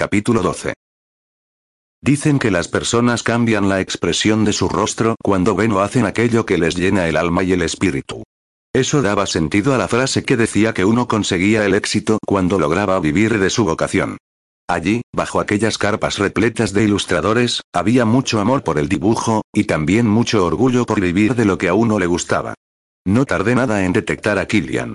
Capítulo 0.00 0.40
12. 0.40 0.72
Dicen 2.00 2.38
que 2.38 2.50
las 2.50 2.68
personas 2.68 3.22
cambian 3.22 3.68
la 3.68 3.82
expresión 3.82 4.46
de 4.46 4.54
su 4.54 4.66
rostro 4.66 5.14
cuando 5.22 5.54
ven 5.54 5.72
o 5.72 5.80
hacen 5.80 6.06
aquello 6.06 6.46
que 6.46 6.56
les 6.56 6.74
llena 6.74 7.06
el 7.06 7.18
alma 7.18 7.42
y 7.42 7.52
el 7.52 7.60
espíritu. 7.60 8.22
Eso 8.72 9.02
daba 9.02 9.26
sentido 9.26 9.74
a 9.74 9.76
la 9.76 9.88
frase 9.88 10.22
que 10.22 10.38
decía 10.38 10.72
que 10.72 10.86
uno 10.86 11.06
conseguía 11.06 11.66
el 11.66 11.74
éxito 11.74 12.16
cuando 12.26 12.58
lograba 12.58 12.98
vivir 12.98 13.38
de 13.38 13.50
su 13.50 13.66
vocación. 13.66 14.16
Allí, 14.66 15.02
bajo 15.14 15.38
aquellas 15.38 15.76
carpas 15.76 16.16
repletas 16.16 16.72
de 16.72 16.84
ilustradores, 16.84 17.60
había 17.70 18.06
mucho 18.06 18.40
amor 18.40 18.64
por 18.64 18.78
el 18.78 18.88
dibujo, 18.88 19.42
y 19.52 19.64
también 19.64 20.06
mucho 20.06 20.46
orgullo 20.46 20.86
por 20.86 21.02
vivir 21.02 21.34
de 21.34 21.44
lo 21.44 21.58
que 21.58 21.68
a 21.68 21.74
uno 21.74 21.98
le 21.98 22.06
gustaba. 22.06 22.54
No 23.04 23.26
tardé 23.26 23.54
nada 23.54 23.84
en 23.84 23.92
detectar 23.92 24.38
a 24.38 24.46
Killian. 24.46 24.94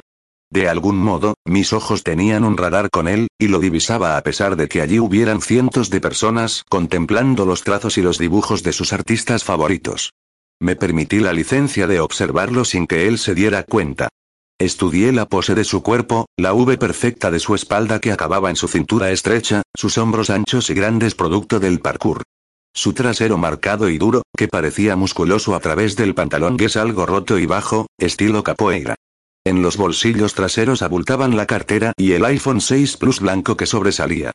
De 0.56 0.70
algún 0.70 0.98
modo, 0.98 1.34
mis 1.44 1.74
ojos 1.74 2.06
tenían 2.06 2.46
un 2.46 2.56
radar 2.56 2.90
con 2.90 3.10
él, 3.10 3.28
y 3.38 3.50
lo 3.50 3.60
divisaba 3.60 4.16
a 4.16 4.22
pesar 4.22 4.56
de 4.56 4.70
que 4.70 4.80
allí 4.80 5.02
hubieran 5.02 5.42
cientos 5.42 5.90
de 5.90 6.00
personas 6.00 6.64
contemplando 6.70 7.46
los 7.46 7.64
trazos 7.64 7.98
y 7.98 8.02
los 8.02 8.18
dibujos 8.18 8.64
de 8.64 8.72
sus 8.72 8.94
artistas 8.94 9.44
favoritos. 9.44 10.14
Me 10.62 10.78
permití 10.78 11.20
la 11.20 11.34
licencia 11.34 11.88
de 11.88 12.00
observarlo 12.00 12.64
sin 12.64 12.88
que 12.88 13.10
él 13.10 13.18
se 13.18 13.36
diera 13.36 13.64
cuenta. 13.64 14.08
Estudié 14.58 15.12
la 15.12 15.26
pose 15.26 15.56
de 15.56 15.66
su 15.66 15.84
cuerpo, 15.84 16.26
la 16.38 16.54
V 16.54 16.78
perfecta 16.78 17.32
de 17.32 17.42
su 17.42 17.54
espalda 17.54 18.00
que 18.00 18.14
acababa 18.14 18.50
en 18.50 18.56
su 18.56 18.70
cintura 18.70 19.12
estrecha, 19.12 19.62
sus 19.78 19.98
hombros 19.98 20.30
anchos 20.30 20.70
y 20.70 20.74
grandes 20.74 21.16
producto 21.16 21.60
del 21.60 21.82
parkour. 21.82 22.24
Su 22.74 22.94
trasero 22.94 23.38
marcado 23.38 23.90
y 23.90 23.98
duro, 23.98 24.22
que 24.38 24.48
parecía 24.48 24.96
musculoso 24.96 25.54
a 25.54 25.60
través 25.60 25.98
del 25.98 26.16
pantalón 26.16 26.56
que 26.56 26.66
es 26.66 26.78
algo 26.78 27.06
roto 27.06 27.40
y 27.40 27.46
bajo, 27.46 27.88
estilo 27.98 28.42
capoeira. 28.42 28.96
En 29.46 29.62
los 29.62 29.78
bolsillos 29.78 30.34
traseros 30.34 30.82
abultaban 30.82 31.38
la 31.38 31.46
cartera 31.46 31.94
y 31.98 32.14
el 32.14 32.26
iPhone 32.26 32.62
6 32.62 32.98
Plus 32.98 33.20
blanco 33.20 33.56
que 33.56 33.68
sobresalía. 33.68 34.32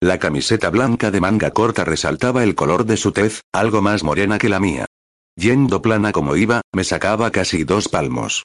La 0.00 0.18
camiseta 0.18 0.70
blanca 0.70 1.10
de 1.10 1.20
manga 1.20 1.50
corta 1.50 1.84
resaltaba 1.84 2.42
el 2.42 2.54
color 2.54 2.86
de 2.86 2.96
su 2.96 3.12
tez, 3.12 3.42
algo 3.52 3.82
más 3.82 4.02
morena 4.02 4.38
que 4.38 4.48
la 4.48 4.60
mía. 4.60 4.86
Yendo 5.36 5.82
plana 5.82 6.12
como 6.12 6.34
iba, 6.36 6.62
me 6.72 6.82
sacaba 6.82 7.30
casi 7.30 7.64
dos 7.64 7.88
palmos. 7.88 8.44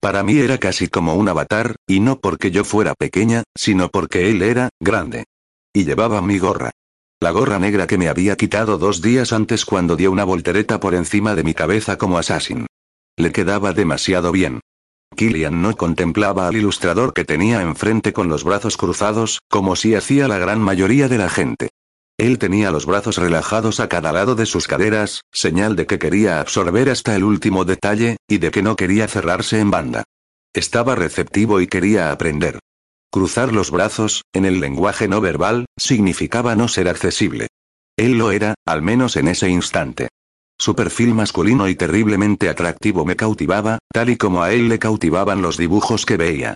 Para 0.00 0.24
mí 0.24 0.38
era 0.38 0.58
casi 0.58 0.88
como 0.88 1.14
un 1.14 1.28
avatar, 1.28 1.76
y 1.86 2.00
no 2.00 2.18
porque 2.18 2.50
yo 2.50 2.64
fuera 2.64 2.94
pequeña, 2.94 3.44
sino 3.56 3.90
porque 3.90 4.30
él 4.30 4.42
era, 4.42 4.70
grande. 4.80 5.24
Y 5.72 5.84
llevaba 5.84 6.20
mi 6.20 6.38
gorra. 6.38 6.70
La 7.20 7.30
gorra 7.30 7.60
negra 7.60 7.86
que 7.86 7.98
me 7.98 8.08
había 8.08 8.36
quitado 8.36 8.76
dos 8.76 9.02
días 9.02 9.32
antes 9.32 9.64
cuando 9.64 9.94
dio 9.94 10.10
una 10.10 10.24
voltereta 10.24 10.80
por 10.80 10.94
encima 10.94 11.36
de 11.36 11.44
mi 11.44 11.54
cabeza 11.54 11.96
como 11.96 12.18
assassin. 12.18 12.66
Le 13.16 13.30
quedaba 13.30 13.72
demasiado 13.72 14.32
bien. 14.32 14.60
Killian 15.16 15.60
no 15.60 15.76
contemplaba 15.76 16.48
al 16.48 16.56
ilustrador 16.56 17.12
que 17.12 17.24
tenía 17.24 17.62
enfrente 17.62 18.12
con 18.12 18.28
los 18.28 18.44
brazos 18.44 18.76
cruzados, 18.76 19.40
como 19.48 19.76
si 19.76 19.94
hacía 19.94 20.28
la 20.28 20.38
gran 20.38 20.60
mayoría 20.60 21.08
de 21.08 21.18
la 21.18 21.28
gente. 21.28 21.70
Él 22.18 22.38
tenía 22.38 22.70
los 22.70 22.86
brazos 22.86 23.16
relajados 23.16 23.80
a 23.80 23.88
cada 23.88 24.12
lado 24.12 24.34
de 24.34 24.46
sus 24.46 24.66
caderas, 24.66 25.22
señal 25.32 25.74
de 25.74 25.86
que 25.86 25.98
quería 25.98 26.40
absorber 26.40 26.90
hasta 26.90 27.16
el 27.16 27.24
último 27.24 27.64
detalle, 27.64 28.18
y 28.28 28.38
de 28.38 28.50
que 28.50 28.62
no 28.62 28.76
quería 28.76 29.08
cerrarse 29.08 29.58
en 29.58 29.70
banda. 29.70 30.04
Estaba 30.52 30.94
receptivo 30.94 31.60
y 31.60 31.66
quería 31.66 32.12
aprender. 32.12 32.58
Cruzar 33.10 33.52
los 33.52 33.70
brazos, 33.70 34.22
en 34.32 34.44
el 34.44 34.60
lenguaje 34.60 35.08
no 35.08 35.20
verbal, 35.20 35.66
significaba 35.76 36.56
no 36.56 36.68
ser 36.68 36.88
accesible. 36.88 37.48
Él 37.96 38.18
lo 38.18 38.30
era, 38.30 38.54
al 38.66 38.82
menos 38.82 39.16
en 39.16 39.28
ese 39.28 39.48
instante. 39.48 40.08
Su 40.60 40.74
perfil 40.74 41.14
masculino 41.14 41.68
y 41.68 41.74
terriblemente 41.74 42.50
atractivo 42.50 43.06
me 43.06 43.16
cautivaba, 43.16 43.78
tal 43.90 44.10
y 44.10 44.18
como 44.18 44.42
a 44.42 44.52
él 44.52 44.68
le 44.68 44.78
cautivaban 44.78 45.40
los 45.40 45.56
dibujos 45.56 46.04
que 46.04 46.18
veía. 46.18 46.54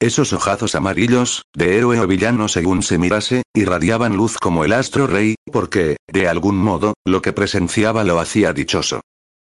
Esos 0.00 0.32
ojazos 0.32 0.74
amarillos, 0.74 1.44
de 1.54 1.78
héroe 1.78 2.00
o 2.00 2.06
villano 2.08 2.48
según 2.48 2.82
se 2.82 2.98
mirase, 2.98 3.44
irradiaban 3.54 4.16
luz 4.16 4.38
como 4.38 4.64
el 4.64 4.72
astro 4.72 5.06
rey, 5.06 5.36
porque, 5.52 5.98
de 6.08 6.26
algún 6.26 6.56
modo, 6.56 6.94
lo 7.04 7.22
que 7.22 7.32
presenciaba 7.32 8.02
lo 8.02 8.18
hacía 8.18 8.52
dichoso. 8.52 9.02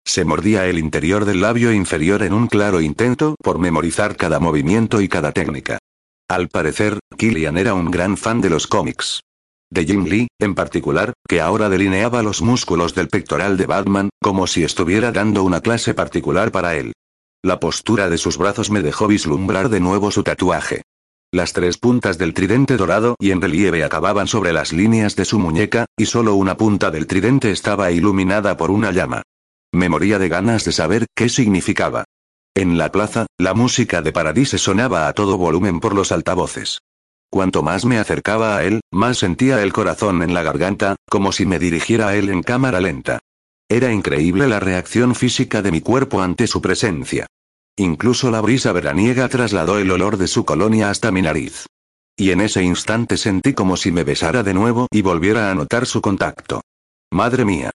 Se 0.07 0.25
mordía 0.25 0.65
el 0.69 0.79
interior 0.79 1.27
del 1.27 1.43
labio 1.43 1.71
inferior 1.71 2.23
en 2.23 2.33
un 2.33 2.47
claro 2.47 2.81
intento 2.81 3.35
por 3.43 3.59
memorizar 3.59 4.17
cada 4.17 4.41
movimiento 4.41 5.03
y 5.03 5.09
cada 5.09 5.33
técnica. 5.33 5.81
Al 6.31 6.49
parecer, 6.49 6.99
Killian 7.19 7.59
era 7.59 7.75
un 7.75 7.91
gran 7.91 8.17
fan 8.17 8.41
de 8.41 8.49
los 8.49 8.67
cómics. 8.67 9.21
De 9.71 9.85
Jim 9.85 10.05
Lee, 10.05 10.29
en 10.39 10.55
particular, 10.55 11.13
que 11.29 11.41
ahora 11.41 11.69
delineaba 11.69 12.23
los 12.23 12.41
músculos 12.41 12.95
del 12.95 13.09
pectoral 13.09 13.57
de 13.57 13.67
Batman, 13.67 14.09
como 14.21 14.47
si 14.47 14.65
estuviera 14.65 15.13
dando 15.13 15.43
una 15.43 15.61
clase 15.61 15.93
particular 15.95 16.51
para 16.51 16.77
él. 16.77 16.93
La 17.43 17.61
postura 17.61 18.09
de 18.09 18.19
sus 18.19 18.39
brazos 18.39 18.71
me 18.71 18.83
dejó 18.83 19.07
vislumbrar 19.07 19.69
de 19.69 19.81
nuevo 19.81 20.11
su 20.11 20.23
tatuaje. 20.23 20.83
Las 21.31 21.53
tres 21.53 21.77
puntas 21.77 22.17
del 22.17 22.33
tridente 22.33 22.79
dorado 22.79 23.15
y 23.21 23.33
en 23.33 23.43
relieve 23.43 23.85
acababan 23.85 24.27
sobre 24.27 24.55
las 24.55 24.73
líneas 24.73 25.15
de 25.15 25.27
su 25.27 25.39
muñeca, 25.39 25.85
y 25.97 26.07
solo 26.07 26.35
una 26.35 26.57
punta 26.57 26.91
del 26.91 27.07
tridente 27.07 27.51
estaba 27.51 27.91
iluminada 27.91 28.57
por 28.57 28.71
una 28.71 28.91
llama. 28.93 29.23
Me 29.73 29.91
moría 29.91 30.19
de 30.19 30.31
ganas 30.31 30.65
de 30.65 30.73
saber 30.73 31.07
qué 31.15 31.29
significaba. 31.29 32.05
En 32.55 32.79
la 32.79 32.91
plaza, 32.91 33.27
la 33.37 33.53
música 33.53 34.01
de 34.01 34.13
Paradise 34.13 34.57
sonaba 34.57 35.07
a 35.07 35.13
todo 35.13 35.37
volumen 35.37 35.81
por 35.81 35.95
los 35.95 36.11
altavoces. 36.11 36.81
Cuanto 37.31 37.63
más 37.63 37.85
me 37.85 37.99
acercaba 37.99 38.57
a 38.57 38.65
él, 38.65 38.81
más 38.91 39.19
sentía 39.19 39.63
el 39.63 39.73
corazón 39.73 40.23
en 40.23 40.33
la 40.33 40.43
garganta, 40.43 40.97
como 41.09 41.33
si 41.33 41.45
me 41.45 41.59
dirigiera 41.59 42.09
a 42.09 42.17
él 42.17 42.31
en 42.31 42.43
cámara 42.43 42.81
lenta. 42.81 43.19
Era 43.69 43.93
increíble 43.93 44.49
la 44.49 44.61
reacción 44.61 45.15
física 45.15 45.61
de 45.61 45.71
mi 45.71 45.83
cuerpo 45.83 46.23
ante 46.23 46.47
su 46.47 46.63
presencia. 46.63 47.27
Incluso 47.77 48.31
la 48.31 48.41
brisa 48.41 48.73
veraniega 48.73 49.29
trasladó 49.29 49.79
el 49.79 49.91
olor 49.91 50.17
de 50.17 50.27
su 50.27 50.45
colonia 50.45 50.89
hasta 50.91 51.13
mi 51.13 51.21
nariz. 51.21 51.67
Y 52.17 52.31
en 52.31 52.41
ese 52.41 52.63
instante 52.63 53.17
sentí 53.17 53.53
como 53.53 53.77
si 53.77 53.93
me 53.93 54.05
besara 54.05 54.43
de 54.43 54.55
nuevo 54.55 54.89
y 54.91 55.03
volviera 55.03 55.51
a 55.51 55.55
notar 55.55 55.87
su 55.87 56.01
contacto. 56.01 56.63
Madre 57.13 57.45
mía. 57.45 57.71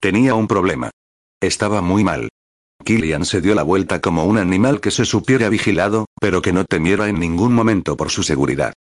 Tenía 0.00 0.34
un 0.34 0.48
problema. 0.48 0.90
Estaba 1.40 1.80
muy 1.80 2.04
mal. 2.04 2.28
Killian 2.84 3.24
se 3.24 3.40
dio 3.40 3.54
la 3.54 3.62
vuelta 3.62 4.00
como 4.00 4.24
un 4.24 4.36
animal 4.36 4.80
que 4.80 4.90
se 4.90 5.04
supiera 5.04 5.48
vigilado, 5.48 6.06
pero 6.20 6.42
que 6.42 6.52
no 6.52 6.64
temiera 6.64 7.08
en 7.08 7.18
ningún 7.18 7.54
momento 7.54 7.96
por 7.96 8.10
su 8.10 8.22
seguridad. 8.22 8.74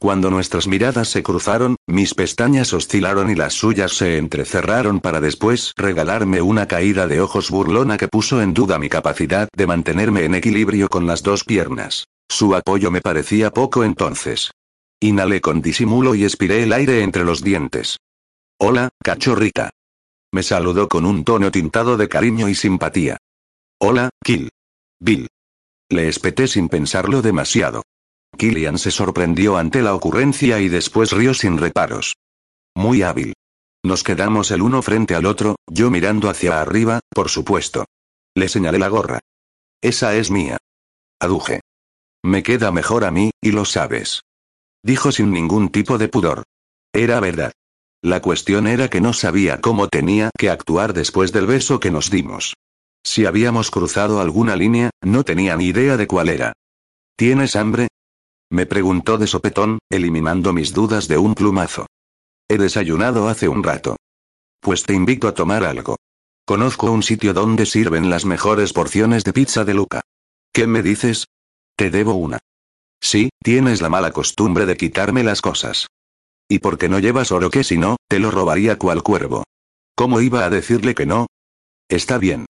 Cuando 0.00 0.30
nuestras 0.30 0.66
miradas 0.66 1.10
se 1.10 1.22
cruzaron, 1.22 1.76
mis 1.86 2.14
pestañas 2.14 2.72
oscilaron 2.72 3.30
y 3.30 3.34
las 3.34 3.52
suyas 3.52 3.92
se 3.92 4.16
entrecerraron 4.16 5.00
para 5.00 5.20
después 5.20 5.74
regalarme 5.76 6.40
una 6.40 6.66
caída 6.66 7.06
de 7.06 7.20
ojos 7.20 7.50
burlona 7.50 7.98
que 7.98 8.08
puso 8.08 8.40
en 8.40 8.54
duda 8.54 8.78
mi 8.78 8.88
capacidad 8.88 9.50
de 9.54 9.66
mantenerme 9.66 10.24
en 10.24 10.34
equilibrio 10.34 10.88
con 10.88 11.06
las 11.06 11.22
dos 11.22 11.44
piernas. 11.44 12.06
Su 12.30 12.54
apoyo 12.54 12.90
me 12.90 13.02
parecía 13.02 13.50
poco 13.50 13.84
entonces. 13.84 14.52
Inhalé 15.00 15.42
con 15.42 15.60
disimulo 15.60 16.14
y 16.14 16.24
expiré 16.24 16.62
el 16.62 16.72
aire 16.72 17.02
entre 17.02 17.26
los 17.26 17.42
dientes. 17.42 17.98
Hola, 18.58 18.88
cachorrita. 19.04 19.68
Me 20.32 20.42
saludó 20.42 20.88
con 20.88 21.04
un 21.04 21.24
tono 21.24 21.50
tintado 21.50 21.98
de 21.98 22.08
cariño 22.08 22.48
y 22.48 22.54
simpatía. 22.54 23.18
Hola, 23.78 24.08
Kill. 24.24 24.48
Bill. 24.98 25.28
Le 25.90 26.08
espeté 26.08 26.48
sin 26.48 26.70
pensarlo 26.70 27.20
demasiado. 27.20 27.82
Killian 28.36 28.78
se 28.78 28.90
sorprendió 28.90 29.56
ante 29.56 29.82
la 29.82 29.94
ocurrencia 29.94 30.60
y 30.60 30.68
después 30.68 31.12
rió 31.12 31.34
sin 31.34 31.58
reparos. 31.58 32.16
Muy 32.74 33.02
hábil. 33.02 33.34
Nos 33.82 34.02
quedamos 34.04 34.50
el 34.50 34.62
uno 34.62 34.82
frente 34.82 35.14
al 35.14 35.26
otro, 35.26 35.56
yo 35.66 35.90
mirando 35.90 36.28
hacia 36.28 36.60
arriba, 36.60 37.00
por 37.10 37.28
supuesto. 37.28 37.86
Le 38.34 38.48
señalé 38.48 38.78
la 38.78 38.88
gorra. 38.88 39.20
Esa 39.82 40.14
es 40.14 40.30
mía. 40.30 40.58
Aduje. 41.20 41.60
Me 42.22 42.42
queda 42.42 42.70
mejor 42.70 43.04
a 43.04 43.10
mí, 43.10 43.30
y 43.40 43.52
lo 43.52 43.64
sabes. 43.64 44.22
Dijo 44.82 45.12
sin 45.12 45.30
ningún 45.30 45.70
tipo 45.70 45.98
de 45.98 46.08
pudor. 46.08 46.44
Era 46.92 47.20
verdad. 47.20 47.52
La 48.02 48.20
cuestión 48.22 48.66
era 48.66 48.88
que 48.88 49.00
no 49.00 49.12
sabía 49.12 49.60
cómo 49.60 49.88
tenía 49.88 50.30
que 50.38 50.48
actuar 50.48 50.94
después 50.94 51.32
del 51.32 51.46
beso 51.46 51.80
que 51.80 51.90
nos 51.90 52.10
dimos. 52.10 52.54
Si 53.04 53.26
habíamos 53.26 53.70
cruzado 53.70 54.20
alguna 54.20 54.56
línea, 54.56 54.90
no 55.02 55.24
tenía 55.24 55.56
ni 55.56 55.66
idea 55.66 55.96
de 55.96 56.06
cuál 56.06 56.28
era. 56.28 56.52
¿Tienes 57.16 57.56
hambre? 57.56 57.88
Me 58.50 58.66
preguntó 58.66 59.16
de 59.16 59.28
sopetón, 59.28 59.78
eliminando 59.90 60.52
mis 60.52 60.72
dudas 60.72 61.06
de 61.06 61.18
un 61.18 61.34
plumazo. 61.34 61.86
He 62.48 62.58
desayunado 62.58 63.28
hace 63.28 63.48
un 63.48 63.62
rato. 63.62 63.96
Pues 64.60 64.82
te 64.82 64.92
invito 64.92 65.28
a 65.28 65.34
tomar 65.34 65.62
algo. 65.62 65.96
Conozco 66.44 66.90
un 66.90 67.04
sitio 67.04 67.32
donde 67.32 67.64
sirven 67.64 68.10
las 68.10 68.24
mejores 68.24 68.72
porciones 68.72 69.22
de 69.22 69.32
pizza 69.32 69.64
de 69.64 69.74
Luca. 69.74 70.00
¿Qué 70.52 70.66
me 70.66 70.82
dices? 70.82 71.26
Te 71.76 71.90
debo 71.90 72.14
una. 72.14 72.40
Sí, 73.00 73.30
tienes 73.40 73.80
la 73.80 73.88
mala 73.88 74.10
costumbre 74.10 74.66
de 74.66 74.76
quitarme 74.76 75.22
las 75.22 75.40
cosas. 75.40 75.86
¿Y 76.48 76.58
por 76.58 76.76
qué 76.76 76.88
no 76.88 76.98
llevas 76.98 77.30
oro 77.30 77.50
que 77.50 77.62
si 77.62 77.78
no, 77.78 77.96
te 78.08 78.18
lo 78.18 78.32
robaría 78.32 78.76
cual 78.76 79.04
cuervo? 79.04 79.44
¿Cómo 79.94 80.20
iba 80.20 80.44
a 80.44 80.50
decirle 80.50 80.96
que 80.96 81.06
no? 81.06 81.28
Está 81.88 82.18
bien. 82.18 82.46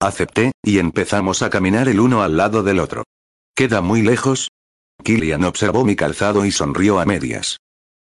Acepté, 0.00 0.52
y 0.62 0.78
empezamos 0.78 1.42
a 1.42 1.50
caminar 1.50 1.88
el 1.88 1.98
uno 1.98 2.22
al 2.22 2.36
lado 2.36 2.62
del 2.62 2.78
otro. 2.78 3.02
¿Queda 3.56 3.80
muy 3.80 4.02
lejos? 4.02 4.48
Killian 5.02 5.44
observó 5.44 5.84
mi 5.84 5.96
calzado 5.96 6.44
y 6.44 6.50
sonrió 6.50 7.00
a 7.00 7.04
medias. 7.04 7.58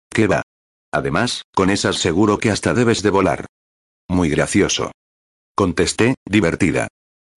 ¿Qué 0.10 0.28
va? 0.28 0.44
Además, 0.92 1.44
con 1.54 1.69
esas 1.69 1.98
seguro 1.98 2.38
que 2.38 2.51
hasta 2.51 2.74
debes 2.74 3.01
de 3.01 3.10
volar. 3.10 3.45
Muy 4.07 4.30
gracioso. 4.30 4.92
Contesté, 5.56 6.16
divertida. 6.25 6.88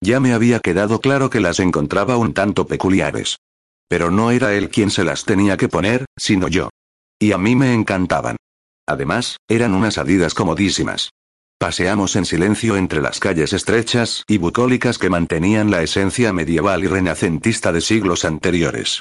Ya 0.02 0.20
me 0.20 0.34
había 0.34 0.60
quedado 0.60 1.00
claro 1.00 1.30
que 1.30 1.40
las 1.40 1.58
encontraba 1.58 2.16
un 2.16 2.34
tanto 2.34 2.66
peculiares. 2.66 3.36
Pero 3.88 4.10
no 4.10 4.30
era 4.30 4.54
él 4.54 4.68
quien 4.68 4.90
se 4.90 5.04
las 5.04 5.24
tenía 5.24 5.56
que 5.56 5.68
poner, 5.68 6.04
sino 6.18 6.48
yo. 6.48 6.70
Y 7.18 7.32
a 7.32 7.38
mí 7.38 7.56
me 7.56 7.72
encantaban. 7.72 8.36
Además, 8.86 9.38
eran 9.48 9.74
unas 9.74 9.98
adidas 9.98 10.34
comodísimas. 10.34 11.10
Paseamos 11.58 12.16
en 12.16 12.26
silencio 12.26 12.76
entre 12.76 13.00
las 13.00 13.18
calles 13.18 13.54
estrechas 13.54 14.24
y 14.28 14.36
bucólicas 14.36 14.98
que 14.98 15.08
mantenían 15.08 15.70
la 15.70 15.82
esencia 15.82 16.32
medieval 16.32 16.84
y 16.84 16.86
renacentista 16.86 17.72
de 17.72 17.80
siglos 17.80 18.26
anteriores. 18.26 19.00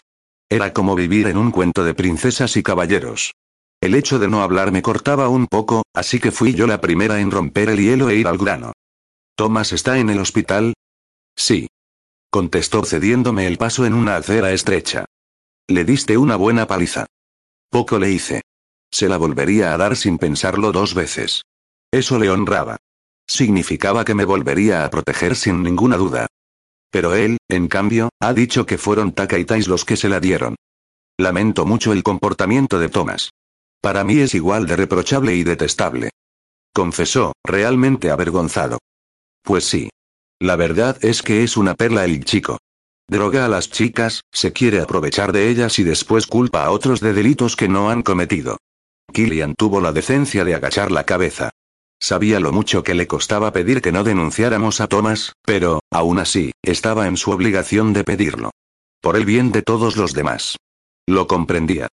Era 0.50 0.74
como 0.74 0.96
vivir 0.96 1.28
en 1.28 1.38
un 1.38 1.52
cuento 1.52 1.84
de 1.84 1.94
princesas 1.94 2.56
y 2.58 2.64
caballeros. 2.64 3.34
El 3.82 3.96
hecho 3.96 4.20
de 4.20 4.28
no 4.28 4.42
hablar 4.42 4.72
me 4.72 4.82
cortaba 4.82 5.30
un 5.30 5.48
poco, 5.48 5.84
así 5.94 6.20
que 6.20 6.32
fui 6.32 6.54
yo 6.54 6.68
la 6.68 6.82
primera 6.82 7.20
en 7.20 7.32
romper 7.32 7.70
el 7.70 7.80
hielo 7.80 8.10
e 8.10 8.16
ir 8.16 8.28
al 8.28 8.38
grano. 8.38 8.74
¿Thomas 9.36 9.74
está 9.74 9.98
en 9.98 10.10
el 10.10 10.20
hospital? 10.20 10.74
Sí. 11.36 11.68
Contestó 12.30 12.84
cediéndome 12.84 13.48
el 13.48 13.58
paso 13.58 13.86
en 13.86 13.94
una 13.94 14.16
acera 14.16 14.52
estrecha. 14.52 15.06
Le 15.68 15.84
diste 15.84 16.18
una 16.18 16.36
buena 16.36 16.68
paliza. 16.68 17.06
Poco 17.70 18.00
le 18.00 18.12
hice. 18.12 18.42
Se 18.92 19.10
la 19.10 19.18
volvería 19.18 19.74
a 19.74 19.78
dar 19.78 19.96
sin 19.96 20.18
pensarlo 20.18 20.72
dos 20.72 20.94
veces. 20.94 21.42
Eso 21.92 22.20
le 22.20 22.30
honraba. 22.30 22.78
Significaba 23.28 24.06
que 24.06 24.14
me 24.14 24.26
volvería 24.26 24.86
a 24.86 24.90
proteger 24.90 25.36
sin 25.36 25.64
ninguna 25.64 25.98
duda. 25.98 26.28
Pero 26.96 27.14
él, 27.14 27.40
en 27.50 27.68
cambio, 27.68 28.08
ha 28.22 28.32
dicho 28.32 28.66
que 28.66 28.78
fueron 28.78 29.12
Taka 29.12 29.38
y 29.38 29.44
Tais 29.44 29.68
los 29.68 29.84
que 29.84 29.98
se 29.98 30.08
la 30.08 30.22
dieron. 30.22 30.56
Lamento 31.20 31.66
mucho 31.66 31.92
el 31.92 32.04
comportamiento 32.04 32.80
de 32.80 32.88
Thomas. 32.88 33.32
Para 33.82 34.06
mí 34.06 34.20
es 34.20 34.34
igual 34.34 34.66
de 34.66 34.78
reprochable 34.78 35.36
y 35.36 35.44
detestable. 35.44 36.12
Confesó, 36.74 37.34
realmente 37.44 38.12
avergonzado. 38.12 38.78
Pues 39.44 39.66
sí. 39.66 39.90
La 40.40 40.56
verdad 40.56 40.98
es 41.02 41.22
que 41.22 41.44
es 41.44 41.58
una 41.58 41.74
perla 41.74 42.06
el 42.06 42.24
chico. 42.24 42.60
Droga 43.10 43.44
a 43.44 43.50
las 43.50 43.70
chicas, 43.70 44.22
se 44.32 44.54
quiere 44.54 44.80
aprovechar 44.80 45.34
de 45.34 45.50
ellas 45.50 45.78
y 45.80 45.84
después 45.84 46.28
culpa 46.28 46.64
a 46.64 46.72
otros 46.72 47.02
de 47.02 47.12
delitos 47.12 47.58
que 47.58 47.68
no 47.68 47.90
han 47.90 48.04
cometido. 48.04 48.56
Killian 49.12 49.54
tuvo 49.56 49.82
la 49.82 49.92
decencia 49.92 50.46
de 50.46 50.56
agachar 50.56 50.94
la 50.94 51.04
cabeza. 51.04 51.50
Sabía 52.06 52.40
lo 52.40 52.52
mucho 52.52 52.84
que 52.84 52.94
le 52.94 53.08
costaba 53.08 53.52
pedir 53.52 53.82
que 53.82 53.92
no 53.92 54.04
denunciáramos 54.04 54.80
a 54.80 54.86
Thomas, 54.86 55.34
pero, 55.42 55.80
aún 55.90 56.20
así, 56.20 56.52
estaba 56.62 57.08
en 57.08 57.18
su 57.18 57.32
obligación 57.32 57.94
de 57.94 58.04
pedirlo. 58.04 58.52
Por 59.02 59.16
el 59.16 59.26
bien 59.26 59.52
de 59.52 59.64
todos 59.64 59.98
los 59.98 60.14
demás. 60.14 60.56
Lo 61.08 61.26
comprendía. 61.26 61.88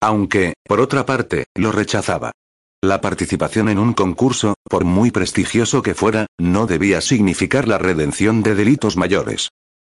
Aunque, 0.00 0.54
por 0.64 0.80
otra 0.80 1.04
parte, 1.04 1.44
lo 1.54 1.70
rechazaba. 1.70 2.32
La 2.80 3.02
participación 3.02 3.68
en 3.68 3.78
un 3.78 3.92
concurso, 3.92 4.54
por 4.62 4.86
muy 4.86 5.10
prestigioso 5.10 5.82
que 5.82 5.94
fuera, 5.94 6.28
no 6.38 6.66
debía 6.66 7.02
significar 7.02 7.68
la 7.68 7.76
redención 7.76 8.42
de 8.42 8.54
delitos 8.54 8.96
mayores. 8.96 9.50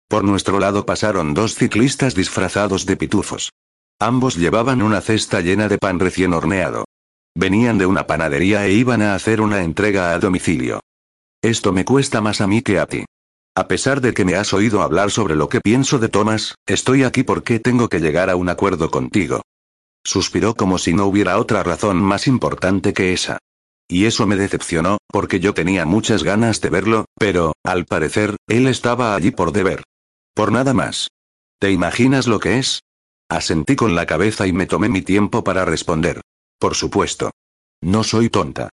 Por 0.09 0.23
nuestro 0.23 0.57
lado 0.57 0.87
pasaron 0.87 1.35
dos 1.35 1.53
ciclistas 1.53 2.15
disfrazados 2.15 2.87
de 2.87 2.97
pitufos. 2.97 3.51
Ambos 3.99 4.37
llevaban 4.37 4.81
una 4.81 5.01
cesta 5.01 5.39
llena 5.41 5.67
de 5.67 5.77
pan 5.77 5.99
recién 5.99 6.33
horneado. 6.33 6.85
Venían 7.37 7.77
de 7.77 7.85
una 7.85 8.07
panadería 8.07 8.65
e 8.65 8.73
iban 8.73 9.03
a 9.03 9.13
hacer 9.13 9.41
una 9.41 9.61
entrega 9.61 10.11
a 10.11 10.17
domicilio. 10.17 10.79
Esto 11.43 11.71
me 11.71 11.85
cuesta 11.85 12.19
más 12.19 12.41
a 12.41 12.47
mí 12.47 12.63
que 12.63 12.79
a 12.79 12.87
ti. 12.87 13.05
A 13.55 13.67
pesar 13.67 14.01
de 14.01 14.15
que 14.15 14.25
me 14.25 14.33
has 14.33 14.55
oído 14.55 14.81
hablar 14.81 15.11
sobre 15.11 15.35
lo 15.35 15.47
que 15.47 15.61
pienso 15.61 15.99
de 15.99 16.09
Thomas, 16.09 16.55
estoy 16.65 17.03
aquí 17.03 17.21
porque 17.21 17.59
tengo 17.59 17.89
que 17.89 17.99
llegar 17.99 18.31
a 18.31 18.35
un 18.35 18.49
acuerdo 18.49 18.89
contigo. 18.89 19.43
Suspiró 20.03 20.55
como 20.55 20.79
si 20.79 20.95
no 20.95 21.05
hubiera 21.05 21.37
otra 21.37 21.61
razón 21.61 21.97
más 21.97 22.25
importante 22.25 22.91
que 22.91 23.13
esa. 23.13 23.37
Y 23.87 24.05
eso 24.05 24.25
me 24.25 24.35
decepcionó, 24.35 24.97
porque 25.07 25.39
yo 25.39 25.53
tenía 25.53 25.85
muchas 25.85 26.23
ganas 26.23 26.59
de 26.59 26.71
verlo, 26.71 27.05
pero, 27.19 27.53
al 27.63 27.85
parecer, 27.85 28.35
él 28.47 28.65
estaba 28.65 29.13
allí 29.13 29.29
por 29.29 29.51
deber. 29.51 29.83
Por 30.33 30.51
nada 30.51 30.73
más. 30.73 31.09
¿Te 31.59 31.71
imaginas 31.71 32.25
lo 32.25 32.39
que 32.39 32.57
es? 32.57 32.81
Asentí 33.29 33.75
con 33.75 33.93
la 33.93 34.07
cabeza 34.07 34.47
y 34.47 34.53
me 34.53 34.65
tomé 34.65 34.89
mi 34.89 35.03
tiempo 35.03 35.43
para 35.43 35.65
responder. 35.65 36.21
Por 36.59 36.75
supuesto. 36.75 37.31
No 37.81 38.03
soy 38.03 38.29
tonta. 38.29 38.69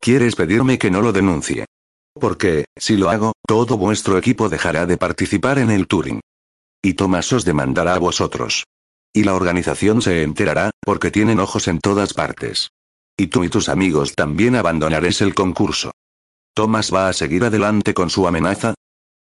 ¿Quieres 0.00 0.36
pedirme 0.36 0.78
que 0.78 0.90
no 0.90 1.02
lo 1.02 1.12
denuncie? 1.12 1.66
Porque, 2.18 2.64
si 2.76 2.96
lo 2.96 3.10
hago, 3.10 3.32
todo 3.46 3.76
vuestro 3.76 4.16
equipo 4.16 4.48
dejará 4.48 4.86
de 4.86 4.96
participar 4.96 5.58
en 5.58 5.70
el 5.70 5.86
Turing. 5.86 6.20
Y 6.82 6.94
Tomás 6.94 7.32
os 7.32 7.44
demandará 7.44 7.94
a 7.94 7.98
vosotros. 7.98 8.64
Y 9.12 9.24
la 9.24 9.34
organización 9.34 10.00
se 10.00 10.22
enterará, 10.22 10.70
porque 10.80 11.10
tienen 11.10 11.40
ojos 11.40 11.68
en 11.68 11.78
todas 11.80 12.14
partes. 12.14 12.70
Y 13.18 13.28
tú 13.28 13.44
y 13.44 13.48
tus 13.48 13.68
amigos 13.68 14.14
también 14.14 14.56
abandonaréis 14.56 15.20
el 15.20 15.34
concurso. 15.34 15.92
¿Thomas 16.54 16.92
va 16.92 17.08
a 17.08 17.12
seguir 17.12 17.44
adelante 17.44 17.92
con 17.92 18.08
su 18.08 18.26
amenaza? 18.26 18.74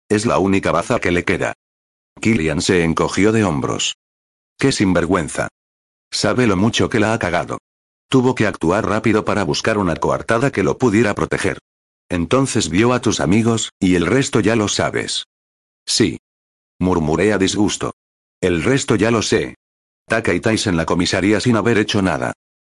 Es 0.08 0.24
la 0.24 0.38
única 0.38 0.72
baza 0.72 0.98
que 0.98 1.10
le 1.10 1.24
queda. 1.24 1.52
Killian 2.20 2.62
se 2.62 2.84
encogió 2.84 3.32
de 3.32 3.44
hombros. 3.44 3.94
¡Qué 4.58 4.72
sinvergüenza! 4.72 5.48
Sabe 6.10 6.46
lo 6.46 6.56
mucho 6.56 6.88
que 6.88 7.00
la 7.00 7.12
ha 7.12 7.18
cagado. 7.18 7.58
Tuvo 8.08 8.34
que 8.34 8.46
actuar 8.46 8.86
rápido 8.86 9.24
para 9.24 9.44
buscar 9.44 9.76
una 9.76 9.96
coartada 9.96 10.50
que 10.50 10.62
lo 10.62 10.78
pudiera 10.78 11.14
proteger. 11.14 11.58
Entonces 12.08 12.70
vio 12.70 12.94
a 12.94 13.00
tus 13.00 13.20
amigos, 13.20 13.70
y 13.78 13.96
el 13.96 14.06
resto 14.06 14.40
ya 14.40 14.56
lo 14.56 14.68
sabes. 14.68 15.24
Sí. 15.86 16.18
Murmuré 16.78 17.32
a 17.32 17.38
disgusto. 17.38 17.92
El 18.40 18.62
resto 18.62 18.94
ya 18.94 19.10
lo 19.10 19.20
sé. 19.20 19.56
Taka 20.06 20.32
y 20.32 20.40
Tais 20.40 20.66
en 20.66 20.76
la 20.76 20.86
comisaría 20.86 21.40
sin 21.40 21.56
haber 21.56 21.76
hecho 21.76 22.00
nada. 22.00 22.32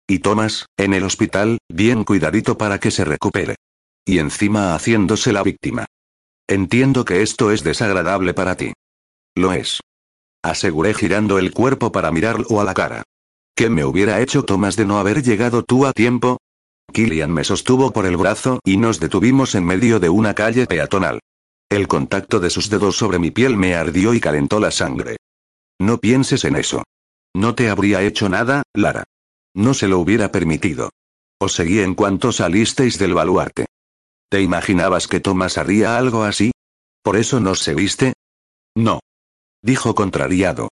Y 0.08 0.20
Thomas, 0.20 0.68
en 0.78 0.94
el 0.94 1.04
hospital, 1.04 1.58
bien 1.68 2.04
cuidadito 2.04 2.58
para 2.58 2.80
que 2.80 2.92
se 2.92 3.06
recupere. 3.06 3.56
Y 4.06 4.20
encima 4.20 4.76
haciéndose 4.76 5.34
la 5.34 5.42
víctima. 5.42 5.86
Entiendo 6.48 7.06
que 7.06 7.22
esto 7.22 7.52
es 7.52 7.64
desagradable 7.64 8.34
para 8.34 8.56
ti. 8.56 8.74
Lo 9.34 9.54
es. 9.54 9.80
Aseguré 10.44 10.94
girando 10.94 11.40
el 11.40 11.54
cuerpo 11.54 11.92
para 11.92 12.12
mirarlo 12.12 12.60
a 12.60 12.66
la 12.66 12.74
cara. 12.74 13.04
¿Qué 13.56 13.70
me 13.70 13.86
hubiera 13.86 14.20
hecho 14.20 14.44
Tomás 14.44 14.76
de 14.76 14.86
no 14.86 14.98
haber 14.98 15.22
llegado 15.22 15.64
tú 15.64 15.86
a 15.86 15.94
tiempo? 15.94 16.38
Killian 16.92 17.32
me 17.32 17.44
sostuvo 17.44 17.92
por 17.92 18.06
el 18.06 18.18
brazo 18.18 18.60
y 18.64 18.78
nos 18.78 19.00
detuvimos 19.00 19.54
en 19.54 19.64
medio 19.64 20.00
de 20.00 20.10
una 20.10 20.34
calle 20.34 20.66
peatonal. 20.66 21.20
El 21.70 21.88
contacto 21.88 22.40
de 22.40 22.50
sus 22.50 22.70
dedos 22.70 22.98
sobre 22.98 23.20
mi 23.20 23.32
piel 23.32 23.56
me 23.56 23.76
ardió 23.76 24.14
y 24.14 24.20
calentó 24.20 24.60
la 24.60 24.72
sangre. 24.72 25.18
No 25.80 26.00
pienses 26.00 26.46
en 26.46 26.56
eso. 26.56 26.84
No 27.36 27.56
te 27.56 27.70
habría 27.70 28.02
hecho 28.02 28.28
nada, 28.28 28.64
Lara. 28.74 29.04
No 29.56 29.74
se 29.74 29.88
lo 29.88 30.00
hubiera 30.00 30.32
permitido. 30.32 30.90
Os 31.40 31.54
seguí 31.54 31.80
en 31.80 31.94
cuanto 31.94 32.32
salisteis 32.32 32.98
del 32.98 33.14
baluarte. 33.14 33.66
¿Te 34.30 34.42
imaginabas 34.42 35.08
que 35.08 35.20
Tomás 35.20 35.58
haría 35.58 35.98
algo 35.98 36.24
así? 36.24 36.52
¿Por 37.04 37.18
eso 37.18 37.40
nos 37.40 37.60
seguiste? 37.60 38.14
No. 38.76 39.00
Dijo 39.62 39.94
contrariado. 39.94 40.70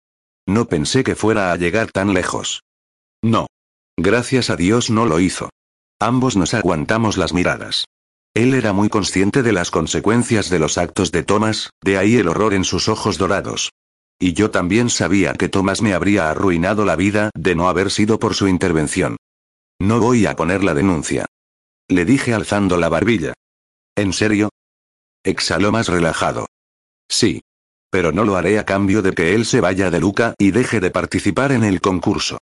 No 0.48 0.66
pensé 0.66 1.04
que 1.04 1.16
fuera 1.16 1.52
a 1.52 1.58
llegar 1.58 1.92
tan 1.92 2.14
lejos. 2.14 2.62
No. 3.22 3.48
Gracias 3.98 4.50
a 4.50 4.56
Dios 4.56 4.90
no 4.90 5.06
lo 5.06 5.20
hizo. 5.20 5.50
Ambos 6.00 6.36
nos 6.36 6.54
aguantamos 6.54 7.18
las 7.18 7.34
miradas. 7.34 7.86
Él 8.34 8.54
era 8.54 8.74
muy 8.74 8.90
consciente 8.90 9.44
de 9.44 9.52
las 9.52 9.72
consecuencias 9.72 10.50
de 10.50 10.60
los 10.60 10.78
actos 10.78 11.12
de 11.12 11.24
Thomas, 11.24 11.70
de 11.84 11.98
ahí 11.98 12.16
el 12.16 12.30
horror 12.30 12.54
en 12.54 12.64
sus 12.64 12.88
ojos 12.88 13.18
dorados. 13.18 13.72
Y 14.20 14.34
yo 14.34 14.52
también 14.52 14.90
sabía 14.90 15.34
que 15.34 15.50
Thomas 15.50 15.82
me 15.82 15.94
habría 15.94 16.30
arruinado 16.30 16.86
la 16.86 16.96
vida 16.96 17.30
de 17.36 17.56
no 17.56 17.68
haber 17.68 17.92
sido 17.92 18.20
por 18.20 18.34
su 18.34 18.48
intervención. 18.48 19.18
No 19.80 20.00
voy 20.00 20.26
a 20.26 20.36
poner 20.36 20.64
la 20.64 20.74
denuncia. 20.74 21.26
Le 21.90 22.06
dije 22.06 22.34
alzando 22.34 22.78
la 22.78 22.88
barbilla. 22.88 23.34
¿En 23.96 24.14
serio? 24.14 24.50
Exhaló 25.24 25.72
más 25.72 25.88
relajado. 25.88 26.48
Sí. 27.10 27.42
Pero 27.90 28.14
no 28.14 28.24
lo 28.24 28.38
haré 28.38 28.58
a 28.58 28.66
cambio 28.66 29.02
de 29.02 29.12
que 29.12 29.36
él 29.36 29.46
se 29.46 29.60
vaya 29.60 29.92
de 29.92 30.00
Luca 30.00 30.34
y 30.38 30.52
deje 30.52 30.80
de 30.80 30.92
participar 30.92 31.52
en 31.52 31.66
el 31.66 31.82
concurso. 31.82 32.38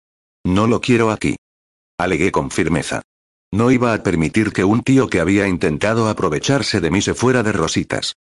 No 0.48 0.66
lo 0.66 0.80
quiero 0.80 1.12
aquí. 1.12 1.36
Alegué 2.00 2.32
con 2.32 2.52
firmeza. 2.52 3.02
No 3.52 3.70
iba 3.70 3.94
a 3.94 4.02
permitir 4.02 4.54
que 4.54 4.64
un 4.64 4.82
tío 4.82 5.10
que 5.10 5.20
había 5.20 5.46
intentado 5.46 6.08
aprovecharse 6.08 6.80
de 6.80 6.90
mí 6.90 7.02
se 7.02 7.14
fuera 7.14 7.44
de 7.44 7.52
rositas. 7.52 8.14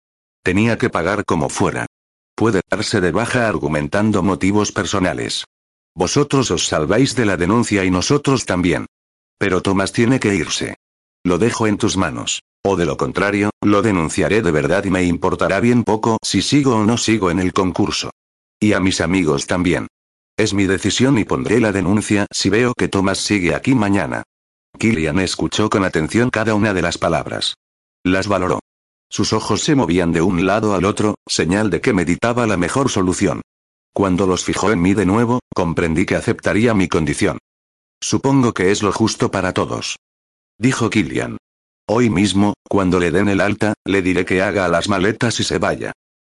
Tenía 0.42 0.76
que 0.76 0.90
pagar 0.90 1.24
como 1.24 1.48
fuera. 1.48 1.86
Puede 2.34 2.62
darse 2.68 3.00
de 3.00 3.12
baja 3.12 3.48
argumentando 3.48 4.24
motivos 4.24 4.72
personales. 4.72 5.44
Vosotros 5.94 6.50
os 6.50 6.66
salváis 6.66 7.14
de 7.14 7.26
la 7.26 7.36
denuncia 7.36 7.84
y 7.84 7.92
nosotros 7.92 8.44
también. 8.44 8.86
Pero 9.38 9.62
Tomás 9.62 9.92
tiene 9.92 10.18
que 10.18 10.34
irse. 10.34 10.74
Lo 11.22 11.38
dejo 11.38 11.68
en 11.68 11.78
tus 11.78 11.96
manos. 11.96 12.42
O 12.64 12.74
de 12.74 12.86
lo 12.86 12.96
contrario, 12.96 13.50
lo 13.62 13.82
denunciaré 13.82 14.42
de 14.42 14.50
verdad 14.50 14.84
y 14.84 14.90
me 14.90 15.04
importará 15.04 15.60
bien 15.60 15.84
poco 15.84 16.18
si 16.22 16.42
sigo 16.42 16.74
o 16.74 16.84
no 16.84 16.98
sigo 16.98 17.30
en 17.30 17.38
el 17.38 17.52
concurso. 17.52 18.10
Y 18.58 18.72
a 18.72 18.80
mis 18.80 19.00
amigos 19.00 19.46
también. 19.46 19.86
Es 20.38 20.52
mi 20.52 20.66
decisión 20.66 21.16
y 21.16 21.24
pondré 21.24 21.60
la 21.60 21.72
denuncia 21.72 22.26
si 22.30 22.50
veo 22.50 22.74
que 22.74 22.88
Thomas 22.88 23.18
sigue 23.18 23.54
aquí 23.54 23.74
mañana. 23.74 24.22
Killian 24.78 25.18
escuchó 25.18 25.70
con 25.70 25.82
atención 25.84 26.28
cada 26.28 26.54
una 26.54 26.74
de 26.74 26.82
las 26.82 26.98
palabras. 26.98 27.54
Las 28.04 28.28
valoró. 28.28 28.60
Sus 29.08 29.32
ojos 29.32 29.62
se 29.62 29.74
movían 29.74 30.12
de 30.12 30.20
un 30.20 30.44
lado 30.44 30.74
al 30.74 30.84
otro, 30.84 31.14
señal 31.26 31.70
de 31.70 31.80
que 31.80 31.94
meditaba 31.94 32.46
la 32.46 32.58
mejor 32.58 32.90
solución. 32.90 33.40
Cuando 33.94 34.26
los 34.26 34.44
fijó 34.44 34.70
en 34.72 34.82
mí 34.82 34.92
de 34.92 35.06
nuevo, 35.06 35.40
comprendí 35.54 36.04
que 36.04 36.16
aceptaría 36.16 36.74
mi 36.74 36.86
condición. 36.86 37.38
Supongo 38.02 38.52
que 38.52 38.70
es 38.72 38.82
lo 38.82 38.92
justo 38.92 39.30
para 39.30 39.54
todos. 39.54 39.96
Dijo 40.58 40.90
Killian. 40.90 41.38
Hoy 41.88 42.10
mismo, 42.10 42.52
cuando 42.68 43.00
le 43.00 43.10
den 43.10 43.28
el 43.28 43.40
alta, 43.40 43.72
le 43.86 44.02
diré 44.02 44.26
que 44.26 44.42
haga 44.42 44.68
las 44.68 44.90
maletas 44.90 45.40
y 45.40 45.44
se 45.44 45.58
vaya. 45.58 45.92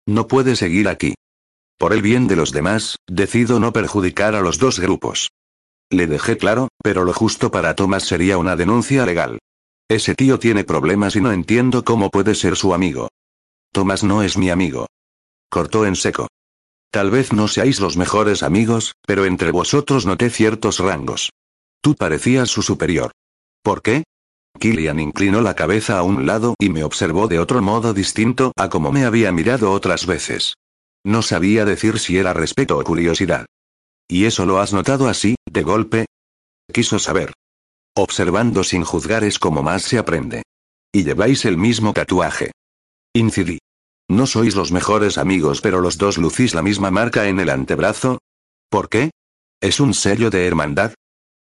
No 0.07 0.27
puede 0.27 0.57
seguir 0.57 0.89
aquí. 0.89 1.15
Por 1.81 1.95
el 1.95 2.03
bien 2.03 2.29
de 2.29 2.37
los 2.37 2.53
demás, 2.53 2.97
decido 3.07 3.59
no 3.59 3.73
perjudicar 3.73 4.35
a 4.35 4.43
los 4.43 4.59
dos 4.59 4.79
grupos. 4.79 5.31
Le 5.89 6.07
dejé 6.07 6.37
claro, 6.37 6.69
pero 6.83 7.05
lo 7.07 7.15
justo 7.15 7.51
para 7.51 7.75
Thomas 7.75 8.05
sería 8.05 8.37
una 8.37 8.55
denuncia 8.55 9.07
legal. 9.07 9.39
Ese 9.89 10.15
tío 10.15 10.39
tiene 10.39 10.65
problemas 10.65 11.17
y 11.17 11.23
no 11.23 11.33
entiendo 11.33 11.83
cómo 11.83 12.11
puede 12.11 12.35
ser 12.35 12.57
su 12.57 12.75
amigo. 12.75 13.09
Thomas 13.73 14.05
no 14.05 14.23
es 14.23 14.37
mi 14.37 14.51
amigo. 14.51 14.89
Cortó 15.49 15.87
en 15.87 15.97
seco. 15.97 16.29
Tal 16.91 17.11
vez 17.11 17.33
no 17.33 17.49
seáis 17.49 17.81
los 17.81 17.97
mejores 17.97 18.43
amigos, 18.43 18.93
pero 19.07 19.25
entre 19.25 19.51
vosotros 19.51 20.05
noté 20.05 20.29
ciertos 20.29 20.81
rangos. 20.81 21.31
Tú 21.81 21.95
parecías 21.95 22.51
su 22.51 22.61
superior. 22.61 23.11
¿Por 23.63 23.81
qué? 23.81 24.05
Killian 24.59 25.01
inclinó 25.01 25.41
la 25.41 25.55
cabeza 25.55 25.99
a 25.99 26.03
un 26.03 26.27
lado 26.27 26.57
y 26.59 26.69
me 26.69 26.85
observó 26.85 27.27
de 27.27 27.39
otro 27.39 27.63
modo 27.63 27.95
distinto 27.95 28.53
a 28.59 28.69
como 28.69 28.93
me 28.93 29.07
había 29.07 29.33
mirado 29.33 29.73
otras 29.73 30.05
veces. 30.05 30.57
No 31.05 31.23
sabía 31.23 31.65
decir 31.65 31.99
si 31.99 32.19
era 32.19 32.33
respeto 32.33 32.79
o 32.79 32.85
curiosidad. 32.85 33.47
¿Y 34.09 34.27
eso 34.27 34.45
lo 34.45 34.61
has 34.61 34.73
notado 34.73 35.09
así, 35.09 35.37
de 35.51 35.63
golpe? 35.63 36.07
Quiso 36.73 36.99
saber. 36.99 37.33
Observando 37.95 38.65
sin 38.65 38.85
juzgar 38.85 39.25
es 39.25 39.39
como 39.39 39.63
más 39.63 39.83
se 39.83 39.99
aprende. 39.99 40.43
Y 40.93 41.05
lleváis 41.05 41.45
el 41.45 41.57
mismo 41.57 41.93
tatuaje. 41.93 42.53
Incidí. 43.15 43.59
No 44.09 44.27
sois 44.27 44.57
los 44.57 44.73
mejores 44.73 45.19
amigos, 45.19 45.61
pero 45.61 45.81
los 45.81 45.97
dos 45.97 46.19
lucís 46.19 46.55
la 46.55 46.63
misma 46.63 46.91
marca 46.91 47.29
en 47.29 47.39
el 47.39 47.49
antebrazo. 47.49 48.19
¿Por 48.69 48.89
qué? 48.89 49.11
¿Es 49.61 49.79
un 49.79 49.95
sello 49.95 50.31
de 50.31 50.47
hermandad? 50.47 50.95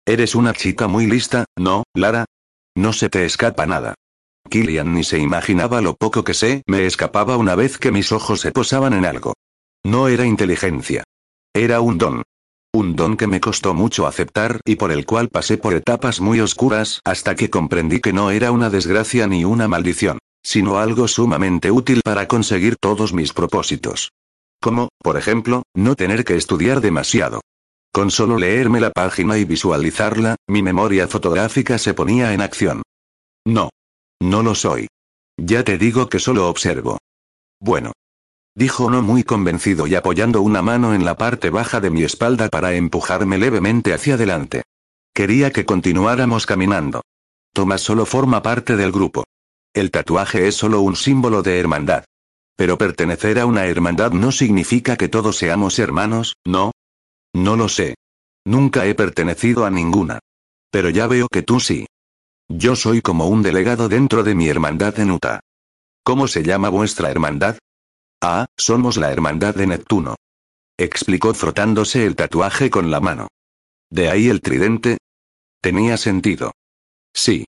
Eres 0.05 0.35
una 0.35 0.53
chica 0.53 0.87
muy 0.87 1.07
lista, 1.07 1.45
¿no, 1.57 1.83
Lara? 1.93 2.25
No 2.75 2.93
se 2.93 3.09
te 3.09 3.25
escapa 3.25 3.65
nada. 3.65 3.95
Killian 4.49 4.93
ni 4.93 5.03
se 5.03 5.19
imaginaba 5.19 5.81
lo 5.81 5.95
poco 5.95 6.23
que 6.23 6.33
sé, 6.33 6.63
me 6.67 6.85
escapaba 6.85 7.37
una 7.37 7.55
vez 7.55 7.77
que 7.77 7.91
mis 7.91 8.11
ojos 8.11 8.41
se 8.41 8.51
posaban 8.51 8.93
en 8.93 9.05
algo. 9.05 9.33
No 9.83 10.07
era 10.07 10.25
inteligencia. 10.25 11.03
Era 11.53 11.81
un 11.81 11.97
don. 11.97 12.23
Un 12.73 12.95
don 12.95 13.17
que 13.17 13.25
me 13.27 13.39
costó 13.39 13.73
mucho 13.73 14.05
aceptar 14.05 14.61
y 14.63 14.75
por 14.75 14.91
el 14.91 15.05
cual 15.05 15.29
pasé 15.29 15.57
por 15.57 15.73
etapas 15.73 16.21
muy 16.21 16.39
oscuras 16.39 17.01
hasta 17.03 17.35
que 17.35 17.49
comprendí 17.49 17.99
que 17.99 18.13
no 18.13 18.29
era 18.29 18.51
una 18.51 18.69
desgracia 18.69 19.25
ni 19.25 19.43
una 19.43 19.67
maldición, 19.67 20.19
sino 20.43 20.77
algo 20.77 21.07
sumamente 21.07 21.71
útil 21.71 22.01
para 22.03 22.27
conseguir 22.27 22.75
todos 22.79 23.13
mis 23.13 23.33
propósitos. 23.33 24.11
Como, 24.61 24.89
por 24.99 25.17
ejemplo, 25.17 25.63
no 25.73 25.95
tener 25.95 26.23
que 26.23 26.35
estudiar 26.35 26.81
demasiado. 26.81 27.41
Con 27.91 28.11
solo 28.11 28.37
leerme 28.37 28.79
la 28.79 28.91
página 28.91 29.37
y 29.37 29.45
visualizarla, 29.45 30.35
mi 30.47 30.61
memoria 30.61 31.07
fotográfica 31.07 31.79
se 31.79 31.95
ponía 31.95 32.33
en 32.33 32.41
acción. 32.41 32.83
No. 33.47 33.69
No 34.21 34.43
lo 34.43 34.55
soy. 34.55 34.87
Ya 35.37 35.63
te 35.63 35.77
digo 35.77 36.09
que 36.09 36.19
solo 36.19 36.49
observo. 36.49 36.97
Bueno. 37.59 37.93
Dijo 38.55 38.89
no 38.89 39.01
muy 39.01 39.23
convencido 39.23 39.87
y 39.87 39.95
apoyando 39.95 40.41
una 40.41 40.61
mano 40.61 40.93
en 40.93 41.05
la 41.05 41.17
parte 41.17 41.49
baja 41.49 41.79
de 41.79 41.89
mi 41.89 42.03
espalda 42.03 42.49
para 42.49 42.73
empujarme 42.73 43.37
levemente 43.37 43.93
hacia 43.93 44.15
adelante. 44.15 44.63
Quería 45.13 45.51
que 45.51 45.65
continuáramos 45.65 46.45
caminando. 46.45 47.01
Tomás 47.53 47.81
solo 47.81 48.05
forma 48.05 48.41
parte 48.41 48.75
del 48.75 48.91
grupo. 48.91 49.23
El 49.73 49.91
tatuaje 49.91 50.47
es 50.47 50.55
solo 50.55 50.81
un 50.81 50.95
símbolo 50.95 51.41
de 51.41 51.59
hermandad. 51.59 52.03
Pero 52.55 52.77
pertenecer 52.77 53.39
a 53.39 53.45
una 53.45 53.65
hermandad 53.67 54.11
no 54.11 54.31
significa 54.31 54.97
que 54.97 55.07
todos 55.07 55.37
seamos 55.37 55.79
hermanos, 55.79 56.35
¿no? 56.45 56.71
No 57.33 57.55
lo 57.55 57.69
sé. 57.69 57.95
Nunca 58.45 58.85
he 58.85 58.95
pertenecido 58.95 59.65
a 59.65 59.69
ninguna. 59.69 60.19
Pero 60.71 60.89
ya 60.89 61.07
veo 61.07 61.27
que 61.29 61.43
tú 61.43 61.59
sí. 61.59 61.85
Yo 62.51 62.75
soy 62.75 63.01
como 63.01 63.27
un 63.27 63.43
delegado 63.43 63.89
dentro 63.89 64.23
de 64.23 64.33
mi 64.33 64.47
hermandad 64.47 64.99
en 64.99 65.11
Utah. 65.11 65.39
¿Cómo 66.03 66.27
se 66.27 66.41
llama 66.41 66.69
vuestra 66.69 67.11
hermandad? 67.11 67.59
Ah, 68.21 68.47
somos 68.57 68.97
la 68.97 69.11
hermandad 69.11 69.53
de 69.53 69.67
Neptuno. 69.67 70.15
Explicó 70.75 71.35
frotándose 71.35 72.07
el 72.07 72.15
tatuaje 72.15 72.71
con 72.71 72.89
la 72.89 73.01
mano. 73.01 73.27
¿De 73.91 74.09
ahí 74.09 74.29
el 74.29 74.41
tridente? 74.41 74.97
Tenía 75.61 75.97
sentido. 75.97 76.51
Sí. 77.13 77.45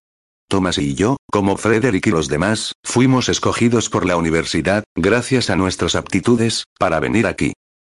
Thomas 0.47 0.77
y 0.77 0.93
yo, 0.93 1.17
como 1.31 1.57
Frederick 1.57 2.05
y 2.05 2.11
los 2.11 2.27
demás, 2.27 2.73
fuimos 2.83 3.27
escogidos 3.27 3.89
por 3.89 4.05
la 4.05 4.17
universidad, 4.17 4.83
gracias 4.95 5.49
a 5.49 5.55
nuestras 5.55 5.95
aptitudes, 5.95 6.65
para 6.77 6.99
venir 6.99 7.25
aquí. 7.25 7.53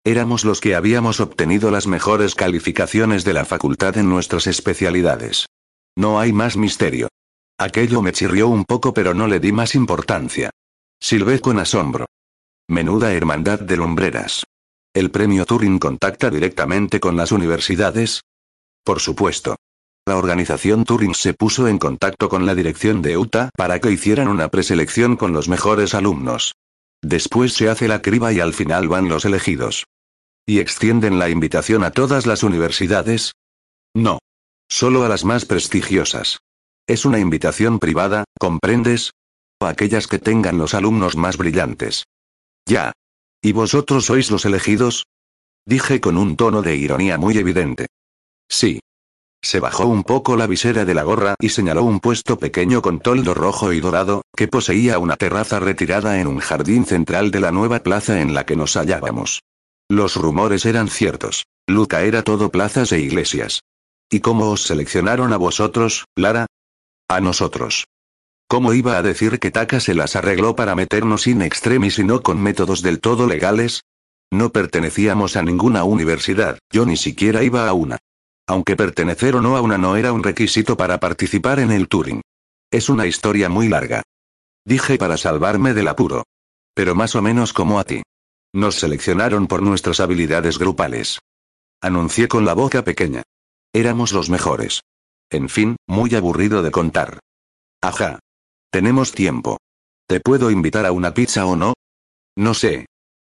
Éramos 0.04 0.44
los 0.44 0.61
que 0.61 0.76
habíamos 0.76 1.18
obtenido 1.18 1.71
las 1.71 1.87
mejores 1.88 2.37
calificaciones 2.37 3.25
de 3.25 3.32
la 3.32 3.44
facultad 3.44 3.97
en 3.97 4.09
nuestras 4.09 4.47
especialidades. 4.47 5.47
No 5.96 6.18
hay 6.18 6.32
más 6.32 6.56
misterio. 6.56 7.08
Aquello 7.58 8.02
me 8.02 8.12
chirrió 8.12 8.49
un 8.49 8.64
poco 8.64 8.94
pero 8.94 9.14
no 9.14 9.26
le 9.26 9.40
di 9.40 9.52
más 9.52 9.75
importancia. 9.75 10.50
Silbé 11.00 11.40
con 11.40 11.58
asombro. 11.58 12.06
Menuda 12.68 13.12
hermandad 13.12 13.61
de 13.61 13.76
lumbreras. 13.76 14.44
¿El 14.94 15.11
premio 15.11 15.44
Turing 15.46 15.78
contacta 15.78 16.30
directamente 16.30 17.00
con 17.00 17.16
las 17.16 17.32
universidades? 17.32 18.22
Por 18.84 19.00
supuesto. 19.00 19.56
La 20.06 20.16
organización 20.16 20.84
Turing 20.84 21.14
se 21.14 21.34
puso 21.34 21.68
en 21.68 21.78
contacto 21.78 22.28
con 22.28 22.44
la 22.44 22.54
dirección 22.54 23.02
de 23.02 23.16
UTA 23.16 23.50
para 23.56 23.80
que 23.80 23.90
hicieran 23.90 24.28
una 24.28 24.49
preselección 24.49 25.16
con 25.16 25.32
los 25.32 25.49
mejores 25.49 25.94
alumnos. 25.94 26.54
Después 27.02 27.52
se 27.52 27.68
hace 27.68 27.88
la 27.88 28.02
criba 28.02 28.32
y 28.32 28.40
al 28.40 28.52
final 28.52 28.88
van 28.88 29.08
los 29.08 29.25
elegidos. 29.25 29.87
¿Y 30.46 30.58
extienden 30.58 31.18
la 31.18 31.28
invitación 31.30 31.84
a 31.84 31.92
todas 31.92 32.26
las 32.26 32.42
universidades? 32.42 33.32
No. 33.94 34.18
Solo 34.75 35.05
a 35.05 35.09
las 35.11 35.26
más 35.26 35.45
prestigiosas. 35.45 36.38
Es 36.87 37.05
una 37.05 37.19
invitación 37.19 37.79
privada, 37.79 38.25
¿comprendes? 38.41 39.12
O 39.61 39.67
aquellas 39.67 40.07
que 40.07 40.19
tengan 40.19 40.57
los 40.57 40.73
alumnos 40.73 41.14
más 41.14 41.37
brillantes. 41.37 42.05
Ya. 42.67 42.93
¿Y 43.43 43.52
vosotros 43.52 44.07
sois 44.07 44.31
los 44.31 44.47
elegidos? 44.47 45.05
Dije 45.67 46.00
con 46.00 46.17
un 46.17 46.37
tono 46.37 46.62
de 46.62 46.75
ironía 46.75 47.19
muy 47.19 47.37
evidente. 47.37 47.88
Sí. 48.49 48.81
Se 49.43 49.61
bajó 49.61 49.85
un 49.85 50.05
poco 50.05 50.38
la 50.38 50.47
visera 50.47 50.87
de 50.87 50.95
la 50.95 51.02
gorra 51.02 51.35
y 51.38 51.50
señaló 51.50 51.83
un 51.83 52.00
puesto 52.00 52.38
pequeño 52.38 52.81
con 52.81 52.99
toldo 52.99 53.35
rojo 53.35 53.75
y 53.75 53.81
dorado, 53.81 54.23
que 54.35 54.49
poseía 54.49 54.99
una 54.99 55.19
terraza 55.19 55.61
retirada 55.61 56.19
en 56.19 56.29
un 56.29 56.38
jardín 56.38 56.87
central 56.87 57.31
de 57.31 57.41
la 57.41 57.52
nueva 57.52 57.81
plaza 57.81 58.23
en 58.23 58.33
la 58.33 58.47
que 58.47 58.57
nos 58.57 58.79
hallábamos. 58.79 59.43
Los 59.91 60.17
rumores 60.17 60.64
eran 60.64 60.88
ciertos. 60.88 61.45
Luca 61.67 62.05
era 62.05 62.23
todo 62.23 62.50
plazas 62.50 62.91
e 62.93 63.00
iglesias. 63.00 63.61
¿Y 64.12 64.21
cómo 64.21 64.50
os 64.50 64.64
seleccionaron 64.64 65.33
a 65.33 65.38
vosotros, 65.38 66.04
Lara? 66.16 66.45
A 67.09 67.23
nosotros. 67.23 67.87
¿Cómo 68.47 68.75
iba 68.75 68.99
a 68.99 69.02
decir 69.02 69.38
que 69.38 69.50
Taka 69.50 69.81
se 69.81 69.95
las 69.95 70.16
arregló 70.16 70.54
para 70.54 70.75
meternos 70.75 71.26
in 71.26 71.40
extremis 71.40 71.99
y 71.99 72.04
no 72.04 72.23
con 72.23 72.38
métodos 72.38 72.83
del 72.83 73.00
todo 73.00 73.26
legales? 73.26 73.85
No 74.31 74.50
pertenecíamos 74.52 75.37
a 75.37 75.42
ninguna 75.42 75.85
universidad, 75.85 76.59
yo 76.71 76.85
ni 76.85 76.99
siquiera 76.99 77.42
iba 77.42 77.66
a 77.66 77.73
una. 77.73 77.97
Aunque 78.47 78.76
pertenecer 78.76 79.35
o 79.35 79.40
no 79.40 79.57
a 79.57 79.62
una 79.62 79.78
no 79.78 79.97
era 79.97 80.12
un 80.12 80.23
requisito 80.23 80.76
para 80.76 81.00
participar 81.00 81.59
en 81.59 81.73
el 81.73 81.88
Turing. 81.88 82.21
Es 82.71 82.90
una 82.90 83.07
historia 83.07 83.49
muy 83.49 83.71
larga. 83.71 84.02
Dije 84.66 84.99
para 84.99 85.16
salvarme 85.16 85.73
del 85.73 85.88
apuro. 85.88 86.25
Pero 86.75 86.95
más 86.95 87.14
o 87.14 87.23
menos 87.23 87.54
como 87.54 87.81
a 87.81 87.85
ti. 87.85 88.02
Nos 88.52 88.75
seleccionaron 88.75 89.47
por 89.47 89.62
nuestras 89.62 90.00
habilidades 90.00 90.59
grupales. 90.59 91.19
Anuncié 91.81 92.28
con 92.28 92.45
la 92.45 92.52
boca 92.52 92.85
pequeña. 92.85 93.23
Éramos 93.73 94.12
los 94.12 94.29
mejores. 94.29 94.83
En 95.31 95.49
fin, 95.49 95.76
muy 95.87 96.14
aburrido 96.14 96.62
de 96.62 96.71
contar. 96.71 97.21
Ajá. 97.81 98.19
Tenemos 98.71 99.12
tiempo. 99.12 99.59
¿Te 100.07 100.21
puedo 100.21 100.50
invitar 100.50 100.85
a 100.85 100.93
una 100.93 101.14
pizza 101.14 101.47
o 101.47 101.57
no? 101.57 101.75
No 102.37 102.55
sé. 102.55 102.87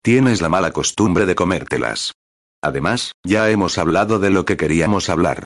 Tienes 0.04 0.42
la 0.42 0.50
mala 0.50 0.72
costumbre 0.72 1.26
de 1.26 1.36
comértelas. 1.36 2.14
Además, 2.62 3.14
ya 3.24 3.50
hemos 3.50 3.78
hablado 3.78 4.20
de 4.20 4.30
lo 4.30 4.46
que 4.46 4.58
queríamos 4.58 5.10
hablar. 5.10 5.44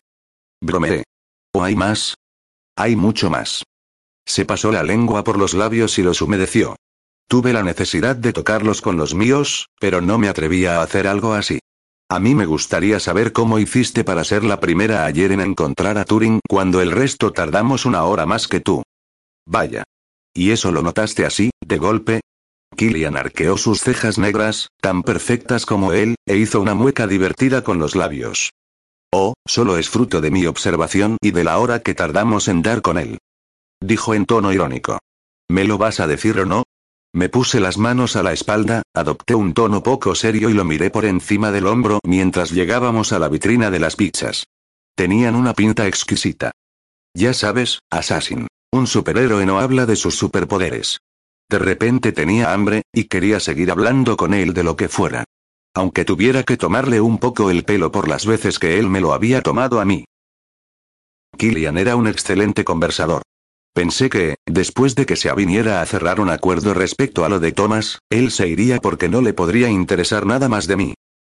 Bromeé. 0.61 1.03
¿O 1.53 1.63
hay 1.63 1.75
más? 1.75 2.15
Hay 2.75 2.95
mucho 2.95 3.29
más. 3.29 3.63
Se 4.25 4.45
pasó 4.45 4.71
la 4.71 4.83
lengua 4.83 5.23
por 5.23 5.37
los 5.37 5.53
labios 5.53 5.97
y 5.99 6.03
los 6.03 6.21
humedeció. 6.21 6.75
Tuve 7.27 7.53
la 7.53 7.63
necesidad 7.63 8.15
de 8.15 8.33
tocarlos 8.33 8.81
con 8.81 8.97
los 8.97 9.15
míos, 9.15 9.67
pero 9.79 10.01
no 10.01 10.17
me 10.17 10.27
atrevía 10.27 10.79
a 10.79 10.83
hacer 10.83 11.07
algo 11.07 11.33
así. 11.33 11.59
A 12.11 12.19
mí 12.19 12.35
me 12.35 12.45
gustaría 12.45 12.99
saber 12.99 13.31
cómo 13.31 13.57
hiciste 13.57 14.03
para 14.03 14.25
ser 14.25 14.43
la 14.43 14.59
primera 14.59 15.05
ayer 15.05 15.31
en 15.31 15.39
encontrar 15.39 15.97
a 15.97 16.03
Turing 16.03 16.41
cuando 16.45 16.81
el 16.81 16.91
resto 16.91 17.31
tardamos 17.31 17.85
una 17.85 18.03
hora 18.03 18.25
más 18.25 18.49
que 18.49 18.59
tú. 18.59 18.83
Vaya. 19.47 19.85
¿Y 20.33 20.51
eso 20.51 20.73
lo 20.73 20.81
notaste 20.81 21.25
así, 21.25 21.51
de 21.65 21.77
golpe? 21.77 22.19
Killian 22.75 23.15
arqueó 23.15 23.55
sus 23.55 23.79
cejas 23.79 24.17
negras, 24.17 24.67
tan 24.81 25.03
perfectas 25.03 25.65
como 25.65 25.93
él, 25.93 26.15
e 26.27 26.35
hizo 26.35 26.59
una 26.59 26.73
mueca 26.73 27.07
divertida 27.07 27.63
con 27.63 27.79
los 27.79 27.95
labios. 27.95 28.49
Oh, 29.13 29.33
solo 29.47 29.77
es 29.77 29.89
fruto 29.89 30.19
de 30.19 30.31
mi 30.31 30.45
observación 30.47 31.15
y 31.21 31.31
de 31.31 31.45
la 31.45 31.59
hora 31.59 31.79
que 31.79 31.95
tardamos 31.95 32.49
en 32.49 32.61
dar 32.61 32.81
con 32.81 32.97
él. 32.97 33.19
Dijo 33.81 34.13
en 34.15 34.25
tono 34.25 34.51
irónico. 34.51 34.99
¿Me 35.49 35.63
lo 35.63 35.77
vas 35.77 36.01
a 36.01 36.07
decir 36.07 36.37
o 36.41 36.45
no? 36.45 36.63
Me 37.13 37.27
puse 37.27 37.59
las 37.59 37.77
manos 37.77 38.15
a 38.15 38.23
la 38.23 38.31
espalda, 38.31 38.83
adopté 38.93 39.35
un 39.35 39.53
tono 39.53 39.83
poco 39.83 40.15
serio 40.15 40.49
y 40.49 40.53
lo 40.53 40.63
miré 40.63 40.89
por 40.89 41.03
encima 41.03 41.51
del 41.51 41.67
hombro 41.67 41.99
mientras 42.05 42.51
llegábamos 42.51 43.11
a 43.11 43.19
la 43.19 43.27
vitrina 43.27 43.69
de 43.69 43.79
las 43.79 43.97
pizzas. 43.97 44.45
Tenían 44.95 45.35
una 45.35 45.53
pinta 45.53 45.87
exquisita. 45.87 46.51
Ya 47.13 47.33
sabes, 47.33 47.79
Assassin. 47.89 48.47
Un 48.71 48.87
superhéroe 48.87 49.45
no 49.45 49.59
habla 49.59 49.85
de 49.85 49.97
sus 49.97 50.15
superpoderes. 50.15 50.99
De 51.49 51.59
repente 51.59 52.13
tenía 52.13 52.53
hambre, 52.53 52.83
y 52.93 53.05
quería 53.05 53.41
seguir 53.41 53.71
hablando 53.71 54.15
con 54.15 54.33
él 54.33 54.53
de 54.53 54.63
lo 54.63 54.77
que 54.77 54.87
fuera. 54.87 55.25
Aunque 55.73 56.05
tuviera 56.05 56.43
que 56.43 56.55
tomarle 56.55 57.01
un 57.01 57.17
poco 57.17 57.49
el 57.49 57.65
pelo 57.65 57.91
por 57.91 58.07
las 58.07 58.25
veces 58.25 58.57
que 58.57 58.79
él 58.79 58.87
me 58.87 59.01
lo 59.01 59.13
había 59.13 59.41
tomado 59.41 59.81
a 59.81 59.85
mí. 59.85 60.05
Killian 61.37 61.77
era 61.77 61.97
un 61.97 62.07
excelente 62.07 62.63
conversador. 62.63 63.23
Pensé 63.73 64.09
que, 64.09 64.35
después 64.45 64.95
de 64.95 65.05
que 65.05 65.15
se 65.15 65.29
aviniera 65.29 65.81
a 65.81 65.85
cerrar 65.85 66.19
un 66.19 66.29
acuerdo 66.29 66.73
respecto 66.73 67.23
a 67.23 67.29
lo 67.29 67.39
de 67.39 67.53
Thomas, 67.53 67.99
él 68.09 68.31
se 68.31 68.47
iría 68.47 68.79
porque 68.79 69.07
no 69.07 69.21
le 69.21 69.33
podría 69.33 69.69
interesar 69.69 70.25
nada 70.25 70.49
más 70.49 70.67
de 70.67 70.75
mí. 70.75 70.93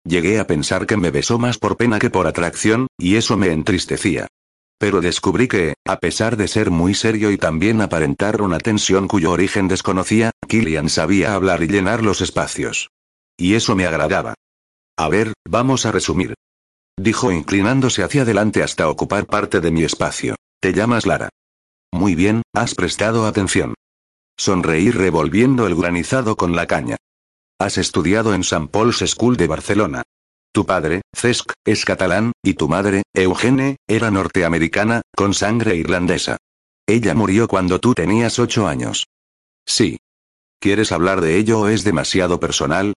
Llegué 0.06 0.40
a 0.40 0.48
pensar 0.48 0.88
que 0.88 0.98
me 0.98 1.12
besó 1.12 1.40
más 1.40 1.58
por 1.58 1.76
pena 1.76 2.00
que 2.00 2.10
por 2.10 2.28
atracción, 2.28 2.88
y 2.98 3.18
eso 3.18 3.36
me 3.36 3.52
entristecía. 3.52 4.28
Pero 4.80 5.02
descubrí 5.02 5.48
que, 5.48 5.76
a 5.86 5.98
pesar 5.98 6.38
de 6.38 6.48
ser 6.48 6.72
muy 6.72 6.96
serio 6.96 7.32
y 7.32 7.38
también 7.38 7.82
aparentar 7.82 8.42
una 8.42 8.58
tensión 8.58 9.08
cuyo 9.08 9.32
origen 9.32 9.68
desconocía, 9.68 10.32
Killian 10.48 10.90
sabía 10.90 11.36
hablar 11.36 11.62
y 11.62 11.68
llenar 11.68 12.02
los 12.02 12.22
espacios. 12.22 12.90
Y 13.38 13.56
eso 13.56 13.76
me 13.76 13.86
agradaba. 13.86 14.34
A 14.98 15.10
ver, 15.10 15.34
vamos 15.48 15.86
a 15.86 15.92
resumir. 15.92 16.34
Dijo 16.98 17.32
inclinándose 17.32 18.04
hacia 18.04 18.24
adelante 18.24 18.64
hasta 18.64 18.90
ocupar 18.90 19.26
parte 19.26 19.60
de 19.60 19.72
mi 19.72 19.84
espacio. 19.84 20.36
Te 20.62 20.74
llamas 20.74 21.06
Lara. 21.06 21.30
Muy 21.92 22.16
bien, 22.16 22.42
has 22.54 22.76
prestado 22.76 23.26
atención. 23.26 23.74
Sonreí 24.38 24.92
revolviendo 24.92 25.68
el 25.68 25.76
granizado 25.76 26.36
con 26.36 26.56
la 26.56 26.66
caña. 26.66 26.98
Has 27.60 27.78
estudiado 27.78 28.34
en 28.34 28.42
St. 28.42 28.68
Paul's 28.72 29.04
School 29.06 29.38
de 29.38 29.48
Barcelona. 29.48 30.04
Tu 30.54 30.66
padre, 30.66 31.02
Cesc, 31.16 31.54
es 31.66 31.86
catalán, 31.86 32.32
y 32.44 32.56
tu 32.56 32.68
madre, 32.68 33.04
Eugene, 33.14 33.78
era 33.88 34.12
norteamericana, 34.12 35.02
con 35.16 35.34
sangre 35.34 35.76
irlandesa. 35.76 36.38
Ella 36.88 37.14
murió 37.14 37.48
cuando 37.48 37.80
tú 37.80 37.94
tenías 37.94 38.40
ocho 38.40 38.68
años. 38.68 39.06
Sí. 39.66 40.00
¿Quieres 40.60 40.92
hablar 40.92 41.22
de 41.22 41.38
ello 41.38 41.62
o 41.62 41.68
es 41.68 41.84
demasiado 41.84 42.40
personal? 42.40 42.94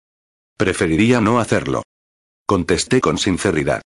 Preferiría 0.58 1.22
no 1.22 1.40
hacerlo. 1.40 1.84
Contesté 2.46 3.02
con 3.02 3.18
sinceridad. 3.18 3.82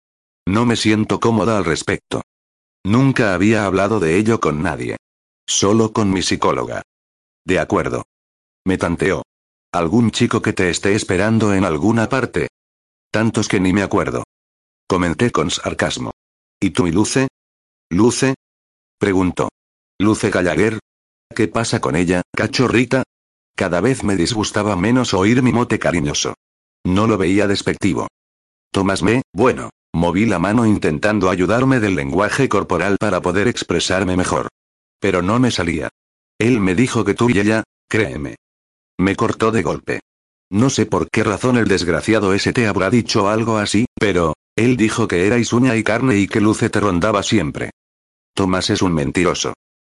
No 0.48 0.66
me 0.66 0.76
siento 0.76 1.20
cómoda 1.20 1.58
al 1.58 1.66
respecto. 1.66 2.22
Nunca 2.86 3.34
había 3.34 3.66
hablado 3.66 4.00
de 4.00 4.16
ello 4.16 4.40
con 4.40 4.62
nadie. 4.62 4.98
Solo 5.48 5.92
con 5.92 6.12
mi 6.12 6.22
psicóloga. 6.22 6.84
De 7.44 7.58
acuerdo. 7.58 8.04
Me 8.64 8.78
tanteó. 8.78 9.24
¿Algún 9.74 10.12
chico 10.12 10.44
que 10.44 10.54
te 10.54 10.70
esté 10.70 10.94
esperando 10.94 11.56
en 11.56 11.66
alguna 11.66 12.08
parte? 12.10 12.48
Tantos 13.12 13.48
que 13.48 13.60
ni 13.60 13.74
me 13.74 13.82
acuerdo. 13.82 14.24
Comenté 14.88 15.32
con 15.32 15.50
sarcasmo. 15.50 16.12
¿Y 16.60 16.70
tú 16.70 16.86
y 16.86 16.92
Luce? 16.92 17.28
¿Luce? 17.90 18.36
Preguntó. 19.00 19.50
¿Luce 19.98 20.30
Gallagher? 20.30 20.78
¿Qué 21.36 21.48
pasa 21.48 21.82
con 21.82 21.96
ella, 21.96 22.22
cachorrita? 22.38 23.02
Cada 23.56 23.82
vez 23.82 24.04
me 24.04 24.16
disgustaba 24.16 24.76
menos 24.76 25.16
oír 25.16 25.42
mi 25.42 25.52
mote 25.52 25.80
cariñoso. 25.80 26.36
No 26.86 27.08
lo 27.08 27.18
veía 27.18 27.48
despectivo. 27.48 28.08
Tomás 28.76 29.04
me, 29.04 29.22
bueno, 29.32 29.70
moví 29.94 30.26
la 30.26 30.38
mano 30.38 30.66
intentando 30.66 31.30
ayudarme 31.30 31.80
del 31.80 31.96
lenguaje 31.96 32.50
corporal 32.50 32.98
para 33.00 33.22
poder 33.22 33.48
expresarme 33.48 34.18
mejor. 34.18 34.50
Pero 35.00 35.22
no 35.22 35.40
me 35.40 35.50
salía. 35.50 35.88
Él 36.38 36.60
me 36.60 36.76
dijo 36.76 37.06
que 37.06 37.14
tú 37.14 37.30
y 37.30 37.40
ella, 37.40 37.64
créeme. 37.88 38.36
Me 39.00 39.16
cortó 39.16 39.52
de 39.52 39.64
golpe. 39.64 40.02
No 40.52 40.70
sé 40.70 40.86
por 40.86 41.10
qué 41.10 41.24
razón 41.24 41.56
el 41.56 41.70
desgraciado 41.70 42.34
ese 42.34 42.52
te 42.52 42.68
habrá 42.68 42.90
dicho 42.90 43.30
algo 43.30 43.60
así, 43.60 43.86
pero, 43.98 44.34
él 44.58 44.76
dijo 44.76 45.08
que 45.08 45.26
erais 45.26 45.54
uña 45.54 45.78
y 45.78 45.84
carne 45.84 46.18
y 46.18 46.28
que 46.28 46.42
Luce 46.42 46.70
te 46.70 46.82
rondaba 46.82 47.24
siempre. 47.24 47.70
Tomás 48.34 48.70
es 48.70 48.82
un 48.82 48.94
mentiroso. 48.94 49.54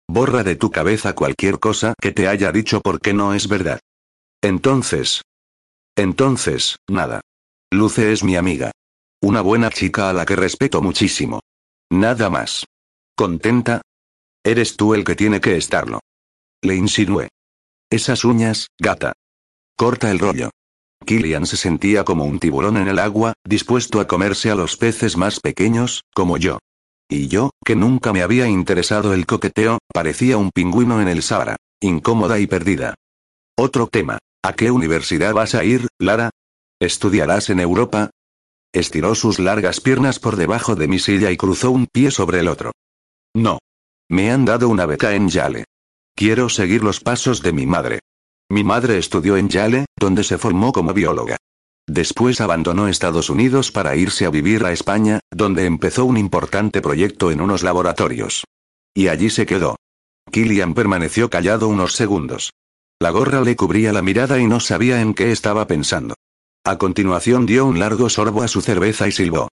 Borra 0.08 0.46
de 0.46 0.56
tu 0.56 0.72
cabeza 0.72 1.16
cualquier 1.16 1.60
cosa 1.60 1.96
que 2.00 2.14
te 2.14 2.30
haya 2.30 2.54
dicho 2.54 2.80
porque 2.80 3.14
no 3.14 3.34
es 3.34 3.50
verdad. 3.50 3.82
Entonces. 4.42 5.22
Entonces, 5.98 6.78
nada. 6.88 7.20
Luce 7.72 8.12
es 8.12 8.24
mi 8.24 8.36
amiga. 8.36 8.72
Una 9.22 9.42
buena 9.42 9.70
chica 9.70 10.10
a 10.10 10.14
la 10.14 10.26
que 10.26 10.36
respeto 10.36 10.82
muchísimo. 10.82 11.42
Nada 11.92 12.30
más. 12.30 12.66
¿Contenta? 13.16 13.82
Eres 14.44 14.76
tú 14.76 14.96
el 14.96 15.04
que 15.04 15.16
tiene 15.16 15.40
que 15.40 15.56
estarlo. 15.56 16.00
Le 16.63 16.76
insinué. 16.76 17.30
Esas 17.91 18.26
uñas, 18.26 18.67
gata. 18.80 19.13
Corta 19.78 20.10
el 20.10 20.17
rollo. 20.17 20.50
Killian 21.06 21.46
se 21.46 21.58
sentía 21.58 22.04
como 22.04 22.26
un 22.26 22.39
tiburón 22.39 22.78
en 22.78 22.88
el 22.88 22.98
agua, 22.98 23.34
dispuesto 23.46 24.00
a 24.00 24.08
comerse 24.08 24.50
a 24.50 24.56
los 24.56 24.76
peces 24.76 25.15
más 25.15 25.39
pequeños, 25.39 26.04
como 26.13 26.38
yo. 26.38 26.58
Y 27.08 27.28
yo, 27.28 27.52
que 27.63 27.76
nunca 27.76 28.13
me 28.13 28.24
había 28.24 28.48
interesado 28.48 29.13
el 29.13 29.26
coqueteo, 29.26 29.78
parecía 29.93 30.38
un 30.38 30.50
pingüino 30.52 31.02
en 31.02 31.08
el 31.08 31.22
Sahara, 31.22 31.58
incómoda 31.82 32.39
y 32.39 32.48
perdida. 32.48 32.96
Otro 33.56 33.88
tema. 33.88 34.17
¿A 34.41 34.54
qué 34.54 34.72
universidad 34.72 35.34
vas 35.34 35.54
a 35.54 35.63
ir, 35.63 35.88
Lara? 36.00 36.30
¿Estudiarás 36.80 37.50
en 37.50 37.60
Europa? 37.60 38.10
Estiró 38.72 39.13
sus 39.13 39.38
largas 39.38 39.82
piernas 39.82 40.20
por 40.20 40.38
debajo 40.38 40.76
de 40.76 40.88
mi 40.88 40.98
silla 40.98 41.30
y 41.30 41.36
cruzó 41.36 41.72
un 41.72 41.88
pie 41.88 42.10
sobre 42.10 42.39
el 42.39 42.48
otro. 42.48 42.72
No. 43.36 43.60
Me 44.10 44.32
han 44.32 44.46
dado 44.46 44.70
una 44.70 44.86
beca 44.86 45.13
en 45.13 45.28
Yale. 45.28 45.65
Quiero 46.15 46.48
seguir 46.48 46.82
los 46.84 47.02
pasos 47.02 47.42
de 47.42 47.52
mi 47.52 47.65
madre. 47.65 48.00
Mi 48.50 48.63
madre 48.63 48.98
estudió 48.98 49.36
en 49.36 49.50
Yale, 49.50 49.86
donde 49.98 50.24
se 50.24 50.38
formó 50.38 50.72
como 50.72 50.94
bióloga. 50.94 51.38
Después 51.86 52.39
abandonó 52.39 52.88
Estados 52.88 53.30
Unidos 53.30 53.72
para 53.72 53.96
irse 53.96 54.26
a 54.26 54.30
vivir 54.30 54.63
a 54.63 54.72
España, 54.72 55.20
donde 55.32 55.65
empezó 55.65 56.06
un 56.06 56.18
importante 56.18 56.82
proyecto 56.82 57.32
en 57.32 57.42
unos 57.42 57.62
laboratorios. 57.62 58.46
Y 58.94 59.10
allí 59.10 59.30
se 59.30 59.46
quedó. 59.46 59.76
Killian 60.32 60.76
permaneció 60.76 61.30
callado 61.30 61.68
unos 61.68 61.94
segundos. 61.94 62.52
La 63.00 63.10
gorra 63.10 63.42
le 63.42 63.56
cubría 63.56 63.92
la 63.92 64.02
mirada 64.02 64.39
y 64.39 64.48
no 64.48 64.60
sabía 64.60 65.02
en 65.02 65.13
qué 65.13 65.32
estaba 65.32 65.68
pensando. 65.68 66.15
A 66.65 66.78
continuación 66.78 67.45
dio 67.45 67.65
un 67.65 67.80
largo 67.80 68.10
sorbo 68.10 68.43
a 68.43 68.48
su 68.48 68.62
cerveza 68.62 69.08
y 69.08 69.12
silbó. 69.12 69.50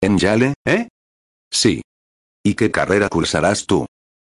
¿En 0.00 0.18
Yale, 0.18 0.54
eh? 0.64 0.88
Sí. 1.50 1.82
¿Y 2.42 2.54
qué 2.54 2.70
carrera 2.70 3.08
cursarás 3.08 3.66
tú? 3.66 3.86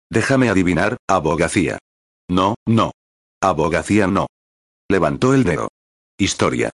Déjame 0.09 0.49
adivinar, 0.49 0.97
abogacía. 1.07 1.79
No, 2.29 2.55
no. 2.65 2.91
Abogacía 3.41 4.07
no. 4.07 4.27
Levantó 4.89 5.33
el 5.33 5.43
dedo. 5.43 5.69
Historia. 6.17 6.69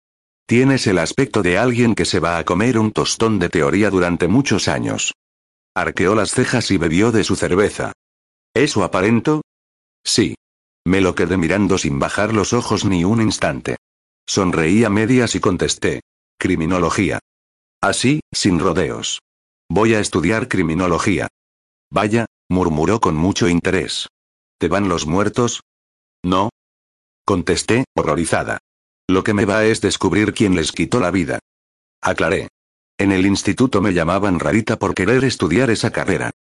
Tienes 0.47 0.87
el 0.87 0.99
aspecto 0.99 1.43
de 1.43 1.59
alguien 1.59 1.95
que 1.95 2.05
se 2.05 2.21
va 2.21 2.39
a 2.39 2.45
comer 2.45 2.79
un 2.79 2.93
tostón 2.93 3.39
de 3.39 3.49
teoría 3.49 3.91
durante 3.91 4.29
muchos 4.29 4.67
años. 4.67 5.15
Arqueó 5.75 6.15
las 6.15 6.33
cejas 6.33 6.71
y 6.71 6.79
bebió 6.79 7.13
de 7.13 7.23
su 7.23 7.37
cerveza. 7.37 7.93
¿Eso 8.55 8.83
aparento? 8.83 9.43
Sí. 10.05 10.35
Me 10.85 11.01
lo 11.01 11.15
quedé 11.15 11.37
mirando 11.37 11.79
sin 11.79 11.99
bajar 11.99 12.33
los 12.33 12.53
ojos 12.53 12.85
ni 12.85 13.05
un 13.05 13.21
instante. 13.21 13.77
Sonreí 14.29 14.85
a 14.85 14.91
medias 14.91 15.35
y 15.35 15.41
contesté. 15.41 16.03
Criminología. 16.39 17.19
Así, 17.81 18.21
sin 18.31 18.59
rodeos. 18.59 19.21
Voy 19.71 19.95
a 19.95 20.01
estudiar 20.01 20.49
criminología. 20.49 21.29
Vaya, 21.91 22.27
murmuró 22.51 23.01
con 23.01 23.17
mucho 23.17 23.49
interés. 23.49 24.07
¿Te 24.59 24.69
van 24.69 24.91
los 24.91 25.07
muertos? 25.07 25.63
No. 26.23 26.51
Contesté, 27.25 27.85
horrorizada. 27.97 28.59
Lo 29.09 29.25
que 29.25 29.33
me 29.33 29.47
va 29.47 29.65
es 29.65 29.81
descubrir 29.81 30.35
quién 30.35 30.55
les 30.55 30.73
quitó 30.73 31.01
la 31.01 31.11
vida. 31.11 31.39
Aclaré. 32.03 32.49
En 32.99 33.13
el 33.13 33.25
instituto 33.25 33.81
me 33.81 33.95
llamaban 33.95 34.41
rarita 34.41 34.79
por 34.79 34.95
querer 34.95 35.25
estudiar 35.25 35.71
esa 35.71 35.91
carrera. 35.91 36.33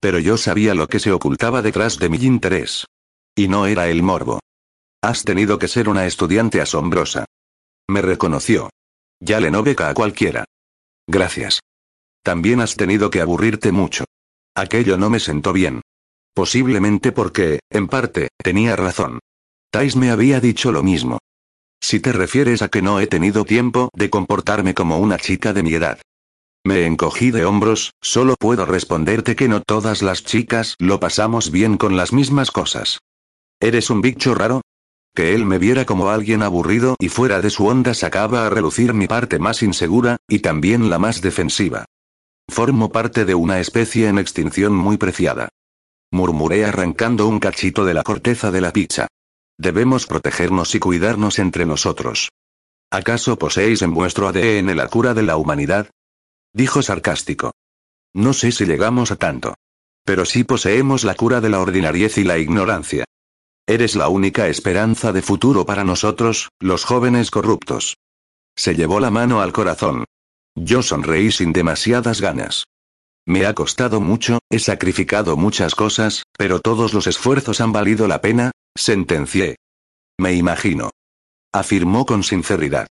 Pero 0.00 0.18
yo 0.18 0.36
sabía 0.36 0.74
lo 0.74 0.88
que 0.88 0.98
se 0.98 1.12
ocultaba 1.12 1.62
detrás 1.62 2.00
de 2.00 2.08
mi 2.08 2.16
interés. 2.16 2.86
Y 3.36 3.46
no 3.46 3.66
era 3.66 3.86
el 3.86 4.02
morbo. 4.02 4.40
Has 5.06 5.22
tenido 5.22 5.60
que 5.60 5.68
ser 5.68 5.88
una 5.88 6.04
estudiante 6.04 6.60
asombrosa. 6.60 7.26
Me 7.88 8.02
reconoció. 8.02 8.70
Ya 9.20 9.38
le 9.38 9.52
no 9.52 9.62
beca 9.62 9.88
a 9.88 9.94
cualquiera. 9.94 10.44
Gracias. 11.06 11.60
También 12.24 12.60
has 12.60 12.74
tenido 12.74 13.08
que 13.08 13.20
aburrirte 13.20 13.70
mucho. 13.70 14.04
Aquello 14.56 14.96
no 14.96 15.08
me 15.08 15.20
sentó 15.20 15.52
bien. 15.52 15.80
Posiblemente 16.34 17.12
porque, 17.12 17.60
en 17.70 17.86
parte, 17.86 18.30
tenía 18.36 18.74
razón. 18.74 19.20
Tais 19.70 19.94
me 19.94 20.10
había 20.10 20.40
dicho 20.40 20.72
lo 20.72 20.82
mismo. 20.82 21.20
Si 21.80 22.00
te 22.00 22.10
refieres 22.10 22.60
a 22.60 22.68
que 22.68 22.82
no 22.82 22.98
he 22.98 23.06
tenido 23.06 23.44
tiempo 23.44 23.90
de 23.94 24.10
comportarme 24.10 24.74
como 24.74 24.98
una 24.98 25.18
chica 25.18 25.52
de 25.52 25.62
mi 25.62 25.74
edad. 25.74 26.00
Me 26.64 26.84
encogí 26.84 27.30
de 27.30 27.44
hombros, 27.44 27.92
solo 28.02 28.34
puedo 28.36 28.66
responderte 28.66 29.36
que 29.36 29.46
no 29.46 29.62
todas 29.62 30.02
las 30.02 30.24
chicas 30.24 30.74
lo 30.80 30.98
pasamos 30.98 31.52
bien 31.52 31.76
con 31.76 31.96
las 31.96 32.12
mismas 32.12 32.50
cosas. 32.50 32.98
¿Eres 33.60 33.88
un 33.88 34.00
bicho 34.00 34.34
raro? 34.34 34.62
Que 35.16 35.34
él 35.34 35.46
me 35.46 35.58
viera 35.58 35.86
como 35.86 36.10
alguien 36.10 36.42
aburrido 36.42 36.94
y 36.98 37.08
fuera 37.08 37.40
de 37.40 37.48
su 37.48 37.66
onda 37.66 37.94
sacaba 37.94 38.46
a 38.46 38.50
relucir 38.50 38.92
mi 38.92 39.06
parte 39.06 39.38
más 39.38 39.62
insegura, 39.62 40.18
y 40.28 40.40
también 40.40 40.90
la 40.90 40.98
más 40.98 41.22
defensiva. 41.22 41.86
Formo 42.50 42.92
parte 42.92 43.24
de 43.24 43.34
una 43.34 43.58
especie 43.58 44.08
en 44.08 44.18
extinción 44.18 44.74
muy 44.74 44.98
preciada. 44.98 45.48
Murmuré 46.12 46.66
arrancando 46.66 47.26
un 47.26 47.40
cachito 47.40 47.86
de 47.86 47.94
la 47.94 48.02
corteza 48.02 48.50
de 48.50 48.60
la 48.60 48.74
pizza. 48.74 49.08
Debemos 49.56 50.06
protegernos 50.06 50.74
y 50.74 50.80
cuidarnos 50.80 51.38
entre 51.38 51.64
nosotros. 51.64 52.28
¿Acaso 52.90 53.38
poseéis 53.38 53.80
en 53.80 53.94
vuestro 53.94 54.28
ADN 54.28 54.76
la 54.76 54.86
cura 54.88 55.14
de 55.14 55.22
la 55.22 55.38
humanidad? 55.38 55.88
Dijo 56.52 56.82
sarcástico. 56.82 57.52
No 58.12 58.34
sé 58.34 58.52
si 58.52 58.66
llegamos 58.66 59.10
a 59.10 59.16
tanto. 59.16 59.54
Pero 60.04 60.26
sí 60.26 60.44
poseemos 60.44 61.04
la 61.04 61.14
cura 61.14 61.40
de 61.40 61.48
la 61.48 61.60
ordinariez 61.60 62.18
y 62.18 62.24
la 62.24 62.36
ignorancia. 62.36 63.06
Eres 63.68 63.96
la 63.96 64.08
única 64.08 64.46
esperanza 64.46 65.12
de 65.12 65.22
futuro 65.22 65.66
para 65.66 65.82
nosotros, 65.82 66.50
los 66.60 66.84
jóvenes 66.84 67.32
corruptos. 67.32 67.96
Se 68.56 68.76
llevó 68.76 69.00
la 69.00 69.10
mano 69.10 69.40
al 69.40 69.52
corazón. 69.52 70.04
Yo 70.54 70.82
sonreí 70.82 71.32
sin 71.32 71.52
demasiadas 71.52 72.20
ganas. 72.20 72.64
Me 73.26 73.44
ha 73.44 73.54
costado 73.54 74.00
mucho, 74.00 74.38
he 74.50 74.60
sacrificado 74.60 75.36
muchas 75.36 75.74
cosas, 75.74 76.22
pero 76.38 76.60
todos 76.60 76.94
los 76.94 77.08
esfuerzos 77.08 77.60
han 77.60 77.72
valido 77.72 78.06
la 78.06 78.20
pena, 78.20 78.52
sentencié. 78.76 79.56
Me 80.16 80.34
imagino. 80.34 80.90
Afirmó 81.52 82.06
con 82.06 82.22
sinceridad. 82.22 82.86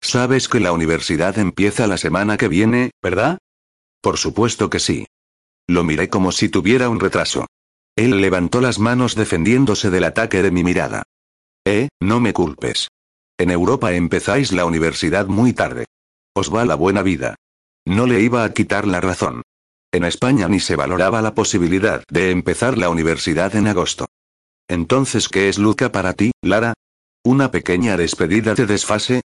Sabes 0.00 0.48
que 0.48 0.60
la 0.60 0.70
universidad 0.70 1.38
empieza 1.40 1.88
la 1.88 1.96
semana 1.96 2.36
que 2.36 2.46
viene, 2.46 2.92
¿verdad? 3.02 3.38
Por 4.00 4.16
supuesto 4.16 4.70
que 4.70 4.78
sí. 4.78 5.06
Lo 5.66 5.82
miré 5.82 6.08
como 6.08 6.30
si 6.30 6.48
tuviera 6.48 6.88
un 6.88 7.00
retraso. 7.00 7.46
Él 7.96 8.20
levantó 8.20 8.60
las 8.60 8.78
manos 8.78 9.14
defendiéndose 9.14 9.90
del 9.90 10.04
ataque 10.04 10.42
de 10.42 10.50
mi 10.50 10.64
mirada. 10.64 11.02
Eh, 11.66 11.88
no 12.00 12.20
me 12.20 12.32
culpes. 12.32 12.88
En 13.38 13.50
Europa 13.50 13.92
empezáis 13.92 14.52
la 14.52 14.64
universidad 14.64 15.26
muy 15.26 15.52
tarde. 15.52 15.86
Os 16.34 16.54
va 16.54 16.64
la 16.64 16.74
buena 16.74 17.02
vida. 17.02 17.36
No 17.86 18.06
le 18.06 18.20
iba 18.20 18.44
a 18.44 18.52
quitar 18.52 18.86
la 18.86 19.00
razón. 19.00 19.42
En 19.92 20.04
España 20.04 20.48
ni 20.48 20.60
se 20.60 20.76
valoraba 20.76 21.20
la 21.22 21.34
posibilidad 21.34 22.04
de 22.08 22.30
empezar 22.30 22.78
la 22.78 22.90
universidad 22.90 23.56
en 23.56 23.66
agosto. 23.66 24.06
Entonces, 24.68 25.28
¿qué 25.28 25.48
es 25.48 25.58
Luca 25.58 25.90
para 25.90 26.12
ti, 26.12 26.30
Lara? 26.42 26.74
¿Una 27.24 27.50
pequeña 27.50 27.96
despedida 27.96 28.54
de 28.54 28.66
desfase? 28.66 29.22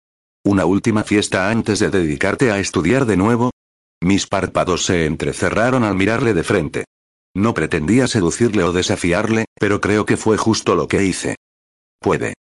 ¿Una 0.46 0.66
última 0.66 1.04
fiesta 1.04 1.50
antes 1.50 1.80
de 1.80 1.90
dedicarte 1.90 2.52
a 2.52 2.60
estudiar 2.60 3.06
de 3.06 3.18
nuevo? 3.18 3.52
Mis 4.02 4.26
párpados 4.28 4.86
se 4.86 5.06
entrecerraron 5.06 5.84
al 5.84 5.96
mirarle 5.96 6.34
de 6.34 6.44
frente. 6.44 6.86
No 7.36 7.54
pretendía 7.54 8.08
seducirle 8.08 8.64
o 8.64 8.72
desafiarle, 8.72 9.46
pero 9.60 9.82
creo 9.82 10.06
que 10.06 10.18
fue 10.18 10.38
justo 10.38 10.76
lo 10.76 10.88
que 10.88 11.04
hice. 11.04 11.36
Puede. 12.00 12.36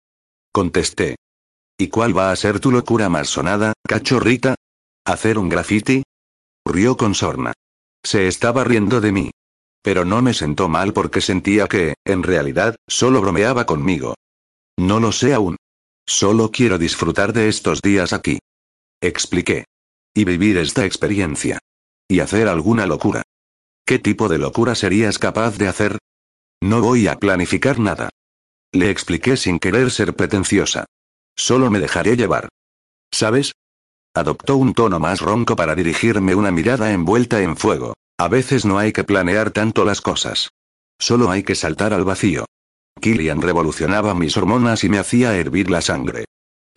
Contesté. 0.53 1.17
¿Y 1.79 1.89
cuál 1.89 2.17
va 2.17 2.33
a 2.33 2.37
ser 2.37 2.59
tu 2.59 2.73
locura 2.73 3.09
más 3.09 3.39
cachorrita? 3.87 4.55
¿Hacer 5.05 5.39
un 5.39 5.49
graffiti? 5.49 6.03
Rió 6.65 6.97
con 6.97 7.15
sorna. 7.15 7.53
Se 8.03 8.27
estaba 8.27 8.65
riendo 8.65 9.01
de 9.01 9.13
mí. 9.13 9.31
Pero 9.83 10.05
no 10.05 10.23
me 10.23 10.35
sentó 10.35 10.69
mal 10.69 10.93
porque 10.93 11.21
sentía 11.21 11.67
que, 11.67 11.95
en 12.05 12.23
realidad, 12.23 12.77
solo 12.89 13.21
bromeaba 13.21 13.65
conmigo. 13.65 14.15
No 14.79 15.01
lo 15.01 15.13
sé 15.13 15.35
aún. 15.35 15.57
Solo 16.07 16.51
quiero 16.51 16.79
disfrutar 16.79 17.33
de 17.33 17.49
estos 17.49 17.81
días 17.83 18.13
aquí. 18.13 18.39
Expliqué. 19.01 19.65
Y 20.15 20.25
vivir 20.25 20.57
esta 20.57 20.85
experiencia. 20.85 21.59
Y 22.09 22.21
hacer 22.21 22.49
alguna 22.49 22.87
locura. 22.87 23.23
¿Qué 23.89 23.99
tipo 23.99 24.29
de 24.29 24.37
locura 24.37 24.75
serías 24.75 25.19
capaz 25.19 25.57
de 25.57 25.67
hacer? 25.67 25.97
No 26.63 26.83
voy 26.83 27.09
a 27.09 27.17
planificar 27.17 27.79
nada. 27.79 28.11
Le 28.71 28.91
expliqué 28.91 29.39
sin 29.39 29.59
querer 29.59 29.91
ser 29.91 30.15
pretenciosa. 30.15 30.85
Solo 31.35 31.71
me 31.71 31.79
dejaré 31.79 32.15
llevar. 32.15 32.51
¿Sabes? 33.11 33.53
Adoptó 34.15 34.59
un 34.59 34.75
tono 34.75 35.01
más 35.01 35.23
ronco 35.23 35.57
para 35.57 35.75
dirigirme 35.75 36.35
una 36.35 36.51
mirada 36.51 36.93
envuelta 36.93 37.41
en 37.41 37.57
fuego. 37.57 37.95
A 38.19 38.29
veces 38.29 38.67
no 38.67 38.79
hay 38.79 38.93
que 38.93 39.05
planear 39.05 39.53
tanto 39.53 39.87
las 39.87 40.03
cosas. 40.03 40.51
Solo 40.99 41.31
hay 41.31 41.43
que 41.43 41.55
saltar 41.55 41.95
al 41.95 42.05
vacío. 42.05 42.45
Killian 43.01 43.41
revolucionaba 43.41 44.15
mis 44.15 44.37
hormonas 44.37 44.85
y 44.85 44.91
me 44.91 44.99
hacía 44.99 45.35
hervir 45.35 45.71
la 45.71 45.81
sangre. 45.81 46.27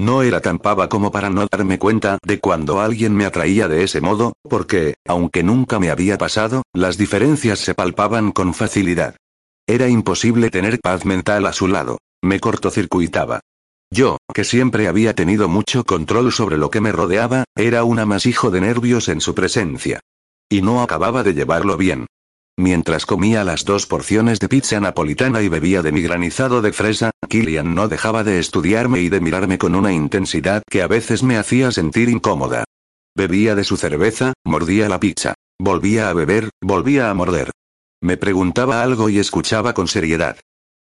No 0.02 0.24
era 0.24 0.42
tan 0.42 0.58
pava 0.58 0.90
como 0.90 1.12
para 1.12 1.30
no 1.30 1.46
darme 1.46 1.78
cuenta 1.78 2.18
de 2.26 2.40
cuando 2.40 2.82
alguien 2.82 3.16
me 3.16 3.24
atraía 3.24 3.68
de 3.68 3.84
ese 3.84 4.02
modo, 4.02 4.34
porque, 4.50 4.96
aunque 5.08 5.44
nunca 5.44 5.78
me 5.78 5.92
había 5.92 6.18
pasado, 6.18 6.64
las 6.74 6.98
diferencias 6.98 7.60
se 7.60 7.76
palpaban 7.76 8.32
con 8.32 8.56
facilidad. 8.56 9.16
Era 9.68 9.90
imposible 9.90 10.50
tener 10.50 10.80
paz 10.80 11.06
mental 11.06 11.46
a 11.46 11.54
su 11.54 11.68
lado. 11.68 12.00
Me 12.24 12.40
cortocircuitaba. 12.40 13.42
Yo, 13.92 14.18
que 14.34 14.44
siempre 14.44 14.88
había 14.88 15.14
tenido 15.14 15.48
mucho 15.48 15.84
control 15.84 16.32
sobre 16.32 16.58
lo 16.58 16.72
que 16.72 16.82
me 16.82 16.92
rodeaba, 16.92 17.44
era 17.56 17.84
un 17.84 18.00
amasijo 18.00 18.50
de 18.50 18.62
nervios 18.62 19.08
en 19.08 19.22
su 19.22 19.36
presencia. 19.36 20.00
Y 20.50 20.64
no 20.64 20.82
acababa 20.82 21.22
de 21.22 21.36
llevarlo 21.36 21.78
bien. 21.78 22.08
Mientras 22.58 23.06
comía 23.06 23.44
las 23.44 23.66
dos 23.66 23.88
porciones 23.88 24.40
de 24.40 24.50
pizza 24.50 24.80
napolitana 24.80 25.42
y 25.42 25.50
bebía 25.50 25.82
de 25.82 25.92
mi 25.92 26.02
granizado 26.02 26.62
de 26.62 26.74
fresa, 26.74 27.12
Killian 27.30 27.74
no 27.74 27.88
dejaba 27.88 28.24
de 28.24 28.40
estudiarme 28.40 29.00
y 29.02 29.10
de 29.10 29.22
mirarme 29.22 29.58
con 29.58 29.76
una 29.76 29.94
intensidad 29.94 30.64
que 30.70 30.82
a 30.82 30.88
veces 30.88 31.24
me 31.24 31.38
hacía 31.38 31.72
sentir 31.72 32.10
incómoda. 32.10 32.66
Bebía 33.16 33.56
de 33.56 33.64
su 33.64 33.78
cerveza, 33.78 34.34
mordía 34.46 34.90
la 34.90 35.00
pizza. 35.00 35.34
Volvía 35.60 36.10
a 36.10 36.14
beber, 36.14 36.50
volvía 36.60 37.12
a 37.12 37.14
morder. 37.14 37.52
Me 38.02 38.18
preguntaba 38.18 38.82
algo 38.82 39.10
y 39.10 39.20
escuchaba 39.20 39.74
con 39.74 39.88
seriedad. 39.88 40.38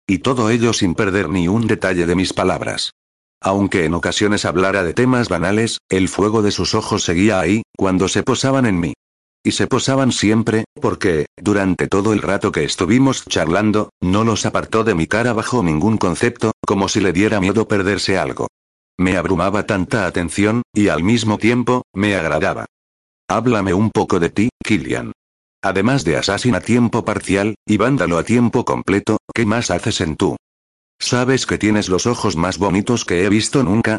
Y 0.07 0.19
todo 0.19 0.51
ello 0.51 0.73
sin 0.73 0.95
perder 0.95 1.29
ni 1.29 1.49
un 1.49 1.67
detalle 1.67 2.07
de 2.07 2.15
mis 2.15 2.33
palabras. 2.33 2.93
Aunque 3.41 3.85
en 3.85 3.95
ocasiones 3.95 4.45
hablara 4.45 4.85
de 4.85 4.95
temas 4.95 5.29
banales, 5.29 5.79
el 5.89 6.09
fuego 6.09 6.43
de 6.43 6.51
sus 6.51 6.75
ojos 6.75 7.03
seguía 7.03 7.41
ahí, 7.41 7.63
cuando 7.77 8.09
se 8.09 8.23
posaban 8.23 8.67
en 8.67 8.81
mí. 8.81 8.95
Y 9.49 9.53
se 9.53 9.67
posaban 9.67 10.13
siempre, 10.13 10.67
porque, 10.79 11.25
durante 11.39 11.89
todo 11.89 12.13
el 12.13 12.21
rato 12.21 12.53
que 12.53 12.65
estuvimos 12.65 13.25
charlando, 13.25 13.89
no 13.99 14.23
los 14.23 14.45
apartó 14.45 14.85
de 14.85 14.95
mi 14.95 15.07
cara 15.07 15.33
bajo 15.33 15.63
ningún 15.63 15.97
concepto, 15.97 16.53
como 16.67 16.87
si 16.87 17.01
le 17.01 17.15
diera 17.15 17.41
miedo 17.41 17.67
perderse 17.67 18.19
algo. 18.19 18.49
Me 18.99 19.17
abrumaba 19.17 19.65
tanta 19.65 20.05
atención, 20.05 20.61
y 20.75 20.89
al 20.89 21.03
mismo 21.03 21.39
tiempo, 21.39 21.87
me 21.95 22.15
agradaba. 22.15 22.67
Háblame 23.27 23.73
un 23.73 23.91
poco 23.91 24.21
de 24.21 24.29
ti, 24.29 24.51
Killian. 24.63 25.13
Además 25.63 26.05
de 26.05 26.19
assassin 26.19 26.55
a 26.55 26.61
tiempo 26.61 27.07
parcial, 27.07 27.55
y 27.67 27.79
vándalo 27.79 28.19
a 28.19 28.25
tiempo 28.25 28.67
completo, 28.67 29.17
¿qué 29.33 29.47
más 29.47 29.71
haces 29.71 30.03
en 30.03 30.17
tú? 30.17 30.37
¿Sabes 30.99 31.47
que 31.47 31.57
tienes 31.57 31.89
los 31.89 32.07
ojos 32.07 32.37
más 32.37 32.59
bonitos 32.59 33.07
que 33.07 33.25
he 33.25 33.31
visto 33.31 33.63
nunca? 33.63 33.97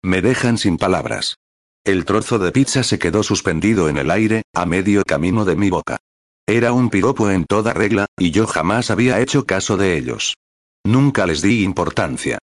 Me 0.00 0.22
dejan 0.22 0.58
sin 0.58 0.76
palabras. 0.76 1.38
El 1.84 2.04
trozo 2.04 2.38
de 2.38 2.52
pizza 2.52 2.84
se 2.84 3.00
quedó 3.00 3.24
suspendido 3.24 3.88
en 3.88 3.96
el 3.98 4.12
aire, 4.12 4.42
a 4.54 4.66
medio 4.66 5.02
camino 5.02 5.44
de 5.44 5.56
mi 5.56 5.68
boca. 5.68 5.98
Era 6.46 6.72
un 6.72 6.90
piropo 6.90 7.28
en 7.28 7.44
toda 7.44 7.72
regla, 7.72 8.06
y 8.16 8.30
yo 8.30 8.46
jamás 8.46 8.92
había 8.92 9.18
hecho 9.18 9.46
caso 9.46 9.76
de 9.76 9.96
ellos. 9.98 10.36
Nunca 10.84 11.26
les 11.26 11.42
di 11.42 11.64
importancia. 11.64 12.38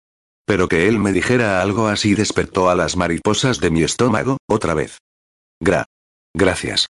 Pero 0.47 0.67
que 0.67 0.87
él 0.87 0.97
me 0.97 1.11
dijera 1.11 1.61
algo 1.61 1.87
así 1.87 2.15
despertó 2.15 2.71
a 2.71 2.75
las 2.75 2.97
mariposas 2.97 3.59
de 3.59 3.69
mi 3.69 3.83
estómago, 3.83 4.37
otra 4.47 4.73
vez. 4.73 4.97
Gra. 5.59 5.85
Gracias. 6.33 6.87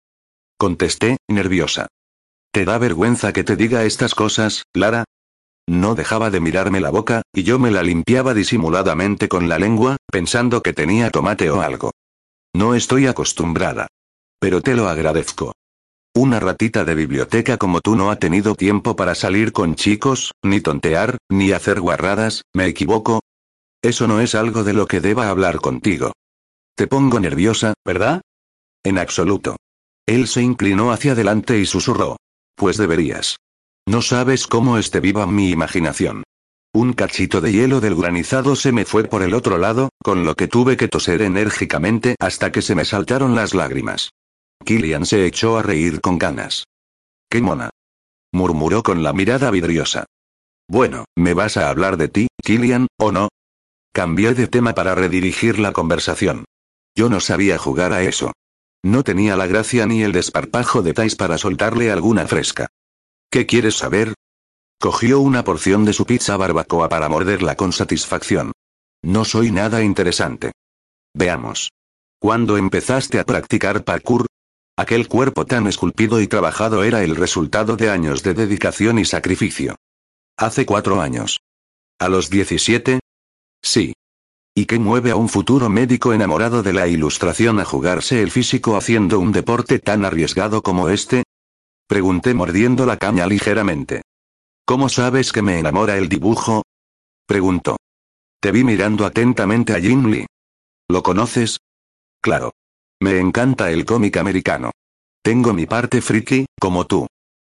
Contesté, 0.58 1.17
nerviosa. 1.27 1.88
¿Te 2.51 2.63
da 2.63 2.77
vergüenza 2.77 3.34
que 3.34 3.43
te 3.43 3.55
diga 3.55 3.86
estas 3.86 4.13
cosas, 4.13 4.65
Lara? 4.73 5.03
No 5.67 5.95
dejaba 5.95 6.29
de 6.29 6.41
mirarme 6.41 6.79
la 6.79 6.91
boca, 6.91 7.23
y 7.34 7.41
yo 7.41 7.58
me 7.58 7.71
la 7.71 7.81
limpiaba 7.81 8.36
disimuladamente 8.36 9.27
con 9.27 9.49
la 9.49 9.58
lengua, 9.58 9.97
pensando 10.12 10.62
que 10.62 10.73
tenía 10.73 11.10
tomate 11.10 11.49
o 11.49 11.62
algo. 11.62 11.91
No 12.56 12.74
estoy 12.74 13.06
acostumbrada. 13.06 13.88
Pero 14.39 14.62
te 14.62 14.76
lo 14.76 14.88
agradezco. 14.88 15.52
Una 16.15 16.39
ratita 16.39 16.86
de 16.86 16.96
biblioteca 16.96 17.58
como 17.58 17.82
tú 17.82 17.98
no 17.98 18.12
ha 18.12 18.15
tenido 18.15 18.56
tiempo 18.56 18.96
para 18.96 19.13
salir 19.13 19.52
con 19.52 19.76
chicos, 19.76 20.32
ni 20.41 20.62
tontear, 20.62 21.18
ni 21.30 21.52
hacer 21.52 21.82
guarradas, 21.82 22.44
¿me 22.54 22.68
equivoco? 22.68 23.20
Eso 23.82 24.08
no 24.08 24.22
es 24.22 24.36
algo 24.36 24.63
de 24.63 24.72
lo 24.72 24.88
que 24.88 25.02
deba 25.02 25.30
hablar 25.30 25.58
contigo. 25.58 26.13
Te 26.78 26.88
pongo 26.88 27.20
nerviosa, 27.20 27.74
¿verdad? 27.86 28.22
En 28.86 29.00
absoluto. 29.00 29.58
Él 30.06 30.30
se 30.30 30.41
inclinó 30.41 30.94
hacia 30.94 31.12
adelante 31.12 31.60
y 31.60 31.65
susurró. 31.65 32.15
Pues 32.56 32.78
deberías. 32.78 33.36
No 33.86 34.02
sabes 34.02 34.48
cómo 34.48 34.78
esté 34.78 35.02
viva 35.02 35.28
mi 35.28 35.50
imaginación. 35.50 36.24
Un 36.75 36.91
cachito 36.91 37.39
de 37.39 37.53
hielo 37.53 37.79
del 37.79 37.95
granizado 37.95 38.53
se 38.57 38.73
me 38.73 38.83
fue 38.83 39.05
por 39.05 39.23
el 39.23 39.33
otro 39.33 39.57
lado, 39.57 39.91
con 40.03 40.25
lo 40.25 40.35
que 40.35 40.49
tuve 40.49 40.75
que 40.75 40.89
toser 40.89 41.21
enérgicamente 41.21 42.17
hasta 42.19 42.51
que 42.51 42.61
se 42.61 42.75
me 42.75 42.83
saltaron 42.83 43.33
las 43.33 43.53
lágrimas. 43.53 44.09
Killian 44.65 45.05
se 45.05 45.25
echó 45.25 45.57
a 45.57 45.63
reír 45.63 46.01
con 46.01 46.17
ganas. 46.17 46.65
¡Qué 47.29 47.41
mona! 47.41 47.69
murmuró 48.33 48.83
con 48.83 49.03
la 49.03 49.13
mirada 49.13 49.51
vidriosa. 49.51 50.03
Bueno, 50.67 51.05
¿me 51.15 51.33
vas 51.33 51.55
a 51.55 51.69
hablar 51.69 51.95
de 51.95 52.09
ti, 52.09 52.27
Killian, 52.43 52.88
o 52.99 53.13
no? 53.13 53.29
Cambié 53.93 54.33
de 54.33 54.47
tema 54.47 54.75
para 54.75 54.95
redirigir 54.95 55.59
la 55.59 55.71
conversación. 55.71 56.43
Yo 56.93 57.07
no 57.07 57.21
sabía 57.21 57.57
jugar 57.57 57.93
a 57.93 58.03
eso. 58.03 58.33
No 58.83 59.03
tenía 59.03 59.38
la 59.38 59.47
gracia 59.47 59.85
ni 59.85 60.03
el 60.03 60.11
desparpajo 60.11 60.81
de 60.81 60.93
Tais 60.93 61.15
para 61.15 61.38
soltarle 61.38 61.89
alguna 61.89 62.27
fresca. 62.27 62.67
¿Qué 63.31 63.45
quieres 63.45 63.77
saber? 63.77 64.13
Cogió 64.79 65.19
una 65.19 65.43
porción 65.43 65.85
de 65.85 65.93
su 65.93 66.05
pizza 66.05 66.38
barbacoa 66.38 66.89
para 66.89 67.09
morderla 67.09 67.55
con 67.55 67.71
satisfacción. 67.71 68.51
No 69.01 69.25
soy 69.25 69.51
nada 69.51 69.81
interesante. 69.83 70.51
Veamos. 71.13 71.71
¿Cuándo 72.19 72.57
empezaste 72.57 73.19
a 73.19 73.23
practicar 73.23 73.83
parkour? 73.83 74.25
Aquel 74.77 75.07
cuerpo 75.07 75.45
tan 75.45 75.67
esculpido 75.67 76.19
y 76.19 76.27
trabajado 76.27 76.83
era 76.83 77.03
el 77.03 77.15
resultado 77.15 77.77
de 77.77 77.89
años 77.89 78.23
de 78.23 78.33
dedicación 78.33 78.99
y 78.99 79.05
sacrificio. 79.05 79.75
Hace 80.38 80.65
cuatro 80.65 80.99
años. 80.99 81.39
¿A 81.97 82.09
los 82.09 82.29
17? 82.29 82.99
Sí. 83.63 83.93
¿Y 84.53 84.65
qué 84.65 84.79
mueve 84.79 85.11
a 85.11 85.15
un 85.15 85.29
futuro 85.29 85.69
médico 85.69 86.13
enamorado 86.13 86.61
de 86.61 86.73
la 86.73 86.88
ilustración 86.88 87.59
a 87.59 87.65
jugarse 87.65 88.21
el 88.21 88.31
físico 88.31 88.75
haciendo 88.75 89.19
un 89.19 89.31
deporte 89.31 89.79
tan 89.79 90.03
arriesgado 90.03 90.61
como 90.61 90.89
este? 90.89 91.23
Pregunté 91.88 92.33
mordiendo 92.33 92.85
la 92.85 92.97
caña 92.97 93.27
ligeramente. 93.27 94.01
¿Cómo 94.67 94.89
sabes 94.89 95.32
que 95.32 95.43
me 95.43 95.60
enamora 95.60 95.95
el 95.95 96.10
dibujo? 96.10 96.63
Preguntó. 97.28 97.78
Te 98.41 98.51
vi 98.51 98.63
mirando 98.63 99.06
atentamente 99.06 99.73
a 99.73 99.80
Jim 99.80 100.08
Lee. 100.08 100.25
¿Lo 100.89 101.04
conoces? 101.04 101.60
Claro. 102.19 102.51
Me 102.99 103.19
encanta 103.19 103.69
el 103.69 103.86
cómic 103.86 104.17
americano. 104.17 104.71
Tengo 105.23 105.54
mi 105.54 105.67
parte 105.67 106.01
friki, 106.01 106.47
como 106.60 106.86
tú. 106.86 107.06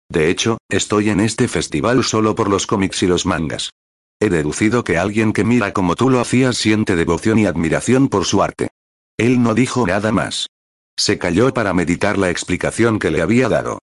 De 0.10 0.30
hecho, 0.30 0.60
estoy 0.70 1.10
en 1.10 1.20
este 1.20 1.48
festival 1.48 2.04
solo 2.04 2.36
por 2.36 2.50
los 2.50 2.68
cómics 2.68 3.02
y 3.02 3.08
los 3.08 3.26
mangas. 3.26 3.72
He 4.20 4.30
deducido 4.30 4.84
que 4.84 5.00
alguien 5.00 5.34
que 5.34 5.44
mira 5.44 5.74
como 5.74 5.96
tú 5.96 6.12
lo 6.12 6.20
hacías 6.20 6.56
siente 6.56 6.96
devoción 6.96 7.40
y 7.40 7.48
admiración 7.48 8.10
por 8.10 8.26
su 8.26 8.44
arte. 8.44 8.70
Él 9.18 9.42
no 9.42 9.56
dijo 9.56 9.88
nada 9.88 10.12
más. 10.12 10.48
Se 10.96 11.18
calló 11.18 11.52
para 11.52 11.74
meditar 11.74 12.20
la 12.20 12.30
explicación 12.30 13.00
que 13.00 13.10
le 13.10 13.24
había 13.24 13.50
dado. 13.50 13.80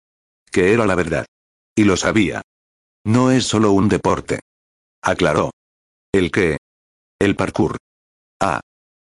Que 0.52 0.72
era 0.72 0.86
la 0.86 0.94
verdad. 0.94 1.26
Y 1.74 1.82
lo 1.82 1.96
sabía. 1.96 2.42
No 3.06 3.30
es 3.30 3.44
solo 3.44 3.72
un 3.72 3.88
deporte. 3.88 4.40
Aclaró. 5.02 5.50
¿El 6.12 6.30
qué? 6.30 6.56
El 7.20 7.36
parkour. 7.36 7.76
Ah. 8.40 8.60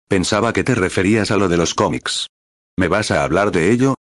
Pensaba 0.07 0.53
que 0.53 0.63
te 0.63 0.73
referías 0.73 1.31
a 1.31 1.37
lo 1.37 1.49
de 1.49 1.57
los 1.57 1.75
cómics. 1.75 2.27
¿Me 2.77 2.87
vas 2.87 3.11
a 3.11 3.23
hablar 3.23 3.51
de 3.51 3.71
ello? 3.71 3.95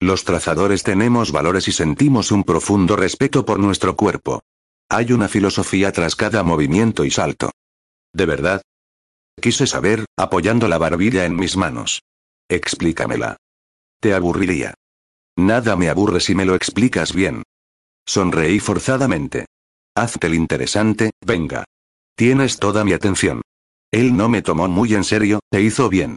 Los 0.00 0.24
trazadores 0.24 0.84
tenemos 0.84 1.32
valores 1.32 1.66
y 1.68 1.72
sentimos 1.72 2.30
un 2.30 2.44
profundo 2.44 2.96
respeto 2.96 3.44
por 3.44 3.58
nuestro 3.58 3.96
cuerpo. 3.96 4.42
Hay 4.88 5.12
una 5.12 5.28
filosofía 5.28 5.92
tras 5.92 6.16
cada 6.16 6.42
movimiento 6.42 7.04
y 7.04 7.10
salto. 7.10 7.50
¿De 8.12 8.26
verdad? 8.26 8.62
Quise 9.40 9.66
saber, 9.66 10.04
apoyando 10.16 10.68
la 10.68 10.78
barbilla 10.78 11.24
en 11.24 11.34
mis 11.34 11.56
manos. 11.56 12.02
Explícamela. 12.48 13.36
Te 14.00 14.14
aburriría. 14.14 14.74
Nada 15.36 15.76
me 15.76 15.88
aburre 15.88 16.20
si 16.20 16.34
me 16.34 16.44
lo 16.44 16.54
explicas 16.54 17.12
bien. 17.12 17.42
Sonreí 18.06 18.60
forzadamente. 18.60 19.46
Hazte 19.94 20.26
el 20.26 20.34
interesante, 20.34 21.10
venga. 21.24 21.64
Tienes 22.16 22.58
toda 22.58 22.84
mi 22.84 22.92
atención. 22.92 23.42
Él 23.92 24.16
no 24.16 24.28
me 24.28 24.42
tomó 24.42 24.68
muy 24.68 24.94
en 24.94 25.04
serio, 25.04 25.40
te 25.50 25.60
hizo 25.60 25.88
bien. 25.88 26.16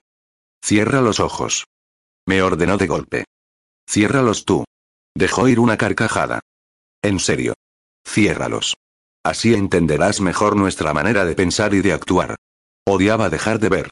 Cierra 0.63 1.01
los 1.01 1.19
ojos. 1.19 1.65
Me 2.25 2.41
ordenó 2.41 2.77
de 2.77 2.87
golpe. 2.87 3.25
Ciérralos 3.87 4.45
tú. 4.45 4.65
Dejó 5.15 5.47
ir 5.47 5.59
una 5.59 5.77
carcajada. 5.77 6.39
En 7.01 7.19
serio. 7.19 7.53
Ciérralos. 8.07 8.75
Así 9.23 9.53
entenderás 9.53 10.21
mejor 10.21 10.55
nuestra 10.55 10.93
manera 10.93 11.25
de 11.25 11.35
pensar 11.35 11.73
y 11.73 11.81
de 11.81 11.93
actuar. 11.93 12.35
Odiaba 12.85 13.29
dejar 13.29 13.59
de 13.59 13.69
ver. 13.69 13.89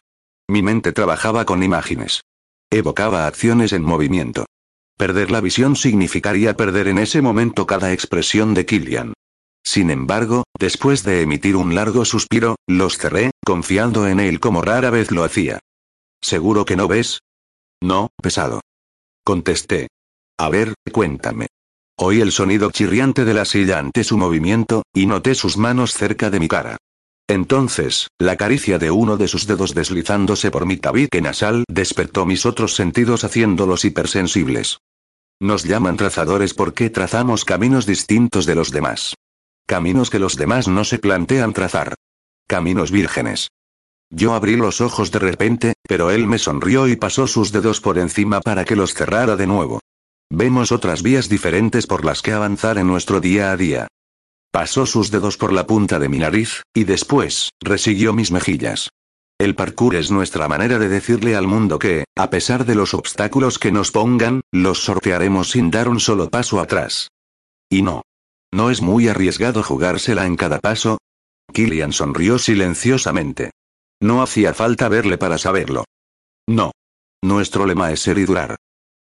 Mi 0.47 0.62
mente 0.62 0.91
trabajaba 0.91 1.45
con 1.45 1.63
imágenes. 1.63 2.21
Evocaba 2.69 3.27
acciones 3.27 3.73
en 3.73 3.84
movimiento. 3.84 4.45
Perder 4.97 5.32
la 5.32 5.41
visión 5.41 5.75
significaría 5.75 6.56
perder 6.56 6.88
en 6.88 6.99
ese 6.99 7.21
momento 7.21 7.65
cada 7.65 7.93
expresión 7.93 8.53
de 8.53 8.65
Killian. 8.65 9.13
Sin 9.63 9.89
embargo, 9.89 10.43
después 10.60 11.03
de 11.03 11.21
emitir 11.21 11.56
un 11.56 11.73
largo 11.73 12.06
suspiro, 12.06 12.58
los 12.67 12.97
cerré, 12.97 13.32
confiando 13.45 14.08
en 14.08 14.19
él 14.19 14.39
como 14.39 14.62
rara 14.62 14.89
vez 14.89 15.12
lo 15.12 15.23
hacía. 15.23 15.60
¿Seguro 16.21 16.65
que 16.65 16.75
no 16.75 16.88
ves? 16.88 17.19
No, 17.82 18.10
pesado. 18.21 18.62
Contesté. 19.25 19.88
A 20.38 20.49
ver, 20.49 20.73
cuéntame. 20.91 21.47
Oí 21.97 22.21
el 22.21 22.32
sonido 22.32 22.71
chirriante 22.71 23.23
de 23.23 23.34
la 23.34 23.45
silla 23.45 23.79
ante 23.79 24.03
su 24.03 24.17
movimiento, 24.17 24.84
y 24.93 25.06
noté 25.06 25.36
sus 25.36 25.58
manos 25.58 25.93
cerca 25.93 26.29
de 26.29 26.39
mi 26.39 26.47
cara. 26.47 26.77
Entonces, 27.27 28.07
la 28.19 28.36
caricia 28.36 28.77
de 28.79 28.91
uno 28.91 29.15
de 29.17 29.27
sus 29.27 29.47
dedos 29.47 29.73
deslizándose 29.73 30.51
por 30.51 30.65
mi 30.65 30.77
tabique 30.77 31.21
nasal 31.21 31.63
despertó 31.69 32.25
mis 32.25 32.45
otros 32.45 32.75
sentidos 32.75 33.23
haciéndolos 33.23 33.86
hipersensibles. 33.86 34.79
Nos 35.39 35.63
llaman 35.63 35.97
trazadores 35.97 36.53
porque 36.53 36.89
trazamos 36.89 37.45
caminos 37.45 37.86
distintos 37.86 38.45
de 38.45 38.55
los 38.55 38.71
demás. 38.71 39.15
Caminos 39.65 40.09
que 40.09 40.19
los 40.19 40.36
demás 40.36 40.67
no 40.67 40.83
se 40.83 40.99
plantean 40.99 41.53
trazar. 41.53 41.95
Caminos 42.47 42.91
vírgenes. 42.91 43.47
Yo 44.09 44.36
abrí 44.36 44.57
los 44.57 44.81
ojos 44.81 45.09
de 45.12 45.19
repente, 45.19 45.73
pero 45.88 46.12
él 46.12 46.27
me 46.27 46.38
sonrió 46.38 46.88
y 46.88 46.97
pasó 46.97 47.25
sus 47.25 47.51
dedos 47.51 47.81
por 47.81 47.97
encima 47.97 48.41
para 48.41 48.65
que 48.65 48.75
los 48.75 48.93
cerrara 48.93 49.36
de 49.36 49.47
nuevo. 49.47 49.79
Vemos 50.29 50.71
otras 50.71 51.01
vías 51.01 51.29
diferentes 51.29 51.88
por 51.88 52.05
las 52.05 52.21
que 52.21 52.33
avanzar 52.33 52.77
en 52.77 52.88
nuestro 52.88 53.21
día 53.21 53.51
a 53.51 53.57
día. 53.57 53.88
Pasó 54.54 54.86
sus 54.86 55.10
dedos 55.10 55.36
por 55.36 55.52
la 55.52 55.66
punta 55.66 55.98
de 55.98 56.10
mi 56.10 56.20
nariz, 56.20 56.62
y 56.76 56.84
después, 56.84 57.50
resiguió 57.60 58.13
mis 58.13 58.32
mejillas. 58.32 58.92
El 59.39 59.56
parkour 59.56 59.96
es 59.96 60.12
nuestra 60.12 60.48
manera 60.48 60.78
de 60.78 60.89
decirle 60.89 61.36
al 61.36 61.48
mundo 61.48 61.80
que, 61.80 62.04
a 62.16 62.30
pesar 62.30 62.63
de 62.63 62.76
los 62.76 62.94
obstáculos 62.94 63.58
que 63.58 63.72
nos 63.72 63.89
pongan, 63.89 64.42
los 64.52 64.84
sortearemos 64.84 65.50
sin 65.50 65.72
dar 65.72 65.89
un 65.89 66.00
solo 66.00 66.30
paso 66.30 66.60
atrás. 66.60 67.08
Y 67.68 67.82
no. 67.82 68.04
¿No 68.54 68.70
es 68.70 68.84
muy 68.84 69.08
arriesgado 69.08 69.63
jugársela 69.63 70.28
en 70.28 70.36
cada 70.36 70.60
paso? 70.60 71.00
Killian 71.52 71.92
sonrió 71.92 72.38
silenciosamente. 72.38 73.50
No 74.00 74.22
hacía 74.22 74.54
falta 74.54 74.88
verle 74.88 75.18
para 75.18 75.39
saberlo. 75.39 75.86
No. 76.48 76.74
Nuestro 77.24 77.66
lema 77.66 77.92
es 77.92 78.02
ser 78.02 78.20
y 78.20 78.26
durar. 78.26 78.56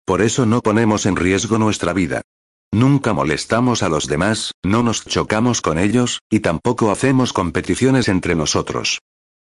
Por 0.06 0.22
eso 0.22 0.46
no 0.46 0.62
ponemos 0.62 1.06
en 1.06 1.18
riesgo 1.18 1.58
nuestra 1.58 1.92
vida. 1.92 2.22
Nunca 2.74 3.14
molestamos 3.14 3.84
a 3.84 3.90
los 3.90 4.08
demás, 4.08 4.54
no 4.64 4.82
nos 4.82 5.06
chocamos 5.06 5.62
con 5.62 5.78
ellos, 5.78 6.22
y 6.30 6.40
tampoco 6.40 6.90
hacemos 6.90 7.34
competiciones 7.34 8.08
entre 8.08 8.34
nosotros. 8.34 9.00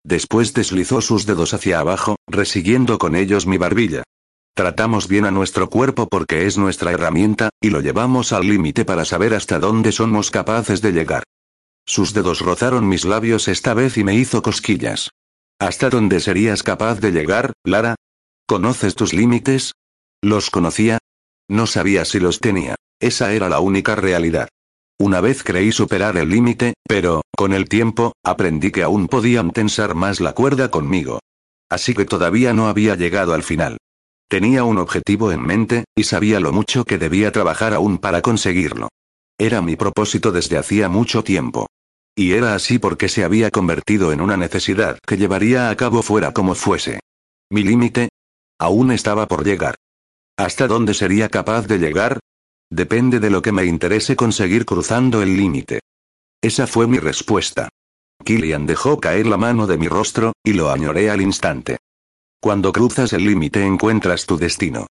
Después 0.05 0.53
deslizó 0.53 1.01
sus 1.01 1.25
dedos 1.25 1.55
hacia 1.55 1.79
abajo, 1.79 2.17
resiguiendo 2.27 2.99
con 2.99 3.15
ellos 3.15 3.47
mi 3.47 3.57
barbilla. 3.57 4.03
Tratamos 4.55 5.09
bien 5.09 5.25
a 5.25 5.31
nuestro 5.31 5.71
cuerpo 5.71 6.09
porque 6.09 6.47
es 6.47 6.59
nuestra 6.59 6.93
herramienta, 6.93 7.51
y 7.61 7.71
lo 7.71 7.81
llevamos 7.81 8.33
al 8.33 8.47
límite 8.47 8.85
para 8.85 9.05
saber 9.05 9.35
hasta 9.35 9.59
dónde 9.59 9.93
somos 9.93 10.31
capaces 10.31 10.83
de 10.83 10.93
llegar. 10.93 11.23
Sus 11.87 12.15
dedos 12.15 12.41
rozaron 12.41 12.89
mis 12.89 13.05
labios 13.05 13.49
esta 13.49 13.75
vez 13.75 13.97
y 13.97 14.05
me 14.05 14.15
hizo 14.15 14.43
cosquillas. 14.43 15.11
¿Hasta 15.59 15.89
dónde 15.89 16.21
serías 16.21 16.63
capaz 16.63 17.01
de 17.01 17.13
llegar, 17.13 17.53
Lara? 17.65 17.95
¿Conoces 18.47 18.95
tus 18.95 19.13
límites? 19.13 19.73
¿Los 20.23 20.51
conocía? 20.51 20.99
No 21.49 21.67
sabía 21.67 22.05
si 22.05 22.21
los 22.21 22.41
tenía. 22.41 22.75
Esa 23.01 23.33
era 23.33 23.49
la 23.49 23.61
única 23.61 23.95
realidad. 23.97 24.49
Una 24.99 25.21
vez 25.21 25.43
creí 25.43 25.73
superar 25.73 26.17
el 26.17 26.29
límite, 26.29 26.75
pero, 26.89 27.23
con 27.37 27.53
el 27.53 27.69
tiempo, 27.69 28.13
aprendí 28.25 28.71
que 28.71 28.83
aún 28.83 29.09
podían 29.09 29.51
tensar 29.51 29.95
más 29.95 30.21
la 30.21 30.33
cuerda 30.33 30.71
conmigo. 30.71 31.21
Así 31.69 31.95
que 31.95 32.05
todavía 32.05 32.53
no 32.55 32.69
había 32.69 32.95
llegado 32.95 33.35
al 33.35 33.43
final. 33.43 33.79
Tenía 34.29 34.65
un 34.65 34.79
objetivo 34.79 35.33
en 35.33 35.43
mente, 35.43 35.85
y 35.97 36.05
sabía 36.05 36.41
lo 36.41 36.53
mucho 36.53 36.85
que 36.85 36.99
debía 36.99 37.33
trabajar 37.33 37.75
aún 37.75 37.99
para 37.99 38.23
conseguirlo. 38.23 38.89
Era 39.39 39.61
mi 39.61 39.77
propósito 39.77 40.31
desde 40.33 40.57
hacía 40.57 40.89
mucho 40.89 41.25
tiempo. 41.25 41.67
Y 42.17 42.33
era 42.33 42.55
así 42.55 42.79
porque 42.79 43.09
se 43.09 43.25
había 43.25 43.51
convertido 43.51 44.13
en 44.13 44.21
una 44.21 44.37
necesidad 44.37 44.99
que 45.05 45.17
llevaría 45.17 45.71
a 45.71 45.77
cabo 45.77 46.03
fuera 46.03 46.33
como 46.33 46.55
fuese. 46.55 47.01
Mi 47.51 47.65
límite 47.65 48.09
aún 48.61 48.93
estaba 48.93 49.27
por 49.27 49.45
llegar. 49.45 49.75
¿Hasta 50.37 50.67
dónde 50.67 50.95
sería 50.95 51.29
capaz 51.29 51.67
de 51.67 51.79
llegar? 51.79 52.19
Depende 52.71 53.21
de 53.21 53.31
lo 53.31 53.41
que 53.41 53.53
me 53.53 53.65
interese 53.65 54.17
conseguir 54.17 54.65
cruzando 54.65 55.23
el 55.23 55.37
límite. 55.37 55.81
Esa 56.43 56.67
fue 56.67 56.89
mi 56.89 56.99
respuesta. 56.99 57.69
Killian 58.25 58.67
dejó 58.67 58.99
caer 58.99 59.27
la 59.27 59.37
mano 59.37 59.67
de 59.67 59.79
mi 59.79 59.87
rostro, 59.87 60.33
y 60.43 60.55
lo 60.55 60.71
añoré 60.71 61.11
al 61.11 61.21
instante. 61.21 61.79
Cuando 62.41 62.73
cruzas 62.73 63.13
el 63.13 63.25
límite 63.25 63.65
encuentras 63.65 64.27
tu 64.27 64.37
destino. 64.37 64.87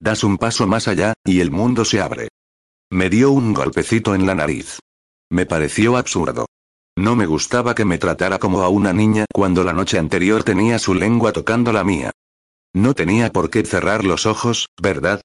Das 0.00 0.24
un 0.24 0.38
paso 0.38 0.66
más 0.66 0.88
allá, 0.88 1.14
y 1.24 1.40
el 1.40 1.50
mundo 1.50 1.84
se 1.84 2.00
abre. 2.00 2.28
Me 2.90 3.10
dio 3.10 3.32
un 3.32 3.52
golpecito 3.52 4.14
en 4.14 4.26
la 4.26 4.34
nariz. 4.34 4.78
Me 5.30 5.44
pareció 5.46 5.96
absurdo. 5.96 6.46
No 6.96 7.16
me 7.16 7.26
gustaba 7.26 7.74
que 7.74 7.84
me 7.84 7.98
tratara 7.98 8.38
como 8.38 8.62
a 8.62 8.68
una 8.68 8.92
niña 8.92 9.26
cuando 9.32 9.62
la 9.62 9.72
noche 9.72 9.98
anterior 9.98 10.42
tenía 10.42 10.78
su 10.78 10.94
lengua 10.94 11.32
tocando 11.32 11.72
la 11.72 11.84
mía. 11.84 12.12
No 12.76 12.92
tenía 12.92 13.32
por 13.32 13.48
qué 13.48 13.64
cerrar 13.64 14.04
los 14.04 14.26
ojos, 14.26 14.68
¿verdad? 14.78 15.22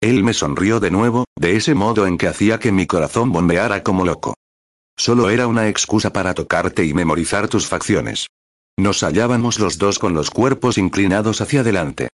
Él 0.00 0.22
me 0.22 0.32
sonrió 0.32 0.78
de 0.78 0.92
nuevo, 0.92 1.24
de 1.36 1.56
ese 1.56 1.74
modo 1.74 2.06
en 2.06 2.18
que 2.18 2.28
hacía 2.28 2.60
que 2.60 2.70
mi 2.70 2.86
corazón 2.86 3.32
bombeara 3.32 3.82
como 3.82 4.04
loco. 4.04 4.34
Solo 4.96 5.28
era 5.28 5.48
una 5.48 5.68
excusa 5.68 6.12
para 6.12 6.34
tocarte 6.34 6.84
y 6.84 6.94
memorizar 6.94 7.48
tus 7.48 7.66
facciones. 7.66 8.28
Nos 8.78 9.02
hallábamos 9.02 9.58
los 9.58 9.76
dos 9.76 9.98
con 9.98 10.14
los 10.14 10.30
cuerpos 10.30 10.78
inclinados 10.78 11.40
hacia 11.40 11.62
adelante. 11.62 12.10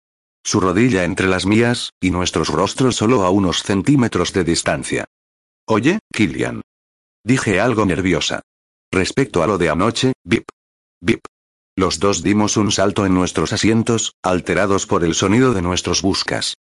Su 0.45 0.61
rodilla 0.61 1.03
entre 1.03 1.27
las 1.27 1.45
mías, 1.45 1.89
y 1.99 2.11
nuestros 2.11 2.47
rostros 2.47 2.95
solo 2.95 3.25
a 3.25 3.31
unos 3.31 3.63
centímetros 3.63 4.31
de 4.31 4.45
distancia. 4.45 5.03
Oye, 5.67 5.99
Killian. 6.13 6.61
Dije 7.25 7.59
algo 7.59 7.85
nerviosa. 7.85 8.43
Respecto 8.93 9.43
a 9.43 9.47
lo 9.47 9.57
de 9.57 9.69
anoche, 9.69 10.13
bip. 10.23 10.45
Bip. 11.01 11.19
Los 11.79 11.99
dos 11.99 12.23
dimos 12.23 12.57
un 12.57 12.73
salto 12.73 13.05
en 13.05 13.13
nuestros 13.13 13.53
asientos, 13.53 14.13
alterados 14.21 14.85
por 14.85 15.05
el 15.05 15.15
sonido 15.15 15.53
de 15.53 15.61
nuestros 15.61 16.01
buscas. 16.01 16.55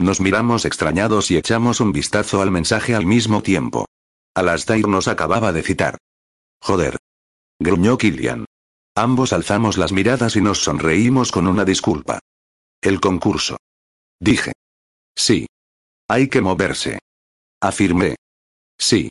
Nos 0.00 0.20
miramos 0.20 0.64
extrañados 0.64 1.30
y 1.30 1.36
echamos 1.36 1.78
un 1.78 1.92
vistazo 1.92 2.42
al 2.42 2.50
mensaje 2.50 2.96
al 2.96 3.06
mismo 3.06 3.40
tiempo. 3.40 3.86
Alastair 4.34 4.88
nos 4.88 5.06
acababa 5.06 5.52
de 5.52 5.62
citar. 5.62 5.98
Joder. 6.60 6.96
Gruñó 7.60 7.96
Killian. 7.98 8.46
Ambos 8.96 9.32
alzamos 9.32 9.78
las 9.78 9.92
miradas 9.92 10.34
y 10.34 10.40
nos 10.40 10.64
sonreímos 10.64 11.30
con 11.30 11.46
una 11.46 11.64
disculpa. 11.64 12.18
El 12.82 13.00
concurso. 13.00 13.58
Dije. 14.18 14.54
Sí. 15.14 15.46
Hay 16.08 16.26
que 16.26 16.40
moverse. 16.40 16.98
Afirmé. 17.60 18.16
Sí. 18.76 19.08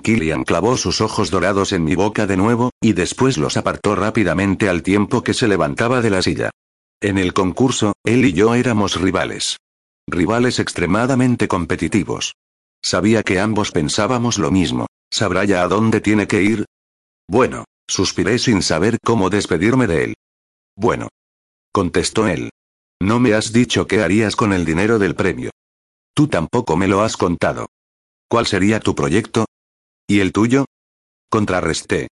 Killian 0.00 0.44
clavó 0.44 0.76
sus 0.76 1.00
ojos 1.00 1.30
dorados 1.30 1.72
en 1.72 1.84
mi 1.84 1.94
boca 1.94 2.26
de 2.26 2.36
nuevo, 2.36 2.70
y 2.80 2.92
después 2.92 3.38
los 3.38 3.56
apartó 3.56 3.94
rápidamente 3.94 4.68
al 4.68 4.82
tiempo 4.82 5.22
que 5.22 5.34
se 5.34 5.48
levantaba 5.48 6.00
de 6.00 6.10
la 6.10 6.22
silla. 6.22 6.50
En 7.00 7.18
el 7.18 7.32
concurso, 7.32 7.94
él 8.04 8.24
y 8.24 8.32
yo 8.32 8.54
éramos 8.54 9.00
rivales. 9.00 9.56
Rivales 10.06 10.58
extremadamente 10.58 11.48
competitivos. 11.48 12.34
Sabía 12.82 13.22
que 13.22 13.40
ambos 13.40 13.70
pensábamos 13.70 14.38
lo 14.38 14.50
mismo. 14.50 14.86
¿Sabrá 15.10 15.44
ya 15.44 15.62
a 15.62 15.68
dónde 15.68 16.00
tiene 16.00 16.26
que 16.26 16.42
ir? 16.42 16.64
Bueno, 17.28 17.64
suspiré 17.88 18.38
sin 18.38 18.62
saber 18.62 18.98
cómo 19.04 19.30
despedirme 19.30 19.86
de 19.86 20.04
él. 20.04 20.14
Bueno. 20.76 21.08
Contestó 21.72 22.26
él. 22.26 22.50
No 23.00 23.20
me 23.20 23.34
has 23.34 23.52
dicho 23.52 23.86
qué 23.86 24.02
harías 24.02 24.34
con 24.34 24.52
el 24.52 24.64
dinero 24.64 24.98
del 24.98 25.14
premio. 25.14 25.50
Tú 26.14 26.28
tampoco 26.28 26.76
me 26.76 26.88
lo 26.88 27.02
has 27.02 27.16
contado. 27.16 27.68
¿Cuál 28.28 28.46
sería 28.46 28.80
tu 28.80 28.94
proyecto? 28.94 29.46
¿Y 30.10 30.18
el 30.18 30.32
tuyo? 30.32 30.64
Contrarresté. 31.30 32.08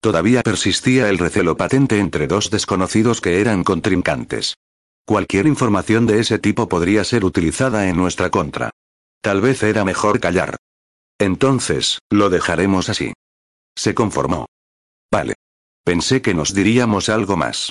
Todavía 0.00 0.40
persistía 0.40 1.10
el 1.10 1.18
recelo 1.18 1.54
patente 1.54 1.98
entre 1.98 2.26
dos 2.26 2.48
desconocidos 2.48 3.20
que 3.20 3.42
eran 3.42 3.62
contrincantes. 3.62 4.54
Cualquier 5.04 5.46
información 5.46 6.06
de 6.06 6.20
ese 6.20 6.38
tipo 6.38 6.66
podría 6.66 7.04
ser 7.04 7.26
utilizada 7.26 7.90
en 7.90 7.98
nuestra 7.98 8.30
contra. 8.30 8.70
Tal 9.20 9.42
vez 9.42 9.62
era 9.64 9.84
mejor 9.84 10.18
callar. 10.18 10.56
Entonces, 11.18 11.98
lo 12.08 12.30
dejaremos 12.30 12.88
así. 12.88 13.12
Se 13.76 13.94
conformó. 13.94 14.46
Vale. 15.12 15.34
Pensé 15.84 16.22
que 16.22 16.32
nos 16.32 16.54
diríamos 16.54 17.10
algo 17.10 17.36
más. 17.36 17.70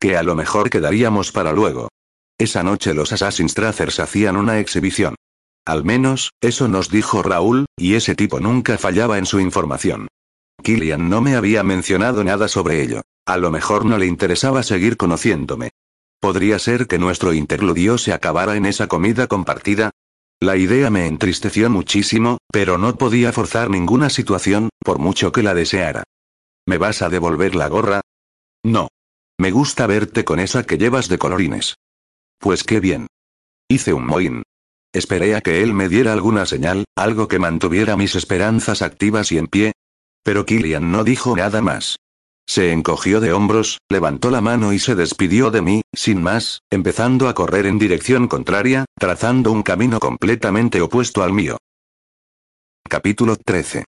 Que 0.00 0.16
a 0.16 0.22
lo 0.22 0.36
mejor 0.36 0.70
quedaríamos 0.70 1.32
para 1.32 1.52
luego. 1.52 1.90
Esa 2.38 2.62
noche 2.62 2.94
los 2.94 3.12
Assassin's 3.12 3.52
Trackers 3.52 4.00
hacían 4.00 4.38
una 4.38 4.58
exhibición. 4.58 5.16
Al 5.68 5.84
menos, 5.84 6.32
eso 6.40 6.66
nos 6.66 6.88
dijo 6.88 7.22
Raúl, 7.22 7.66
y 7.76 7.92
ese 7.92 8.14
tipo 8.14 8.40
nunca 8.40 8.78
fallaba 8.78 9.18
en 9.18 9.26
su 9.26 9.38
información. 9.38 10.08
Killian 10.62 11.10
no 11.10 11.20
me 11.20 11.36
había 11.36 11.62
mencionado 11.62 12.24
nada 12.24 12.48
sobre 12.48 12.82
ello. 12.82 13.02
A 13.26 13.36
lo 13.36 13.50
mejor 13.50 13.84
no 13.84 13.98
le 13.98 14.06
interesaba 14.06 14.62
seguir 14.62 14.96
conociéndome. 14.96 15.68
¿Podría 16.20 16.58
ser 16.58 16.86
que 16.86 16.98
nuestro 16.98 17.34
interludio 17.34 17.98
se 17.98 18.14
acabara 18.14 18.56
en 18.56 18.64
esa 18.64 18.86
comida 18.86 19.26
compartida? 19.26 19.90
La 20.40 20.56
idea 20.56 20.88
me 20.88 21.06
entristeció 21.06 21.68
muchísimo, 21.68 22.38
pero 22.50 22.78
no 22.78 22.96
podía 22.96 23.30
forzar 23.34 23.68
ninguna 23.68 24.08
situación, 24.08 24.70
por 24.78 24.98
mucho 24.98 25.32
que 25.32 25.42
la 25.42 25.52
deseara. 25.52 26.04
¿Me 26.66 26.78
vas 26.78 27.02
a 27.02 27.10
devolver 27.10 27.54
la 27.54 27.68
gorra? 27.68 28.00
No. 28.64 28.88
Me 29.36 29.50
gusta 29.50 29.86
verte 29.86 30.24
con 30.24 30.40
esa 30.40 30.62
que 30.62 30.78
llevas 30.78 31.08
de 31.08 31.18
colorines. 31.18 31.74
Pues 32.38 32.64
qué 32.64 32.80
bien. 32.80 33.06
Hice 33.68 33.92
un 33.92 34.06
mohín. 34.06 34.44
Esperé 34.92 35.34
a 35.36 35.40
que 35.40 35.62
él 35.62 35.74
me 35.74 35.88
diera 35.88 36.12
alguna 36.12 36.46
señal, 36.46 36.84
algo 36.96 37.28
que 37.28 37.38
mantuviera 37.38 37.96
mis 37.96 38.14
esperanzas 38.14 38.82
activas 38.82 39.30
y 39.32 39.38
en 39.38 39.46
pie. 39.46 39.72
Pero 40.22 40.46
Killian 40.46 40.90
no 40.90 41.04
dijo 41.04 41.36
nada 41.36 41.60
más. 41.60 41.96
Se 42.46 42.72
encogió 42.72 43.20
de 43.20 43.34
hombros, 43.34 43.78
levantó 43.90 44.30
la 44.30 44.40
mano 44.40 44.72
y 44.72 44.78
se 44.78 44.94
despidió 44.94 45.50
de 45.50 45.60
mí, 45.60 45.82
sin 45.94 46.22
más, 46.22 46.60
empezando 46.70 47.28
a 47.28 47.34
correr 47.34 47.66
en 47.66 47.78
dirección 47.78 48.26
contraria, 48.26 48.86
trazando 48.98 49.52
un 49.52 49.62
camino 49.62 50.00
completamente 50.00 50.80
opuesto 50.80 51.22
al 51.22 51.34
mío. 51.34 51.58
Capítulo 52.88 53.36
13. 53.36 53.84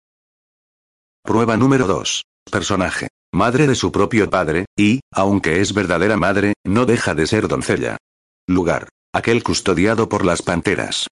Prueba 1.23 1.55
número 1.55 1.87
2. 1.87 2.23
Personaje. 2.51 3.07
Madre 3.31 3.65
de 3.65 3.75
su 3.75 3.93
propio 3.93 4.29
padre, 4.29 4.65
y, 4.75 4.99
aunque 5.13 5.61
es 5.61 5.73
verdadera 5.73 6.17
madre, 6.17 6.53
no 6.65 6.85
deja 6.85 7.15
de 7.15 7.27
ser 7.27 7.47
doncella. 7.47 7.97
Lugar. 8.45 8.89
Aquel 9.11 9.41
custodiado 9.41 10.07
por 10.07 10.23
las 10.23 10.43
panteras. 10.43 11.07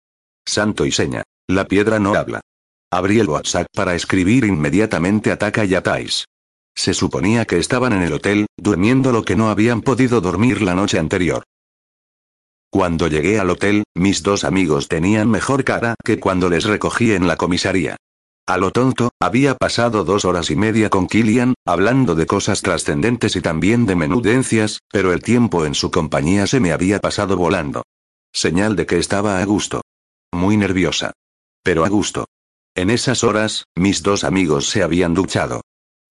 Santo 0.48 0.86
y 0.86 0.92
seña. 0.92 1.24
La 1.48 1.66
piedra 1.66 1.98
no 2.00 2.14
habla. 2.14 2.42
Abrí 2.92 3.20
el 3.20 3.28
WhatsApp 3.28 3.66
para 3.74 3.96
escribir 3.96 4.46
inmediatamente 4.46 5.32
a 5.32 5.40
Taka 5.40 5.66
y 5.66 5.74
a 5.74 5.82
Tais. 5.82 6.26
Se 6.76 6.94
suponía 6.94 7.46
que 7.46 7.58
estaban 7.58 7.94
en 7.94 8.04
el 8.04 8.14
hotel, 8.14 8.46
durmiendo 8.56 9.12
lo 9.12 9.26
que 9.26 9.36
no 9.36 9.50
habían 9.50 9.82
podido 9.82 10.22
dormir 10.22 10.62
la 10.62 10.76
noche 10.76 11.00
anterior. 11.00 11.44
Cuando 12.70 13.08
llegué 13.08 13.40
al 13.40 13.50
hotel, 13.50 13.84
mis 13.96 14.22
dos 14.22 14.44
amigos 14.44 14.88
tenían 14.88 15.32
mejor 15.32 15.64
cara 15.64 15.96
que 16.06 16.20
cuando 16.20 16.50
les 16.50 16.66
recogí 16.66 17.14
en 17.14 17.26
la 17.26 17.36
comisaría. 17.36 17.98
A 18.48 18.58
lo 18.58 18.72
tonto, 18.72 19.10
había 19.20 19.56
pasado 19.56 20.06
dos 20.06 20.24
horas 20.24 20.50
y 20.52 20.56
media 20.56 20.90
con 20.90 21.08
Killian, 21.08 21.54
hablando 21.66 22.16
de 22.16 22.26
cosas 22.26 22.62
trascendentes 22.62 23.36
y 23.36 23.42
también 23.42 23.86
de 23.86 23.98
menudencias, 23.98 24.80
pero 24.90 25.12
el 25.12 25.22
tiempo 25.22 25.66
en 25.66 25.76
su 25.76 25.92
compañía 25.92 26.48
se 26.48 26.62
me 26.62 26.72
había 26.72 27.00
pasado 27.00 27.36
volando. 27.36 27.84
Señal 28.32 28.78
de 28.78 28.86
que 28.86 29.00
estaba 29.00 29.42
a 29.42 29.46
gusto. 29.46 29.82
Muy 30.32 30.56
nerviosa. 30.56 31.12
Pero 31.62 31.84
a 31.84 31.90
gusto. 31.90 32.26
En 32.74 32.90
esas 32.90 33.26
horas, 33.26 33.66
mis 33.76 34.02
dos 34.02 34.24
amigos 34.24 34.70
se 34.70 34.82
habían 34.82 35.14
duchado. 35.14 35.60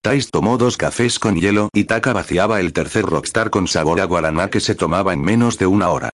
Tais 0.02 0.30
tomó 0.30 0.58
dos 0.58 0.76
cafés 0.76 1.18
con 1.18 1.36
hielo 1.36 1.70
y 1.72 1.84
Taka 1.84 2.12
vaciaba 2.12 2.60
el 2.60 2.74
tercer 2.74 3.06
rockstar 3.06 3.48
con 3.48 3.66
sabor 3.66 3.98
a 3.98 4.04
guaraná 4.04 4.50
que 4.50 4.60
se 4.60 4.74
tomaba 4.74 5.14
en 5.14 5.22
menos 5.22 5.56
de 5.56 5.68
una 5.68 5.88
hora. 5.88 6.10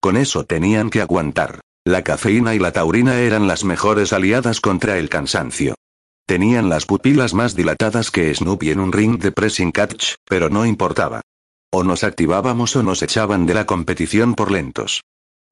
Con 0.00 0.16
eso 0.16 0.44
tenían 0.44 0.88
que 0.88 1.02
aguantar. 1.02 1.60
La 1.86 2.02
cafeína 2.02 2.52
y 2.52 2.58
la 2.58 2.72
taurina 2.72 3.20
eran 3.20 3.46
las 3.46 3.62
mejores 3.62 4.12
aliadas 4.12 4.60
contra 4.60 4.98
el 4.98 5.08
cansancio. 5.08 5.76
Tenían 6.26 6.68
las 6.68 6.84
pupilas 6.84 7.32
más 7.32 7.54
dilatadas 7.54 8.10
que 8.10 8.34
Snoopy 8.34 8.72
en 8.72 8.80
un 8.80 8.90
ring 8.90 9.20
de 9.20 9.30
pressing 9.30 9.70
catch, 9.70 10.14
pero 10.28 10.50
no 10.50 10.66
importaba. 10.66 11.20
O 11.72 11.84
nos 11.84 12.02
activábamos 12.02 12.74
o 12.74 12.82
nos 12.82 13.02
echaban 13.02 13.46
de 13.46 13.54
la 13.54 13.66
competición 13.66 14.34
por 14.34 14.50
lentos. 14.50 15.02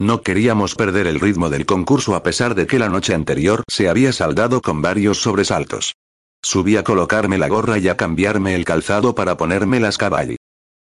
No 0.00 0.22
queríamos 0.22 0.74
perder 0.74 1.06
el 1.06 1.20
ritmo 1.20 1.50
del 1.50 1.66
concurso 1.66 2.16
a 2.16 2.24
pesar 2.24 2.56
de 2.56 2.66
que 2.66 2.80
la 2.80 2.88
noche 2.88 3.14
anterior 3.14 3.62
se 3.70 3.88
había 3.88 4.12
saldado 4.12 4.60
con 4.60 4.82
varios 4.82 5.22
sobresaltos. 5.22 5.94
Subí 6.42 6.76
a 6.76 6.82
colocarme 6.82 7.38
la 7.38 7.46
gorra 7.46 7.78
y 7.78 7.86
a 7.86 7.96
cambiarme 7.96 8.56
el 8.56 8.64
calzado 8.64 9.14
para 9.14 9.36
ponerme 9.36 9.78
las 9.78 9.98
caballi. 9.98 10.34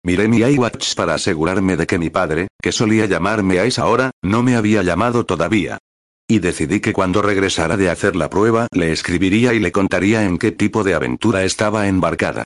Miré 0.03 0.27
mi 0.27 0.37
iWatch 0.39 0.95
para 0.95 1.13
asegurarme 1.13 1.77
de 1.77 1.85
que 1.85 1.99
mi 1.99 2.09
padre, 2.09 2.47
que 2.59 2.71
solía 2.71 3.05
llamarme 3.05 3.59
a 3.59 3.65
esa 3.65 3.85
hora, 3.85 4.09
no 4.23 4.41
me 4.41 4.55
había 4.55 4.81
llamado 4.81 5.25
todavía. 5.25 5.77
Y 6.27 6.39
decidí 6.39 6.79
que 6.79 6.91
cuando 6.91 7.21
regresara 7.21 7.77
de 7.77 7.89
hacer 7.89 8.15
la 8.15 8.29
prueba 8.29 8.67
le 8.71 8.91
escribiría 8.91 9.53
y 9.53 9.59
le 9.59 9.71
contaría 9.71 10.23
en 10.23 10.39
qué 10.39 10.51
tipo 10.51 10.83
de 10.83 10.95
aventura 10.95 11.43
estaba 11.43 11.87
embarcada. 11.87 12.45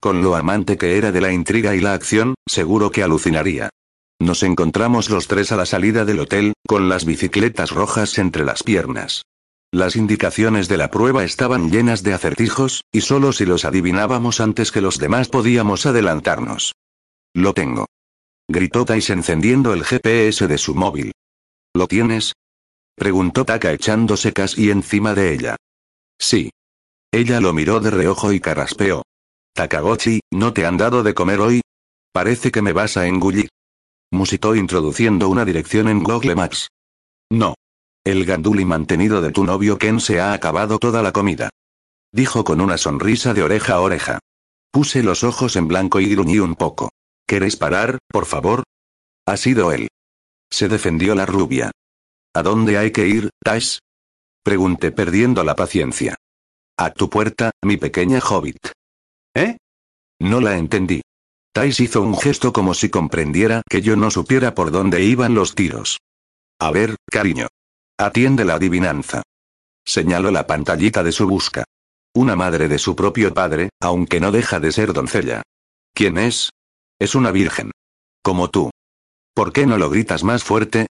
Con 0.00 0.20
lo 0.22 0.34
amante 0.34 0.76
que 0.76 0.98
era 0.98 1.12
de 1.12 1.20
la 1.20 1.32
intriga 1.32 1.76
y 1.76 1.80
la 1.80 1.94
acción, 1.94 2.34
seguro 2.44 2.90
que 2.90 3.04
alucinaría. 3.04 3.70
Nos 4.18 4.42
encontramos 4.42 5.08
los 5.08 5.28
tres 5.28 5.52
a 5.52 5.56
la 5.56 5.66
salida 5.66 6.04
del 6.04 6.20
hotel, 6.20 6.54
con 6.66 6.88
las 6.88 7.04
bicicletas 7.04 7.70
rojas 7.70 8.18
entre 8.18 8.44
las 8.44 8.62
piernas. 8.62 9.22
Las 9.70 9.94
indicaciones 9.94 10.68
de 10.68 10.78
la 10.78 10.90
prueba 10.90 11.22
estaban 11.22 11.70
llenas 11.70 12.02
de 12.02 12.14
acertijos, 12.14 12.82
y 12.90 13.02
solo 13.02 13.32
si 13.32 13.44
los 13.44 13.64
adivinábamos 13.64 14.40
antes 14.40 14.72
que 14.72 14.80
los 14.80 14.98
demás 14.98 15.28
podíamos 15.28 15.86
adelantarnos. 15.86 16.72
Lo 17.36 17.52
tengo. 17.52 17.84
Gritó 18.48 18.86
Tais 18.86 19.10
encendiendo 19.10 19.74
el 19.74 19.84
GPS 19.84 20.46
de 20.46 20.56
su 20.56 20.74
móvil. 20.74 21.12
¿Lo 21.74 21.86
tienes? 21.86 22.32
Preguntó 22.96 23.44
Taka 23.44 23.74
echándose 23.74 24.32
casi 24.32 24.70
encima 24.70 25.12
de 25.12 25.34
ella. 25.34 25.56
Sí. 26.18 26.50
Ella 27.12 27.42
lo 27.42 27.52
miró 27.52 27.80
de 27.80 27.90
reojo 27.90 28.32
y 28.32 28.40
carraspeó. 28.40 29.02
Takagochi, 29.52 30.20
¿no 30.32 30.54
te 30.54 30.64
han 30.64 30.78
dado 30.78 31.02
de 31.02 31.12
comer 31.12 31.40
hoy? 31.40 31.60
Parece 32.10 32.50
que 32.50 32.62
me 32.62 32.72
vas 32.72 32.96
a 32.96 33.06
engullir. 33.06 33.50
Musitó 34.10 34.56
introduciendo 34.56 35.28
una 35.28 35.44
dirección 35.44 35.88
en 35.88 36.02
Google 36.02 36.36
Maps. 36.36 36.68
No. 37.30 37.54
El 38.02 38.24
ganduli 38.24 38.64
mantenido 38.64 39.20
de 39.20 39.32
tu 39.32 39.44
novio 39.44 39.76
Ken 39.76 40.00
se 40.00 40.20
ha 40.20 40.32
acabado 40.32 40.78
toda 40.78 41.02
la 41.02 41.12
comida. 41.12 41.50
Dijo 42.12 42.44
con 42.44 42.62
una 42.62 42.78
sonrisa 42.78 43.34
de 43.34 43.42
oreja 43.42 43.74
a 43.74 43.80
oreja. 43.80 44.20
Puse 44.70 45.02
los 45.02 45.22
ojos 45.22 45.56
en 45.56 45.68
blanco 45.68 46.00
y 46.00 46.08
gruñí 46.08 46.38
un 46.38 46.54
poco. 46.54 46.88
¿Queréis 47.26 47.56
parar, 47.56 47.98
por 48.08 48.26
favor? 48.26 48.62
Ha 49.26 49.36
sido 49.36 49.72
él. 49.72 49.88
Se 50.50 50.68
defendió 50.68 51.14
la 51.14 51.26
rubia. 51.26 51.72
¿A 52.34 52.42
dónde 52.42 52.78
hay 52.78 52.92
que 52.92 53.06
ir, 53.06 53.30
Tash? 53.42 53.78
Pregunté 54.44 54.92
perdiendo 54.92 55.42
la 55.42 55.56
paciencia. 55.56 56.14
A 56.78 56.90
tu 56.90 57.10
puerta, 57.10 57.50
mi 57.62 57.78
pequeña 57.78 58.20
hobbit. 58.20 58.70
¿Eh? 59.34 59.56
No 60.20 60.40
la 60.40 60.56
entendí. 60.56 61.02
Tais 61.52 61.80
hizo 61.80 62.02
un 62.02 62.16
gesto 62.16 62.52
como 62.52 62.74
si 62.74 62.90
comprendiera 62.90 63.62
que 63.68 63.80
yo 63.80 63.96
no 63.96 64.10
supiera 64.10 64.54
por 64.54 64.70
dónde 64.70 65.02
iban 65.02 65.34
los 65.34 65.54
tiros. 65.54 65.98
A 66.60 66.70
ver, 66.70 66.96
cariño. 67.10 67.48
Atiende 67.98 68.44
la 68.44 68.54
adivinanza. 68.54 69.22
Señaló 69.84 70.30
la 70.30 70.46
pantallita 70.46 71.02
de 71.02 71.12
su 71.12 71.26
busca. 71.26 71.64
Una 72.14 72.36
madre 72.36 72.68
de 72.68 72.78
su 72.78 72.94
propio 72.94 73.32
padre, 73.32 73.70
aunque 73.80 74.20
no 74.20 74.32
deja 74.32 74.60
de 74.60 74.70
ser 74.70 74.92
doncella. 74.92 75.42
¿Quién 75.94 76.18
es? 76.18 76.50
Es 76.98 77.14
una 77.14 77.30
virgen. 77.30 77.72
Como 78.22 78.48
tú. 78.48 78.70
¿Por 79.34 79.52
qué 79.52 79.66
no 79.66 79.76
lo 79.76 79.90
gritas 79.90 80.24
más 80.24 80.44
fuerte? 80.44 80.86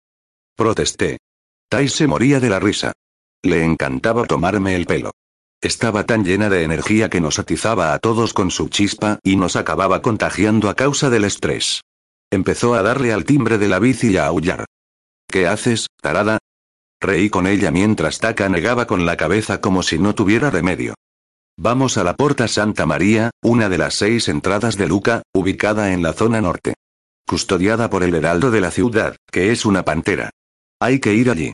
Protesté. 0.57 1.19
Tai 1.69 1.89
se 1.89 2.09
moría 2.09 2.41
de 2.41 2.51
la 2.51 2.59
risa. 2.59 2.93
Le 3.43 3.65
encantaba 3.65 4.25
tomarme 4.27 4.75
el 4.75 4.87
pelo. 4.87 5.13
Estaba 5.61 6.05
tan 6.05 6.25
llena 6.25 6.49
de 6.51 6.65
energía 6.65 7.09
que 7.09 7.21
nos 7.21 7.39
atizaba 7.39 7.95
a 7.95 8.01
todos 8.01 8.35
con 8.35 8.51
su 8.51 8.69
chispa 8.69 9.21
y 9.23 9.37
nos 9.37 9.55
acababa 9.55 10.03
contagiando 10.03 10.69
a 10.69 10.75
causa 10.75 11.09
del 11.09 11.25
estrés. 11.25 11.83
Empezó 12.33 12.75
a 12.75 12.83
darle 12.83 13.13
al 13.13 13.25
timbre 13.25 13.59
de 13.59 13.69
la 13.69 13.79
bici 13.79 14.11
y 14.11 14.17
a 14.17 14.27
aullar. 14.27 14.65
¿Qué 15.29 15.47
haces, 15.47 15.87
tarada? 16.01 16.39
Reí 17.01 17.31
con 17.31 17.47
ella 17.47 17.71
mientras 17.71 18.19
Taka 18.19 18.49
negaba 18.49 18.87
con 18.89 19.07
la 19.07 19.17
cabeza 19.17 19.61
como 19.61 19.85
si 19.85 20.01
no 20.01 20.17
tuviera 20.17 20.51
remedio. 20.51 20.95
Vamos 21.65 21.97
a 21.97 22.03
la 22.03 22.17
Porta 22.17 22.49
Santa 22.49 22.87
María, 22.87 23.31
una 23.41 23.69
de 23.69 23.79
las 23.79 23.95
seis 23.95 24.29
entradas 24.29 24.77
de 24.77 24.89
Luca, 24.89 25.23
ubicada 25.33 25.93
en 25.93 26.03
la 26.03 26.13
zona 26.13 26.41
norte. 26.41 26.75
custodiada 27.25 27.89
por 27.89 28.03
el 28.03 28.17
heraldo 28.17 28.51
de 28.51 28.61
la 28.61 28.73
ciudad, 28.73 29.15
que 29.31 29.53
es 29.53 29.65
una 29.65 29.85
pantera. 29.85 30.31
Hay 30.81 30.99
que 30.99 31.15
ir 31.15 31.31
allí. 31.31 31.53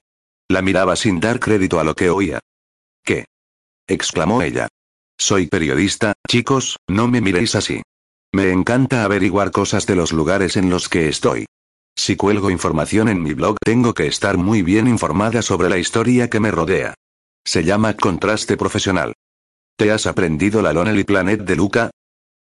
La 0.49 0.63
miraba 0.63 0.97
sin 0.97 1.21
dar 1.21 1.39
crédito 1.39 1.79
a 1.79 1.85
lo 1.85 1.95
que 1.95 2.09
oía. 2.09 2.41
¿Qué? 3.05 3.27
exclamó 3.87 4.41
ella. 4.41 4.69
Soy 5.19 5.47
periodista, 5.47 6.15
chicos, 6.27 6.79
no 6.89 7.07
me 7.07 7.21
miréis 7.21 7.55
así. 7.55 7.83
Me 8.33 8.51
encanta 8.51 9.05
averiguar 9.05 9.51
cosas 9.51 9.85
de 9.85 9.95
los 9.95 10.13
lugares 10.13 10.57
en 10.57 10.71
los 10.71 10.89
que 10.89 11.11
estoy. 11.11 11.45
Si 11.95 12.17
cuelgo 12.17 12.51
información 12.51 13.11
en 13.11 13.23
mi 13.23 13.35
blog 13.35 13.59
tengo 13.63 13.93
que 13.93 14.07
estar 14.07 14.39
muy 14.39 14.63
bien 14.63 14.89
informada 14.89 15.43
sobre 15.43 15.69
la 15.69 15.77
historia 15.77 16.31
que 16.31 16.41
me 16.41 16.51
rodea. 16.51 16.95
Se 17.45 17.63
llama 17.63 17.93
contraste 17.93 18.57
profesional. 18.57 19.13
¿Te 19.79 19.93
has 19.93 20.09
aprendido 20.09 20.61
la 20.61 20.73
Lonely 20.73 21.05
Planet 21.05 21.43
de 21.43 21.55
Luca? 21.55 21.91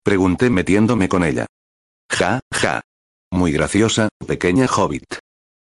Pregunté 0.05 0.49
metiéndome 0.49 1.09
con 1.09 1.25
ella. 1.25 1.47
Ja, 2.09 2.39
ja. 2.55 2.83
Muy 3.33 3.51
graciosa, 3.51 4.09
pequeña 4.25 4.67
hobbit. 4.67 5.19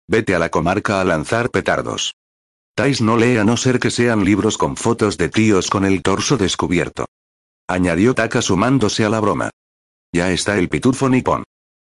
Vete 0.07 0.35
a 0.35 0.39
la 0.39 0.51
comarca 0.51 1.01
a 1.01 1.05
lanzar 1.05 1.49
petardos. 1.49 2.13
Tais 2.77 3.01
no 3.01 3.17
lee 3.17 3.39
a 3.39 3.45
no 3.45 3.57
ser 3.57 3.79
que 3.79 3.91
sean 3.91 4.27
libros 4.27 4.59
con 4.59 4.77
fotos 4.77 5.17
de 5.17 5.31
tíos 5.31 5.71
con 5.71 5.87
el 5.87 6.03
torso 6.03 6.37
descubierto. 6.37 7.07
Añadió 7.67 8.15
Taka 8.15 8.43
sumándose 8.43 9.07
a 9.07 9.09
la 9.09 9.21
broma. 9.21 9.49
Ya 10.13 10.33
está 10.33 10.59
el 10.59 10.69
pitufo 10.69 11.09
nipón. 11.09 11.45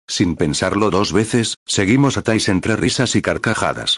Sin 0.08 0.36
pensarlo 0.38 0.90
dos 0.90 1.14
veces, 1.14 1.54
seguimos 1.68 2.18
a 2.18 2.24
Tais 2.24 2.50
entre 2.50 2.78
risas 2.78 3.16
y 3.16 3.22
carcajadas. 3.22 3.98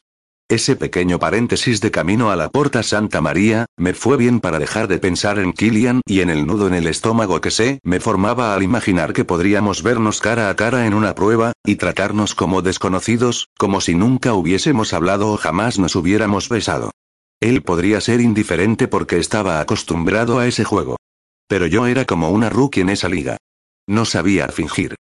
Ese 0.52 0.76
pequeño 0.76 1.20
paréntesis 1.20 1.80
de 1.80 1.92
camino 1.92 2.32
a 2.32 2.36
la 2.36 2.50
Porta 2.50 2.82
Santa 2.82 3.22
María, 3.22 3.68
me 3.78 3.94
fue 3.94 4.18
bien 4.18 4.40
para 4.40 4.58
dejar 4.58 4.88
de 4.88 4.98
pensar 4.98 5.38
en 5.38 5.54
Killian 5.54 6.02
y 6.08 6.22
en 6.22 6.32
el 6.32 6.48
nudo 6.48 6.66
en 6.66 6.74
el 6.74 6.88
estómago 6.88 7.40
que 7.40 7.52
se 7.52 7.80
me 7.84 8.00
formaba 8.00 8.56
al 8.56 8.64
imaginar 8.64 9.14
que 9.14 9.26
podríamos 9.26 9.84
vernos 9.84 10.22
cara 10.22 10.50
a 10.50 10.56
cara 10.56 10.88
en 10.88 10.96
una 10.96 11.14
prueba, 11.14 11.54
y 11.64 11.76
tratarnos 11.76 12.34
como 12.34 12.64
desconocidos, 12.64 13.48
como 13.60 13.80
si 13.80 13.94
nunca 13.94 14.34
hubiésemos 14.34 14.92
hablado 14.94 15.32
o 15.32 15.38
jamás 15.38 15.78
nos 15.78 15.96
hubiéramos 15.96 16.50
besado. 16.50 16.90
Él 17.40 17.62
podría 17.62 18.02
ser 18.02 18.20
indiferente 18.20 18.88
porque 18.88 19.20
estaba 19.20 19.60
acostumbrado 19.60 20.40
a 20.40 20.48
ese 20.48 20.64
juego. 20.64 20.98
Pero 21.48 21.68
yo 21.68 21.86
era 21.86 22.06
como 22.06 22.32
una 22.32 22.50
rookie 22.50 22.82
en 22.82 22.90
esa 22.90 23.08
liga. 23.08 23.38
No 23.88 24.04
sabía 24.04 24.48
fingir. 24.48 24.96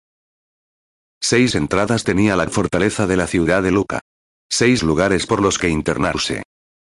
Seis 1.22 1.56
entradas 1.56 2.04
tenía 2.04 2.36
la 2.36 2.50
fortaleza 2.50 3.08
de 3.08 3.16
la 3.16 3.28
ciudad 3.28 3.64
de 3.64 3.72
Luca. 3.72 4.02
Seis 4.50 4.84
lugares 4.84 5.26
por 5.26 5.41
los 5.41 5.58
que 5.58 5.70
internarse. 5.70 6.43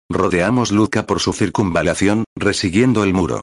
Rodeamos 0.10 0.72
Luca 0.72 1.06
por 1.06 1.20
su 1.20 1.34
circunvalación, 1.34 2.26
resiguiendo 2.36 3.04
el 3.04 3.14
muro. 3.14 3.42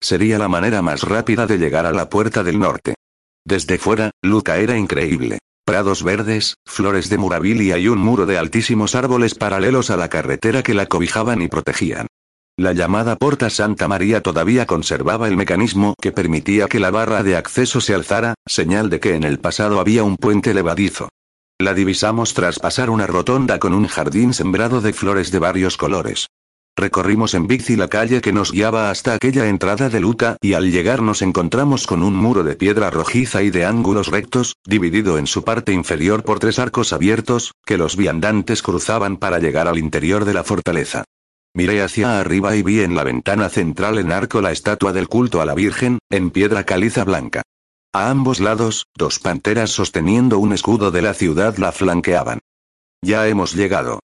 Sería 0.00 0.38
la 0.38 0.48
manera 0.48 0.82
más 0.82 1.02
rápida 1.02 1.46
de 1.46 1.58
llegar 1.58 1.86
a 1.86 1.92
la 1.92 2.08
puerta 2.08 2.42
del 2.42 2.58
norte. 2.58 2.94
Desde 3.44 3.78
fuera, 3.78 4.10
Luca 4.22 4.58
era 4.58 4.76
increíble. 4.76 5.38
Prados 5.64 6.02
verdes, 6.02 6.56
flores 6.66 7.08
de 7.08 7.18
murabilia 7.18 7.78
y 7.78 7.88
un 7.88 7.98
muro 7.98 8.26
de 8.26 8.36
altísimos 8.36 8.94
árboles 8.94 9.34
paralelos 9.34 9.90
a 9.90 9.96
la 9.96 10.08
carretera 10.08 10.62
que 10.62 10.74
la 10.74 10.86
cobijaban 10.86 11.40
y 11.40 11.48
protegían. 11.48 12.08
La 12.58 12.72
llamada 12.72 13.16
Porta 13.16 13.48
Santa 13.48 13.88
María 13.88 14.20
todavía 14.20 14.66
conservaba 14.66 15.28
el 15.28 15.36
mecanismo 15.36 15.94
que 16.00 16.12
permitía 16.12 16.68
que 16.68 16.80
la 16.80 16.90
barra 16.90 17.22
de 17.22 17.36
acceso 17.36 17.80
se 17.80 17.94
alzara, 17.94 18.34
señal 18.46 18.90
de 18.90 19.00
que 19.00 19.14
en 19.14 19.24
el 19.24 19.38
pasado 19.38 19.80
había 19.80 20.04
un 20.04 20.16
puente 20.16 20.52
levadizo. 20.52 21.08
La 21.58 21.74
divisamos 21.74 22.34
tras 22.34 22.58
pasar 22.58 22.90
una 22.90 23.06
rotonda 23.06 23.58
con 23.58 23.72
un 23.72 23.86
jardín 23.86 24.34
sembrado 24.34 24.80
de 24.80 24.92
flores 24.92 25.30
de 25.30 25.38
varios 25.38 25.76
colores. 25.76 26.28
Recorrimos 26.76 27.34
en 27.34 27.46
bici 27.46 27.76
la 27.76 27.88
calle 27.88 28.22
que 28.22 28.32
nos 28.32 28.50
guiaba 28.50 28.90
hasta 28.90 29.12
aquella 29.14 29.46
entrada 29.46 29.90
de 29.90 30.00
Luca 30.00 30.38
y 30.40 30.54
al 30.54 30.72
llegar 30.72 31.02
nos 31.02 31.20
encontramos 31.20 31.86
con 31.86 32.02
un 32.02 32.16
muro 32.16 32.44
de 32.44 32.56
piedra 32.56 32.90
rojiza 32.90 33.42
y 33.42 33.50
de 33.50 33.66
ángulos 33.66 34.08
rectos, 34.08 34.56
dividido 34.66 35.18
en 35.18 35.26
su 35.26 35.44
parte 35.44 35.72
inferior 35.72 36.24
por 36.24 36.38
tres 36.38 36.58
arcos 36.58 36.94
abiertos, 36.94 37.52
que 37.66 37.76
los 37.76 37.96
viandantes 37.96 38.62
cruzaban 38.62 39.18
para 39.18 39.38
llegar 39.38 39.68
al 39.68 39.78
interior 39.78 40.24
de 40.24 40.34
la 40.34 40.44
fortaleza. 40.44 41.04
Miré 41.54 41.82
hacia 41.82 42.18
arriba 42.18 42.56
y 42.56 42.62
vi 42.62 42.80
en 42.80 42.94
la 42.94 43.04
ventana 43.04 43.50
central 43.50 43.98
en 43.98 44.10
arco 44.10 44.40
la 44.40 44.50
estatua 44.50 44.94
del 44.94 45.08
culto 45.08 45.42
a 45.42 45.46
la 45.46 45.54
Virgen, 45.54 45.98
en 46.10 46.30
piedra 46.30 46.64
caliza 46.64 47.04
blanca. 47.04 47.42
A 47.94 48.08
ambos 48.08 48.40
lados, 48.40 48.86
dos 48.96 49.18
panteras 49.18 49.70
sosteniendo 49.70 50.38
un 50.38 50.54
escudo 50.54 50.90
de 50.90 51.02
la 51.02 51.12
ciudad 51.12 51.58
la 51.58 51.72
flanqueaban. 51.72 52.38
Ya 53.02 53.28
hemos 53.28 53.52
llegado. 53.52 54.00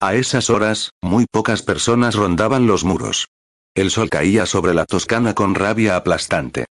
A 0.00 0.14
esas 0.14 0.48
horas, 0.48 0.92
muy 1.02 1.26
pocas 1.28 1.62
personas 1.62 2.14
rondaban 2.14 2.68
los 2.68 2.84
muros. 2.84 3.26
El 3.74 3.90
sol 3.90 4.10
caía 4.10 4.46
sobre 4.46 4.74
la 4.74 4.84
Toscana 4.84 5.34
con 5.34 5.56
rabia 5.56 5.96
aplastante. 5.96 6.66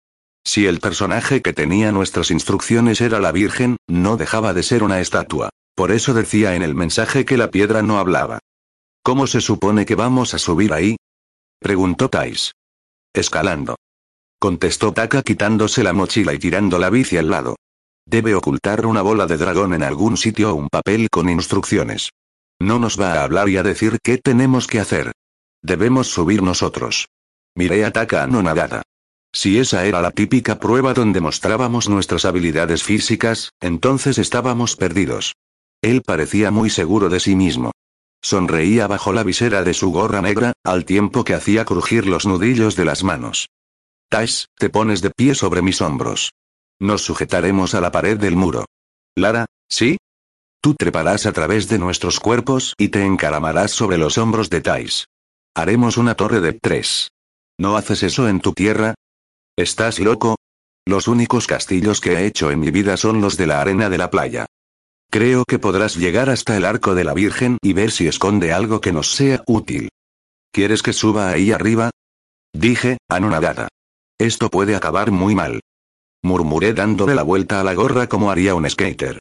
Si 0.46 0.66
el 0.66 0.80
personaje 0.80 1.42
que 1.42 1.52
tenía 1.52 1.92
nuestras 1.92 2.32
instrucciones 2.32 3.02
era 3.02 3.20
la 3.20 3.34
Virgen, 3.34 3.76
no 3.88 4.16
dejaba 4.16 4.54
de 4.54 4.64
ser 4.64 4.82
una 4.82 5.02
estatua. 5.02 5.50
Por 5.76 5.92
eso 5.92 6.14
decía 6.14 6.56
en 6.56 6.62
el 6.62 6.74
mensaje 6.74 7.26
que 7.26 7.36
la 7.36 7.52
piedra 7.52 7.82
no 7.82 8.00
hablaba. 8.00 8.40
¿Cómo 9.04 9.28
se 9.28 9.42
supone 9.42 9.86
que 9.86 9.96
vamos 9.96 10.34
a 10.34 10.40
subir 10.40 10.72
ahí? 10.72 10.96
preguntó 11.60 12.10
Tais. 12.10 12.54
Escalando 13.14 13.76
contestó 14.42 14.92
Taka 14.92 15.22
quitándose 15.22 15.84
la 15.84 15.94
mochila 15.94 16.34
y 16.34 16.40
tirando 16.40 16.80
la 16.80 16.90
bici 16.90 17.16
al 17.16 17.30
lado. 17.30 17.58
Debe 18.08 18.34
ocultar 18.34 18.88
una 18.88 19.04
bola 19.04 19.28
de 19.28 19.38
dragón 19.38 19.76
en 19.76 19.84
algún 19.84 20.18
sitio 20.18 20.50
o 20.50 20.56
un 20.56 20.68
papel 20.68 21.10
con 21.12 21.30
instrucciones. 21.30 22.10
No 22.60 22.80
nos 22.80 23.00
va 23.00 23.14
a 23.14 23.24
hablar 23.24 23.50
y 23.50 23.58
a 23.58 23.64
decir 23.64 24.00
qué 24.04 24.18
tenemos 24.18 24.66
que 24.66 24.80
hacer. 24.80 25.12
Debemos 25.62 26.08
subir 26.08 26.42
nosotros. 26.42 27.08
Miré 27.54 27.86
a 27.86 27.92
Taka 27.92 28.24
anonadada. 28.24 28.82
Si 29.32 29.60
esa 29.60 29.86
era 29.86 30.02
la 30.02 30.10
típica 30.10 30.60
prueba 30.60 30.96
donde 30.96 31.22
mostrábamos 31.22 31.88
nuestras 31.88 32.26
habilidades 32.26 32.82
físicas, 32.82 33.52
entonces 33.60 34.18
estábamos 34.18 34.76
perdidos. 34.76 35.36
Él 35.84 36.02
parecía 36.02 36.50
muy 36.50 36.72
seguro 36.72 37.10
de 37.10 37.20
sí 37.20 37.36
mismo. 37.36 37.74
Sonreía 38.24 38.88
bajo 38.88 39.14
la 39.14 39.22
visera 39.22 39.62
de 39.64 39.76
su 39.76 39.92
gorra 39.92 40.24
negra, 40.24 40.54
al 40.64 40.84
tiempo 40.84 41.24
que 41.24 41.36
hacía 41.36 41.64
crujir 41.64 42.08
los 42.08 42.26
nudillos 42.26 42.76
de 42.76 42.86
las 42.86 43.04
manos. 43.04 43.48
Tash, 44.12 44.48
te 44.60 44.70
pones 44.70 45.02
de 45.02 45.10
pie 45.10 45.36
sobre 45.36 45.62
mis 45.62 45.82
hombros. 45.82 46.34
Nos 46.82 47.02
sujetaremos 47.02 47.76
a 47.76 47.80
la 47.80 47.94
pared 47.94 48.20
del 48.20 48.36
muro. 48.36 48.66
Lara, 49.16 49.46
¿sí? 49.70 49.96
Tú 50.62 50.76
treparás 50.76 51.26
a 51.26 51.32
través 51.32 51.70
de 51.70 51.80
nuestros 51.80 52.20
cuerpos 52.20 52.74
y 52.78 52.90
te 52.90 53.06
encaramarás 53.06 53.72
sobre 53.72 53.98
los 53.98 54.18
hombros 54.18 54.50
de 54.50 54.60
Tais. 54.60 55.06
Haremos 55.56 55.96
una 55.96 56.16
torre 56.16 56.42
de 56.42 56.52
tres. 56.52 57.08
¿No 57.58 57.78
haces 57.78 58.04
eso 58.04 58.28
en 58.28 58.42
tu 58.42 58.52
tierra? 58.52 58.96
¿Estás 59.56 60.00
loco? 60.00 60.36
Los 60.86 61.08
únicos 61.08 61.48
castillos 61.48 62.02
que 62.02 62.16
he 62.16 62.26
hecho 62.26 62.52
en 62.52 62.60
mi 62.60 62.70
vida 62.70 62.98
son 62.98 63.22
los 63.22 63.38
de 63.38 63.48
la 63.48 63.62
arena 63.62 63.90
de 63.90 63.98
la 63.98 64.12
playa. 64.12 64.46
Creo 65.10 65.46
que 65.46 65.58
podrás 65.58 65.96
llegar 65.96 66.30
hasta 66.30 66.58
el 66.58 66.66
arco 66.66 66.96
de 66.96 67.06
la 67.06 67.14
Virgen 67.14 67.58
y 67.62 67.72
ver 67.72 67.92
si 67.92 68.08
esconde 68.08 68.52
algo 68.52 68.82
que 68.82 68.92
nos 68.92 69.12
sea 69.14 69.42
útil. 69.48 69.88
¿Quieres 70.52 70.84
que 70.84 70.92
suba 70.92 71.30
ahí 71.30 71.54
arriba? 71.54 71.92
Dije, 72.52 72.98
anonadada. 73.08 73.70
Esto 74.22 74.52
puede 74.52 74.76
acabar 74.76 75.10
muy 75.10 75.34
mal. 75.34 75.62
Murmuré 76.22 76.76
dándole 76.76 77.16
la 77.16 77.24
vuelta 77.24 77.60
a 77.60 77.64
la 77.64 77.74
gorra 77.74 78.08
como 78.08 78.30
haría 78.30 78.54
un 78.54 78.70
skater. 78.70 79.18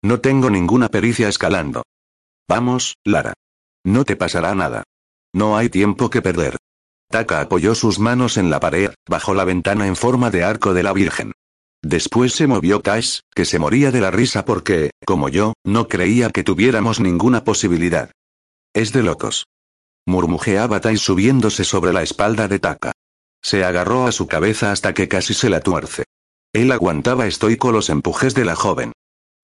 No 0.00 0.20
tengo 0.20 0.48
ninguna 0.48 0.88
pericia 0.90 1.28
escalando. 1.28 1.82
Vamos, 2.48 2.94
Lara. 3.02 3.32
No 3.84 4.04
te 4.04 4.14
pasará 4.14 4.54
nada. 4.54 4.84
No 5.34 5.56
hay 5.56 5.70
tiempo 5.70 6.08
que 6.08 6.22
perder. 6.22 6.56
Taka 7.10 7.40
apoyó 7.40 7.74
sus 7.74 7.98
manos 7.98 8.36
en 8.36 8.48
la 8.48 8.60
pared, 8.60 8.92
bajo 9.08 9.34
la 9.34 9.44
ventana 9.44 9.88
en 9.88 9.96
forma 9.96 10.30
de 10.30 10.44
arco 10.44 10.72
de 10.72 10.84
la 10.84 10.92
Virgen. 10.92 11.32
Después 11.82 12.32
se 12.32 12.46
movió 12.46 12.78
Tash, 12.78 13.22
que 13.34 13.44
se 13.44 13.58
moría 13.58 13.90
de 13.90 14.02
la 14.02 14.12
risa 14.12 14.44
porque, 14.44 14.90
como 15.04 15.28
yo, 15.30 15.54
no 15.64 15.88
creía 15.88 16.30
que 16.30 16.44
tuviéramos 16.44 17.00
ninguna 17.00 17.42
posibilidad. 17.42 18.12
Es 18.72 18.92
de 18.92 19.02
locos. 19.02 19.46
Murmujeaba 20.06 20.78
Tash 20.78 20.98
subiéndose 20.98 21.64
sobre 21.64 21.92
la 21.92 22.04
espalda 22.04 22.46
de 22.46 22.60
Taka. 22.60 22.92
Se 23.44 23.62
agarró 23.62 24.06
a 24.06 24.12
su 24.12 24.26
cabeza 24.26 24.72
hasta 24.72 24.94
que 24.94 25.06
casi 25.06 25.34
se 25.34 25.50
la 25.50 25.60
tuerce. 25.60 26.04
Él 26.54 26.72
aguantaba 26.72 27.26
estoico 27.26 27.72
los 27.72 27.90
empujes 27.90 28.34
de 28.34 28.46
la 28.46 28.56
joven. 28.56 28.92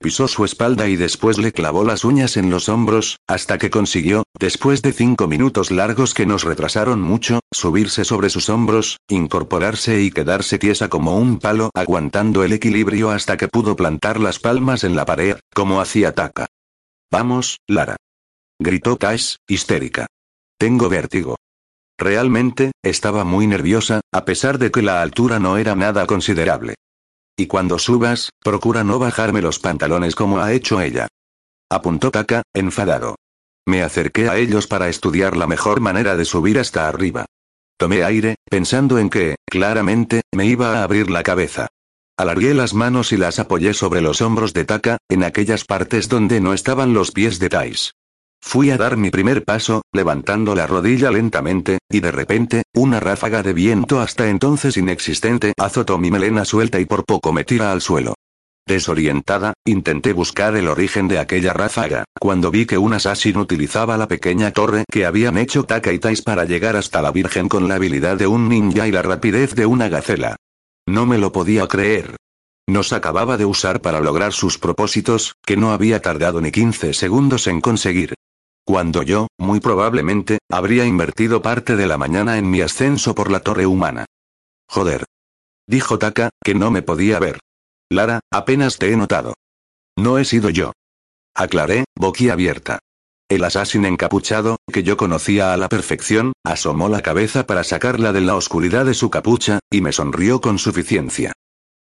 Pisó 0.01 0.26
su 0.26 0.46
espalda 0.46 0.88
y 0.88 0.96
después 0.96 1.36
le 1.36 1.53
clavó 1.53 1.84
las 1.84 2.07
uñas 2.07 2.38
en 2.38 2.48
los 2.48 2.70
hombros, 2.70 3.18
hasta 3.26 3.59
que 3.59 3.68
consiguió, 3.68 4.22
después 4.38 4.80
de 4.80 4.94
cinco 4.94 5.28
minutos 5.28 5.70
largos 5.70 6.14
que 6.14 6.24
nos 6.24 6.44
retrasaron 6.44 7.03
mucho, 7.03 7.40
subirse 7.53 8.07
sobre 8.07 8.30
sus 8.30 8.48
hombros, 8.48 8.96
incorporarse 9.09 10.01
y 10.01 10.11
quedarse 10.11 10.59
tiesa 10.59 10.88
como 10.88 11.18
un 11.18 11.38
palo, 11.38 11.68
aguantando 11.74 12.42
el 12.42 12.55
equilibrio 12.55 13.11
hasta 13.11 13.36
que 13.36 13.48
pudo 13.48 13.76
plantar 13.76 14.18
las 14.18 14.38
palmas 14.38 14.82
en 14.82 14.96
la 14.96 15.05
pared, 15.05 15.36
como 15.53 15.82
hacía 15.82 16.14
Taka. 16.14 16.46
Vamos, 17.12 17.59
Lara. 17.66 17.96
Gritó 18.59 18.96
Tash, 18.96 19.36
histérica. 19.46 20.07
Tengo 20.57 20.88
vértigo. 20.88 21.36
Realmente, 22.01 22.72
estaba 22.82 23.24
muy 23.24 23.46
nerviosa, 23.46 24.01
a 24.11 24.24
pesar 24.24 24.59
de 24.59 24.70
que 24.70 24.80
la 24.80 25.03
altura 25.03 25.38
no 25.38 25.59
era 25.59 25.74
nada 25.76 26.07
considerable. 26.07 26.76
Y 27.36 27.46
cuando 27.46 27.78
subas, 27.78 28.30
procura 28.42 28.84
no 28.84 28.98
bajarme 28.98 29.42
los 29.42 29.59
pantalones 29.59 30.14
como 30.14 30.40
ha 30.40 30.51
hecho 30.55 30.80
ella. 30.80 31.09
Apuntó 31.70 32.11
Taka, 32.11 32.42
enfadado. 32.55 33.16
Me 33.66 33.82
acerqué 33.82 34.30
a 34.30 34.38
ellos 34.38 34.66
para 34.66 34.88
estudiar 34.88 35.36
la 35.36 35.46
mejor 35.46 35.80
manera 35.80 36.16
de 36.16 36.24
subir 36.24 36.59
hasta 36.59 36.88
arriba. 36.88 37.26
Tomé 37.78 38.03
aire, 38.03 38.36
pensando 38.48 38.98
en 38.98 39.11
que, 39.11 39.36
claramente, 39.44 40.22
me 40.34 40.46
iba 40.46 40.78
a 40.78 40.84
abrir 40.84 41.11
la 41.11 41.22
cabeza. 41.22 41.68
Alargué 42.16 42.55
las 42.55 42.72
manos 42.72 43.12
y 43.12 43.18
las 43.18 43.38
apoyé 43.38 43.74
sobre 43.74 44.01
los 44.01 44.22
hombros 44.22 44.55
de 44.55 44.64
Taka, 44.64 44.96
en 45.11 45.22
aquellas 45.22 45.66
partes 45.66 46.09
donde 46.09 46.40
no 46.40 46.55
estaban 46.55 46.94
los 46.94 47.12
pies 47.12 47.38
de 47.38 47.51
Tais. 47.51 47.92
Fui 48.43 48.70
a 48.70 48.76
dar 48.76 48.97
mi 48.97 49.11
primer 49.11 49.45
paso, 49.45 49.82
levantando 49.93 50.55
la 50.55 50.66
rodilla 50.66 51.11
lentamente, 51.11 51.78
y 51.88 52.01
de 52.01 52.11
repente, 52.11 52.62
una 52.74 52.99
ráfaga 52.99 53.43
de 53.43 53.53
viento 53.53 54.01
hasta 54.01 54.28
entonces 54.28 54.76
inexistente 54.76 55.53
azotó 55.59 55.99
mi 55.99 56.11
melena 56.11 56.45
suelta 56.45 56.80
y 56.80 56.84
por 56.84 57.05
poco 57.05 57.32
me 57.32 57.45
tira 57.45 57.70
al 57.70 57.80
suelo. 57.80 58.14
Desorientada, 58.66 59.55
intenté 59.64 60.12
buscar 60.12 60.57
el 60.57 60.68
origen 60.68 61.09
de 61.09 61.18
aquella 61.18 61.53
ráfaga, 61.53 62.05
cuando 62.18 62.51
vi 62.51 62.66
que 62.66 62.78
un 62.78 62.93
assassin 62.93 63.36
utilizaba 63.36 63.97
la 63.97 64.09
pequeña 64.09 64.53
torre 64.53 64.84
que 64.91 65.07
habían 65.07 65.38
hecho 65.38 65.64
Taka 65.64 65.93
y 65.93 65.99
Tais 65.99 66.22
para 66.22 66.45
llegar 66.45 66.76
hasta 66.76 67.03
la 67.03 67.11
Virgen 67.11 67.49
con 67.49 67.68
la 67.68 67.76
habilidad 67.76 68.16
de 68.16 68.26
un 68.26 68.49
ninja 68.49 68.86
y 68.86 68.93
la 68.93 69.03
rapidez 69.03 69.55
de 69.55 69.66
una 69.66 69.88
gacela. 69.88 70.36
No 70.86 71.07
me 71.07 71.18
lo 71.18 71.32
podía 71.32 71.66
creer. 71.66 72.16
Nos 72.68 72.93
acababa 72.93 73.36
de 73.36 73.45
usar 73.45 73.80
para 73.80 74.01
lograr 74.01 74.32
sus 74.32 74.59
propósitos, 74.59 75.34
que 75.45 75.57
no 75.57 75.72
había 75.72 76.01
tardado 76.01 76.41
ni 76.41 76.53
15 76.53 76.95
segundos 76.95 77.47
en 77.49 77.61
conseguir. 77.61 78.14
Cuando 78.64 79.02
yo, 79.02 79.28
muy 79.38 79.61
probablemente, 79.61 80.38
habría 80.50 80.84
invertido 80.84 81.42
parte 81.42 81.76
de 81.76 81.86
la 81.86 81.98
mañana 81.98 82.38
en 82.38 82.50
mi 82.50 82.61
ascenso 82.61 83.14
por 83.14 83.30
la 83.30 83.40
torre 83.40 83.66
humana. 83.66 84.06
Joder. 84.68 85.04
Dijo 85.66 85.98
Taka, 85.98 86.30
que 86.44 86.54
no 86.54 86.70
me 86.70 86.82
podía 86.82 87.18
ver. 87.18 87.40
Lara, 87.90 88.20
apenas 88.30 88.78
te 88.78 88.92
he 88.92 88.96
notado. 88.96 89.34
No 89.96 90.18
he 90.18 90.24
sido 90.24 90.50
yo. 90.50 90.72
Aclaré, 91.34 91.84
boquiabierta. 91.96 92.78
El 93.28 93.44
asesino 93.44 93.86
encapuchado, 93.86 94.56
que 94.72 94.82
yo 94.82 94.96
conocía 94.96 95.52
a 95.52 95.56
la 95.56 95.68
perfección, 95.68 96.32
asomó 96.44 96.88
la 96.88 97.00
cabeza 97.00 97.46
para 97.46 97.62
sacarla 97.62 98.12
de 98.12 98.20
la 98.20 98.34
oscuridad 98.34 98.84
de 98.84 98.94
su 98.94 99.11
capucha, 99.11 99.61
y 99.70 99.80
me 99.80 99.92
sonrió 99.92 100.40
con 100.40 100.58
suficiencia. 100.58 101.32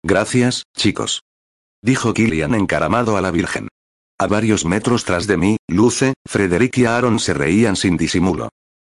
Gracias, 0.02 0.64
chicos. 0.76 1.22
Dijo 1.80 2.12
Killian 2.12 2.54
encaramado 2.54 3.16
a 3.16 3.20
la 3.20 3.30
Virgen. 3.30 3.68
A 4.20 4.26
varios 4.26 4.64
metros 4.64 5.04
tras 5.04 5.26
de 5.26 5.36
mí, 5.36 5.56
Luce, 5.68 6.14
Frederick 6.26 6.76
y 6.78 6.86
Aaron 6.86 7.20
se 7.20 7.34
reían 7.34 7.76
sin 7.76 7.96
disimulo. 7.96 8.48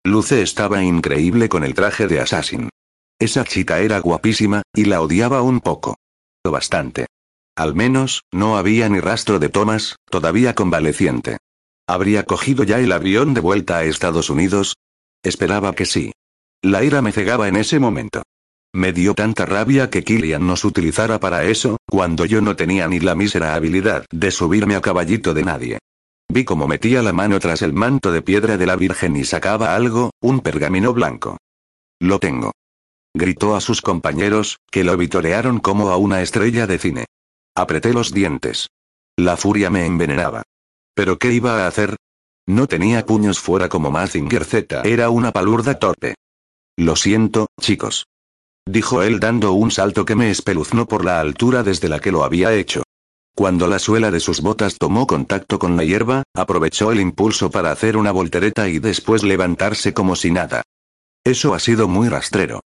Luce 0.03 0.41
estaba 0.41 0.83
increíble 0.83 1.47
con 1.47 1.63
el 1.63 1.73
traje 1.73 2.07
de 2.07 2.19
assassin. 2.19 2.69
Esa 3.19 3.45
chica 3.45 3.79
era 3.79 3.99
guapísima, 3.99 4.63
y 4.75 4.85
la 4.85 5.01
odiaba 5.01 5.41
un 5.41 5.61
poco 5.61 5.95
bastante. 6.43 7.05
Al 7.55 7.73
menos, 7.73 8.23
no 8.31 8.57
había 8.57 8.89
ni 8.89 8.99
rastro 8.99 9.39
de 9.39 9.47
Thomas, 9.49 9.95
todavía 10.09 10.55
convaleciente. 10.55 11.37
¿Habría 11.87 12.23
cogido 12.23 12.63
ya 12.63 12.79
el 12.79 12.91
avión 12.91 13.33
de 13.33 13.41
vuelta 13.41 13.77
a 13.77 13.83
Estados 13.85 14.29
Unidos? 14.29 14.75
Esperaba 15.23 15.73
que 15.73 15.85
sí. 15.85 16.11
La 16.61 16.83
ira 16.83 17.01
me 17.01 17.11
cegaba 17.11 17.47
en 17.47 17.55
ese 17.55 17.79
momento. 17.79 18.23
Me 18.73 18.91
dio 18.91 19.13
tanta 19.13 19.45
rabia 19.45 19.89
que 19.89 20.03
Killian 20.03 20.47
nos 20.47 20.65
utilizara 20.65 21.19
para 21.19 21.43
eso, 21.43 21.77
cuando 21.93 22.25
yo 22.25 22.41
no 22.41 22.55
tenía 22.55 22.87
ni 22.87 22.99
la 22.99 23.13
mísera 23.13 23.53
habilidad 23.53 24.07
de 24.09 24.31
subirme 24.31 24.73
a 24.73 24.81
caballito 24.81 25.35
de 25.35 25.43
nadie. 25.43 25.77
Vi 26.27 26.43
cómo 26.43 26.67
metía 26.67 27.03
la 27.03 27.13
mano 27.13 27.39
tras 27.39 27.61
el 27.61 27.71
manto 27.71 28.11
de 28.11 28.23
piedra 28.23 28.57
de 28.57 28.65
la 28.65 28.75
Virgen 28.75 29.15
y 29.15 29.25
sacaba 29.25 29.75
algo, 29.75 30.09
un 30.19 30.39
pergamino 30.39 30.91
blanco. 30.91 31.37
Lo 31.99 32.17
tengo. 32.17 32.51
Gritó 33.13 33.55
a 33.55 33.61
sus 33.61 33.83
compañeros, 33.83 34.57
que 34.71 34.83
lo 34.83 34.97
vitorearon 34.97 35.59
como 35.59 35.91
a 35.91 35.97
una 35.97 36.23
estrella 36.23 36.65
de 36.65 36.79
cine. 36.79 37.05
Apreté 37.53 37.93
los 37.93 38.11
dientes. 38.11 38.69
La 39.15 39.37
furia 39.37 39.69
me 39.69 39.85
envenenaba. 39.85 40.41
¿Pero 40.95 41.19
qué 41.19 41.31
iba 41.31 41.63
a 41.63 41.67
hacer? 41.67 41.95
No 42.47 42.65
tenía 42.65 43.05
puños 43.05 43.39
fuera 43.39 43.69
como 43.69 43.91
Mazinger 43.91 44.45
Z. 44.45 44.81
Era 44.83 45.11
una 45.11 45.31
palurda 45.31 45.77
torpe. 45.77 46.15
Lo 46.75 46.95
siento, 46.95 47.49
chicos. 47.61 48.07
Dijo 48.65 49.01
él 49.01 49.19
dando 49.19 49.51
un 49.53 49.71
salto 49.71 50.05
que 50.05 50.15
me 50.15 50.31
espeluznó 50.31 50.87
por 50.87 51.03
la 51.03 51.19
altura 51.19 51.63
desde 51.63 51.89
la 51.89 51.99
que 51.99 52.11
lo 52.11 52.23
había 52.23 52.53
hecho. 52.53 52.83
Cuando 53.35 53.67
la 53.67 53.79
suela 53.79 54.11
de 54.11 54.19
sus 54.19 54.41
botas 54.41 54.77
tomó 54.77 55.07
contacto 55.07 55.57
con 55.59 55.75
la 55.75 55.83
hierba, 55.83 56.23
aprovechó 56.35 56.91
el 56.91 56.99
impulso 56.99 57.49
para 57.49 57.71
hacer 57.71 57.97
una 57.97 58.11
voltereta 58.11 58.69
y 58.69 58.79
después 58.79 59.23
levantarse 59.23 59.93
como 59.93 60.15
si 60.15 60.31
nada. 60.31 60.61
Eso 61.23 61.53
ha 61.53 61.59
sido 61.59 61.87
muy 61.87 62.09
rastrero. 62.09 62.61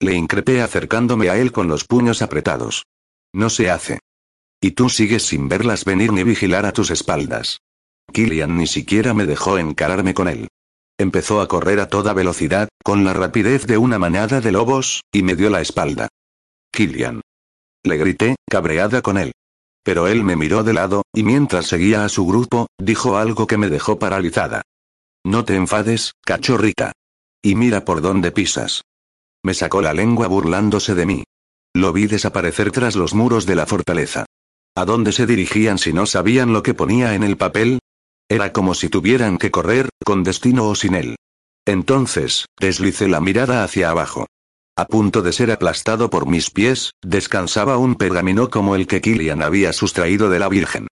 Le 0.00 0.14
increpé 0.14 0.62
acercándome 0.62 1.30
a 1.30 1.36
él 1.36 1.52
con 1.52 1.68
los 1.68 1.84
puños 1.84 2.22
apretados. 2.22 2.86
No 3.32 3.50
se 3.50 3.70
hace. 3.70 4.00
Y 4.60 4.72
tú 4.72 4.88
sigues 4.88 5.22
sin 5.22 5.48
verlas 5.48 5.84
venir 5.84 6.12
ni 6.12 6.24
vigilar 6.24 6.66
a 6.66 6.72
tus 6.72 6.90
espaldas. 6.90 7.60
Killian 8.12 8.56
ni 8.56 8.66
siquiera 8.66 9.14
me 9.14 9.26
dejó 9.26 9.58
encararme 9.58 10.12
con 10.12 10.28
él. 10.28 10.48
Empezó 11.00 11.40
a 11.40 11.48
correr 11.48 11.80
a 11.80 11.88
toda 11.88 12.12
velocidad, 12.12 12.68
con 12.84 13.04
la 13.04 13.14
rapidez 13.14 13.66
de 13.66 13.78
una 13.78 13.98
manada 13.98 14.42
de 14.42 14.52
lobos, 14.52 15.00
y 15.10 15.22
me 15.22 15.34
dio 15.34 15.48
la 15.48 15.62
espalda. 15.62 16.08
Killian. 16.74 17.22
Le 17.82 17.96
grité, 17.96 18.36
cabreada 18.46 19.00
con 19.00 19.16
él. 19.16 19.32
Pero 19.82 20.08
él 20.08 20.24
me 20.24 20.36
miró 20.36 20.62
de 20.62 20.74
lado, 20.74 21.04
y 21.14 21.22
mientras 21.22 21.68
seguía 21.68 22.04
a 22.04 22.10
su 22.10 22.26
grupo, 22.26 22.66
dijo 22.78 23.16
algo 23.16 23.46
que 23.46 23.56
me 23.56 23.70
dejó 23.70 23.98
paralizada. 23.98 24.60
No 25.24 25.46
te 25.46 25.56
enfades, 25.56 26.12
cachorrita. 26.20 26.92
Y 27.42 27.54
mira 27.54 27.86
por 27.86 28.02
dónde 28.02 28.30
pisas. 28.30 28.82
Me 29.42 29.54
sacó 29.54 29.80
la 29.80 29.94
lengua 29.94 30.26
burlándose 30.26 30.94
de 30.94 31.06
mí. 31.06 31.24
Lo 31.72 31.94
vi 31.94 32.08
desaparecer 32.08 32.72
tras 32.72 32.94
los 32.94 33.14
muros 33.14 33.46
de 33.46 33.54
la 33.54 33.64
fortaleza. 33.64 34.26
¿A 34.76 34.84
dónde 34.84 35.12
se 35.12 35.24
dirigían 35.24 35.78
si 35.78 35.94
no 35.94 36.04
sabían 36.04 36.52
lo 36.52 36.62
que 36.62 36.74
ponía 36.74 37.14
en 37.14 37.22
el 37.22 37.38
papel? 37.38 37.79
Era 38.30 38.52
como 38.52 38.74
si 38.74 38.88
tuvieran 38.88 39.38
que 39.38 39.50
correr, 39.50 39.88
con 40.04 40.22
destino 40.22 40.68
o 40.68 40.76
sin 40.76 40.94
él. 40.94 41.16
Entonces, 41.66 42.46
deslicé 42.60 43.08
la 43.08 43.20
mirada 43.20 43.64
hacia 43.64 43.90
abajo. 43.90 44.26
A 44.76 44.86
punto 44.86 45.20
de 45.20 45.32
ser 45.32 45.50
aplastado 45.50 46.10
por 46.10 46.28
mis 46.28 46.50
pies, 46.50 46.92
descansaba 47.02 47.76
un 47.76 47.96
pergamino 47.96 48.48
como 48.48 48.76
el 48.76 48.86
que 48.86 49.00
Killian 49.00 49.42
había 49.42 49.72
sustraído 49.72 50.30
de 50.30 50.38
la 50.38 50.48
Virgen. 50.48 50.86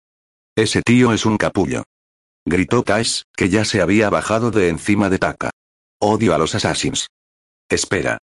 Ese 0.57 0.81
tío 0.81 1.13
es 1.13 1.27
un 1.27 1.37
capullo. 1.37 1.83
Gritó 2.47 2.83
Tash, 2.83 3.23
que 3.37 3.51
ya 3.51 3.67
se 3.67 3.83
había 3.83 4.09
bajado 4.09 4.51
de 4.51 4.71
encima 4.71 5.11
de 5.11 5.19
Taka. 5.19 5.51
Odio 6.01 6.35
a 6.35 6.39
los 6.39 6.55
assassins. 6.55 7.07
Espera. 7.69 8.17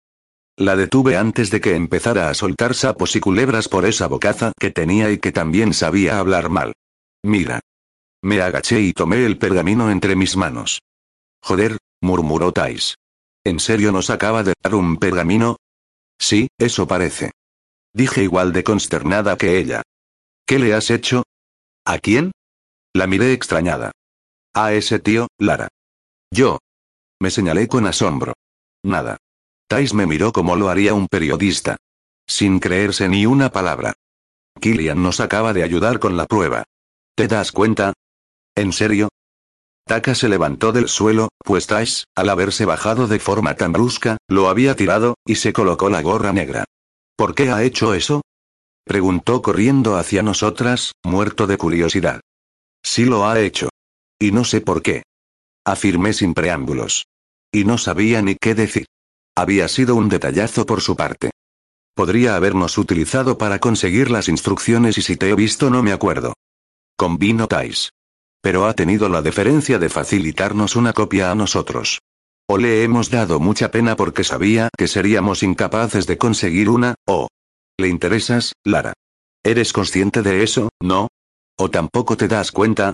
La 0.57 0.75
detuve 0.75 1.17
antes 1.17 1.51
de 1.51 1.61
que 1.61 1.75
empezara 1.75 2.29
a 2.29 2.33
soltar 2.33 2.73
sapos 2.73 3.15
y 3.15 3.19
culebras 3.19 3.69
por 3.69 3.85
esa 3.85 4.07
bocaza 4.07 4.53
que 4.59 4.71
tenía 4.71 5.11
y 5.11 5.19
que 5.19 5.31
también 5.31 5.75
sabía 5.75 6.17
hablar 6.17 6.49
mal. 6.49 6.73
Mira. 7.23 7.59
Me 8.23 8.41
agaché 8.41 8.79
y 8.79 8.93
tomé 8.93 9.25
el 9.25 9.37
pergamino 9.37 9.91
entre 9.91 10.15
mis 10.15 10.37
manos. 10.37 10.81
Joder, 11.41 11.77
murmuró 12.01 12.53
Tais. 12.53 12.95
¿En 13.43 13.59
serio 13.59 13.91
nos 13.91 14.09
acaba 14.09 14.43
de 14.43 14.53
dar 14.63 14.75
un 14.75 14.95
pergamino? 14.95 15.57
Sí, 16.17 16.47
eso 16.57 16.87
parece. 16.87 17.31
Dije 17.93 18.23
igual 18.23 18.53
de 18.53 18.63
consternada 18.63 19.35
que 19.35 19.57
ella. 19.57 19.81
¿Qué 20.45 20.57
le 20.57 20.73
has 20.73 20.89
hecho? 20.89 21.23
¿A 21.85 21.99
quién? 21.99 22.31
La 22.93 23.07
miré 23.07 23.33
extrañada. 23.33 23.91
A 24.53 24.71
ese 24.71 24.99
tío, 24.99 25.27
Lara. 25.37 25.67
Yo. 26.31 26.59
Me 27.19 27.29
señalé 27.29 27.67
con 27.67 27.85
asombro. 27.87 28.33
Nada. 28.83 29.17
Tais 29.67 29.93
me 29.93 30.05
miró 30.05 30.31
como 30.31 30.55
lo 30.55 30.69
haría 30.69 30.93
un 30.93 31.07
periodista. 31.07 31.75
Sin 32.25 32.59
creerse 32.59 33.09
ni 33.09 33.25
una 33.25 33.49
palabra. 33.49 33.95
Killian 34.61 35.03
nos 35.03 35.19
acaba 35.19 35.51
de 35.51 35.63
ayudar 35.63 35.99
con 35.99 36.15
la 36.15 36.25
prueba. 36.25 36.63
¿Te 37.15 37.27
das 37.27 37.51
cuenta? 37.51 37.93
¿En 38.55 38.71
serio? 38.71 39.09
Taka 39.85 40.15
se 40.15 40.29
levantó 40.29 40.71
del 40.71 40.87
suelo, 40.87 41.29
pues 41.43 41.67
Tais, 41.67 42.05
al 42.15 42.29
haberse 42.29 42.65
bajado 42.65 43.07
de 43.07 43.19
forma 43.19 43.55
tan 43.55 43.73
brusca, 43.73 44.17
lo 44.27 44.47
había 44.47 44.75
tirado, 44.75 45.15
y 45.25 45.35
se 45.35 45.51
colocó 45.51 45.89
la 45.89 46.01
gorra 46.01 46.31
negra. 46.31 46.65
¿Por 47.17 47.35
qué 47.35 47.51
ha 47.51 47.63
hecho 47.63 47.93
eso? 47.93 48.21
Preguntó 48.85 49.41
corriendo 49.41 49.97
hacia 49.97 50.23
nosotras, 50.23 50.93
muerto 51.03 51.47
de 51.47 51.57
curiosidad. 51.57 52.21
Sí 52.83 53.05
lo 53.05 53.27
ha 53.27 53.39
hecho. 53.39 53.69
Y 54.19 54.31
no 54.31 54.43
sé 54.43 54.61
por 54.61 54.81
qué. 54.81 55.03
Afirmé 55.65 56.13
sin 56.13 56.33
preámbulos. 56.33 57.05
Y 57.51 57.65
no 57.65 57.77
sabía 57.77 58.21
ni 58.21 58.35
qué 58.35 58.55
decir. 58.55 58.85
Había 59.35 59.67
sido 59.67 59.95
un 59.95 60.09
detallazo 60.09 60.65
por 60.65 60.81
su 60.81 60.95
parte. 60.95 61.31
Podría 61.95 62.35
habernos 62.35 62.77
utilizado 62.77 63.37
para 63.37 63.59
conseguir 63.59 64.11
las 64.11 64.27
instrucciones 64.27 64.97
y 64.97 65.01
si 65.01 65.15
te 65.15 65.29
he 65.29 65.35
visto 65.35 65.69
no 65.69 65.83
me 65.83 65.91
acuerdo. 65.91 66.33
Convino 66.97 67.47
Tais. 67.47 67.89
Pero 68.43 68.65
ha 68.67 68.73
tenido 68.73 69.07
la 69.07 69.21
deferencia 69.21 69.79
de 69.79 69.87
facilitarnos 69.87 70.75
una 70.75 70.91
copia 70.91 71.31
a 71.31 71.35
nosotros. 71.35 71.99
O 72.45 72.57
le 72.57 72.83
hemos 72.83 73.09
dado 73.09 73.39
mucha 73.39 73.71
pena 73.71 73.95
porque 73.95 74.25
sabía 74.25 74.67
que 74.77 74.89
seríamos 74.89 75.43
incapaces 75.43 76.07
de 76.07 76.17
conseguir 76.17 76.69
una, 76.69 76.95
o... 77.07 77.29
¿Le 77.77 77.87
interesas, 77.87 78.51
Lara? 78.65 78.91
¿Eres 79.45 79.71
consciente 79.71 80.21
de 80.23 80.43
eso, 80.43 80.67
no? 80.81 81.07
¿O 81.57 81.69
tampoco 81.69 82.17
te 82.17 82.27
das 82.27 82.51
cuenta? 82.51 82.91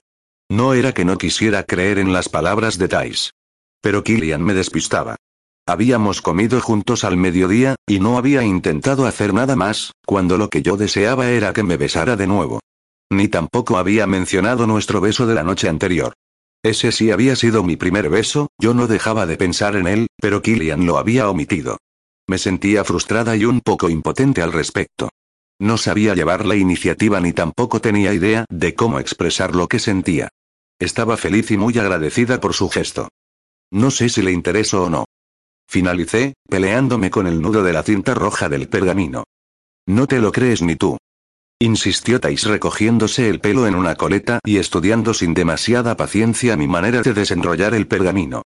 No 0.52 0.76
era 0.76 0.94
que 0.94 1.04
no 1.04 1.18
quisiera 1.18 1.64
creer 1.64 1.98
en 1.98 2.14
las 2.14 2.30
palabras 2.30 2.78
de 2.78 2.88
Tais. 2.88 3.32
Pero 3.82 4.04
Killian 4.04 4.44
me 4.44 4.54
despistaba. 4.54 5.16
Habíamos 5.68 6.22
comido 6.22 6.62
juntos 6.62 7.04
al 7.04 7.18
mediodía, 7.18 7.76
y 7.88 8.00
no 8.00 8.20
había 8.20 8.44
intentado 8.44 9.08
hacer 9.08 9.34
nada 9.34 9.56
más, 9.56 9.94
cuando 10.06 10.38
lo 10.38 10.50
que 10.50 10.62
yo 10.62 10.78
deseaba 10.78 11.30
era 11.30 11.54
que 11.54 11.64
me 11.64 11.78
besara 11.78 12.16
de 12.16 12.28
nuevo. 12.28 12.60
Ni 13.12 13.28
tampoco 13.28 13.78
había 13.78 14.06
mencionado 14.08 14.68
nuestro 14.68 15.02
beso 15.02 15.26
de 15.26 15.36
la 15.36 15.44
noche 15.44 15.68
anterior. 15.68 16.14
Ese 16.64 16.92
sí 16.92 17.10
había 17.12 17.36
sido 17.36 17.64
mi 17.64 17.78
primer 17.78 18.10
beso, 18.10 18.50
yo 18.60 18.74
no 18.74 18.88
dejaba 18.88 19.26
de 19.26 19.38
pensar 19.38 19.76
en 19.76 19.88
él, 19.88 20.08
pero 20.22 20.42
Killian 20.42 20.86
lo 20.86 20.98
había 20.98 21.30
omitido. 21.30 21.78
Me 22.28 22.38
sentía 22.38 22.84
frustrada 22.84 23.36
y 23.36 23.46
un 23.46 23.62
poco 23.62 23.90
impotente 23.90 24.42
al 24.42 24.52
respecto. 24.52 25.10
No 25.60 25.78
sabía 25.78 26.14
llevar 26.14 26.46
la 26.46 26.56
iniciativa 26.56 27.20
ni 27.20 27.34
tampoco 27.34 27.82
tenía 27.82 28.14
idea 28.14 28.46
de 28.50 28.76
cómo 28.76 29.00
expresar 29.00 29.56
lo 29.56 29.68
que 29.68 29.80
sentía. 29.80 30.30
Estaba 30.80 31.18
feliz 31.18 31.52
y 31.52 31.58
muy 31.58 31.78
agradecida 31.78 32.40
por 32.40 32.54
su 32.54 32.70
gesto. 32.70 33.10
No 33.72 33.92
sé 33.92 34.10
si 34.10 34.22
le 34.22 34.32
intereso 34.32 34.84
o 34.84 34.90
no. 34.90 35.06
Finalicé, 35.68 36.34
peleándome 36.48 37.10
con 37.10 37.28
el 37.28 37.42
nudo 37.42 37.64
de 37.64 37.74
la 37.74 37.84
cinta 37.84 38.14
roja 38.14 38.50
del 38.50 38.70
pergamino. 38.70 39.24
No 39.88 40.08
te 40.08 40.20
lo 40.20 40.32
crees 40.32 40.62
ni 40.62 40.76
tú. 40.76 40.98
Insistió 41.62 42.22
Tais 42.22 42.46
recogiéndose 42.46 43.30
el 43.30 43.42
pelo 43.42 43.68
en 43.68 43.76
una 43.76 43.96
coleta 43.96 44.40
y 44.46 44.58
estudiando 44.60 45.14
sin 45.14 45.34
demasiada 45.34 45.98
paciencia 45.98 46.56
mi 46.56 46.70
manera 46.70 47.02
de 47.02 47.14
desenrollar 47.14 47.74
el 47.74 47.86
pergamino. 47.86 48.44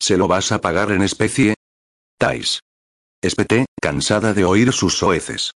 ¿Se 0.00 0.16
lo 0.16 0.26
vas 0.26 0.50
a 0.50 0.60
pagar 0.60 0.90
en 0.90 1.02
especie? 1.02 1.54
Tais. 2.18 2.58
Espeté, 3.22 3.66
cansada 3.80 4.34
de 4.34 4.44
oír 4.44 4.72
sus 4.72 4.98
soeces. 4.98 5.52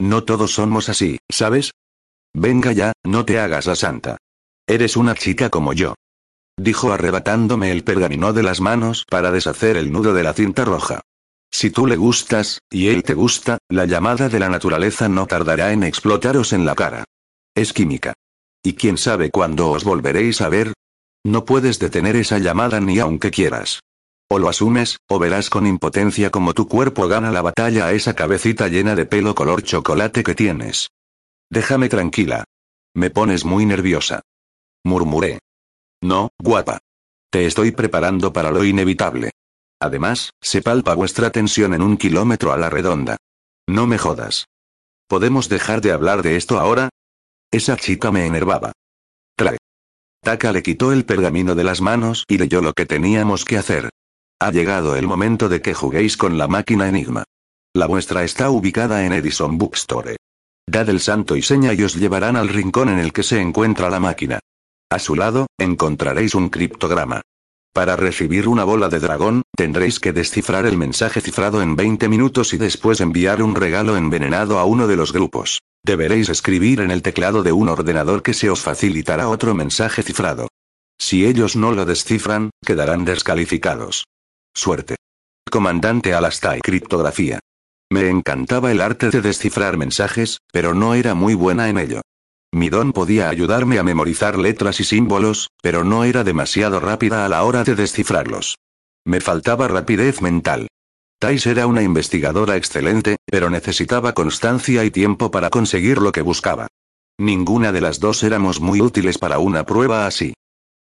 No 0.00 0.24
todos 0.24 0.54
somos 0.54 0.88
así, 0.88 1.18
¿sabes? 1.30 1.72
Venga 2.32 2.72
ya, 2.72 2.94
no 3.04 3.26
te 3.26 3.38
hagas 3.38 3.66
la 3.66 3.76
santa. 3.76 4.16
Eres 4.66 4.96
una 4.96 5.14
chica 5.14 5.50
como 5.50 5.74
yo. 5.74 5.94
Dijo 6.56 6.92
arrebatándome 6.92 7.72
el 7.72 7.84
pergamino 7.84 8.32
de 8.32 8.42
las 8.42 8.62
manos 8.62 9.04
para 9.10 9.30
deshacer 9.30 9.76
el 9.76 9.92
nudo 9.92 10.14
de 10.14 10.22
la 10.22 10.32
cinta 10.32 10.64
roja. 10.64 11.02
Si 11.54 11.70
tú 11.70 11.86
le 11.86 11.94
gustas, 11.94 12.58
y 12.68 12.88
él 12.88 13.04
te 13.04 13.14
gusta, 13.14 13.58
la 13.70 13.84
llamada 13.84 14.28
de 14.28 14.40
la 14.40 14.48
naturaleza 14.48 15.08
no 15.08 15.28
tardará 15.28 15.72
en 15.72 15.84
explotaros 15.84 16.52
en 16.52 16.64
la 16.66 16.74
cara. 16.74 17.04
Es 17.54 17.72
química. 17.72 18.12
¿Y 18.64 18.72
quién 18.72 18.98
sabe 18.98 19.30
cuándo 19.30 19.70
os 19.70 19.84
volveréis 19.84 20.40
a 20.40 20.48
ver? 20.48 20.72
No 21.24 21.44
puedes 21.44 21.78
detener 21.78 22.16
esa 22.16 22.40
llamada 22.40 22.80
ni 22.80 22.98
aunque 22.98 23.30
quieras. 23.30 23.78
O 24.28 24.40
lo 24.40 24.48
asumes, 24.48 24.98
o 25.08 25.20
verás 25.20 25.48
con 25.48 25.64
impotencia 25.64 26.30
como 26.30 26.54
tu 26.54 26.66
cuerpo 26.66 27.06
gana 27.06 27.30
la 27.30 27.42
batalla 27.42 27.86
a 27.86 27.92
esa 27.92 28.14
cabecita 28.14 28.66
llena 28.66 28.96
de 28.96 29.06
pelo 29.06 29.36
color 29.36 29.62
chocolate 29.62 30.24
que 30.24 30.34
tienes. 30.34 30.88
Déjame 31.50 31.88
tranquila. 31.88 32.42
Me 32.96 33.10
pones 33.10 33.44
muy 33.44 33.64
nerviosa. 33.64 34.22
Murmuré. 34.82 35.38
No, 36.02 36.30
guapa. 36.36 36.80
Te 37.30 37.46
estoy 37.46 37.70
preparando 37.70 38.32
para 38.32 38.50
lo 38.50 38.64
inevitable. 38.64 39.30
Además, 39.84 40.30
se 40.40 40.62
palpa 40.62 40.94
vuestra 40.94 41.28
tensión 41.28 41.74
en 41.74 41.82
un 41.82 41.98
kilómetro 41.98 42.54
a 42.54 42.56
la 42.56 42.70
redonda. 42.70 43.18
No 43.68 43.86
me 43.86 43.98
jodas. 43.98 44.46
¿Podemos 45.06 45.50
dejar 45.50 45.82
de 45.82 45.92
hablar 45.92 46.22
de 46.22 46.36
esto 46.36 46.58
ahora? 46.58 46.88
Esa 47.50 47.76
chica 47.76 48.10
me 48.10 48.24
enervaba. 48.24 48.72
Trae. 49.36 49.58
Taka 50.22 50.52
le 50.52 50.62
quitó 50.62 50.90
el 50.90 51.04
pergamino 51.04 51.54
de 51.54 51.64
las 51.64 51.82
manos 51.82 52.24
y 52.28 52.38
leyó 52.38 52.62
lo 52.62 52.72
que 52.72 52.86
teníamos 52.86 53.44
que 53.44 53.58
hacer. 53.58 53.90
Ha 54.40 54.50
llegado 54.52 54.96
el 54.96 55.06
momento 55.06 55.50
de 55.50 55.60
que 55.60 55.74
juguéis 55.74 56.16
con 56.16 56.38
la 56.38 56.48
máquina 56.48 56.88
Enigma. 56.88 57.24
La 57.74 57.84
vuestra 57.84 58.24
está 58.24 58.48
ubicada 58.48 59.04
en 59.04 59.12
Edison 59.12 59.58
Bookstore. 59.58 60.16
Dad 60.66 60.88
el 60.88 61.00
santo 61.00 61.36
y 61.36 61.42
seña 61.42 61.74
y 61.74 61.82
os 61.82 61.94
llevarán 61.94 62.36
al 62.36 62.48
rincón 62.48 62.88
en 62.88 63.00
el 63.00 63.12
que 63.12 63.22
se 63.22 63.38
encuentra 63.38 63.90
la 63.90 64.00
máquina. 64.00 64.40
A 64.88 64.98
su 64.98 65.14
lado, 65.14 65.46
encontraréis 65.58 66.34
un 66.34 66.48
criptograma. 66.48 67.20
Para 67.74 67.96
recibir 67.96 68.46
una 68.46 68.62
bola 68.62 68.88
de 68.88 69.00
dragón, 69.00 69.42
tendréis 69.56 69.98
que 69.98 70.12
descifrar 70.12 70.64
el 70.64 70.78
mensaje 70.78 71.20
cifrado 71.20 71.60
en 71.60 71.74
20 71.74 72.08
minutos 72.08 72.54
y 72.54 72.56
después 72.56 73.00
enviar 73.00 73.42
un 73.42 73.56
regalo 73.56 73.96
envenenado 73.96 74.60
a 74.60 74.64
uno 74.64 74.86
de 74.86 74.94
los 74.94 75.12
grupos. 75.12 75.60
Deberéis 75.84 76.28
escribir 76.28 76.80
en 76.80 76.92
el 76.92 77.02
teclado 77.02 77.42
de 77.42 77.50
un 77.50 77.68
ordenador 77.68 78.22
que 78.22 78.32
se 78.32 78.48
os 78.48 78.60
facilitará 78.60 79.28
otro 79.28 79.54
mensaje 79.54 80.04
cifrado. 80.04 80.46
Si 81.00 81.26
ellos 81.26 81.56
no 81.56 81.72
lo 81.72 81.84
descifran, 81.84 82.50
quedarán 82.64 83.04
descalificados. 83.04 84.06
Suerte. 84.54 84.94
Comandante 85.50 86.14
Alastai 86.14 86.60
Criptografía. 86.60 87.40
Me 87.90 88.08
encantaba 88.08 88.70
el 88.70 88.80
arte 88.80 89.10
de 89.10 89.20
descifrar 89.20 89.76
mensajes, 89.76 90.38
pero 90.52 90.74
no 90.74 90.94
era 90.94 91.14
muy 91.14 91.34
buena 91.34 91.68
en 91.68 91.78
ello. 91.78 92.02
Mi 92.54 92.68
don 92.68 92.92
podía 92.92 93.30
ayudarme 93.30 93.80
a 93.80 93.82
memorizar 93.82 94.38
letras 94.38 94.78
y 94.78 94.84
símbolos, 94.84 95.50
pero 95.60 95.82
no 95.82 96.04
era 96.04 96.22
demasiado 96.22 96.78
rápida 96.78 97.24
a 97.24 97.28
la 97.28 97.42
hora 97.42 97.64
de 97.64 97.74
descifrarlos. 97.74 98.58
Me 99.04 99.20
faltaba 99.20 99.66
rapidez 99.66 100.22
mental. 100.22 100.68
Tais 101.18 101.46
era 101.48 101.66
una 101.66 101.82
investigadora 101.82 102.56
excelente, 102.56 103.16
pero 103.26 103.50
necesitaba 103.50 104.12
constancia 104.12 104.84
y 104.84 104.92
tiempo 104.92 105.32
para 105.32 105.50
conseguir 105.50 105.98
lo 105.98 106.12
que 106.12 106.22
buscaba. 106.22 106.68
Ninguna 107.18 107.72
de 107.72 107.80
las 107.80 107.98
dos 107.98 108.22
éramos 108.22 108.60
muy 108.60 108.80
útiles 108.80 109.18
para 109.18 109.40
una 109.40 109.66
prueba 109.66 110.06
así. 110.06 110.34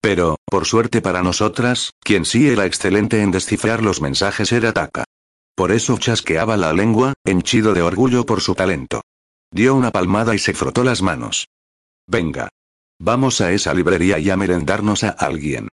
Pero, 0.00 0.38
por 0.46 0.66
suerte 0.66 1.00
para 1.00 1.22
nosotras, 1.22 1.92
quien 2.00 2.24
sí 2.24 2.48
era 2.48 2.66
excelente 2.66 3.22
en 3.22 3.30
descifrar 3.30 3.80
los 3.80 4.00
mensajes 4.00 4.50
era 4.50 4.72
Taka. 4.72 5.04
Por 5.54 5.70
eso 5.70 5.96
chasqueaba 5.98 6.56
la 6.56 6.72
lengua, 6.72 7.14
henchido 7.24 7.74
de 7.74 7.82
orgullo 7.82 8.26
por 8.26 8.40
su 8.40 8.56
talento. 8.56 9.02
Dio 9.52 9.76
una 9.76 9.92
palmada 9.92 10.34
y 10.34 10.38
se 10.40 10.52
frotó 10.52 10.82
las 10.82 11.00
manos. 11.00 11.46
Venga. 12.11 12.48
Vamos 13.00 13.40
a 13.40 13.52
esa 13.52 13.72
librería 13.72 14.18
y 14.18 14.30
a 14.30 14.36
merendarnos 14.36 15.04
a 15.04 15.11
alguien. 15.11 15.68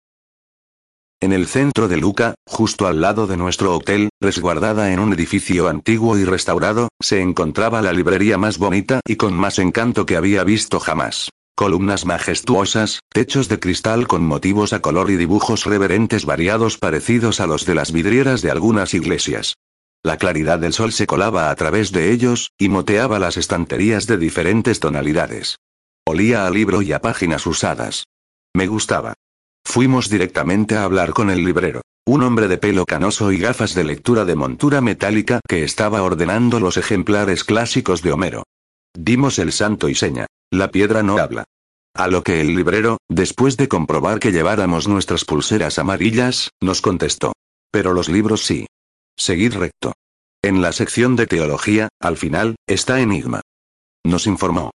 En 1.22 1.32
el 1.32 1.48
centro 1.48 1.88
de 1.88 1.96
Luca, 1.96 2.36
justo 2.46 2.88
al 2.88 3.00
lado 3.00 3.26
de 3.26 3.38
nuestro 3.38 3.74
hotel, 3.74 4.10
resguardada 4.22 4.92
en 4.92 5.00
un 5.00 5.14
edificio 5.14 5.70
antiguo 5.70 6.18
y 6.18 6.26
restaurado, 6.26 6.90
se 7.02 7.22
encontraba 7.22 7.82
la 7.82 7.94
librería 7.94 8.38
más 8.38 8.58
bonita 8.58 9.00
y 9.08 9.16
con 9.16 9.34
más 9.34 9.60
encanto 9.60 10.06
que 10.06 10.18
había 10.18 10.44
visto 10.44 10.82
jamás. 10.82 11.30
Columnas 11.56 12.06
majestuosas, 12.06 13.00
techos 13.14 13.48
de 13.48 13.62
cristal 13.62 14.06
con 14.06 14.26
motivos 14.26 14.74
a 14.74 14.82
color 14.82 15.12
y 15.12 15.16
dibujos 15.16 15.64
reverentes 15.64 16.26
variados 16.26 16.78
parecidos 16.78 17.40
a 17.40 17.48
los 17.48 17.66
de 17.66 17.76
las 17.76 17.94
vidrieras 17.94 18.42
de 18.42 18.52
algunas 18.52 18.94
iglesias. 18.94 19.54
La 20.04 20.18
claridad 20.18 20.60
del 20.60 20.74
sol 20.74 20.92
se 20.92 21.08
colaba 21.08 21.50
a 21.50 21.56
través 21.56 21.94
de 21.94 22.12
ellos, 22.12 22.52
y 22.58 22.68
moteaba 22.68 23.20
las 23.20 23.38
estanterías 23.38 24.06
de 24.06 24.18
diferentes 24.18 24.82
tonalidades. 24.82 25.56
Olía 26.08 26.46
a 26.46 26.52
libro 26.52 26.84
y 26.84 26.94
a 26.94 27.02
páginas 27.02 27.48
usadas. 27.48 28.06
Me 28.56 28.68
gustaba. 28.68 29.16
Fuimos 29.66 30.08
directamente 30.08 30.76
a 30.76 30.84
hablar 30.84 31.14
con 31.14 31.32
el 31.32 31.44
librero. 31.44 31.82
Un 32.06 32.22
hombre 32.22 32.48
de 32.48 32.60
pelo 32.60 32.86
canoso 32.86 33.32
y 33.32 33.40
gafas 33.40 33.74
de 33.74 33.84
lectura 33.84 34.24
de 34.24 34.36
montura 34.36 34.82
metálica 34.82 35.40
que 35.48 35.64
estaba 35.64 36.04
ordenando 36.04 36.60
los 36.60 36.78
ejemplares 36.78 37.44
clásicos 37.44 38.04
de 38.04 38.12
Homero. 38.12 38.44
Dimos 38.94 39.40
el 39.40 39.52
santo 39.52 39.90
y 39.90 39.96
seña. 39.96 40.28
La 40.52 40.70
piedra 40.70 41.02
no 41.02 41.18
habla. 41.18 41.46
A 41.96 42.08
lo 42.08 42.22
que 42.22 42.40
el 42.40 42.56
librero, 42.56 43.00
después 43.10 43.58
de 43.58 43.68
comprobar 43.68 44.20
que 44.20 44.32
lleváramos 44.32 44.88
nuestras 44.88 45.26
pulseras 45.26 45.80
amarillas, 45.80 46.52
nos 46.62 46.82
contestó. 46.82 47.34
Pero 47.72 47.94
los 47.94 48.10
libros 48.10 48.46
sí. 48.46 48.68
Seguid 49.18 49.56
recto. 49.56 49.94
En 50.44 50.62
la 50.62 50.72
sección 50.72 51.16
de 51.16 51.26
teología, 51.26 51.90
al 52.00 52.16
final, 52.16 52.58
está 52.68 53.00
Enigma. 53.00 53.42
Nos 54.04 54.28
informó. 54.28 54.70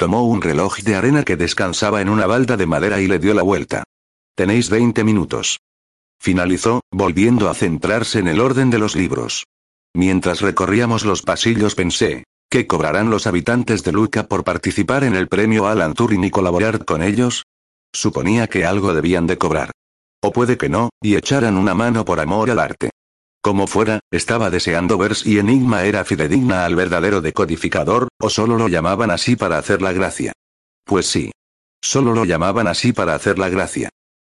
Tomó 0.00 0.24
un 0.24 0.40
reloj 0.40 0.78
de 0.78 0.94
arena 0.94 1.24
que 1.24 1.36
descansaba 1.36 2.00
en 2.00 2.08
una 2.08 2.26
balda 2.26 2.56
de 2.56 2.64
madera 2.64 3.02
y 3.02 3.06
le 3.06 3.18
dio 3.18 3.34
la 3.34 3.42
vuelta. 3.42 3.84
Tenéis 4.34 4.70
20 4.70 5.04
minutos. 5.04 5.60
Finalizó, 6.18 6.80
volviendo 6.90 7.50
a 7.50 7.54
centrarse 7.54 8.18
en 8.18 8.28
el 8.28 8.40
orden 8.40 8.70
de 8.70 8.78
los 8.78 8.96
libros. 8.96 9.44
Mientras 9.92 10.40
recorríamos 10.40 11.04
los 11.04 11.20
pasillos 11.20 11.74
pensé, 11.74 12.24
¿qué 12.48 12.66
cobrarán 12.66 13.10
los 13.10 13.26
habitantes 13.26 13.84
de 13.84 13.92
Luca 13.92 14.26
por 14.26 14.42
participar 14.42 15.04
en 15.04 15.14
el 15.14 15.28
premio 15.28 15.66
Alan 15.66 15.92
Turing 15.92 16.24
y 16.24 16.30
colaborar 16.30 16.86
con 16.86 17.02
ellos? 17.02 17.44
Suponía 17.92 18.46
que 18.46 18.64
algo 18.64 18.94
debían 18.94 19.26
de 19.26 19.36
cobrar. 19.36 19.70
O 20.22 20.32
puede 20.32 20.56
que 20.56 20.70
no, 20.70 20.88
y 21.02 21.16
echaran 21.16 21.58
una 21.58 21.74
mano 21.74 22.06
por 22.06 22.20
amor 22.20 22.50
al 22.50 22.60
arte. 22.60 22.88
Como 23.42 23.66
fuera, 23.66 24.00
estaba 24.10 24.50
deseando 24.50 24.98
ver 24.98 25.14
si 25.14 25.38
Enigma 25.38 25.84
era 25.84 26.04
fidedigna 26.04 26.66
al 26.66 26.76
verdadero 26.76 27.22
decodificador, 27.22 28.08
o 28.20 28.28
solo 28.28 28.58
lo 28.58 28.68
llamaban 28.68 29.10
así 29.10 29.34
para 29.34 29.56
hacer 29.56 29.80
la 29.80 29.92
gracia. 29.92 30.32
Pues 30.84 31.06
sí. 31.06 31.32
Solo 31.82 32.12
lo 32.12 32.26
llamaban 32.26 32.66
así 32.66 32.92
para 32.92 33.14
hacer 33.14 33.38
la 33.38 33.48
gracia. 33.48 33.88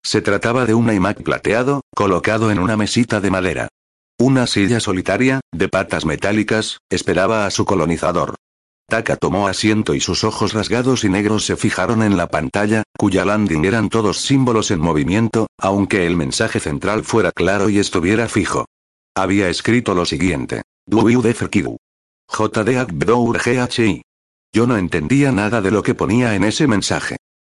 Se 0.02 0.22
trataba 0.22 0.64
de 0.64 0.72
un 0.72 0.90
iMac 0.90 1.22
plateado, 1.22 1.82
colocado 1.94 2.50
en 2.50 2.58
una 2.58 2.78
mesita 2.78 3.20
de 3.20 3.30
madera. 3.30 3.68
Una 4.18 4.46
silla 4.46 4.80
solitaria, 4.80 5.40
de 5.52 5.68
patas 5.68 6.06
metálicas, 6.06 6.78
esperaba 6.88 7.44
a 7.44 7.50
su 7.50 7.66
colonizador. 7.66 8.36
Taka 8.88 9.16
tomó 9.16 9.48
asiento 9.48 9.94
y 9.94 10.00
sus 10.00 10.24
ojos 10.24 10.52
rasgados 10.52 11.04
y 11.04 11.08
negros 11.08 11.44
se 11.44 11.56
fijaron 11.56 12.02
en 12.02 12.16
la 12.16 12.28
pantalla, 12.28 12.82
cuya 12.96 13.24
landing 13.24 13.64
eran 13.64 13.88
todos 13.88 14.20
símbolos 14.20 14.70
en 14.70 14.80
movimiento, 14.80 15.46
aunque 15.58 16.06
el 16.06 16.16
mensaje 16.16 16.60
central 16.60 17.04
fuera 17.04 17.32
claro 17.32 17.68
y 17.68 17.78
estuviera 17.78 18.28
fijo. 18.28 18.66
Había 19.16 19.48
escrito 19.48 19.94
lo 19.94 20.04
siguiente. 20.04 20.62
JD 20.88 22.86
GHI. 22.92 24.02
Yo 24.52 24.66
no 24.66 24.76
entendía 24.76 25.30
nada 25.30 25.60
de 25.60 25.70
lo 25.70 25.84
que 25.84 25.94
ponía 25.94 26.34
en 26.34 26.42
ese 26.42 26.66
mensaje. 26.66 27.16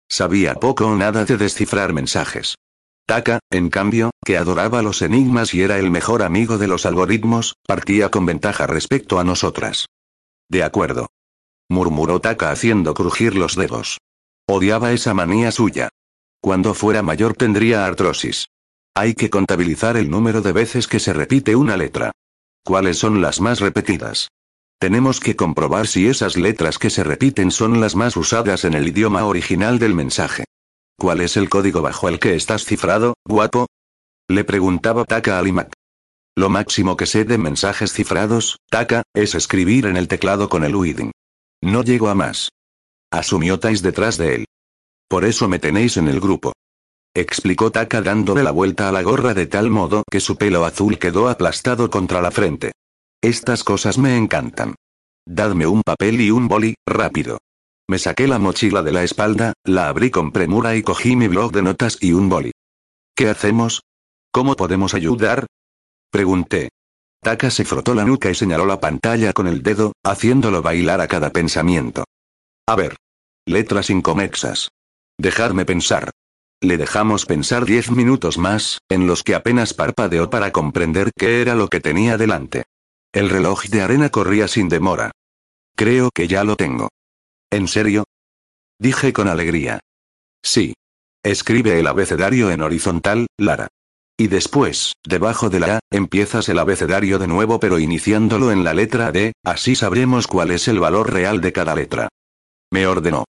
Sabía 0.09 0.55
poco 0.55 0.87
o 0.87 0.97
nada 0.97 1.25
de 1.25 1.39
descifrar 1.39 1.95
mensajes. 1.95 2.57
Taka, 3.07 3.39
en 3.51 3.71
cambio, 3.71 4.11
que 4.25 4.37
adoraba 4.37 4.83
los 4.83 5.01
enigmas 5.01 5.55
y 5.55 5.63
era 5.63 5.79
el 5.79 5.91
mejor 5.91 6.23
amigo 6.23 6.59
de 6.59 6.69
los 6.69 6.85
algoritmos, 6.85 7.55
partía 7.67 8.11
con 8.11 8.27
ventaja 8.27 8.67
respecto 8.67 9.19
a 9.19 9.25
nosotras. 9.25 9.87
De 10.51 10.63
acuerdo. 10.63 11.07
Murmuró 11.71 12.21
Taka 12.21 12.51
haciendo 12.51 12.93
crujir 12.93 13.35
los 13.35 13.57
dedos. 13.57 13.99
Odiaba 14.47 14.93
esa 14.93 15.15
manía 15.15 15.51
suya. 15.53 15.89
Cuando 16.41 16.75
fuera 16.75 17.03
mayor 17.03 17.35
tendría 17.35 17.87
artrosis. 17.87 18.47
Hay 18.99 19.13
que 19.13 19.29
contabilizar 19.29 19.99
el 19.99 20.09
número 20.09 20.41
de 20.41 20.53
veces 20.53 20.89
que 20.89 21.01
se 21.01 21.13
repite 21.13 21.55
una 21.55 21.77
letra. 21.77 22.13
¿Cuáles 22.65 22.97
son 22.97 23.21
las 23.21 23.43
más 23.43 23.61
repetidas? 23.61 24.31
Tenemos 24.81 25.21
que 25.21 25.37
comprobar 25.37 25.87
si 25.87 26.09
esas 26.09 26.39
letras 26.39 26.79
que 26.79 26.89
se 26.89 27.05
repiten 27.05 27.51
son 27.51 27.79
las 27.83 27.95
más 27.95 28.17
usadas 28.17 28.65
en 28.65 28.73
el 28.73 28.89
idioma 28.89 29.27
original 29.27 29.79
del 29.79 29.93
mensaje. 29.95 30.45
¿Cuál 30.97 31.21
es 31.21 31.37
el 31.37 31.51
código 31.51 31.83
bajo 31.83 32.09
el 32.09 32.19
que 32.19 32.37
estás 32.37 32.65
cifrado, 32.65 33.17
guapo? 33.27 33.67
Le 34.29 34.45
preguntaba 34.45 35.05
Taka 35.05 35.39
a 35.39 35.43
Limak. 35.43 35.75
Lo 36.35 36.49
máximo 36.49 36.97
que 36.97 37.05
sé 37.05 37.27
de 37.27 37.37
mensajes 37.37 37.93
cifrados, 37.93 38.61
Taka, 38.71 39.03
es 39.15 39.35
escribir 39.35 39.85
en 39.85 39.99
el 39.99 40.09
teclado 40.09 40.49
con 40.49 40.65
el 40.65 40.75
UIDIN. 40.75 41.13
No 41.63 41.85
llego 41.85 42.09
a 42.09 42.15
más. 42.15 42.49
Asumió 43.11 43.61
Tais 43.61 43.83
detrás 43.83 44.17
de 44.17 44.37
él. 44.37 44.45
Por 45.07 45.27
eso 45.27 45.49
me 45.49 45.59
tenéis 45.59 45.99
en 45.99 46.09
el 46.09 46.19
grupo. 46.19 46.55
Explicó 47.17 47.73
Taka 47.73 48.03
dándole 48.03 48.43
la 48.43 48.51
vuelta 48.51 48.91
a 48.91 48.93
la 48.93 49.01
gorra 49.01 49.33
de 49.33 49.47
tal 49.47 49.71
modo 49.71 50.03
que 50.11 50.21
su 50.21 50.37
pelo 50.37 50.67
azul 50.67 50.99
quedó 50.99 51.31
aplastado 51.31 51.89
contra 51.89 52.21
la 52.21 52.31
frente. 52.31 52.73
Estas 53.23 53.65
cosas 53.65 53.97
me 53.97 54.19
encantan. 54.19 54.75
Dadme 55.27 55.67
un 55.67 55.81
papel 55.81 56.21
y 56.21 56.31
un 56.31 56.47
boli, 56.47 56.75
rápido. 56.87 57.39
Me 57.89 57.99
saqué 57.99 58.29
la 58.29 58.39
mochila 58.39 58.83
de 58.83 58.93
la 58.93 59.03
espalda, 59.03 59.55
la 59.65 59.89
abrí 59.89 60.11
con 60.11 60.31
premura 60.31 60.77
y 60.77 60.83
cogí 60.83 61.17
mi 61.17 61.27
blog 61.27 61.53
de 61.53 61.63
notas 61.63 61.97
y 62.03 62.13
un 62.13 62.29
boli. 62.29 62.53
¿Qué 63.15 63.31
hacemos? 63.31 63.81
¿Cómo 64.31 64.55
podemos 64.55 64.93
ayudar? 64.93 65.47
Pregunté. 66.11 66.69
Taka 67.23 67.49
se 67.49 67.65
frotó 67.65 67.95
la 67.95 68.05
nuca 68.05 68.29
y 68.29 68.35
señaló 68.35 68.67
la 68.67 68.79
pantalla 68.79 69.33
con 69.33 69.47
el 69.47 69.63
dedo, 69.63 69.93
haciéndolo 70.05 70.61
bailar 70.61 71.01
a 71.01 71.09
cada 71.09 71.31
pensamiento. 71.31 72.05
A 72.69 72.77
ver. 72.77 72.95
Letras 73.47 73.89
inconexas. 73.89 74.69
Dejarme 75.17 75.65
pensar. 75.65 76.11
Le 76.63 76.79
dejamos 76.79 77.27
pensar 77.27 77.67
diez 77.67 77.91
minutos 77.91 78.39
más, 78.39 78.81
en 78.89 79.07
los 79.07 79.23
que 79.23 79.35
apenas 79.35 79.75
parpadeó 79.75 80.31
para 80.31 80.53
comprender 80.53 81.11
qué 81.17 81.43
era 81.43 81.55
lo 81.55 81.69
que 81.69 81.81
tenía 81.81 82.17
delante. 82.17 82.65
El 83.13 83.29
reloj 83.29 83.65
de 83.65 83.83
arena 83.83 84.09
corría 84.09 84.49
sin 84.49 84.69
demora. 84.69 85.13
Creo 85.77 86.11
que 86.15 86.29
ya 86.29 86.45
lo 86.45 86.57
tengo. 86.57 86.89
¿En 87.51 87.69
serio? 87.69 88.05
Dije 88.79 89.13
con 89.13 89.29
alegría. 89.29 89.81
Sí. 90.43 90.75
Escribe 91.23 91.79
el 91.79 91.87
abecedario 91.87 92.51
en 92.51 92.63
horizontal, 92.63 93.27
Lara. 93.37 93.69
Y 94.19 94.29
después, 94.29 94.95
debajo 95.05 95.51
de 95.51 95.61
la 95.61 95.77
A, 95.77 95.81
empiezas 95.91 96.49
el 96.49 96.59
abecedario 96.59 97.19
de 97.19 97.27
nuevo 97.27 97.61
pero 97.61 97.79
iniciándolo 97.79 98.51
en 98.51 98.65
la 98.65 98.73
letra 98.73 99.13
D, 99.13 99.35
así 99.45 99.75
sabremos 99.75 100.27
cuál 100.27 100.53
es 100.53 100.69
el 100.69 100.81
valor 100.81 101.13
real 101.13 101.43
de 101.43 101.53
cada 101.53 101.75
letra. 101.75 102.09
Me 102.71 102.87
ordenó. 102.87 103.25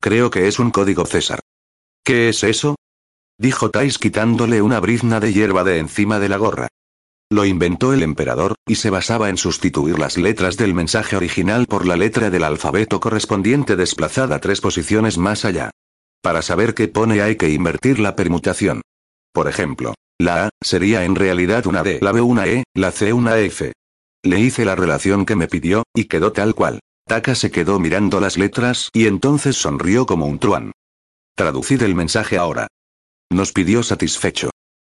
Creo 0.00 0.30
que 0.30 0.48
es 0.48 0.58
un 0.58 0.70
código 0.70 1.04
César. 1.04 1.40
¿Qué 2.10 2.30
es 2.30 2.42
eso? 2.42 2.74
Dijo 3.38 3.70
Tais 3.70 3.96
quitándole 3.96 4.62
una 4.62 4.80
brizna 4.80 5.20
de 5.20 5.32
hierba 5.32 5.62
de 5.62 5.78
encima 5.78 6.18
de 6.18 6.28
la 6.28 6.38
gorra. 6.38 6.66
Lo 7.30 7.44
inventó 7.44 7.92
el 7.92 8.02
emperador, 8.02 8.56
y 8.66 8.74
se 8.74 8.90
basaba 8.90 9.28
en 9.28 9.36
sustituir 9.36 9.96
las 9.96 10.18
letras 10.18 10.56
del 10.56 10.74
mensaje 10.74 11.14
original 11.14 11.66
por 11.66 11.86
la 11.86 11.94
letra 11.94 12.28
del 12.28 12.42
alfabeto 12.42 12.98
correspondiente 12.98 13.76
desplazada 13.76 14.40
tres 14.40 14.60
posiciones 14.60 15.18
más 15.18 15.44
allá. 15.44 15.70
Para 16.20 16.42
saber 16.42 16.74
qué 16.74 16.88
pone 16.88 17.22
hay 17.22 17.36
que 17.36 17.50
invertir 17.50 18.00
la 18.00 18.16
permutación. 18.16 18.82
Por 19.32 19.46
ejemplo, 19.46 19.94
la 20.18 20.46
A 20.46 20.50
sería 20.60 21.04
en 21.04 21.14
realidad 21.14 21.64
una 21.68 21.84
D, 21.84 22.00
la 22.02 22.10
B 22.10 22.22
una 22.22 22.48
E, 22.48 22.64
la 22.74 22.90
C 22.90 23.12
una 23.12 23.38
F. 23.38 23.72
Le 24.24 24.40
hice 24.40 24.64
la 24.64 24.74
relación 24.74 25.26
que 25.26 25.36
me 25.36 25.46
pidió, 25.46 25.84
y 25.94 26.06
quedó 26.06 26.32
tal 26.32 26.56
cual. 26.56 26.80
Taka 27.06 27.36
se 27.36 27.52
quedó 27.52 27.78
mirando 27.78 28.18
las 28.18 28.36
letras 28.36 28.88
y 28.92 29.06
entonces 29.06 29.54
sonrió 29.54 30.06
como 30.06 30.26
un 30.26 30.40
truán. 30.40 30.72
Traducid 31.40 31.82
el 31.84 31.94
mensaje 31.94 32.36
ahora. 32.36 32.66
Nos 33.32 33.52
pidió 33.52 33.82
satisfecho. 33.82 34.50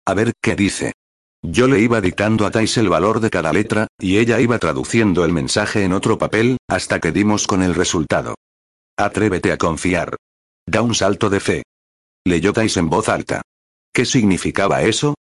A 0.06 0.14
ver 0.14 0.34
qué 0.40 0.56
dice. 0.56 0.94
Yo 1.42 1.68
le 1.68 1.80
iba 1.80 2.02
dictando 2.02 2.46
a 2.46 2.52
Tais 2.52 2.78
el 2.78 2.88
valor 2.88 3.20
de 3.20 3.32
cada 3.32 3.52
letra, 3.52 3.88
y 3.98 4.20
ella 4.20 4.40
iba 4.40 4.60
traduciendo 4.60 5.26
el 5.26 5.34
mensaje 5.34 5.84
en 5.84 5.92
otro 5.92 6.20
papel, 6.20 6.58
hasta 6.68 7.00
que 7.00 7.12
dimos 7.12 7.48
con 7.48 7.64
el 7.64 7.74
resultado. 7.74 8.36
Atrévete 8.96 9.52
a 9.54 9.58
confiar. 9.58 10.18
Da 10.68 10.84
un 10.84 10.94
salto 10.94 11.32
de 11.32 11.40
fe. 11.40 11.64
Leyó 12.24 12.54
Tais 12.54 12.78
en 12.78 12.92
voz 12.92 13.10
alta. 13.10 13.42
¿Qué 13.92 14.06
significaba 14.06 14.84
eso? 14.84 15.16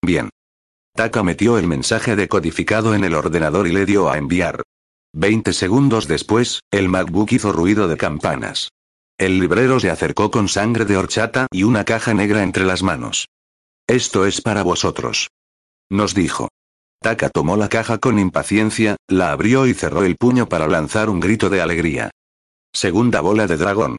Bien. 0.00 0.30
Taka 0.94 1.24
metió 1.24 1.58
el 1.58 1.66
mensaje 1.66 2.14
decodificado 2.14 2.94
en 2.94 3.02
el 3.02 3.16
ordenador 3.16 3.66
y 3.66 3.72
le 3.72 3.86
dio 3.86 4.08
a 4.08 4.18
enviar. 4.18 4.62
Veinte 5.12 5.52
segundos 5.52 6.06
después, 6.06 6.60
el 6.70 6.88
MacBook 6.88 7.32
hizo 7.32 7.50
ruido 7.50 7.88
de 7.88 7.96
campanas. 7.96 8.68
El 9.20 9.38
librero 9.38 9.78
se 9.78 9.90
acercó 9.90 10.30
con 10.30 10.48
sangre 10.48 10.86
de 10.86 10.96
horchata 10.96 11.46
y 11.52 11.64
una 11.64 11.84
caja 11.84 12.14
negra 12.14 12.42
entre 12.42 12.64
las 12.64 12.82
manos. 12.82 13.28
Esto 13.86 14.24
es 14.24 14.40
para 14.40 14.62
vosotros. 14.62 15.28
Nos 15.90 16.14
dijo. 16.14 16.48
Taka 17.02 17.28
tomó 17.28 17.58
la 17.58 17.68
caja 17.68 17.98
con 17.98 18.18
impaciencia, 18.18 18.96
la 19.08 19.32
abrió 19.32 19.66
y 19.66 19.74
cerró 19.74 20.04
el 20.04 20.16
puño 20.16 20.48
para 20.48 20.68
lanzar 20.68 21.10
un 21.10 21.20
grito 21.20 21.50
de 21.50 21.60
alegría. 21.60 22.10
Segunda 22.72 23.20
bola 23.20 23.46
de 23.46 23.58
dragón. 23.58 23.98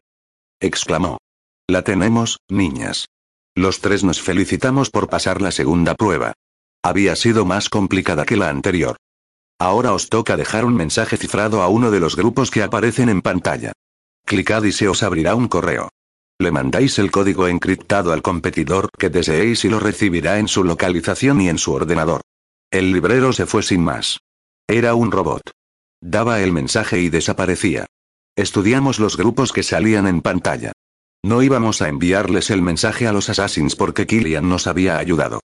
exclamó. 0.60 1.20
La 1.68 1.84
tenemos, 1.84 2.40
niñas. 2.50 3.06
Los 3.54 3.80
tres 3.80 4.04
nos 4.04 4.24
felicitamos 4.24 4.90
por 4.90 5.08
pasar 5.08 5.40
la 5.40 5.52
segunda 5.52 5.94
prueba. 5.94 6.34
Había 6.82 7.16
sido 7.16 7.46
más 7.46 7.70
complicada 7.70 8.26
que 8.26 8.38
la 8.38 8.50
anterior. 8.50 8.98
Ahora 9.60 9.94
os 9.94 10.10
toca 10.10 10.36
dejar 10.36 10.66
un 10.66 10.74
mensaje 10.74 11.16
cifrado 11.16 11.62
a 11.62 11.68
uno 11.68 11.92
de 11.92 12.00
los 12.00 12.16
grupos 12.16 12.50
que 12.50 12.64
aparecen 12.64 13.08
en 13.08 13.22
pantalla. 13.22 13.74
Clicad 14.26 14.64
y 14.64 14.72
se 14.72 14.88
os 14.88 15.04
abrirá 15.04 15.36
un 15.36 15.48
correo. 15.48 15.90
Le 16.40 16.52
mandáis 16.52 16.98
el 17.00 17.12
código 17.12 17.48
encriptado 17.48 18.14
al 18.14 18.22
competidor 18.22 18.90
que 18.98 19.10
deseéis 19.10 19.64
y 19.66 19.70
lo 19.70 19.80
recibirá 19.80 20.40
en 20.40 20.48
su 20.48 20.64
localización 20.64 21.40
y 21.42 21.50
en 21.50 21.58
su 21.58 21.72
ordenador. 21.74 22.22
El 22.72 22.92
librero 22.92 23.34
se 23.34 23.46
fue 23.46 23.62
sin 23.62 23.84
más. 23.84 24.20
Era 24.68 24.96
un 24.96 25.12
robot. 25.12 25.52
Daba 26.02 26.42
el 26.42 26.52
mensaje 26.52 27.00
y 27.00 27.10
desaparecía. 27.10 27.86
Estudiamos 28.36 28.98
los 29.00 29.18
grupos 29.18 29.52
que 29.52 29.62
salían 29.62 30.08
en 30.08 30.22
pantalla. 30.22 30.72
No 31.24 31.44
íbamos 31.44 31.82
a 31.82 31.90
enviarles 31.90 32.50
el 32.50 32.62
mensaje 32.62 33.06
a 33.06 33.14
los 33.14 33.30
Assassins 33.30 33.76
porque 33.76 34.08
Killian 34.08 34.50
nos 34.50 34.66
había 34.66 34.98
ayudado. 34.98 35.42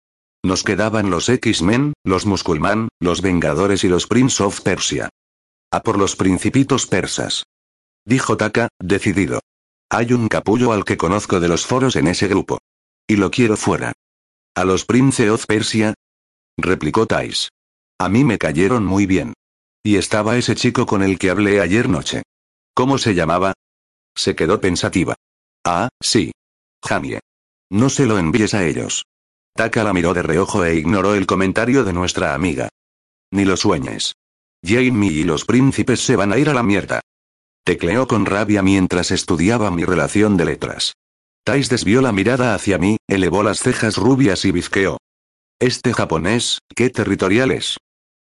Nos 0.45 0.62
quedaban 0.62 1.11
los 1.11 1.29
X-Men, 1.29 1.95
los 2.05 2.27
Musculman, 2.27 2.89
los 3.01 3.22
Vengadores 3.22 3.83
y 3.83 3.89
los 3.89 4.07
Prince 4.07 4.43
of 4.43 4.61
Persia. 4.61 5.09
A 5.72 5.81
por 5.81 5.99
los 5.99 6.14
principitos 6.14 6.87
persas. 6.87 7.45
Dijo 8.05 8.37
Taka, 8.37 8.69
decidido. 8.79 9.41
Hay 9.91 10.13
un 10.13 10.29
capullo 10.29 10.73
al 10.73 10.85
que 10.85 10.97
conozco 10.97 11.41
de 11.41 11.49
los 11.49 11.67
foros 11.67 11.97
en 11.97 12.09
ese 12.09 12.29
grupo. 12.29 12.59
Y 13.07 13.17
lo 13.17 13.31
quiero 13.31 13.57
fuera. 13.57 13.93
¿A 14.55 14.65
los 14.65 14.85
Prince 14.85 15.31
of 15.31 15.47
Persia? 15.47 15.95
Replicó 16.57 17.07
Tais. 17.07 17.51
A 17.99 18.09
mí 18.09 18.25
me 18.25 18.39
cayeron 18.39 18.85
muy 18.85 19.07
bien. 19.07 19.35
Y 19.83 19.97
estaba 19.97 20.37
ese 20.37 20.55
chico 20.55 20.87
con 20.87 21.03
el 21.03 21.19
que 21.19 21.31
hablé 21.31 21.61
ayer 21.61 21.89
noche. 21.89 22.23
¿Cómo 22.75 22.99
se 22.99 23.15
llamaba? 23.15 23.55
Se 24.15 24.35
quedó 24.35 24.61
pensativa. 24.61 25.15
Ah, 25.65 25.89
sí. 26.01 26.33
Jamie. 26.83 27.21
No 27.71 27.89
se 27.89 28.07
lo 28.07 28.19
envíes 28.19 28.55
a 28.55 28.65
ellos. 28.65 29.05
Taka 29.55 29.85
la 29.85 29.93
miró 29.93 30.15
de 30.15 30.23
reojo 30.23 30.65
e 30.65 30.75
ignoró 30.75 31.15
el 31.15 31.27
comentario 31.27 31.85
de 31.85 31.93
nuestra 31.93 32.35
amiga. 32.35 32.69
Ni 33.31 33.45
lo 33.45 33.57
sueñes. 33.57 34.15
Jamie 34.65 35.13
y 35.13 35.25
los 35.25 35.45
príncipes 35.45 36.01
se 36.01 36.17
van 36.17 36.33
a 36.33 36.39
ir 36.39 36.49
a 36.49 36.55
la 36.55 36.63
mierda. 36.63 37.01
Tecleó 37.65 38.07
con 38.07 38.27
rabia 38.27 38.62
mientras 38.62 39.11
estudiaba 39.11 39.71
mi 39.71 39.85
relación 39.85 40.37
de 40.37 40.45
letras. 40.45 40.93
Tais 41.45 41.71
desvió 41.71 42.03
la 42.03 42.12
mirada 42.12 42.55
hacia 42.55 42.77
mí, 42.77 42.99
elevó 43.09 43.43
las 43.43 43.61
cejas 43.61 43.97
rubias 43.97 44.45
y 44.45 44.53
bizqueó. 44.53 44.99
Este 45.59 45.95
japonés, 45.95 46.59
qué 46.77 46.91
territorial 46.91 47.51
es. 47.51 47.79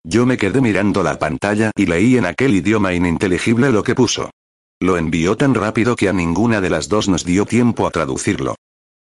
Yo 0.04 0.26
me 0.26 0.36
quedé 0.36 0.60
mirando 0.60 1.02
la 1.02 1.18
pantalla 1.18 1.70
y 1.74 1.86
leí 1.86 2.18
en 2.18 2.26
aquel 2.26 2.54
idioma 2.54 2.92
ininteligible 2.92 3.70
lo 3.70 3.82
que 3.82 3.94
puso. 3.94 4.30
Lo 4.78 4.98
envió 4.98 5.36
tan 5.38 5.54
rápido 5.54 5.96
que 5.96 6.10
a 6.10 6.12
ninguna 6.12 6.60
de 6.60 6.70
las 6.70 6.88
dos 6.88 7.08
nos 7.08 7.24
dio 7.24 7.46
tiempo 7.46 7.86
a 7.86 7.90
traducirlo. 7.90 8.56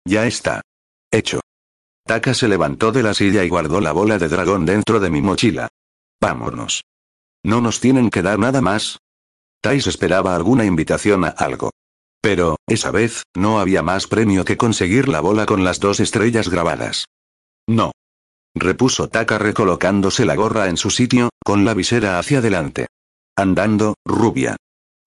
Ya 0.05 0.27
está. 0.27 0.61
Hecho. 1.09 1.39
Taka 2.05 2.33
se 2.33 2.49
levantó 2.49 2.91
de 2.91 3.03
la 3.03 3.13
silla 3.13 3.45
y 3.45 3.49
guardó 3.49 3.79
la 3.79 3.93
bola 3.93 4.17
de 4.17 4.27
dragón 4.27 4.65
dentro 4.65 4.99
de 4.99 5.09
mi 5.09 5.21
mochila. 5.21 5.69
Vámonos. 6.21 6.83
¿No 7.43 7.61
nos 7.61 7.79
tienen 7.79 8.09
que 8.09 8.21
dar 8.21 8.39
nada 8.39 8.61
más? 8.61 8.99
Tais 9.61 9.87
esperaba 9.87 10.35
alguna 10.35 10.65
invitación 10.65 11.25
a 11.25 11.29
algo. 11.29 11.71
Pero, 12.21 12.57
esa 12.67 12.91
vez, 12.91 13.23
no 13.35 13.59
había 13.59 13.83
más 13.83 14.07
premio 14.07 14.45
que 14.45 14.57
conseguir 14.57 15.07
la 15.07 15.21
bola 15.21 15.45
con 15.45 15.63
las 15.63 15.79
dos 15.79 15.99
estrellas 15.99 16.49
grabadas. 16.49 17.05
No. 17.67 17.91
Repuso 18.55 19.07
Taka 19.07 19.37
recolocándose 19.37 20.25
la 20.25 20.35
gorra 20.35 20.67
en 20.67 20.77
su 20.77 20.89
sitio, 20.89 21.29
con 21.43 21.63
la 21.63 21.73
visera 21.73 22.19
hacia 22.19 22.39
adelante. 22.39 22.87
Andando, 23.35 23.95
rubia. 24.05 24.55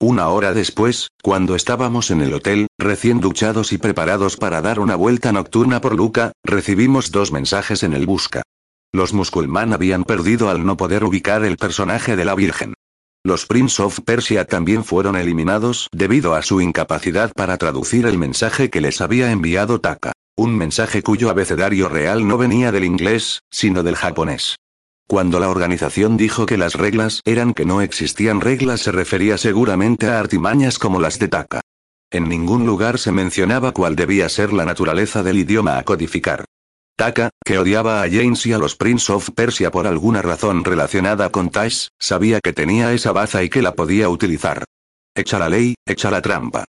Una 0.03 0.29
hora 0.29 0.55
después, 0.55 1.09
cuando 1.23 1.55
estábamos 1.55 2.11
en 2.11 2.23
el 2.23 2.33
hotel, 2.33 2.69
recién 2.79 3.21
duchados 3.21 3.73
y 3.73 3.79
preparados 3.79 4.37
para 4.39 4.63
dar 4.63 4.81
una 4.81 4.97
vuelta 4.97 5.31
nocturna 5.31 5.83
por 5.83 5.95
Luca, 5.95 6.33
recibimos 6.43 7.11
dos 7.11 7.33
mensajes 7.33 7.83
en 7.83 7.93
el 7.93 8.07
busca. 8.07 8.43
Los 8.93 9.13
Musculman 9.13 9.75
habían 9.75 10.05
perdido 10.05 10.49
al 10.49 10.65
no 10.65 10.77
poder 10.77 11.05
ubicar 11.05 11.45
el 11.45 11.59
personaje 11.59 12.17
de 12.17 12.25
la 12.25 12.35
Virgen. 12.35 12.75
Los 13.23 13.45
Prince 13.45 13.83
of 13.83 14.01
Persia 14.01 14.47
también 14.47 14.83
fueron 14.83 15.15
eliminados 15.15 15.89
debido 15.93 16.35
a 16.35 16.41
su 16.41 16.63
incapacidad 16.63 17.31
para 17.35 17.59
traducir 17.59 18.07
el 18.07 18.17
mensaje 18.17 18.71
que 18.71 18.81
les 18.81 19.03
había 19.03 19.31
enviado 19.31 19.79
Taka. 19.79 20.13
Un 20.39 20.57
mensaje 20.57 21.03
cuyo 21.03 21.29
abecedario 21.29 21.91
real 21.91 22.27
no 22.27 22.39
venía 22.39 22.73
del 22.73 22.85
inglés, 22.85 23.41
sino 23.51 23.83
del 23.83 23.97
japonés. 23.97 24.57
Cuando 25.07 25.39
la 25.39 25.51
organización 25.51 26.17
dijo 26.17 26.47
que 26.47 26.57
las 26.57 26.77
reglas 26.77 27.21
eran 27.27 27.53
que 27.53 27.67
no 27.67 27.83
existían 27.83 28.41
reglas 28.41 28.81
se 28.81 28.93
refería 28.93 29.37
seguramente 29.37 30.07
a 30.07 30.19
artimañas 30.19 30.79
como 30.79 30.99
las 30.99 31.19
de 31.19 31.29
Taka. 31.29 31.61
En 32.11 32.27
ningún 32.27 32.65
lugar 32.65 32.99
se 32.99 33.13
mencionaba 33.13 33.73
cuál 33.73 33.97
debía 33.97 34.31
ser 34.31 34.55
la 34.55 34.65
naturaleza 34.65 35.23
del 35.23 35.37
idioma 35.37 35.77
a 35.77 35.83
codificar. 35.83 36.47
Taka, 37.01 37.31
que 37.43 37.57
odiaba 37.57 38.03
a 38.03 38.11
James 38.11 38.45
y 38.45 38.53
a 38.53 38.59
los 38.59 38.77
Prince 38.77 39.11
of 39.11 39.31
Persia 39.31 39.71
por 39.71 39.87
alguna 39.87 40.21
razón 40.21 40.65
relacionada 40.65 41.31
con 41.33 41.49
Tash, 41.49 41.89
sabía 41.99 42.41
que 42.41 42.53
tenía 42.53 42.93
esa 42.93 43.11
baza 43.13 43.43
y 43.43 43.49
que 43.49 43.63
la 43.63 43.75
podía 43.75 44.11
utilizar. 44.11 44.65
Echa 45.17 45.39
la 45.39 45.49
ley, 45.49 45.77
echa 45.87 46.11
la 46.11 46.21
trampa. 46.21 46.67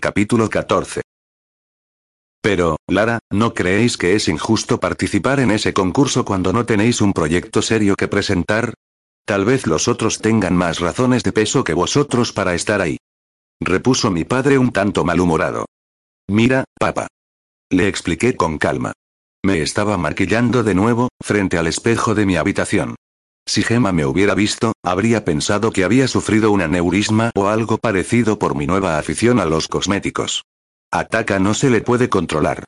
Capítulo 0.00 0.48
14. 0.48 1.02
Pero, 2.40 2.78
Lara, 2.88 3.18
¿no 3.30 3.52
creéis 3.52 3.98
que 3.98 4.14
es 4.14 4.26
injusto 4.26 4.80
participar 4.80 5.38
en 5.38 5.50
ese 5.50 5.74
concurso 5.74 6.24
cuando 6.24 6.54
no 6.54 6.64
tenéis 6.64 7.02
un 7.02 7.12
proyecto 7.12 7.60
serio 7.60 7.96
que 7.96 8.08
presentar? 8.08 8.72
Tal 9.26 9.44
vez 9.44 9.66
los 9.66 9.86
otros 9.86 10.22
tengan 10.22 10.56
más 10.56 10.80
razones 10.80 11.22
de 11.24 11.32
peso 11.32 11.62
que 11.62 11.74
vosotros 11.74 12.32
para 12.32 12.54
estar 12.54 12.80
ahí 12.80 12.96
repuso 13.60 14.10
mi 14.10 14.24
padre 14.24 14.56
un 14.56 14.72
tanto 14.72 15.04
malhumorado. 15.04 15.66
Mira, 16.26 16.64
papá. 16.80 17.08
Le 17.70 17.88
expliqué 17.88 18.36
con 18.36 18.58
calma. 18.58 18.92
Me 19.44 19.62
estaba 19.62 19.96
maquillando 19.98 20.62
de 20.62 20.74
nuevo, 20.74 21.08
frente 21.20 21.58
al 21.58 21.66
espejo 21.66 22.14
de 22.14 22.26
mi 22.26 22.36
habitación. 22.36 22.94
Si 23.46 23.62
Gemma 23.62 23.92
me 23.92 24.06
hubiera 24.06 24.34
visto, 24.34 24.72
habría 24.82 25.24
pensado 25.24 25.70
que 25.70 25.84
había 25.84 26.08
sufrido 26.08 26.50
un 26.50 26.62
aneurisma 26.62 27.30
o 27.34 27.48
algo 27.48 27.76
parecido 27.78 28.38
por 28.38 28.54
mi 28.54 28.66
nueva 28.66 28.98
afición 28.98 29.38
a 29.38 29.44
los 29.44 29.68
cosméticos. 29.68 30.44
Ataca 30.90 31.38
no 31.38 31.52
se 31.52 31.68
le 31.68 31.82
puede 31.82 32.08
controlar. 32.08 32.64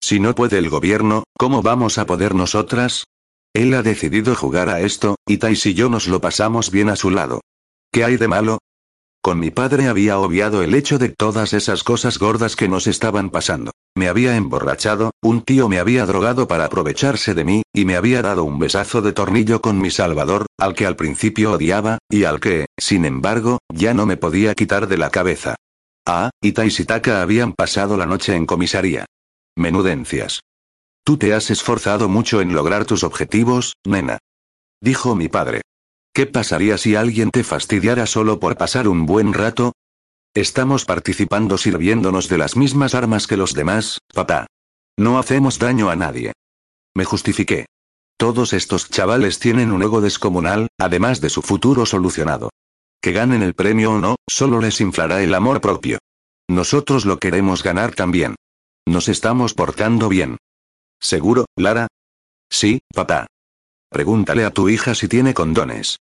Si 0.00 0.20
no 0.20 0.34
puede 0.34 0.58
el 0.58 0.70
gobierno, 0.70 1.24
¿cómo 1.36 1.62
vamos 1.62 1.98
a 1.98 2.06
poder 2.06 2.34
nosotras? 2.34 3.04
Él 3.52 3.74
ha 3.74 3.82
decidido 3.82 4.36
jugar 4.36 4.68
a 4.68 4.80
esto, 4.80 5.16
y 5.26 5.38
Tais 5.38 5.66
y 5.66 5.74
yo 5.74 5.88
nos 5.88 6.06
lo 6.06 6.20
pasamos 6.20 6.70
bien 6.70 6.88
a 6.88 6.96
su 6.96 7.10
lado. 7.10 7.40
¿Qué 7.92 8.04
hay 8.04 8.16
de 8.16 8.28
malo? 8.28 8.58
Con 9.22 9.38
mi 9.38 9.50
padre 9.50 9.88
había 9.88 10.18
obviado 10.18 10.62
el 10.62 10.74
hecho 10.74 10.98
de 10.98 11.10
todas 11.10 11.52
esas 11.52 11.84
cosas 11.84 12.18
gordas 12.18 12.56
que 12.56 12.68
nos 12.68 12.86
estaban 12.86 13.28
pasando. 13.28 13.72
Me 13.94 14.08
había 14.08 14.36
emborrachado, 14.36 15.10
un 15.20 15.42
tío 15.42 15.68
me 15.68 15.78
había 15.78 16.06
drogado 16.06 16.48
para 16.48 16.64
aprovecharse 16.64 17.34
de 17.34 17.44
mí, 17.44 17.62
y 17.74 17.84
me 17.84 17.96
había 17.96 18.22
dado 18.22 18.44
un 18.44 18.58
besazo 18.58 19.02
de 19.02 19.12
tornillo 19.12 19.60
con 19.60 19.78
mi 19.78 19.90
salvador, 19.90 20.46
al 20.58 20.74
que 20.74 20.86
al 20.86 20.96
principio 20.96 21.52
odiaba, 21.52 21.98
y 22.08 22.24
al 22.24 22.40
que, 22.40 22.66
sin 22.78 23.04
embargo, 23.04 23.58
ya 23.68 23.92
no 23.92 24.06
me 24.06 24.16
podía 24.16 24.54
quitar 24.54 24.86
de 24.86 24.96
la 24.96 25.10
cabeza. 25.10 25.56
Ah, 26.06 26.30
y 26.40 26.52
Taisitaka 26.52 27.20
habían 27.20 27.52
pasado 27.52 27.98
la 27.98 28.06
noche 28.06 28.34
en 28.34 28.46
comisaría. 28.46 29.04
Menudencias. 29.54 30.40
Tú 31.04 31.18
te 31.18 31.34
has 31.34 31.50
esforzado 31.50 32.08
mucho 32.08 32.40
en 32.40 32.54
lograr 32.54 32.86
tus 32.86 33.04
objetivos, 33.04 33.74
nena. 33.84 34.18
Dijo 34.80 35.14
mi 35.14 35.28
padre. 35.28 35.60
¿Qué 36.12 36.26
pasaría 36.26 36.76
si 36.76 36.96
alguien 36.96 37.30
te 37.30 37.44
fastidiara 37.44 38.06
solo 38.06 38.40
por 38.40 38.56
pasar 38.56 38.88
un 38.88 39.06
buen 39.06 39.32
rato? 39.32 39.72
Estamos 40.34 40.84
participando 40.84 41.56
sirviéndonos 41.56 42.28
de 42.28 42.38
las 42.38 42.56
mismas 42.56 42.94
armas 42.94 43.26
que 43.26 43.36
los 43.36 43.54
demás, 43.54 43.98
papá. 44.12 44.46
No 44.96 45.18
hacemos 45.18 45.58
daño 45.58 45.88
a 45.88 45.96
nadie. 45.96 46.32
Me 46.94 47.04
justifiqué. 47.04 47.66
Todos 48.16 48.52
estos 48.52 48.90
chavales 48.90 49.38
tienen 49.38 49.72
un 49.72 49.82
ego 49.82 50.00
descomunal, 50.00 50.68
además 50.78 51.20
de 51.20 51.30
su 51.30 51.42
futuro 51.42 51.86
solucionado. 51.86 52.50
Que 53.00 53.12
ganen 53.12 53.42
el 53.42 53.54
premio 53.54 53.92
o 53.92 53.98
no, 53.98 54.16
solo 54.28 54.60
les 54.60 54.80
inflará 54.80 55.22
el 55.22 55.34
amor 55.34 55.60
propio. 55.60 55.98
Nosotros 56.48 57.06
lo 57.06 57.18
queremos 57.18 57.62
ganar 57.62 57.94
también. 57.94 58.34
Nos 58.86 59.08
estamos 59.08 59.54
portando 59.54 60.08
bien. 60.08 60.36
¿Seguro, 61.00 61.46
Lara? 61.56 61.86
Sí, 62.50 62.80
papá. 62.92 63.26
Pregúntale 63.90 64.44
a 64.44 64.50
tu 64.52 64.68
hija 64.68 64.94
si 64.94 65.08
tiene 65.08 65.34
condones. 65.34 65.98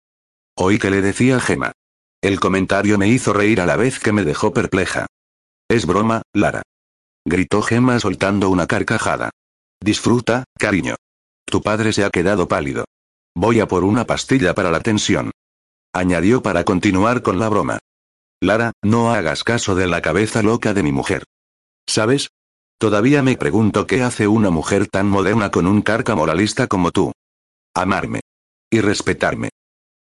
Oí 0.54 0.78
que 0.78 0.90
le 0.90 1.00
decía 1.00 1.40
Gema. 1.40 1.72
El 2.20 2.38
comentario 2.38 2.98
me 2.98 3.08
hizo 3.08 3.32
reír 3.32 3.60
a 3.60 3.66
la 3.66 3.76
vez 3.76 3.98
que 3.98 4.12
me 4.12 4.24
dejó 4.24 4.52
perpleja. 4.52 5.06
Es 5.68 5.86
broma, 5.86 6.22
Lara. 6.34 6.62
Gritó 7.24 7.62
Gema 7.62 7.98
soltando 7.98 8.50
una 8.50 8.66
carcajada. 8.66 9.30
Disfruta, 9.80 10.44
cariño. 10.58 10.96
Tu 11.46 11.62
padre 11.62 11.92
se 11.92 12.04
ha 12.04 12.10
quedado 12.10 12.46
pálido. 12.46 12.84
Voy 13.34 13.60
a 13.60 13.68
por 13.68 13.84
una 13.84 14.04
pastilla 14.04 14.54
para 14.54 14.70
la 14.70 14.80
tensión. 14.80 15.30
Añadió 15.94 16.42
para 16.42 16.64
continuar 16.64 17.22
con 17.22 17.38
la 17.38 17.48
broma. 17.48 17.78
Lara, 18.40 18.72
no 18.82 19.12
hagas 19.12 19.44
caso 19.44 19.74
de 19.74 19.86
la 19.86 20.02
cabeza 20.02 20.42
loca 20.42 20.74
de 20.74 20.82
mi 20.82 20.92
mujer. 20.92 21.24
¿Sabes? 21.88 22.28
Todavía 22.78 23.22
me 23.22 23.36
pregunto 23.36 23.86
qué 23.86 24.02
hace 24.02 24.28
una 24.28 24.50
mujer 24.50 24.86
tan 24.88 25.08
moderna 25.08 25.50
con 25.50 25.66
un 25.66 25.82
carca 25.82 26.14
moralista 26.14 26.66
como 26.66 26.90
tú. 26.90 27.12
Amarme. 27.80 28.18
Y 28.72 28.80
respetarme. 28.80 29.50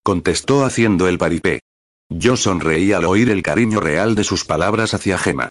Contestó 0.03 0.65
haciendo 0.65 1.07
el 1.07 1.19
paripé. 1.19 1.61
Yo 2.09 2.39
sonreí 2.39 2.93
al 2.93 3.05
oír 3.05 3.29
el 3.29 3.43
cariño 3.43 3.79
real 3.79 4.15
de 4.15 4.25
sus 4.25 4.47
palabras 4.47 4.95
hacia 4.95 5.19
Gema. 5.19 5.51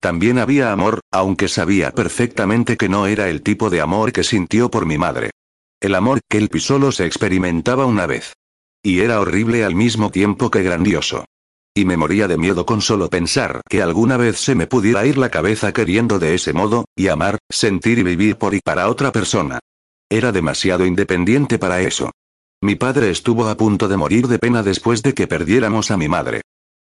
También 0.00 0.38
había 0.38 0.72
amor, 0.72 1.00
aunque 1.12 1.46
sabía 1.46 1.90
perfectamente 1.90 2.78
que 2.78 2.88
no 2.88 3.06
era 3.06 3.28
el 3.28 3.42
tipo 3.42 3.68
de 3.68 3.82
amor 3.82 4.12
que 4.12 4.24
sintió 4.24 4.70
por 4.70 4.86
mi 4.86 4.96
madre. 4.96 5.30
El 5.78 5.94
amor 5.94 6.20
que 6.26 6.38
él 6.38 6.48
solo 6.58 6.90
se 6.90 7.04
experimentaba 7.04 7.84
una 7.84 8.06
vez. 8.06 8.32
Y 8.82 9.00
era 9.00 9.20
horrible 9.20 9.62
al 9.62 9.74
mismo 9.74 10.10
tiempo 10.10 10.50
que 10.50 10.62
grandioso. 10.62 11.26
Y 11.74 11.84
me 11.84 11.98
moría 11.98 12.28
de 12.28 12.38
miedo 12.38 12.64
con 12.64 12.80
solo 12.80 13.10
pensar 13.10 13.60
que 13.68 13.82
alguna 13.82 14.16
vez 14.16 14.38
se 14.38 14.54
me 14.54 14.66
pudiera 14.66 15.04
ir 15.04 15.18
la 15.18 15.28
cabeza 15.28 15.74
queriendo 15.74 16.18
de 16.18 16.34
ese 16.34 16.54
modo, 16.54 16.86
y 16.96 17.08
amar, 17.08 17.36
sentir 17.50 17.98
y 17.98 18.04
vivir 18.04 18.36
por 18.36 18.54
y 18.54 18.60
para 18.60 18.88
otra 18.88 19.12
persona. 19.12 19.58
Era 20.10 20.32
demasiado 20.32 20.86
independiente 20.86 21.58
para 21.58 21.80
eso. 21.80 22.10
Mi 22.62 22.74
padre 22.74 23.10
estuvo 23.10 23.48
a 23.48 23.56
punto 23.56 23.88
de 23.88 23.96
morir 23.96 24.26
de 24.26 24.38
pena 24.38 24.62
después 24.62 25.02
de 25.02 25.14
que 25.14 25.26
perdiéramos 25.26 25.90
a 25.90 25.96
mi 25.96 26.08
madre. 26.08 26.42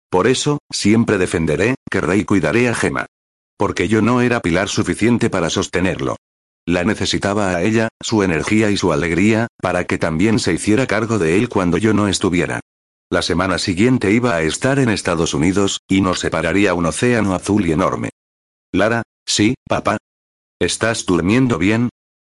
Por 0.09 0.28
eso, 0.28 0.59
siempre 0.71 1.17
defenderé, 1.17 1.76
querré 1.89 2.17
y 2.17 2.26
cuidaré 2.26 2.69
a 2.69 2.76
Gema. 2.76 3.07
Porque 3.57 3.88
yo 3.88 4.01
no 4.01 4.21
era 4.21 4.39
pilar 4.39 4.69
suficiente 4.69 5.30
para 5.30 5.49
sostenerlo. 5.49 6.17
La 6.67 6.84
necesitaba 6.84 7.49
a 7.49 7.61
ella, 7.61 7.89
su 8.01 8.23
energía 8.23 8.71
y 8.71 8.78
su 8.78 8.91
alegría, 8.91 9.47
para 9.61 9.86
que 9.86 9.97
también 9.97 10.39
se 10.39 10.53
hiciera 10.53 10.88
cargo 10.88 11.19
de 11.19 11.38
él 11.38 11.49
cuando 11.49 11.78
yo 11.78 11.93
no 11.93 12.07
estuviera. 12.07 12.59
La 13.09 13.21
semana 13.21 13.59
siguiente 13.59 14.11
iba 14.11 14.36
a 14.36 14.41
estar 14.41 14.80
en 14.80 14.89
Estados 14.89 15.34
Unidos, 15.34 15.82
y 15.88 16.01
nos 16.01 16.19
separaría 16.19 16.73
un 16.73 16.88
océano 16.88 17.36
azul 17.36 17.65
y 17.65 17.71
enorme. 17.71 18.09
Lara, 18.71 19.03
sí, 19.26 19.55
papá. 19.67 19.97
¿Estás 20.59 21.05
durmiendo 21.05 21.57
bien? 21.57 21.89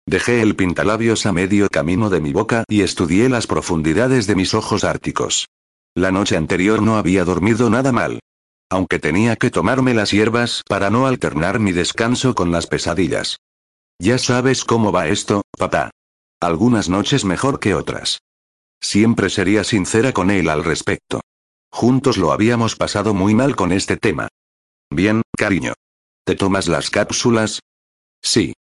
Dejé 0.07 0.43
el 0.43 0.57
pintalabios 0.57 1.27
a 1.27 1.33
medio 1.33 1.69
camino 1.69 2.11
de 2.11 2.21
mi 2.21 2.33
boca 2.33 2.65
y 2.69 2.83
estudié 2.83 3.29
las 3.29 3.47
profundidades 3.47 4.27
de 4.27 4.35
mis 4.35 4.53
ojos 4.55 4.85
árticos. 4.85 5.49
La 5.95 6.11
noche 6.11 6.37
anterior 6.37 6.83
no 6.83 6.97
había 6.97 7.25
dormido 7.25 7.71
nada 7.71 7.93
mal. 7.93 8.21
Aunque 8.69 8.99
tenía 8.99 9.37
que 9.37 9.51
tomarme 9.51 9.95
las 9.95 10.11
hierbas 10.11 10.63
para 10.69 10.91
no 10.91 11.07
alternar 11.07 11.61
mi 11.61 11.73
descanso 11.73 12.35
con 12.35 12.51
las 12.51 12.67
pesadillas. 12.67 13.37
Ya 13.99 14.19
sabes 14.19 14.65
cómo 14.65 14.91
va 14.91 15.09
esto, 15.09 15.43
papá. 15.57 15.91
Algunas 16.41 16.89
noches 16.89 17.25
mejor 17.25 17.61
que 17.61 17.75
otras. 17.75 18.19
Siempre 18.81 19.31
sería 19.31 19.63
sincera 19.63 20.13
con 20.13 20.31
él 20.31 20.49
al 20.49 20.65
respecto. 20.65 21.21
Juntos 21.71 22.17
lo 22.17 22.33
habíamos 22.33 22.75
pasado 22.75 23.15
muy 23.15 23.35
mal 23.35 23.55
con 23.55 23.71
este 23.71 23.97
tema. 23.97 24.29
Bien, 24.91 25.23
cariño. 25.37 25.75
¿Te 26.25 26.35
tomas 26.35 26.67
las 26.67 26.91
cápsulas? 26.91 27.61
Sí. 28.21 28.55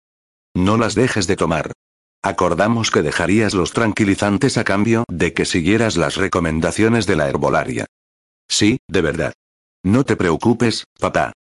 No 0.56 0.78
las 0.78 0.96
dejes 0.96 1.28
de 1.28 1.36
tomar. 1.36 1.72
Acordamos 2.24 2.92
que 2.92 3.02
dejarías 3.02 3.54
los 3.54 3.72
tranquilizantes 3.72 4.58
a 4.58 4.64
cambio 4.64 5.06
de 5.08 5.34
que 5.34 5.46
siguieras 5.46 5.98
las 5.98 6.16
recomendaciones 6.16 7.08
de 7.08 7.16
la 7.16 7.28
herbolaria. 7.30 7.86
Sí, 8.48 8.80
de 8.88 9.02
verdad. 9.02 9.34
No 9.84 10.04
te 10.04 10.16
preocupes, 10.16 10.86
papá. 11.00 11.34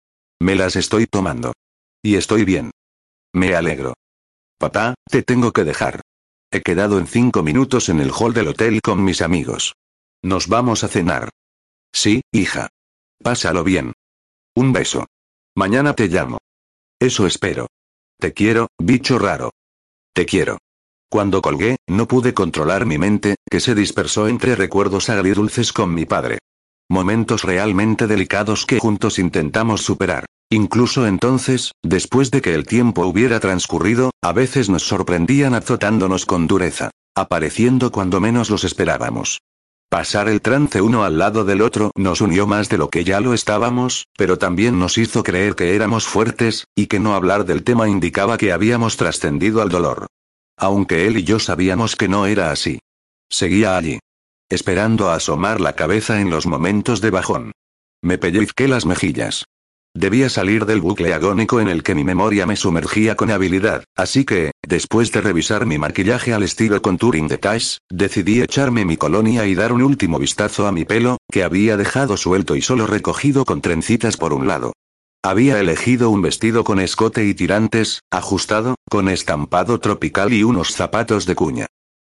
Me 0.41 0.55
las 0.55 0.77
estoy 0.77 1.07
tomando. 1.07 1.53
Y 2.03 2.15
estoy 2.15 2.45
bien. 2.45 2.71
Me 3.33 3.57
alegro. 3.57 3.95
Papá, 4.59 4.95
te 5.11 5.23
tengo 5.23 5.53
que 5.53 5.65
dejar. 5.65 6.01
He 6.51 6.63
quedado 6.63 6.99
en 6.99 7.07
cinco 7.07 7.43
minutos 7.43 7.89
en 7.89 8.01
el 8.01 8.13
hall 8.13 8.33
del 8.33 8.49
hotel 8.49 8.81
con 8.81 9.03
mis 9.03 9.21
amigos. 9.21 9.75
Nos 10.23 10.49
vamos 10.49 10.85
a 10.85 10.89
cenar. 10.89 11.31
Sí, 11.93 12.23
hija. 12.33 12.69
Pásalo 13.23 13.65
bien. 13.65 13.93
Un 14.55 14.73
beso. 14.73 15.07
Mañana 15.57 15.95
te 15.95 16.07
llamo. 16.07 16.39
Eso 17.01 17.27
espero. 17.27 17.67
Te 18.21 18.33
quiero, 18.33 18.67
bicho 18.81 19.17
raro. 19.21 19.53
Te 20.13 20.27
quiero. 20.27 20.59
Cuando 21.09 21.41
colgué, 21.41 21.77
no 21.87 22.09
pude 22.09 22.35
controlar 22.35 22.85
mi 22.85 22.99
mente, 22.99 23.37
que 23.49 23.61
se 23.61 23.77
dispersó 23.77 24.27
entre 24.27 24.57
recuerdos 24.57 25.09
agridulces 25.09 25.73
con 25.73 25.95
mi 25.95 26.05
padre. 26.05 26.41
Momentos 26.91 27.45
realmente 27.45 28.09
delicados 28.09 28.67
que 28.67 28.81
juntos 28.81 29.21
intentamos 29.21 29.83
superar. 29.83 30.27
Incluso 30.51 31.07
entonces, 31.07 31.73
después 31.85 32.33
de 32.33 32.43
que 32.43 32.55
el 32.55 32.67
tiempo 32.67 33.07
hubiera 33.07 33.39
transcurrido, 33.39 34.11
a 34.21 34.33
veces 34.33 34.69
nos 34.69 34.83
sorprendían 34.83 35.55
azotándonos 35.55 36.27
con 36.27 36.49
dureza. 36.49 36.91
Apareciendo 37.15 37.93
cuando 37.93 38.21
menos 38.21 38.51
los 38.51 38.65
esperábamos. 38.65 39.39
Pasar 39.91 40.29
el 40.29 40.43
trance 40.43 40.83
uno 40.83 41.03
al 41.03 41.17
lado 41.17 41.47
del 41.47 41.63
otro 41.63 41.93
nos 41.97 42.21
unió 42.21 42.47
más 42.47 42.69
de 42.69 42.77
lo 42.77 42.91
que 42.91 43.05
ya 43.05 43.21
lo 43.21 43.33
estábamos, 43.33 44.07
pero 44.19 44.37
también 44.37 44.79
nos 44.79 44.99
hizo 44.99 45.23
creer 45.23 45.55
que 45.55 45.75
éramos 45.75 46.07
fuertes, 46.07 46.67
y 46.75 46.89
que 46.89 47.01
no 47.01 47.15
hablar 47.15 47.47
del 47.47 47.65
tema 47.65 47.89
indicaba 47.89 48.37
que 48.37 48.53
habíamos 48.53 48.99
trascendido 48.99 49.63
al 49.63 49.71
dolor. 49.71 50.07
aunque 50.59 51.07
él 51.07 51.17
y 51.17 51.25
yo 51.25 51.39
sabíamos 51.39 51.95
que 51.97 52.09
no 52.09 52.27
era 52.27 52.51
así. 52.51 52.81
Seguía 53.31 53.77
allí. 53.77 54.01
Esperando 54.51 55.09
a 55.09 55.15
asomar 55.15 55.61
la 55.61 55.75
cabeza 55.75 56.21
en 56.21 56.31
los 56.31 56.47
momentos 56.47 57.01
de 57.01 57.11
bajón. 57.11 57.53
Me 58.03 58.19
pellizqué 58.19 58.67
las 58.67 58.85
mejillas. 58.85 59.45
Debía 59.99 60.29
salir 60.29 60.65
del 60.65 60.81
bucle 60.81 61.13
agónico 61.13 61.61
en 61.61 61.67
el 61.67 61.83
que 61.83 61.97
mi 61.97 62.05
memoria 62.05 62.47
me 62.47 62.55
sumergía 62.55 63.17
con 63.17 63.33
habilidad, 63.33 63.83
así 63.97 64.25
que, 64.25 64.53
después 64.65 65.11
de 65.11 65.21
revisar 65.21 65.67
mi 65.67 65.77
maquillaje 65.77 66.33
al 66.33 66.45
estilo 66.45 66.81
contouring 66.81 67.27
de 67.27 67.37
Tash, 67.37 67.79
decidí 67.91 68.41
echarme 68.41 68.85
mi 68.85 68.97
colonia 68.97 69.45
y 69.47 69.57
dar 69.57 69.73
un 69.73 69.83
último 69.83 70.21
vistazo 70.21 70.69
a 70.69 70.73
mi 70.73 70.85
pelo, 70.85 71.17
que 71.29 71.43
había 71.43 71.77
dejado 71.77 72.17
suelto 72.17 72.55
y 72.55 72.63
solo 72.63 72.87
recogido 72.87 73.45
con 73.45 73.61
trencitas 73.61 74.17
por 74.17 74.33
un 74.33 74.47
lado. 74.47 74.73
Había 75.25 75.59
elegido 75.59 76.11
un 76.11 76.23
vestido 76.23 76.63
con 76.63 76.79
escote 76.79 77.25
y 77.25 77.35
tirantes, 77.35 78.03
ajustado, 78.13 78.77
con 78.89 79.09
estampado 79.09 79.81
tropical 79.81 80.33
y 80.33 80.45
unos 80.45 80.75
zapatos 80.75 81.27
de 81.27 81.35
cuña. 81.35 81.67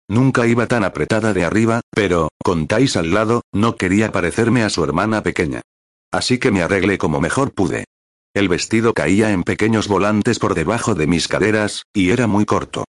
Nunca 0.08 0.46
iba 0.46 0.68
tan 0.68 0.84
apretada 0.84 1.34
de 1.34 1.44
arriba, 1.44 1.80
pero, 1.90 2.28
con 2.40 2.68
Tais 2.68 2.96
al 2.96 3.12
lado, 3.12 3.42
no 3.52 3.74
quería 3.74 4.12
parecerme 4.12 4.62
a 4.62 4.70
su 4.70 4.84
hermana 4.84 5.24
pequeña. 5.24 5.62
Así 6.12 6.38
que 6.38 6.50
me 6.50 6.62
arreglé 6.62 6.98
como 6.98 7.20
mejor 7.20 7.52
pude. 7.52 7.84
El 8.34 8.48
vestido 8.48 8.94
caía 8.94 9.32
en 9.32 9.42
pequeños 9.42 9.88
volantes 9.88 10.38
por 10.38 10.54
debajo 10.54 10.94
de 10.94 11.06
mis 11.06 11.28
caderas, 11.28 11.84
y 11.92 12.10
era 12.10 12.26
muy 12.26 12.44
corto. 12.44 12.84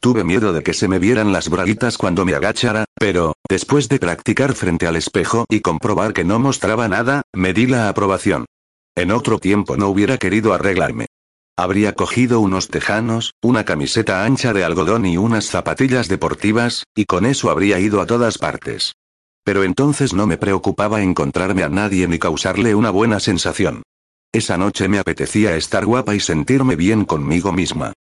Tuve 0.00 0.22
miedo 0.22 0.52
de 0.52 0.62
que 0.62 0.74
se 0.74 0.86
me 0.86 0.98
vieran 0.98 1.32
las 1.32 1.48
braguitas 1.48 1.96
cuando 1.96 2.24
me 2.24 2.34
agachara, 2.34 2.84
pero, 2.94 3.34
después 3.48 3.88
de 3.88 3.98
practicar 3.98 4.54
frente 4.54 4.86
al 4.86 4.96
espejo 4.96 5.46
y 5.48 5.60
comprobar 5.60 6.12
que 6.12 6.24
no 6.24 6.38
mostraba 6.38 6.88
nada, 6.88 7.22
me 7.32 7.52
di 7.52 7.66
la 7.66 7.88
aprobación. 7.88 8.44
En 8.94 9.10
otro 9.10 9.38
tiempo 9.38 9.76
no 9.76 9.88
hubiera 9.88 10.18
querido 10.18 10.52
arreglarme. 10.52 11.06
Habría 11.56 11.94
cogido 11.94 12.40
unos 12.40 12.68
tejanos, 12.68 13.32
una 13.40 13.64
camiseta 13.64 14.24
ancha 14.24 14.52
de 14.52 14.64
algodón 14.64 15.06
y 15.06 15.16
unas 15.16 15.46
zapatillas 15.46 16.08
deportivas, 16.08 16.84
y 16.94 17.06
con 17.06 17.24
eso 17.24 17.50
habría 17.50 17.78
ido 17.78 18.00
a 18.00 18.06
todas 18.06 18.38
partes. 18.38 18.94
Pero 19.44 19.62
entonces 19.62 20.14
no 20.14 20.26
me 20.26 20.38
preocupaba 20.38 21.02
encontrarme 21.02 21.62
a 21.62 21.68
nadie 21.68 22.08
ni 22.08 22.18
causarle 22.18 22.74
una 22.74 22.90
buena 22.90 23.20
sensación. 23.20 23.82
Esa 24.32 24.58
noche 24.58 24.88
me 24.88 24.98
apetecía 24.98 25.54
estar 25.56 25.86
guapa 25.86 26.14
y 26.14 26.20
sentirme 26.20 26.74
bien 26.74 27.04
conmigo 27.04 27.52
misma. 27.52 27.92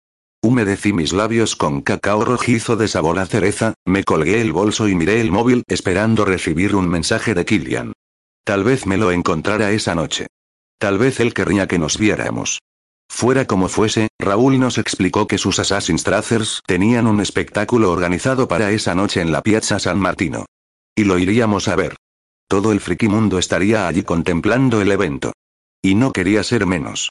Humedecí 0.41 0.91
mis 0.91 1.13
labios 1.13 1.55
con 1.55 1.81
cacao 1.81 2.25
rojizo 2.25 2.75
de 2.75 2.87
sabor 2.87 3.19
a 3.19 3.25
cereza, 3.25 3.75
me 3.85 4.03
colgué 4.03 4.41
el 4.41 4.51
bolso 4.51 4.87
y 4.87 4.95
miré 4.95 5.21
el 5.21 5.31
móvil 5.31 5.63
esperando 5.67 6.25
recibir 6.25 6.75
un 6.75 6.89
mensaje 6.89 7.33
de 7.33 7.45
Killian. 7.45 7.93
Tal 8.43 8.63
vez 8.63 8.85
me 8.85 8.97
lo 8.97 9.11
encontrara 9.11 9.71
esa 9.71 9.95
noche. 9.95 10.27
Tal 10.79 10.97
vez 10.97 11.19
él 11.19 11.33
querría 11.33 11.67
que 11.67 11.79
nos 11.79 11.97
viéramos. 11.97 12.59
Fuera 13.09 13.45
como 13.45 13.69
fuese, 13.69 14.09
Raúl 14.19 14.59
nos 14.59 14.77
explicó 14.77 15.27
que 15.27 15.37
sus 15.37 15.59
Assassin's 15.59 16.03
Tracers 16.03 16.61
tenían 16.65 17.07
un 17.07 17.21
espectáculo 17.21 17.91
organizado 17.91 18.47
para 18.47 18.71
esa 18.71 18.95
noche 18.95 19.21
en 19.21 19.31
la 19.31 19.41
Piazza 19.43 19.79
San 19.79 19.99
Martino. 19.99 20.45
Y 20.95 21.05
lo 21.05 21.17
iríamos 21.17 21.67
a 21.67 21.75
ver. 21.75 21.95
Todo 22.47 22.71
el 22.71 22.79
frikimundo 22.79 23.39
estaría 23.39 23.87
allí 23.87 24.03
contemplando 24.03 24.81
el 24.81 24.91
evento. 24.91 25.33
Y 25.81 25.95
no 25.95 26.11
quería 26.11 26.43
ser 26.43 26.65
menos. 26.65 27.09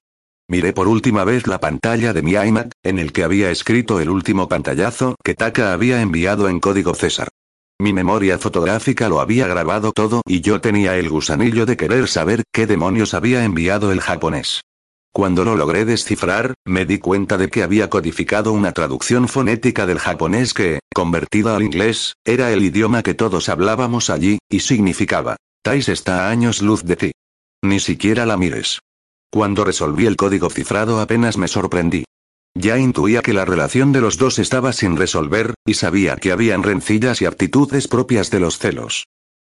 Miré 0.49 0.72
por 0.72 0.87
última 0.87 1.24
vez 1.24 1.47
la 1.47 1.59
pantalla 1.59 2.12
de 2.12 2.22
mi 2.22 2.33
iMac, 2.33 2.72
en 2.83 2.99
el 2.99 3.12
que 3.12 3.24
había 3.24 3.51
escrito 3.51 4.01
el 4.01 4.11
último 4.11 4.49
pantallazo 4.49 5.16
que 5.24 5.35
Taka 5.35 5.72
había 5.72 6.01
enviado 6.01 6.49
en 6.49 6.61
código 6.61 6.95
César. 6.95 7.28
Mi 7.80 7.93
memoria 7.93 8.39
fotográfica 8.39 9.09
lo 9.09 9.20
había 9.20 9.49
grabado 9.49 9.93
todo 9.93 10.22
y 10.26 10.41
yo 10.41 10.61
tenía 10.61 10.97
el 10.97 11.09
gusanillo 11.09 11.66
de 11.66 11.76
querer 11.76 12.07
saber 12.07 12.45
qué 12.53 12.66
demonios 12.66 13.14
había 13.14 13.45
enviado 13.45 13.91
el 13.91 14.01
japonés. 14.01 14.61
Cuando 15.13 15.45
lo 15.45 15.57
logré 15.57 15.85
descifrar, 15.85 16.55
me 16.65 16.87
di 16.87 16.99
cuenta 16.99 17.37
de 17.37 17.51
que 17.51 17.63
había 17.63 17.91
codificado 17.91 18.53
una 18.53 18.73
traducción 18.73 19.29
fonética 19.29 19.85
del 19.85 19.99
japonés 19.99 20.55
que, 20.55 20.81
convertida 20.95 21.55
al 21.55 21.63
inglés, 21.63 22.15
era 22.25 22.51
el 22.51 22.63
idioma 22.63 23.03
que 23.03 23.13
todos 23.13 23.51
hablábamos 23.51 24.09
allí, 24.09 24.39
y 24.49 24.61
significaba, 24.61 25.37
Tais 25.63 25.91
está 25.91 26.27
a 26.27 26.31
años 26.31 26.63
luz 26.63 26.83
de 26.85 26.97
ti. 26.97 27.13
Ni 27.63 27.79
siquiera 27.79 28.25
la 28.25 28.39
mires. 28.39 28.81
Cuando 29.31 29.65
resolví 29.65 30.07
el 30.07 30.17
código 30.17 30.49
cifrado 30.49 30.99
apenas 30.99 31.37
me 31.37 31.47
sorprendí. 31.47 32.05
Ya 32.55 32.79
intuía 32.79 33.21
que 33.21 33.35
la 33.35 33.45
relación 33.45 33.93
de 33.93 34.01
los 34.01 34.17
dos 34.17 34.39
estaba 34.39 34.73
sin 34.73 34.97
resolver, 34.97 35.53
y 35.67 35.75
sabía 35.75 36.17
que 36.17 36.33
habían 36.33 36.63
rencillas 36.63 37.21
y 37.21 37.27
aptitudes 37.27 37.87
propias 37.87 38.31
de 38.31 38.41
los 38.41 38.59
celos. 38.59 39.05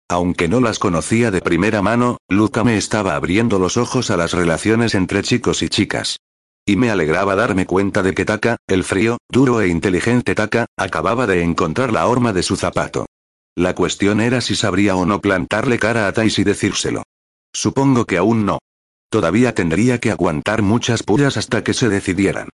Aunque 0.09 0.47
no 0.47 0.61
las 0.61 0.79
conocía 0.79 1.31
de 1.31 1.41
primera 1.41 1.81
mano, 1.81 2.17
Luca 2.29 2.63
me 2.63 2.77
estaba 2.77 3.15
abriendo 3.15 3.59
los 3.59 3.75
ojos 3.75 4.09
a 4.09 4.17
las 4.17 4.31
relaciones 4.31 4.95
entre 4.95 5.21
chicos 5.21 5.61
y 5.61 5.69
chicas. 5.69 6.17
Y 6.65 6.77
me 6.77 6.89
alegraba 6.89 7.35
darme 7.35 7.65
cuenta 7.65 8.03
de 8.03 8.13
que 8.13 8.25
Taka, 8.25 8.57
el 8.67 8.83
frío, 8.83 9.17
duro 9.29 9.61
e 9.61 9.67
inteligente 9.67 10.33
Taka, 10.35 10.65
acababa 10.77 11.27
de 11.27 11.41
encontrar 11.41 11.91
la 11.91 12.07
horma 12.07 12.31
de 12.31 12.43
su 12.43 12.55
zapato. 12.55 13.05
La 13.55 13.75
cuestión 13.75 14.21
era 14.21 14.39
si 14.39 14.55
sabría 14.55 14.95
o 14.95 15.05
no 15.05 15.19
plantarle 15.19 15.79
cara 15.79 16.07
a 16.07 16.13
Tais 16.13 16.39
y 16.39 16.43
decírselo. 16.43 17.03
Supongo 17.53 18.05
que 18.05 18.17
aún 18.17 18.45
no. 18.45 18.59
Todavía 19.09 19.53
tendría 19.55 19.99
que 19.99 20.11
aguantar 20.11 20.61
muchas 20.61 21.03
pullas 21.03 21.37
hasta 21.37 21.63
que 21.63 21.73
se 21.73 21.89
decidieran. 21.89 22.49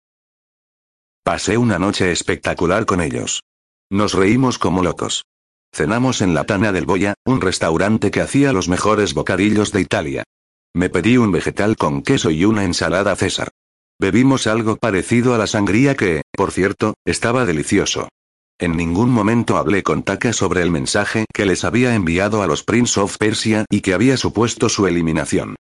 Pasé 1.25 1.57
una 1.59 1.79
noche 1.79 2.13
espectacular 2.13 2.87
con 2.87 3.01
ellos. 3.01 3.43
Nos 3.91 4.15
reímos 4.15 4.59
como 4.59 4.83
locos. 4.83 5.25
Cenamos 5.75 6.21
en 6.21 6.35
la 6.35 6.45
Tana 6.45 6.71
del 6.71 6.85
Boya, 6.85 7.15
un 7.25 7.41
restaurante 7.41 8.11
que 8.11 8.21
hacía 8.21 8.53
los 8.53 8.69
mejores 8.69 9.15
bocadillos 9.15 9.73
de 9.73 9.81
Italia. 9.81 10.25
Me 10.75 10.91
pedí 10.91 11.17
un 11.17 11.33
vegetal 11.33 11.77
con 11.77 12.03
queso 12.03 12.31
y 12.31 12.45
una 12.45 12.65
ensalada 12.65 13.17
César. 13.17 13.49
Bebimos 13.99 14.47
algo 14.47 14.77
parecido 14.77 15.35
a 15.35 15.39
la 15.39 15.47
sangría 15.47 15.97
que, 15.97 16.23
por 16.33 16.53
cierto, 16.53 16.95
estaba 17.07 17.47
delicioso. 17.47 18.09
En 18.59 18.77
ningún 18.77 19.11
momento 19.11 19.57
hablé 19.57 19.83
con 19.83 20.03
Taka 20.03 20.35
sobre 20.35 20.61
el 20.63 20.71
mensaje 20.71 21.25
que 21.33 21.47
les 21.47 21.65
había 21.65 21.95
enviado 21.95 22.43
a 22.43 22.47
los 22.47 22.65
Prince 22.65 23.01
of 23.01 23.17
Persia 23.17 23.65
y 23.71 23.81
que 23.81 23.95
había 23.95 24.19
supuesto 24.19 24.69
su 24.69 24.87
eliminación. 24.87 25.57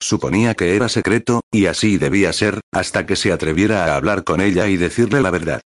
Suponía 0.00 0.54
que 0.54 0.76
era 0.76 0.88
secreto, 0.88 1.40
y 1.50 1.66
así 1.66 1.98
debía 1.98 2.32
ser, 2.32 2.60
hasta 2.72 3.04
que 3.04 3.16
se 3.16 3.32
atreviera 3.32 3.86
a 3.86 3.96
hablar 3.96 4.22
con 4.22 4.40
ella 4.40 4.68
y 4.68 4.76
decirle 4.76 5.20
la 5.22 5.30
verdad. 5.30 5.60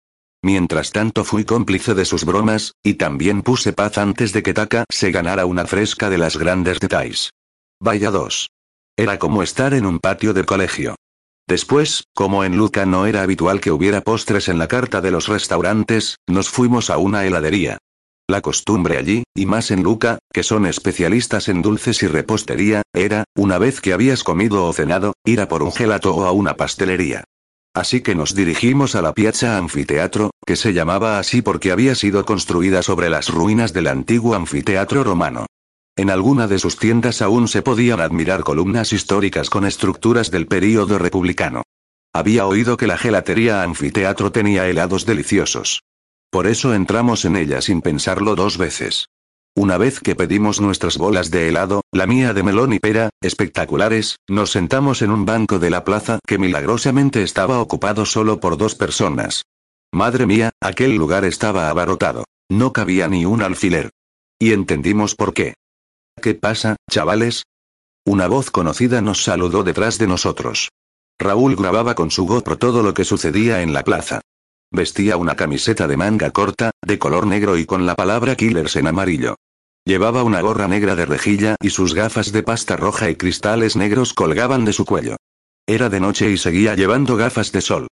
Mientras 0.43 0.91
tanto 0.91 1.23
fui 1.23 1.45
cómplice 1.45 1.93
de 1.93 2.05
sus 2.05 2.23
bromas, 2.23 2.73
y 2.83 2.95
también 2.95 3.41
puse 3.41 3.73
paz 3.73 3.97
antes 3.97 4.33
de 4.33 4.43
que 4.43 4.53
Taka 4.53 4.85
se 4.89 5.11
ganara 5.11 5.45
una 5.45 5.65
fresca 5.65 6.09
de 6.09 6.17
las 6.17 6.37
grandes 6.37 6.79
detalles. 6.79 7.31
Vaya 7.79 8.11
dos. 8.11 8.49
Era 8.95 9.19
como 9.19 9.43
estar 9.43 9.73
en 9.73 9.85
un 9.85 9.99
patio 9.99 10.33
de 10.33 10.43
colegio. 10.43 10.95
Después, 11.47 12.03
como 12.13 12.43
en 12.43 12.57
Luca 12.57 12.85
no 12.85 13.05
era 13.05 13.21
habitual 13.21 13.61
que 13.61 13.71
hubiera 13.71 14.01
postres 14.01 14.49
en 14.49 14.59
la 14.59 14.67
carta 14.67 15.01
de 15.01 15.11
los 15.11 15.27
restaurantes, 15.27 16.17
nos 16.27 16.49
fuimos 16.49 16.89
a 16.89 16.97
una 16.97 17.25
heladería. 17.25 17.77
La 18.29 18.41
costumbre 18.41 18.97
allí, 18.97 19.23
y 19.33 19.45
más 19.45 19.71
en 19.71 19.83
Luca, 19.83 20.19
que 20.33 20.43
son 20.43 20.65
especialistas 20.65 21.47
en 21.47 21.61
dulces 21.61 22.03
y 22.03 22.07
repostería, 22.07 22.81
era, 22.93 23.23
una 23.37 23.57
vez 23.57 23.79
que 23.79 23.93
habías 23.93 24.23
comido 24.23 24.65
o 24.65 24.73
cenado, 24.73 25.13
ir 25.23 25.39
a 25.39 25.47
por 25.47 25.63
un 25.63 25.71
gelato 25.71 26.13
o 26.13 26.25
a 26.25 26.33
una 26.33 26.55
pastelería. 26.55 27.23
Así 27.77 28.01
que 28.01 28.15
nos 28.15 28.33
dirigimos 28.33 28.95
a 28.95 29.03
la 29.03 29.13
Piazza 29.13 29.55
Anfiteatro, 29.55 30.31
que 30.47 30.55
se 30.55 30.73
llamaba 30.73 31.19
así 31.19 31.43
porque 31.43 31.71
había 31.71 31.93
sido 31.93 32.25
construida 32.25 32.81
sobre 32.81 33.07
las 33.07 33.29
ruinas 33.29 33.71
del 33.71 33.85
antiguo 33.85 34.33
anfiteatro 34.33 35.03
romano. 35.03 35.45
En 35.95 36.09
alguna 36.09 36.47
de 36.47 36.57
sus 36.57 36.77
tiendas 36.77 37.21
aún 37.21 37.47
se 37.47 37.61
podían 37.61 37.99
admirar 37.99 38.43
columnas 38.43 38.93
históricas 38.93 39.51
con 39.51 39.63
estructuras 39.63 40.31
del 40.31 40.47
período 40.47 40.97
republicano. 40.97 41.61
Había 42.13 42.47
oído 42.47 42.77
que 42.77 42.87
la 42.87 42.97
gelatería 42.97 43.61
anfiteatro 43.61 44.31
tenía 44.31 44.67
helados 44.67 45.05
deliciosos. 45.05 45.83
Por 46.31 46.47
eso 46.47 46.73
entramos 46.73 47.25
en 47.25 47.35
ella 47.35 47.61
sin 47.61 47.83
pensarlo 47.83 48.33
dos 48.33 48.57
veces. 48.57 49.09
Una 49.57 49.79
vez 49.79 49.99
que 49.99 50.13
pedimos 50.13 50.61
nuestras 50.61 50.99
bolas 50.99 51.31
de 51.31 51.47
helado, 51.47 51.81
la 51.91 52.05
mía 52.05 52.31
de 52.35 52.43
melón 52.43 52.73
y 52.73 52.79
pera, 52.79 53.09
espectaculares, 53.21 54.17
nos 54.29 54.51
sentamos 54.51 55.01
en 55.01 55.09
un 55.09 55.25
banco 55.25 55.57
de 55.57 55.71
la 55.71 55.83
plaza 55.83 56.19
que 56.27 56.37
milagrosamente 56.37 57.23
estaba 57.23 57.59
ocupado 57.59 58.05
solo 58.05 58.39
por 58.39 58.57
dos 58.57 58.75
personas. 58.75 59.45
Madre 59.91 60.27
mía, 60.27 60.51
aquel 60.61 60.95
lugar 60.95 61.25
estaba 61.25 61.71
abarrotado. 61.71 62.25
No 62.51 62.71
cabía 62.71 63.07
ni 63.07 63.25
un 63.25 63.41
alfiler. 63.41 63.89
Y 64.37 64.53
entendimos 64.53 65.15
por 65.15 65.33
qué. 65.33 65.55
¿Qué 66.21 66.35
pasa, 66.35 66.75
chavales? 66.87 67.41
Una 68.05 68.27
voz 68.27 68.51
conocida 68.51 69.01
nos 69.01 69.23
saludó 69.23 69.63
detrás 69.63 69.97
de 69.97 70.05
nosotros. 70.05 70.69
Raúl 71.17 71.55
grababa 71.55 71.95
con 71.95 72.11
su 72.11 72.27
GoPro 72.27 72.59
todo 72.59 72.83
lo 72.83 72.93
que 72.93 73.05
sucedía 73.05 73.63
en 73.63 73.73
la 73.73 73.83
plaza. 73.83 74.21
Vestía 74.69 75.17
una 75.17 75.35
camiseta 75.35 75.87
de 75.87 75.97
manga 75.97 76.29
corta, 76.29 76.69
de 76.85 76.99
color 76.99 77.25
negro 77.25 77.57
y 77.57 77.65
con 77.65 77.87
la 77.87 77.95
palabra 77.95 78.35
Killers 78.35 78.75
en 78.75 78.85
amarillo. 78.85 79.35
Llevaba 79.87 80.23
una 80.23 80.41
gorra 80.41 80.67
negra 80.67 80.97
de 80.97 81.05
rejilla 81.05 81.55
y 81.61 81.69
sus 81.69 81.93
gafas 81.93 82.33
de 82.33 82.43
pasta 82.43 82.75
roja 82.75 83.09
y 83.09 83.15
cristales 83.15 83.77
negros 83.77 84.13
colgaban 84.13 84.65
de 84.65 84.73
su 84.73 84.83
cuello. 84.83 85.15
Era 85.65 85.87
de 85.87 86.01
noche 86.01 86.29
y 86.29 86.37
seguía 86.37 86.75
llevando 86.75 87.15
gafas 87.15 87.53
de 87.53 87.61
sol. 87.61 87.87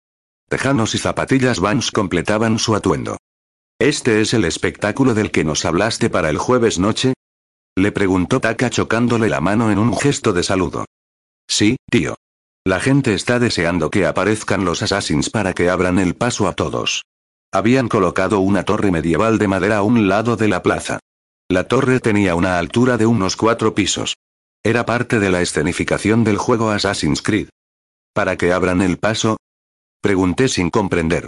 Tejanos 0.49 0.93
y 0.93 0.97
zapatillas 0.97 1.61
Vans 1.61 1.91
completaban 1.91 2.59
su 2.59 2.75
atuendo. 2.75 3.15
¿Este 3.79 4.19
es 4.19 4.33
el 4.33 4.43
espectáculo 4.43 5.13
del 5.13 5.31
que 5.31 5.45
nos 5.45 5.63
hablaste 5.63 6.09
para 6.09 6.29
el 6.29 6.37
jueves 6.37 6.79
noche? 6.79 7.13
Le 7.77 7.93
preguntó 7.93 8.41
Taka 8.41 8.69
chocándole 8.69 9.29
la 9.29 9.39
mano 9.39 9.71
en 9.71 9.79
un 9.79 9.95
gesto 9.95 10.33
de 10.33 10.43
saludo. 10.43 10.83
Sí, 11.47 11.77
tío. 11.89 12.17
La 12.65 12.81
gente 12.81 13.13
está 13.13 13.39
deseando 13.39 13.89
que 13.89 14.05
aparezcan 14.05 14.65
los 14.65 14.81
assassins 14.81 15.29
para 15.29 15.53
que 15.53 15.69
abran 15.69 15.99
el 15.99 16.13
paso 16.13 16.49
a 16.49 16.55
todos. 16.55 17.03
Habían 17.53 17.87
colocado 17.87 18.41
una 18.41 18.63
torre 18.63 18.91
medieval 18.91 19.37
de 19.37 19.47
madera 19.47 19.77
a 19.77 19.83
un 19.83 20.09
lado 20.09 20.35
de 20.35 20.49
la 20.49 20.61
plaza. 20.61 20.99
La 21.51 21.65
torre 21.65 21.99
tenía 21.99 22.33
una 22.33 22.57
altura 22.57 22.97
de 22.97 23.05
unos 23.05 23.35
cuatro 23.35 23.75
pisos. 23.75 24.15
Era 24.63 24.83
parte 24.83 25.19
de 25.19 25.29
la 25.29 25.41
escenificación 25.41 26.23
del 26.23 26.39
juego 26.39 26.71
Assassin's 26.71 27.21
Creed. 27.21 27.49
¿Para 28.15 28.35
que 28.35 28.51
abran 28.51 28.81
el 28.81 28.97
paso? 28.97 29.37
Pregunté 30.01 30.47
sin 30.47 30.71
comprender. 30.71 31.27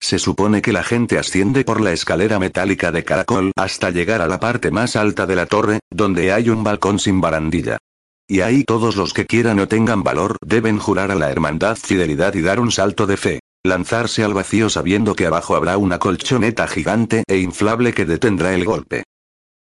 Se 0.00 0.18
supone 0.18 0.60
que 0.60 0.72
la 0.72 0.82
gente 0.82 1.18
asciende 1.18 1.64
por 1.64 1.80
la 1.80 1.92
escalera 1.92 2.40
metálica 2.40 2.90
de 2.90 3.04
caracol 3.04 3.52
hasta 3.56 3.90
llegar 3.90 4.22
a 4.22 4.26
la 4.26 4.40
parte 4.40 4.72
más 4.72 4.96
alta 4.96 5.24
de 5.24 5.36
la 5.36 5.46
torre, 5.46 5.78
donde 5.88 6.32
hay 6.32 6.50
un 6.50 6.64
balcón 6.64 6.98
sin 6.98 7.20
barandilla. 7.20 7.78
Y 8.26 8.40
ahí 8.40 8.64
todos 8.64 8.96
los 8.96 9.14
que 9.14 9.26
quieran 9.26 9.60
o 9.60 9.68
tengan 9.68 10.02
valor 10.02 10.36
deben 10.44 10.80
jurar 10.80 11.12
a 11.12 11.14
la 11.14 11.30
hermandad 11.30 11.76
fidelidad 11.76 12.34
y 12.34 12.42
dar 12.42 12.58
un 12.58 12.72
salto 12.72 13.06
de 13.06 13.16
fe. 13.16 13.40
Lanzarse 13.64 14.24
al 14.24 14.34
vacío 14.34 14.68
sabiendo 14.68 15.14
que 15.14 15.26
abajo 15.26 15.54
habrá 15.54 15.76
una 15.78 16.00
colchoneta 16.00 16.66
gigante 16.66 17.22
e 17.28 17.38
inflable 17.38 17.94
que 17.94 18.04
detendrá 18.04 18.52
el 18.52 18.64
golpe. 18.64 19.04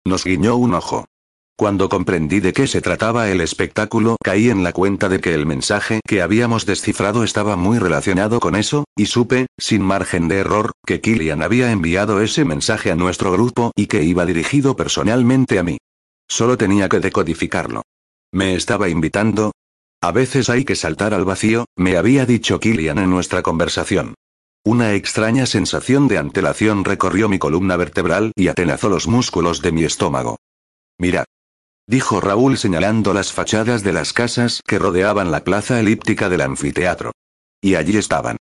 Nos 0.06 0.26
guiñó 0.26 0.58
un 0.58 0.74
ojo. 0.74 1.06
Cuando 1.56 1.88
comprendí 1.88 2.42
de 2.42 2.52
qué 2.52 2.68
se 2.68 2.82
trataba 2.82 3.30
el 3.30 3.40
espectáculo, 3.40 4.18
caí 4.22 4.50
en 4.50 4.62
la 4.64 4.74
cuenta 4.74 5.08
de 5.08 5.22
que 5.22 5.34
el 5.34 5.46
mensaje 5.46 6.02
que 6.06 6.22
habíamos 6.22 6.66
descifrado 6.66 7.24
estaba 7.24 7.56
muy 7.56 7.80
relacionado 7.80 8.42
con 8.42 8.56
eso, 8.56 8.84
y 8.98 9.06
supe, 9.06 9.48
sin 9.58 9.82
margen 9.82 10.28
de 10.28 10.40
error, 10.40 10.72
que 10.86 11.00
Killian 11.00 11.42
había 11.42 11.72
enviado 11.72 12.20
ese 12.22 12.44
mensaje 12.44 12.92
a 12.92 12.96
nuestro 12.96 13.32
grupo 13.32 13.72
y 13.78 13.86
que 13.86 14.04
iba 14.04 14.26
dirigido 14.26 14.76
personalmente 14.76 15.58
a 15.58 15.64
mí. 15.64 15.78
Solo 16.28 16.58
tenía 16.58 16.90
que 16.90 17.00
decodificarlo. 17.00 17.84
¿Me 18.34 18.56
estaba 18.56 18.90
invitando? 18.90 19.54
A 20.02 20.12
veces 20.12 20.50
hay 20.50 20.66
que 20.66 20.76
saltar 20.76 21.14
al 21.14 21.24
vacío, 21.24 21.66
me 21.78 21.96
había 21.96 22.26
dicho 22.26 22.60
Killian 22.60 22.98
en 22.98 23.10
nuestra 23.10 23.42
conversación. 23.42 24.16
Una 24.66 24.94
extraña 24.94 25.46
sensación 25.46 26.08
de 26.08 26.18
antelación 26.18 26.86
recorrió 26.86 27.28
mi 27.28 27.38
columna 27.38 27.76
vertebral 27.76 28.32
y 28.36 28.48
atenazó 28.48 28.88
los 28.88 29.08
músculos 29.08 29.62
de 29.62 29.74
mi 29.74 29.84
estómago. 29.84 30.38
Mirad 30.98 31.26
dijo 31.86 32.22
Raúl 32.22 32.58
señalando 32.58 33.14
las 33.14 33.34
fachadas 33.34 33.84
de 33.84 33.92
las 33.92 34.14
casas 34.14 34.62
que 34.66 34.80
rodeaban 34.80 35.32
la 35.32 35.44
plaza 35.44 35.82
elíptica 35.82 36.30
del 36.30 36.42
anfiteatro. 36.42 37.12
Y 37.62 37.76
allí 37.76 37.98
estaban. 37.98 38.38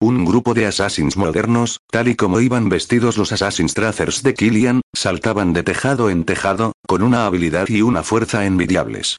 Un 0.00 0.24
grupo 0.24 0.54
de 0.54 0.66
assassins 0.66 1.16
modernos, 1.16 1.78
tal 1.90 2.08
y 2.08 2.16
como 2.16 2.40
iban 2.40 2.68
vestidos 2.68 3.16
los 3.16 3.32
assassins 3.32 3.74
tracers 3.74 4.22
de 4.22 4.34
Killian, 4.34 4.80
saltaban 4.94 5.52
de 5.52 5.62
tejado 5.62 6.10
en 6.10 6.24
tejado, 6.24 6.72
con 6.86 7.02
una 7.02 7.26
habilidad 7.26 7.68
y 7.68 7.82
una 7.82 8.02
fuerza 8.02 8.44
envidiables. 8.44 9.18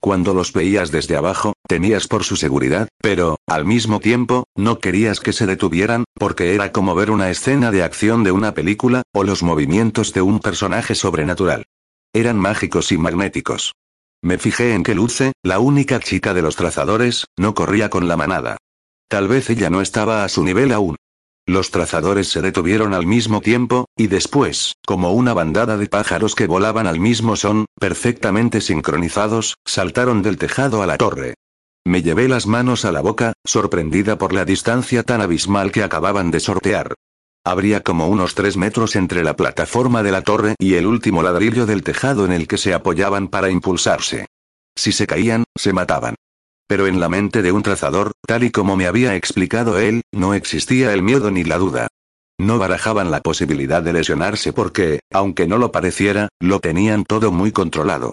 Cuando 0.00 0.32
los 0.32 0.52
veías 0.52 0.92
desde 0.92 1.16
abajo, 1.16 1.54
temías 1.66 2.06
por 2.06 2.22
su 2.22 2.36
seguridad, 2.36 2.88
pero, 3.02 3.36
al 3.46 3.64
mismo 3.64 3.98
tiempo, 3.98 4.44
no 4.56 4.78
querías 4.78 5.18
que 5.18 5.32
se 5.32 5.46
detuvieran, 5.46 6.04
porque 6.14 6.54
era 6.54 6.70
como 6.70 6.94
ver 6.94 7.10
una 7.10 7.30
escena 7.30 7.72
de 7.72 7.82
acción 7.82 8.22
de 8.22 8.30
una 8.30 8.54
película, 8.54 9.02
o 9.12 9.24
los 9.24 9.42
movimientos 9.42 10.12
de 10.12 10.22
un 10.22 10.38
personaje 10.38 10.94
sobrenatural. 10.94 11.64
Eran 12.12 12.38
mágicos 12.38 12.92
y 12.92 12.98
magnéticos. 12.98 13.72
Me 14.22 14.38
fijé 14.38 14.74
en 14.74 14.84
que 14.84 14.94
Luce, 14.94 15.32
la 15.42 15.58
única 15.58 16.00
chica 16.00 16.32
de 16.32 16.42
los 16.42 16.56
trazadores, 16.56 17.26
no 17.36 17.54
corría 17.54 17.90
con 17.90 18.08
la 18.08 18.16
manada. 18.16 18.56
Tal 19.08 19.26
vez 19.26 19.50
ella 19.50 19.70
no 19.70 19.80
estaba 19.80 20.24
a 20.24 20.28
su 20.28 20.44
nivel 20.44 20.72
aún. 20.72 20.96
Los 21.48 21.70
trazadores 21.70 22.28
se 22.28 22.42
detuvieron 22.42 22.92
al 22.92 23.06
mismo 23.06 23.40
tiempo, 23.40 23.86
y 23.96 24.08
después, 24.08 24.74
como 24.86 25.12
una 25.12 25.32
bandada 25.32 25.78
de 25.78 25.86
pájaros 25.86 26.34
que 26.34 26.46
volaban 26.46 26.86
al 26.86 27.00
mismo 27.00 27.36
son, 27.36 27.64
perfectamente 27.80 28.60
sincronizados, 28.60 29.56
saltaron 29.64 30.20
del 30.20 30.36
tejado 30.36 30.82
a 30.82 30.86
la 30.86 30.98
torre. 30.98 31.36
Me 31.86 32.02
llevé 32.02 32.28
las 32.28 32.46
manos 32.46 32.84
a 32.84 32.92
la 32.92 33.00
boca, 33.00 33.32
sorprendida 33.46 34.18
por 34.18 34.34
la 34.34 34.44
distancia 34.44 35.04
tan 35.04 35.22
abismal 35.22 35.72
que 35.72 35.82
acababan 35.82 36.30
de 36.30 36.40
sortear. 36.40 36.92
Habría 37.46 37.82
como 37.82 38.08
unos 38.08 38.34
tres 38.34 38.58
metros 38.58 38.94
entre 38.94 39.24
la 39.24 39.34
plataforma 39.34 40.02
de 40.02 40.12
la 40.12 40.20
torre 40.20 40.54
y 40.58 40.74
el 40.74 40.84
último 40.84 41.22
ladrillo 41.22 41.64
del 41.64 41.82
tejado 41.82 42.26
en 42.26 42.32
el 42.32 42.46
que 42.46 42.58
se 42.58 42.74
apoyaban 42.74 43.28
para 43.28 43.48
impulsarse. 43.48 44.26
Si 44.76 44.92
se 44.92 45.06
caían, 45.06 45.44
se 45.56 45.72
mataban. 45.72 46.14
Pero 46.68 46.86
en 46.86 47.00
la 47.00 47.08
mente 47.08 47.42
de 47.42 47.50
un 47.50 47.62
trazador, 47.62 48.12
tal 48.26 48.44
y 48.44 48.50
como 48.50 48.76
me 48.76 48.86
había 48.86 49.16
explicado 49.16 49.78
él, 49.78 50.02
no 50.12 50.34
existía 50.34 50.92
el 50.92 51.02
miedo 51.02 51.30
ni 51.30 51.42
la 51.42 51.58
duda. 51.58 51.88
No 52.38 52.58
barajaban 52.58 53.10
la 53.10 53.20
posibilidad 53.20 53.82
de 53.82 53.94
lesionarse 53.94 54.52
porque, 54.52 55.00
aunque 55.12 55.48
no 55.48 55.58
lo 55.58 55.72
pareciera, 55.72 56.28
lo 56.38 56.60
tenían 56.60 57.04
todo 57.04 57.32
muy 57.32 57.50
controlado. 57.50 58.12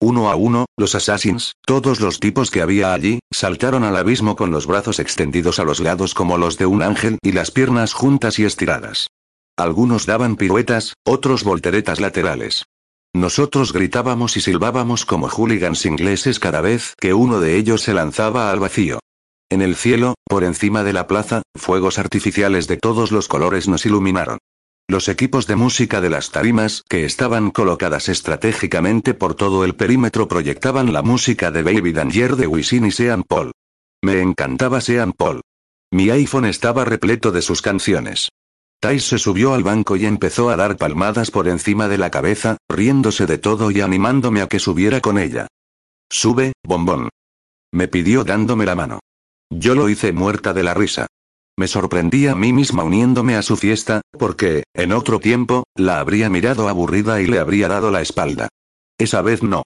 Uno 0.00 0.30
a 0.30 0.36
uno, 0.36 0.66
los 0.76 0.94
assassins, 0.94 1.52
todos 1.66 2.00
los 2.00 2.20
tipos 2.20 2.50
que 2.50 2.62
había 2.62 2.92
allí, 2.92 3.18
saltaron 3.32 3.82
al 3.82 3.96
abismo 3.96 4.36
con 4.36 4.50
los 4.50 4.66
brazos 4.66 4.98
extendidos 5.00 5.58
a 5.58 5.64
los 5.64 5.80
lados 5.80 6.14
como 6.14 6.38
los 6.38 6.58
de 6.58 6.66
un 6.66 6.82
ángel 6.82 7.18
y 7.22 7.32
las 7.32 7.50
piernas 7.50 7.92
juntas 7.92 8.38
y 8.38 8.44
estiradas. 8.44 9.08
Algunos 9.58 10.06
daban 10.06 10.36
piruetas, 10.36 10.94
otros 11.04 11.44
volteretas 11.44 11.98
laterales. 11.98 12.64
Nosotros 13.16 13.72
gritábamos 13.72 14.36
y 14.36 14.42
silbábamos 14.42 15.06
como 15.06 15.30
hooligans 15.30 15.86
ingleses 15.86 16.38
cada 16.38 16.60
vez 16.60 16.92
que 17.00 17.14
uno 17.14 17.40
de 17.40 17.56
ellos 17.56 17.80
se 17.80 17.94
lanzaba 17.94 18.50
al 18.50 18.60
vacío. 18.60 18.98
En 19.48 19.62
el 19.62 19.74
cielo, 19.74 20.16
por 20.28 20.44
encima 20.44 20.84
de 20.84 20.92
la 20.92 21.06
plaza, 21.06 21.40
fuegos 21.54 21.98
artificiales 21.98 22.68
de 22.68 22.76
todos 22.76 23.12
los 23.12 23.26
colores 23.26 23.68
nos 23.68 23.86
iluminaron. 23.86 24.36
Los 24.86 25.08
equipos 25.08 25.46
de 25.46 25.56
música 25.56 26.02
de 26.02 26.10
las 26.10 26.30
tarimas, 26.30 26.82
que 26.90 27.06
estaban 27.06 27.52
colocadas 27.52 28.10
estratégicamente 28.10 29.14
por 29.14 29.34
todo 29.34 29.64
el 29.64 29.74
perímetro, 29.74 30.28
proyectaban 30.28 30.92
la 30.92 31.00
música 31.00 31.50
de 31.50 31.62
Baby 31.62 31.92
Danger 31.94 32.36
de 32.36 32.46
Wisin 32.46 32.84
y 32.84 32.90
Sean 32.90 33.22
Paul. 33.22 33.52
Me 34.04 34.20
encantaba 34.20 34.82
Sean 34.82 35.14
Paul. 35.14 35.40
Mi 35.90 36.10
iPhone 36.10 36.44
estaba 36.44 36.84
repleto 36.84 37.32
de 37.32 37.40
sus 37.40 37.62
canciones. 37.62 38.28
Thais 38.80 39.04
se 39.04 39.18
subió 39.18 39.54
al 39.54 39.62
banco 39.62 39.96
y 39.96 40.06
empezó 40.06 40.50
a 40.50 40.56
dar 40.56 40.76
palmadas 40.76 41.30
por 41.30 41.48
encima 41.48 41.88
de 41.88 41.98
la 41.98 42.10
cabeza, 42.10 42.58
riéndose 42.68 43.26
de 43.26 43.38
todo 43.38 43.70
y 43.70 43.80
animándome 43.80 44.42
a 44.42 44.46
que 44.46 44.58
subiera 44.58 45.00
con 45.00 45.18
ella. 45.18 45.46
Sube, 46.10 46.52
bombón. 46.62 47.08
Me 47.72 47.88
pidió 47.88 48.24
dándome 48.24 48.66
la 48.66 48.74
mano. 48.74 49.00
Yo 49.50 49.74
lo 49.74 49.88
hice 49.88 50.12
muerta 50.12 50.52
de 50.52 50.62
la 50.62 50.74
risa. 50.74 51.06
Me 51.58 51.68
sorprendí 51.68 52.26
a 52.26 52.34
mí 52.34 52.52
misma 52.52 52.84
uniéndome 52.84 53.34
a 53.34 53.42
su 53.42 53.56
fiesta, 53.56 54.02
porque, 54.18 54.64
en 54.74 54.92
otro 54.92 55.20
tiempo, 55.20 55.64
la 55.74 56.00
habría 56.00 56.28
mirado 56.28 56.68
aburrida 56.68 57.20
y 57.22 57.26
le 57.26 57.38
habría 57.38 57.68
dado 57.68 57.90
la 57.90 58.02
espalda. 58.02 58.48
Esa 58.98 59.22
vez 59.22 59.42
no. 59.42 59.62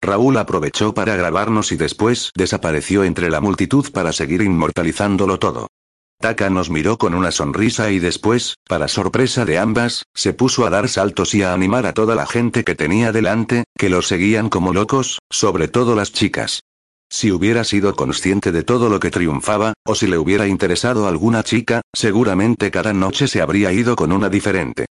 Raúl 0.00 0.36
aprovechó 0.36 0.94
para 0.94 1.16
grabarnos 1.16 1.72
y 1.72 1.76
después 1.76 2.30
desapareció 2.34 3.04
entre 3.04 3.30
la 3.30 3.40
multitud 3.40 3.90
para 3.92 4.12
seguir 4.12 4.42
inmortalizándolo 4.42 5.38
todo. 5.38 5.68
Taka 6.20 6.48
nos 6.48 6.70
miró 6.70 6.96
con 6.96 7.14
una 7.14 7.30
sonrisa 7.30 7.90
y 7.90 7.98
después, 7.98 8.56
para 8.66 8.88
sorpresa 8.88 9.44
de 9.44 9.58
ambas, 9.58 10.04
se 10.14 10.32
puso 10.32 10.66
a 10.66 10.70
dar 10.70 10.88
saltos 10.88 11.34
y 11.34 11.42
a 11.42 11.52
animar 11.52 11.86
a 11.86 11.92
toda 11.92 12.14
la 12.14 12.26
gente 12.26 12.64
que 12.64 12.74
tenía 12.74 13.12
delante, 13.12 13.64
que 13.76 13.90
lo 13.90 14.00
seguían 14.00 14.48
como 14.48 14.72
locos, 14.72 15.18
sobre 15.30 15.68
todo 15.68 15.94
las 15.94 16.12
chicas. 16.12 16.62
Si 17.10 17.30
hubiera 17.30 17.62
sido 17.64 17.94
consciente 17.94 18.52
de 18.52 18.62
todo 18.62 18.88
lo 18.88 18.98
que 19.00 19.10
triunfaba, 19.10 19.74
o 19.84 19.94
si 19.94 20.06
le 20.06 20.18
hubiera 20.18 20.48
interesado 20.48 21.06
alguna 21.06 21.42
chica, 21.42 21.82
seguramente 21.92 22.70
cada 22.70 22.92
noche 22.92 23.28
se 23.28 23.40
habría 23.40 23.72
ido 23.72 23.94
con 23.94 24.10
una 24.10 24.28
diferente. 24.28 24.86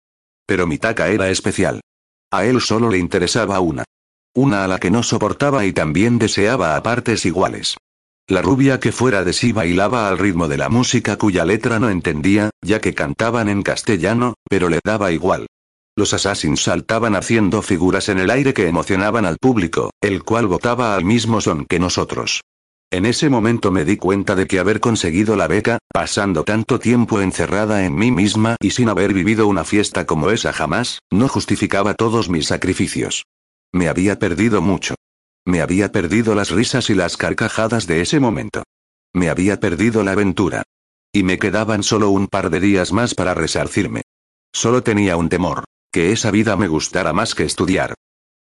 Pero 0.46 0.68
mi 0.68 0.78
taca 0.78 1.10
era 1.10 1.30
especial. 1.30 1.82
A 2.32 2.46
él 2.46 2.62
solo 2.62 2.90
le 2.90 2.98
interesaba 2.98 3.60
una. 3.60 3.84
Una 4.36 4.64
a 4.64 4.68
la 4.68 4.80
que 4.80 4.90
no 4.90 5.04
soportaba 5.04 5.66
y 5.66 5.74
también 5.74 6.18
deseaba 6.18 6.76
a 6.76 6.84
partes 6.84 7.26
iguales. 7.26 7.76
La 8.30 8.42
rubia 8.42 8.80
que 8.80 8.94
fuera 8.94 9.26
de 9.26 9.34
sí 9.34 9.52
bailaba 9.52 10.08
al 10.08 10.18
ritmo 10.18 10.48
de 10.48 10.56
la 10.56 10.70
música 10.70 11.18
cuya 11.18 11.44
letra 11.44 11.78
no 11.80 11.90
entendía, 11.90 12.52
ya 12.62 12.80
que 12.80 12.94
cantaban 12.94 13.50
en 13.50 13.64
castellano, 13.64 14.36
pero 14.50 14.70
le 14.70 14.80
daba 14.82 15.12
igual. 15.12 15.48
Los 15.98 16.14
assassins 16.14 16.64
saltaban 16.64 17.18
haciendo 17.18 17.62
figuras 17.62 18.08
en 18.08 18.20
el 18.20 18.30
aire 18.30 18.54
que 18.54 18.70
emocionaban 18.70 19.26
al 19.26 19.38
público, 19.38 19.92
el 20.02 20.24
cual 20.24 20.48
votaba 20.48 20.96
al 20.96 21.04
mismo 21.04 21.42
son 21.42 21.66
que 21.66 21.80
nosotros. 21.80 22.42
En 22.92 23.06
ese 23.06 23.30
momento 23.30 23.72
me 23.72 23.84
di 23.84 23.98
cuenta 23.98 24.36
de 24.36 24.48
que 24.48 24.60
haber 24.60 24.80
conseguido 24.80 25.36
la 25.36 25.48
beca, 25.48 25.80
pasando 25.92 26.46
tanto 26.46 26.80
tiempo 26.80 27.20
encerrada 27.20 27.86
en 27.86 27.96
mí 27.96 28.12
misma 28.12 28.56
y 28.62 28.70
sin 28.70 28.88
haber 28.88 29.14
vivido 29.14 29.48
una 29.48 29.66
fiesta 29.66 30.06
como 30.06 30.30
esa 30.30 30.54
jamás, 30.54 31.00
no 31.12 31.28
justificaba 31.28 31.94
todos 31.94 32.30
mis 32.30 32.48
sacrificios. 32.48 33.24
Me 33.74 33.90
había 33.90 34.18
perdido 34.18 34.62
mucho. 34.62 34.96
Me 35.46 35.62
había 35.62 35.92
perdido 35.92 36.36
las 36.36 36.52
risas 36.52 36.90
y 36.90 36.96
las 36.96 37.18
carcajadas 37.18 37.86
de 37.86 38.02
ese 38.02 38.20
momento. 38.20 38.64
Me 39.14 39.30
había 39.30 39.60
perdido 39.60 40.04
la 40.04 40.14
aventura. 40.14 40.64
Y 41.12 41.24
me 41.24 41.38
quedaban 41.38 41.84
solo 41.84 42.10
un 42.10 42.28
par 42.28 42.50
de 42.50 42.60
días 42.60 42.92
más 42.92 43.14
para 43.14 43.34
resarcirme. 43.34 44.04
Solo 44.54 44.84
tenía 44.84 45.18
un 45.18 45.30
temor. 45.30 45.66
Que 45.92 46.12
esa 46.12 46.32
vida 46.32 46.56
me 46.56 46.68
gustara 46.68 47.14
más 47.14 47.36
que 47.36 47.44
estudiar. 47.44 47.94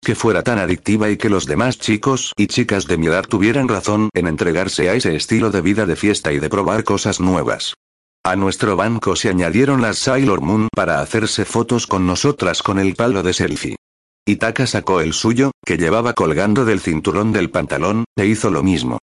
Que 0.03 0.15
fuera 0.15 0.43
tan 0.43 0.59
adictiva 0.59 1.11
y 1.11 1.17
que 1.17 1.31
los 1.31 1.47
demás 1.47 1.79
chicos 1.79 2.33
y 2.37 2.47
chicas 2.47 2.87
de 2.87 2.97
mi 2.97 3.09
edad 3.09 3.25
tuvieran 3.25 3.67
razón 3.67 4.09
en 4.15 4.29
entregarse 4.29 4.89
a 4.89 4.95
ese 4.95 5.17
estilo 5.17 5.51
de 5.51 5.61
vida 5.63 5.87
de 5.87 5.97
fiesta 5.97 6.33
y 6.33 6.39
de 6.39 6.49
probar 6.49 6.85
cosas 6.85 7.19
nuevas. 7.19 7.75
A 8.23 8.37
nuestro 8.37 8.77
banco 8.77 9.17
se 9.17 9.31
añadieron 9.31 9.83
las 9.83 9.99
Sailor 9.99 10.43
Moon 10.43 10.69
para 10.75 11.01
hacerse 11.01 11.45
fotos 11.45 11.87
con 11.87 12.07
nosotras 12.07 12.63
con 12.63 12.79
el 12.79 12.95
palo 12.95 13.23
de 13.23 13.33
selfie. 13.33 13.77
Itaka 14.31 14.67
sacó 14.67 15.01
el 15.01 15.13
suyo, 15.13 15.53
que 15.65 15.77
llevaba 15.77 16.15
colgando 16.15 16.65
del 16.65 16.81
cinturón 16.81 17.33
del 17.33 17.51
pantalón, 17.51 18.05
e 18.17 18.27
hizo 18.27 18.51
lo 18.51 18.63
mismo. 18.63 18.99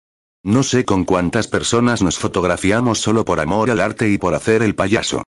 No 0.44 0.62
sé 0.62 0.86
con 0.86 1.06
cuántas 1.06 1.48
personas 1.48 2.02
nos 2.02 2.20
fotografiamos 2.20 3.00
solo 3.00 3.26
por 3.26 3.40
amor 3.40 3.72
al 3.72 3.80
arte 3.80 4.10
y 4.10 4.18
por 4.18 4.36
hacer 4.36 4.62
el 4.62 4.76
payaso. 4.76 5.24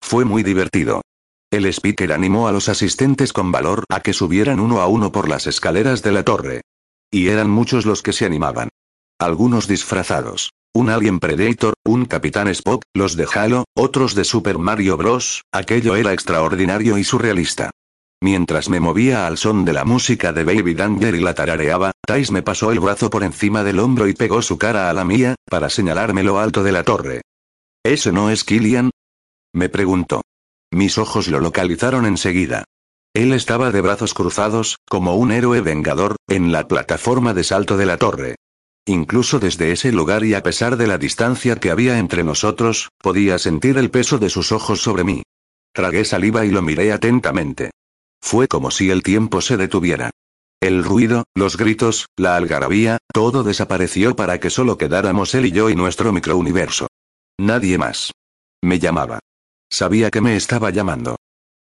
Fue 0.00 0.24
muy 0.24 0.42
divertido. 0.42 1.02
El 1.50 1.66
speaker 1.66 2.12
animó 2.12 2.48
a 2.48 2.52
los 2.52 2.70
asistentes 2.70 3.34
con 3.34 3.52
valor 3.52 3.84
a 3.90 4.00
que 4.00 4.14
subieran 4.14 4.58
uno 4.60 4.80
a 4.80 4.86
uno 4.86 5.12
por 5.12 5.28
las 5.28 5.46
escaleras 5.46 6.02
de 6.02 6.12
la 6.12 6.24
torre. 6.24 6.62
Y 7.10 7.28
eran 7.28 7.50
muchos 7.50 7.84
los 7.84 8.00
que 8.00 8.14
se 8.14 8.24
animaban. 8.24 8.70
Algunos 9.18 9.68
disfrazados. 9.68 10.52
Un 10.74 10.88
Alien 10.88 11.20
Predator, 11.20 11.74
un 11.84 12.06
Capitán 12.06 12.48
Spock, 12.48 12.82
los 12.94 13.14
de 13.14 13.26
Halo, 13.34 13.66
otros 13.76 14.14
de 14.14 14.24
Super 14.24 14.56
Mario 14.56 14.96
Bros. 14.96 15.42
Aquello 15.52 15.96
era 15.96 16.14
extraordinario 16.14 16.96
y 16.96 17.04
surrealista. 17.04 17.70
Mientras 18.22 18.68
me 18.68 18.78
movía 18.78 19.26
al 19.26 19.36
son 19.36 19.64
de 19.64 19.72
la 19.72 19.84
música 19.84 20.32
de 20.32 20.44
Baby 20.44 20.74
Danger 20.74 21.16
y 21.16 21.18
la 21.18 21.34
tarareaba, 21.34 21.90
Thais 22.06 22.30
me 22.30 22.40
pasó 22.40 22.70
el 22.70 22.78
brazo 22.78 23.10
por 23.10 23.24
encima 23.24 23.64
del 23.64 23.80
hombro 23.80 24.06
y 24.06 24.14
pegó 24.14 24.42
su 24.42 24.58
cara 24.58 24.88
a 24.88 24.92
la 24.92 25.04
mía, 25.04 25.34
para 25.50 25.68
señalarme 25.68 26.22
lo 26.22 26.38
alto 26.38 26.62
de 26.62 26.70
la 26.70 26.84
torre. 26.84 27.22
¿Ese 27.82 28.12
no 28.12 28.30
es 28.30 28.44
Killian? 28.44 28.92
Me 29.52 29.68
preguntó. 29.68 30.22
Mis 30.70 30.98
ojos 30.98 31.26
lo 31.26 31.40
localizaron 31.40 32.06
enseguida. 32.06 32.62
Él 33.12 33.32
estaba 33.32 33.72
de 33.72 33.80
brazos 33.80 34.14
cruzados, 34.14 34.76
como 34.88 35.16
un 35.16 35.32
héroe 35.32 35.60
vengador, 35.60 36.14
en 36.28 36.52
la 36.52 36.68
plataforma 36.68 37.34
de 37.34 37.42
salto 37.42 37.76
de 37.76 37.86
la 37.86 37.96
torre. 37.96 38.36
Incluso 38.86 39.40
desde 39.40 39.72
ese 39.72 39.90
lugar 39.90 40.22
y 40.22 40.34
a 40.34 40.44
pesar 40.44 40.76
de 40.76 40.86
la 40.86 40.96
distancia 40.96 41.56
que 41.56 41.72
había 41.72 41.98
entre 41.98 42.22
nosotros, 42.22 42.88
podía 43.02 43.40
sentir 43.40 43.78
el 43.78 43.90
peso 43.90 44.20
de 44.20 44.30
sus 44.30 44.52
ojos 44.52 44.80
sobre 44.80 45.02
mí. 45.02 45.24
Tragué 45.74 46.04
saliva 46.04 46.44
y 46.44 46.52
lo 46.52 46.62
miré 46.62 46.92
atentamente. 46.92 47.72
Fue 48.22 48.48
como 48.48 48.70
si 48.70 48.90
el 48.90 49.02
tiempo 49.02 49.40
se 49.40 49.56
detuviera. 49.56 50.10
El 50.60 50.84
ruido, 50.84 51.24
los 51.34 51.56
gritos, 51.56 52.06
la 52.16 52.36
algarabía, 52.36 52.98
todo 53.12 53.42
desapareció 53.42 54.14
para 54.14 54.38
que 54.38 54.48
solo 54.48 54.78
quedáramos 54.78 55.34
él 55.34 55.46
y 55.46 55.50
yo 55.50 55.68
y 55.68 55.74
nuestro 55.74 56.12
microuniverso. 56.12 56.86
Nadie 57.38 57.76
más. 57.78 58.12
Me 58.62 58.78
llamaba. 58.78 59.18
Sabía 59.70 60.10
que 60.10 60.20
me 60.20 60.36
estaba 60.36 60.70
llamando. 60.70 61.16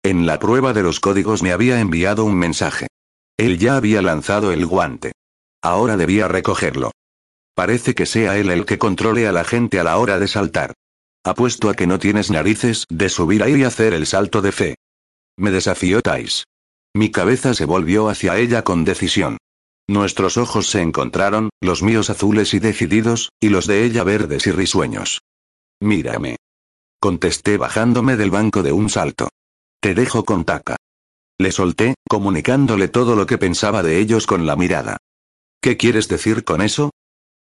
En 0.03 0.26
la 0.26 0.38
prueba 0.38 0.73
de 0.73 0.84
los 0.84 0.99
códigos 0.99 1.41
me 1.41 1.53
había 1.53 1.80
enviado 1.80 2.26
un 2.26 2.36
mensaje. 2.36 2.88
Él 3.38 3.57
ya 3.57 3.77
había 3.77 4.02
lanzado 4.02 4.52
el 4.52 4.65
guante. 4.65 5.14
Ahora 5.61 5.95
debía 5.95 6.27
recogerlo. 6.27 6.91
Parece 7.56 7.95
que 7.95 8.06
sea 8.06 8.38
él 8.38 8.49
el 8.52 8.65
que 8.65 8.77
controle 8.77 9.27
a 9.27 9.31
la 9.31 9.45
gente 9.45 9.80
a 9.80 9.84
la 9.84 9.98
hora 9.98 10.19
de 10.19 10.27
saltar. 10.27 10.73
Apuesto 11.23 11.69
a 11.69 11.73
que 11.73 11.88
no 11.88 11.99
tienes 11.99 12.31
narices 12.31 12.86
de 12.90 13.10
subir 13.10 13.44
ahí 13.44 13.56
y 13.56 13.64
hacer 13.64 13.94
el 13.94 14.06
salto 14.06 14.41
de 14.41 14.52
fe. 14.52 14.76
Me 15.39 15.51
desafió 15.51 16.01
Thais. 16.01 16.43
Mi 16.93 17.11
cabeza 17.11 17.53
se 17.53 17.63
volvió 17.63 18.09
hacia 18.09 18.37
ella 18.37 18.63
con 18.63 18.83
decisión. 18.83 19.37
Nuestros 19.87 20.35
ojos 20.35 20.69
se 20.69 20.81
encontraron, 20.81 21.49
los 21.61 21.81
míos 21.81 22.09
azules 22.09 22.53
y 22.53 22.59
decididos, 22.59 23.29
y 23.39 23.47
los 23.47 23.65
de 23.65 23.85
ella 23.85 24.03
verdes 24.03 24.45
y 24.47 24.51
risueños. 24.51 25.21
Mírame. 25.79 26.35
Contesté 26.99 27.57
bajándome 27.57 28.17
del 28.17 28.31
banco 28.31 28.63
de 28.63 28.73
un 28.73 28.89
salto. 28.89 29.29
Te 29.81 29.95
dejo 29.95 30.25
con 30.25 30.43
Taka. 30.43 30.75
Le 31.37 31.53
solté, 31.53 31.95
comunicándole 32.09 32.89
todo 32.89 33.15
lo 33.15 33.25
que 33.25 33.37
pensaba 33.37 33.81
de 33.81 33.97
ellos 33.99 34.27
con 34.27 34.45
la 34.45 34.57
mirada. 34.57 34.97
¿Qué 35.61 35.77
quieres 35.77 36.09
decir 36.09 36.43
con 36.43 36.61
eso? 36.61 36.91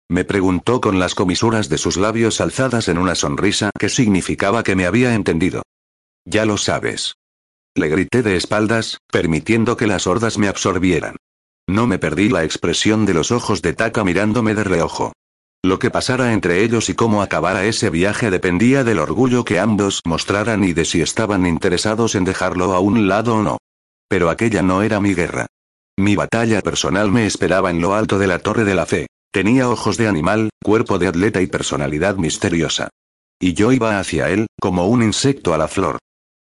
Me 0.09 0.25
preguntó 0.25 0.81
con 0.81 0.99
las 0.99 1.15
comisuras 1.15 1.69
de 1.69 1.77
sus 1.77 1.95
labios 1.95 2.41
alzadas 2.41 2.89
en 2.89 2.97
una 2.97 3.15
sonrisa 3.15 3.71
que 3.79 3.87
significaba 3.87 4.63
que 4.63 4.75
me 4.75 4.85
había 4.85 5.15
entendido. 5.15 5.63
Ya 6.25 6.45
lo 6.45 6.57
sabes. 6.57 7.15
Le 7.77 7.89
grité 7.89 8.23
de 8.23 8.37
espaldas, 8.37 8.99
permitiendo 9.11 9.75
que 9.75 9.85
las 9.85 10.07
hordas 10.07 10.37
me 10.37 10.47
absorbieran. 10.47 11.17
No 11.67 11.87
me 11.87 11.99
perdí 11.99 12.29
la 12.29 12.45
expresión 12.45 13.05
de 13.05 13.13
los 13.13 13.31
ojos 13.31 13.61
de 13.61 13.73
Taka 13.73 14.05
mirándome 14.05 14.55
de 14.55 14.63
reojo. 14.63 15.11
Lo 15.61 15.77
que 15.77 15.91
pasara 15.91 16.31
entre 16.31 16.63
ellos 16.63 16.89
y 16.89 16.93
cómo 16.93 17.21
acabara 17.21 17.65
ese 17.65 17.89
viaje 17.89 18.31
dependía 18.31 18.85
del 18.85 18.99
orgullo 18.99 19.43
que 19.43 19.59
ambos 19.59 19.99
mostraran 20.05 20.63
y 20.63 20.71
de 20.71 20.85
si 20.85 21.01
estaban 21.01 21.45
interesados 21.45 22.15
en 22.15 22.23
dejarlo 22.23 22.73
a 22.73 22.79
un 22.79 23.09
lado 23.09 23.35
o 23.35 23.43
no. 23.43 23.57
Pero 24.07 24.29
aquella 24.29 24.61
no 24.61 24.81
era 24.81 25.01
mi 25.01 25.13
guerra. 25.13 25.47
Mi 25.97 26.15
batalla 26.15 26.61
personal 26.61 27.11
me 27.11 27.25
esperaba 27.25 27.71
en 27.71 27.81
lo 27.81 27.93
alto 27.93 28.19
de 28.19 28.27
la 28.27 28.39
Torre 28.39 28.63
de 28.63 28.75
la 28.75 28.85
Fe. 28.85 29.07
Tenía 29.33 29.67
ojos 29.67 29.97
de 29.97 30.07
animal, 30.07 30.49
cuerpo 30.63 30.97
de 30.97 31.07
atleta 31.07 31.41
y 31.41 31.47
personalidad 31.47 32.15
misteriosa. 32.15 32.87
Y 33.37 33.53
yo 33.53 33.73
iba 33.73 33.99
hacia 33.99 34.29
él, 34.29 34.47
como 34.61 34.87
un 34.87 35.03
insecto 35.03 35.53
a 35.53 35.57
la 35.57 35.67
flor. 35.67 35.97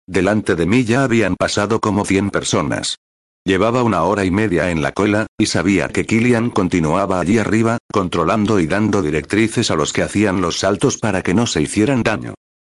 Delante 0.07 0.55
de 0.55 0.65
mí 0.65 0.83
ya 0.83 1.03
habían 1.03 1.35
pasado 1.35 1.79
como 1.79 2.03
cien 2.03 2.29
personas. 2.29 2.97
Llevaba 3.45 3.83
una 3.83 4.03
hora 4.03 4.25
y 4.25 4.31
media 4.31 4.69
en 4.69 4.81
la 4.81 4.91
cola, 4.91 5.27
y 5.37 5.47
sabía 5.47 5.89
que 5.89 6.05
Killian 6.05 6.49
continuaba 6.49 7.19
allí 7.19 7.37
arriba, 7.37 7.77
controlando 7.91 8.59
y 8.59 8.67
dando 8.67 9.01
directrices 9.01 9.69
a 9.71 9.75
los 9.75 9.91
que 9.91 10.01
hacían 10.01 10.41
los 10.41 10.59
saltos 10.59 10.97
para 10.97 11.21
que 11.21 11.33
no 11.33 11.45
se 11.45 11.61
hicieran 11.61 12.03
daño. 12.03 12.35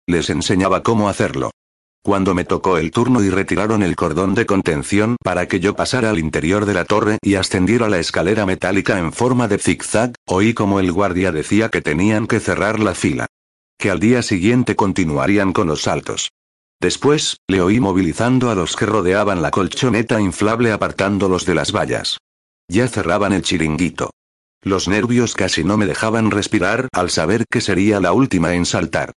Les 0.07 0.29
enseñaba 0.29 0.83
cómo 0.83 1.09
hacerlo. 1.09 1.51
Cuando 2.03 2.35
me 2.35 2.45
tocó 2.45 2.77
el 2.77 2.91
turno 2.91 3.23
y 3.23 3.31
retiraron 3.31 3.81
el 3.81 3.95
cordón 3.95 4.35
de 4.35 4.45
contención 4.45 5.17
para 5.23 5.47
que 5.47 5.59
yo 5.59 5.75
pasara 5.75 6.11
al 6.11 6.19
interior 6.19 6.65
de 6.65 6.75
la 6.75 6.85
torre 6.85 7.17
y 7.23 7.33
ascendiera 7.33 7.89
la 7.89 7.97
escalera 7.97 8.45
metálica 8.45 8.99
en 8.99 9.11
forma 9.11 9.47
de 9.47 9.57
zigzag, 9.57 10.13
oí 10.27 10.53
como 10.53 10.79
el 10.79 10.91
guardia 10.91 11.31
decía 11.31 11.69
que 11.69 11.81
tenían 11.81 12.27
que 12.27 12.39
cerrar 12.39 12.79
la 12.79 12.93
fila. 12.93 13.25
Que 13.79 13.89
al 13.89 13.99
día 13.99 14.21
siguiente 14.21 14.75
continuarían 14.75 15.51
con 15.51 15.65
los 15.65 15.81
saltos. 15.81 16.29
Después, 16.79 17.37
le 17.47 17.61
oí 17.61 17.79
movilizando 17.79 18.49
a 18.49 18.55
los 18.55 18.75
que 18.75 18.85
rodeaban 18.85 19.41
la 19.41 19.51
colchoneta 19.51 20.19
inflable 20.19 20.71
apartándolos 20.71 21.45
de 21.45 21.55
las 21.55 21.71
vallas. 21.71 22.17
Ya 22.67 22.87
cerraban 22.87 23.33
el 23.33 23.41
chiringuito. 23.41 24.11
Los 24.63 24.87
nervios 24.87 25.35
casi 25.35 25.63
no 25.63 25.77
me 25.77 25.85
dejaban 25.85 26.31
respirar 26.31 26.87
al 26.91 27.11
saber 27.11 27.45
que 27.49 27.61
sería 27.61 27.99
la 27.99 28.13
última 28.13 28.55
en 28.55 28.65
saltar. 28.65 29.13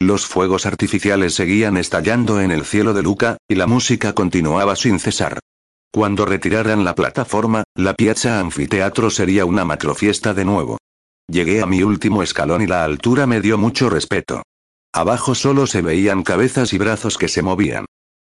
Los 0.00 0.26
fuegos 0.26 0.66
artificiales 0.66 1.34
seguían 1.34 1.76
estallando 1.76 2.40
en 2.40 2.50
el 2.50 2.64
cielo 2.64 2.94
de 2.94 3.02
Luca, 3.02 3.36
y 3.48 3.56
la 3.56 3.66
música 3.66 4.14
continuaba 4.14 4.74
sin 4.76 4.98
cesar. 4.98 5.38
Cuando 5.92 6.24
retiraran 6.24 6.84
la 6.84 6.94
plataforma, 6.94 7.64
la 7.74 7.94
piazza 7.94 8.40
anfiteatro 8.40 9.10
sería 9.10 9.44
una 9.44 9.64
macrofiesta 9.64 10.34
de 10.34 10.44
nuevo. 10.44 10.78
Llegué 11.28 11.62
a 11.62 11.66
mi 11.66 11.82
último 11.82 12.22
escalón 12.22 12.62
y 12.62 12.66
la 12.66 12.82
altura 12.84 13.26
me 13.26 13.40
dio 13.40 13.58
mucho 13.58 13.90
respeto. 13.90 14.42
Abajo 14.94 15.34
solo 15.34 15.66
se 15.66 15.80
veían 15.80 16.22
cabezas 16.22 16.74
y 16.74 16.78
brazos 16.78 17.16
que 17.16 17.28
se 17.28 17.42
movían. 17.42 17.86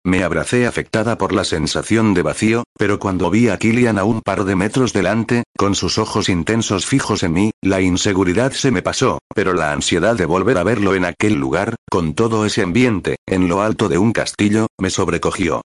Me 0.04 0.24
abracé 0.24 0.66
afectada 0.66 1.18
por 1.18 1.32
la 1.32 1.44
sensación 1.44 2.14
de 2.14 2.22
vacío, 2.22 2.64
pero 2.78 2.98
cuando 2.98 3.30
vi 3.30 3.48
a 3.48 3.58
Killian 3.58 3.98
a 3.98 4.04
un 4.04 4.22
par 4.22 4.44
de 4.44 4.56
metros 4.56 4.92
delante, 4.92 5.44
con 5.58 5.74
sus 5.74 5.98
ojos 5.98 6.28
intensos 6.30 6.86
fijos 6.86 7.22
en 7.22 7.32
mí, 7.32 7.50
la 7.62 7.80
inseguridad 7.80 8.52
se 8.52 8.70
me 8.70 8.80
pasó, 8.80 9.18
pero 9.34 9.52
la 9.52 9.72
ansiedad 9.72 10.16
de 10.16 10.24
volver 10.24 10.56
a 10.56 10.64
verlo 10.64 10.94
en 10.94 11.04
aquel 11.04 11.34
lugar, 11.34 11.76
con 11.90 12.14
todo 12.14 12.46
ese 12.46 12.62
ambiente, 12.62 13.16
en 13.26 13.48
lo 13.48 13.60
alto 13.60 13.88
de 13.88 13.98
un 13.98 14.12
castillo, 14.12 14.68
me 14.78 14.88
sobrecogió. 14.88 15.62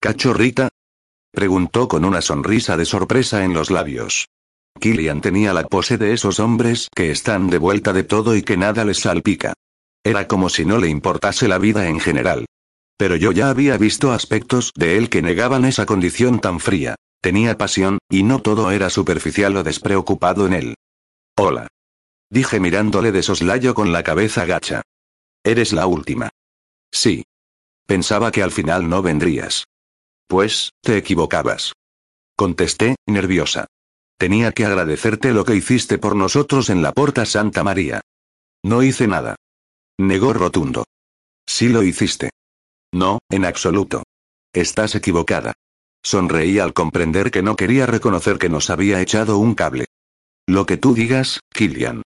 ¿Cachorrita? 0.00 0.68
preguntó 1.32 1.86
con 1.88 2.04
una 2.06 2.22
sonrisa 2.22 2.78
de 2.78 2.86
sorpresa 2.86 3.44
en 3.44 3.52
los 3.52 3.70
labios. 3.70 4.26
Killian 4.80 5.20
tenía 5.20 5.52
la 5.52 5.64
pose 5.64 5.98
de 5.98 6.14
esos 6.14 6.40
hombres 6.40 6.88
que 6.94 7.10
están 7.10 7.48
de 7.48 7.58
vuelta 7.58 7.92
de 7.92 8.04
todo 8.04 8.36
y 8.36 8.42
que 8.42 8.56
nada 8.56 8.84
les 8.84 9.00
salpica. 9.00 9.54
Era 10.06 10.28
como 10.28 10.48
si 10.48 10.64
no 10.64 10.78
le 10.78 10.88
importase 10.88 11.48
la 11.48 11.58
vida 11.58 11.88
en 11.88 11.98
general. 11.98 12.46
Pero 12.96 13.16
yo 13.16 13.32
ya 13.32 13.50
había 13.50 13.76
visto 13.76 14.12
aspectos 14.12 14.70
de 14.76 14.96
él 14.96 15.10
que 15.10 15.20
negaban 15.20 15.64
esa 15.64 15.84
condición 15.84 16.38
tan 16.38 16.60
fría. 16.60 16.94
Tenía 17.20 17.58
pasión, 17.58 17.98
y 18.08 18.22
no 18.22 18.40
todo 18.40 18.70
era 18.70 18.88
superficial 18.88 19.56
o 19.56 19.64
despreocupado 19.64 20.46
en 20.46 20.52
él. 20.52 20.74
Hola. 21.36 21.66
Dije 22.30 22.60
mirándole 22.60 23.10
de 23.10 23.24
soslayo 23.24 23.74
con 23.74 23.90
la 23.90 24.04
cabeza 24.04 24.44
gacha. 24.44 24.82
Eres 25.42 25.72
la 25.72 25.88
última. 25.88 26.28
Sí. 26.92 27.24
Pensaba 27.84 28.30
que 28.30 28.44
al 28.44 28.52
final 28.52 28.88
no 28.88 29.02
vendrías. 29.02 29.64
Pues, 30.28 30.70
te 30.82 30.98
equivocabas. 30.98 31.72
Contesté, 32.36 32.94
nerviosa. 33.06 33.66
Tenía 34.18 34.52
que 34.52 34.66
agradecerte 34.66 35.32
lo 35.32 35.44
que 35.44 35.56
hiciste 35.56 35.98
por 35.98 36.14
nosotros 36.14 36.70
en 36.70 36.80
la 36.80 36.92
Porta 36.92 37.26
Santa 37.26 37.64
María. 37.64 38.02
No 38.62 38.84
hice 38.84 39.08
nada. 39.08 39.34
Negó 39.98 40.34
rotundo. 40.34 40.84
Sí 41.46 41.68
lo 41.68 41.82
hiciste. 41.82 42.30
No, 42.92 43.18
en 43.30 43.46
absoluto. 43.46 44.02
Estás 44.52 44.94
equivocada. 44.94 45.54
Sonreí 46.02 46.58
al 46.58 46.74
comprender 46.74 47.30
que 47.30 47.42
no 47.42 47.56
quería 47.56 47.86
reconocer 47.86 48.38
que 48.38 48.50
nos 48.50 48.68
había 48.68 49.00
echado 49.00 49.38
un 49.38 49.54
cable. 49.54 49.86
Lo 50.46 50.66
que 50.66 50.76
tú 50.76 50.94
digas, 50.94 51.40
Killian. 51.52 52.02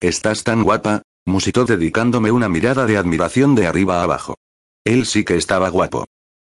Estás 0.00 0.44
tan 0.44 0.62
guapa, 0.62 1.02
musitó 1.24 1.64
dedicándome 1.64 2.30
una 2.30 2.48
mirada 2.48 2.84
de 2.86 2.98
admiración 2.98 3.54
de 3.54 3.66
arriba 3.66 4.00
a 4.00 4.02
abajo. 4.04 4.34
Él 4.84 5.06
sí 5.06 5.24
que 5.24 5.36
estaba 5.36 5.70
guapo. 5.70 6.04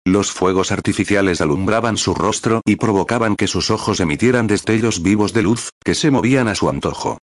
Los 0.05 0.33
fuegos 0.33 0.73
artificiales 0.73 1.41
alumbraban 1.41 1.97
su 1.97 2.13
rostro 2.13 2.61
y 2.65 2.75
provocaban 2.75 3.37
que 3.37 3.47
sus 3.47 3.71
ojos 3.71 4.01
emitieran 4.01 4.49
destellos 4.49 5.01
vivos 5.01 5.33
de 5.33 5.43
luz, 5.43 5.71
que 5.85 5.95
se 5.95 6.11
movían 6.11 6.49
a 6.49 6.57
su 6.57 6.69
antojo. 6.69 7.19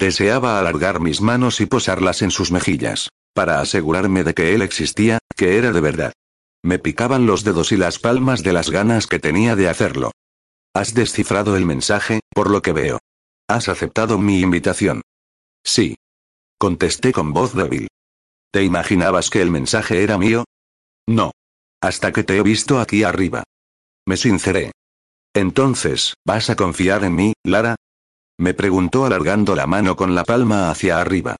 Deseaba 0.00 0.58
alargar 0.58 0.98
mis 0.98 1.20
manos 1.20 1.60
y 1.60 1.66
posarlas 1.66 2.22
en 2.22 2.30
sus 2.30 2.50
mejillas 2.50 3.10
para 3.34 3.60
asegurarme 3.60 4.24
de 4.24 4.32
que 4.32 4.54
él 4.54 4.62
existía, 4.62 5.18
que 5.36 5.58
era 5.58 5.72
de 5.72 5.80
verdad. 5.82 6.14
Me 6.64 6.78
picaban 6.78 7.26
los 7.26 7.44
dedos 7.44 7.70
y 7.70 7.76
las 7.76 7.98
palmas 7.98 8.42
de 8.42 8.54
las 8.54 8.70
ganas 8.70 9.06
que 9.06 9.18
tenía 9.18 9.56
de 9.56 9.68
hacerlo. 9.68 10.10
Has 10.74 10.94
descifrado 10.94 11.54
el 11.54 11.66
mensaje, 11.66 12.20
por 12.34 12.48
lo 12.48 12.62
que 12.62 12.72
veo. 12.72 12.98
Has 13.46 13.68
aceptado 13.68 14.16
mi 14.18 14.40
invitación. 14.40 15.02
Sí. 15.64 15.96
Contesté 16.58 17.12
con 17.12 17.34
voz 17.34 17.54
débil. 17.54 17.88
¿Te 18.50 18.64
imaginabas 18.64 19.28
que 19.28 19.42
el 19.42 19.50
mensaje 19.50 20.02
era 20.02 20.16
mío? 20.16 20.44
No. 21.06 21.32
Hasta 21.82 22.10
que 22.10 22.24
te 22.24 22.38
he 22.38 22.42
visto 22.42 22.80
aquí 22.80 23.04
arriba. 23.04 23.44
Me 24.06 24.16
sinceré. 24.16 24.72
Entonces, 25.34 26.14
¿vas 26.26 26.48
a 26.48 26.56
confiar 26.56 27.04
en 27.04 27.14
mí, 27.14 27.34
Lara? 27.44 27.76
Me 28.40 28.54
preguntó 28.54 29.04
alargando 29.04 29.54
la 29.54 29.66
mano 29.66 29.96
con 29.96 30.14
la 30.14 30.24
palma 30.24 30.70
hacia 30.70 30.98
arriba. 30.98 31.36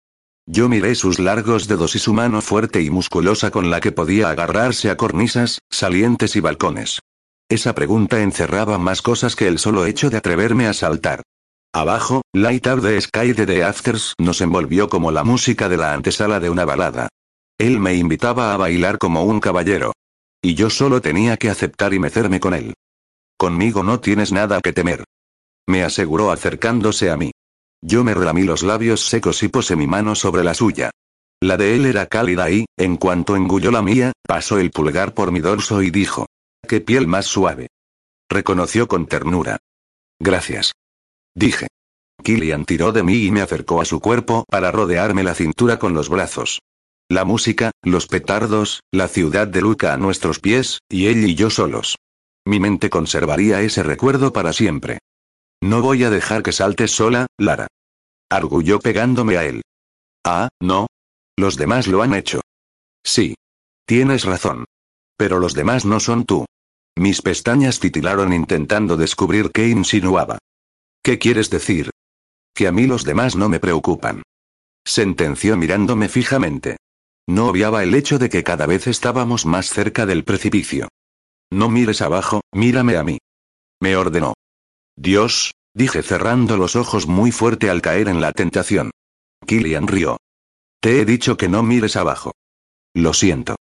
Yo 0.47 0.69
miré 0.69 0.95
sus 0.95 1.19
largos 1.19 1.67
dedos 1.67 1.95
y 1.97 1.99
su 1.99 2.13
mano 2.13 2.43
fuerte 2.43 2.83
y 2.83 2.91
musculosa 2.91 3.51
con 3.51 3.71
la 3.71 3.81
que 3.81 3.91
podía 3.91 4.29
agarrarse 4.29 4.91
a 4.91 4.99
cornisas, 4.99 5.61
salientes 5.71 6.37
y 6.37 6.41
balcones. 6.41 7.01
Esa 7.49 7.75
pregunta 7.75 8.21
encerraba 8.21 8.77
más 8.77 9.01
cosas 9.01 9.35
que 9.35 9.49
el 9.49 9.59
solo 9.59 9.87
hecho 9.87 10.11
de 10.11 10.19
atreverme 10.19 10.67
a 10.67 10.75
saltar. 10.75 11.23
Abajo, 11.73 12.21
Light 12.35 12.67
Up 12.67 12.83
the 12.83 13.01
Sky 13.01 13.33
de 13.33 13.47
The 13.47 13.65
Afters 13.65 14.13
nos 14.19 14.43
envolvió 14.43 14.91
como 14.91 15.11
la 15.11 15.25
música 15.25 15.71
de 15.71 15.79
la 15.79 15.95
antesala 15.95 16.39
de 16.39 16.51
una 16.51 16.67
balada. 16.67 17.09
Él 17.57 17.81
me 17.81 17.95
invitaba 17.95 18.53
a 18.53 18.59
bailar 18.59 18.99
como 18.99 19.25
un 19.25 19.41
caballero. 19.41 19.95
Y 20.43 20.55
yo 20.55 20.69
solo 20.69 21.01
tenía 21.01 21.39
que 21.39 21.49
aceptar 21.49 21.95
y 21.95 21.99
mecerme 21.99 22.41
con 22.41 22.53
él. 22.53 22.75
Conmigo 23.39 23.83
no 23.83 24.01
tienes 24.01 24.33
nada 24.33 24.61
que 24.61 24.75
temer. 24.75 25.05
Me 25.69 25.85
aseguró 25.85 26.31
acercándose 26.31 27.11
a 27.11 27.17
mí. 27.17 27.33
Yo 27.83 28.05
me 28.05 28.15
relamí 28.15 28.43
los 28.43 28.63
labios 28.63 29.07
secos 29.07 29.43
y 29.43 29.49
posé 29.49 29.77
mi 29.77 29.87
mano 29.87 30.15
sobre 30.15 30.45
la 30.45 30.55
suya. 30.55 30.91
La 31.43 31.57
de 31.57 31.75
él 31.75 31.87
era 31.87 32.07
cálida 32.07 32.51
y, 32.51 32.67
en 32.77 32.97
cuanto 32.97 33.35
engulló 33.35 33.71
la 33.71 33.81
mía, 33.81 34.13
pasó 34.27 34.59
el 34.59 34.71
pulgar 34.71 35.15
por 35.15 35.33
mi 35.33 35.41
dorso 35.41 35.83
y 35.83 35.91
dijo. 35.91 36.27
¡Qué 36.69 36.81
piel 36.81 37.07
más 37.07 37.27
suave! 37.27 37.69
Reconoció 38.29 38.87
con 38.87 39.07
ternura. 39.07 39.59
Gracias. 40.19 40.73
Dije. 41.35 41.69
Killian 42.23 42.67
tiró 42.67 42.93
de 42.93 43.03
mí 43.03 43.25
y 43.25 43.31
me 43.31 43.41
acercó 43.41 43.81
a 43.81 43.87
su 43.87 44.01
cuerpo 44.01 44.45
para 44.49 44.71
rodearme 44.71 45.25
la 45.25 45.35
cintura 45.35 45.79
con 45.79 45.95
los 45.95 46.11
brazos. 46.11 46.61
La 47.09 47.25
música, 47.25 47.73
los 47.83 48.07
petardos, 48.07 48.83
la 48.93 49.09
ciudad 49.09 49.49
de 49.49 49.63
Luca 49.63 49.95
a 49.95 49.97
nuestros 49.97 50.39
pies, 50.39 50.81
y 50.89 51.07
él 51.07 51.25
y 51.25 51.35
yo 51.35 51.51
solos. 51.51 51.97
Mi 52.45 52.61
mente 52.61 52.91
conservaría 52.91 53.63
ese 53.63 53.83
recuerdo 53.83 54.33
para 54.33 54.53
siempre. 54.53 54.99
No 55.63 55.83
voy 55.83 56.05
a 56.05 56.11
dejar 56.11 56.43
que 56.43 56.53
saltes 56.53 56.91
sola, 56.91 57.27
Lara. 57.39 57.67
Arguyó 58.31 58.81
pegándome 58.81 59.37
a 59.37 59.45
él. 59.45 59.63
Ah, 60.25 60.49
no. 60.61 60.87
Los 61.37 61.57
demás 61.57 61.87
lo 61.87 62.03
han 62.03 62.15
hecho. 62.15 62.41
Sí. 63.05 63.35
Tienes 63.87 64.25
razón. 64.25 64.65
Pero 65.17 65.39
los 65.39 65.55
demás 65.55 65.85
no 65.85 66.01
son 66.01 66.25
tú. 66.25 66.47
Mis 66.97 67.23
pestañas 67.23 67.81
titilaron 67.81 68.33
intentando 68.33 68.97
descubrir 68.97 69.51
qué 69.53 69.69
insinuaba. 69.69 70.39
¿Qué 71.03 71.19
quieres 71.19 71.51
decir? 71.51 71.91
Que 72.55 72.69
a 72.69 72.73
mí 72.73 72.87
los 72.87 73.05
demás 73.05 73.37
no 73.37 73.49
me 73.49 73.61
preocupan. 73.61 74.23
Sentenció 74.85 75.57
mirándome 75.57 76.09
fijamente. 76.09 76.77
No 77.27 77.49
obviaba 77.49 77.83
el 77.83 77.95
hecho 77.95 78.19
de 78.19 78.29
que 78.29 78.43
cada 78.43 78.67
vez 78.67 78.87
estábamos 78.87 79.47
más 79.47 79.71
cerca 79.71 80.07
del 80.07 80.25
precipicio. 80.25 80.89
No 81.51 81.69
mires 81.69 82.01
abajo, 82.03 82.41
mírame 82.53 82.97
a 82.97 83.05
mí. 83.05 83.19
Me 83.81 83.97
ordenó. 83.97 84.35
Dios, 85.01 85.53
dije 85.73 86.03
cerrando 86.03 86.59
los 86.59 86.77
ojos 86.77 87.07
muy 87.07 87.33
fuerte 87.33 87.71
al 87.71 87.81
caer 87.81 88.09
en 88.09 88.21
la 88.21 88.33
tentación. 88.33 88.91
Killian 89.47 89.89
rió. 89.89 90.19
Te 90.79 91.01
he 91.01 91.07
dicho 91.07 91.39
que 91.39 91.49
no 91.49 91.63
mires 91.63 91.97
abajo. 91.97 92.33
Lo 92.93 93.15
siento. 93.15 93.57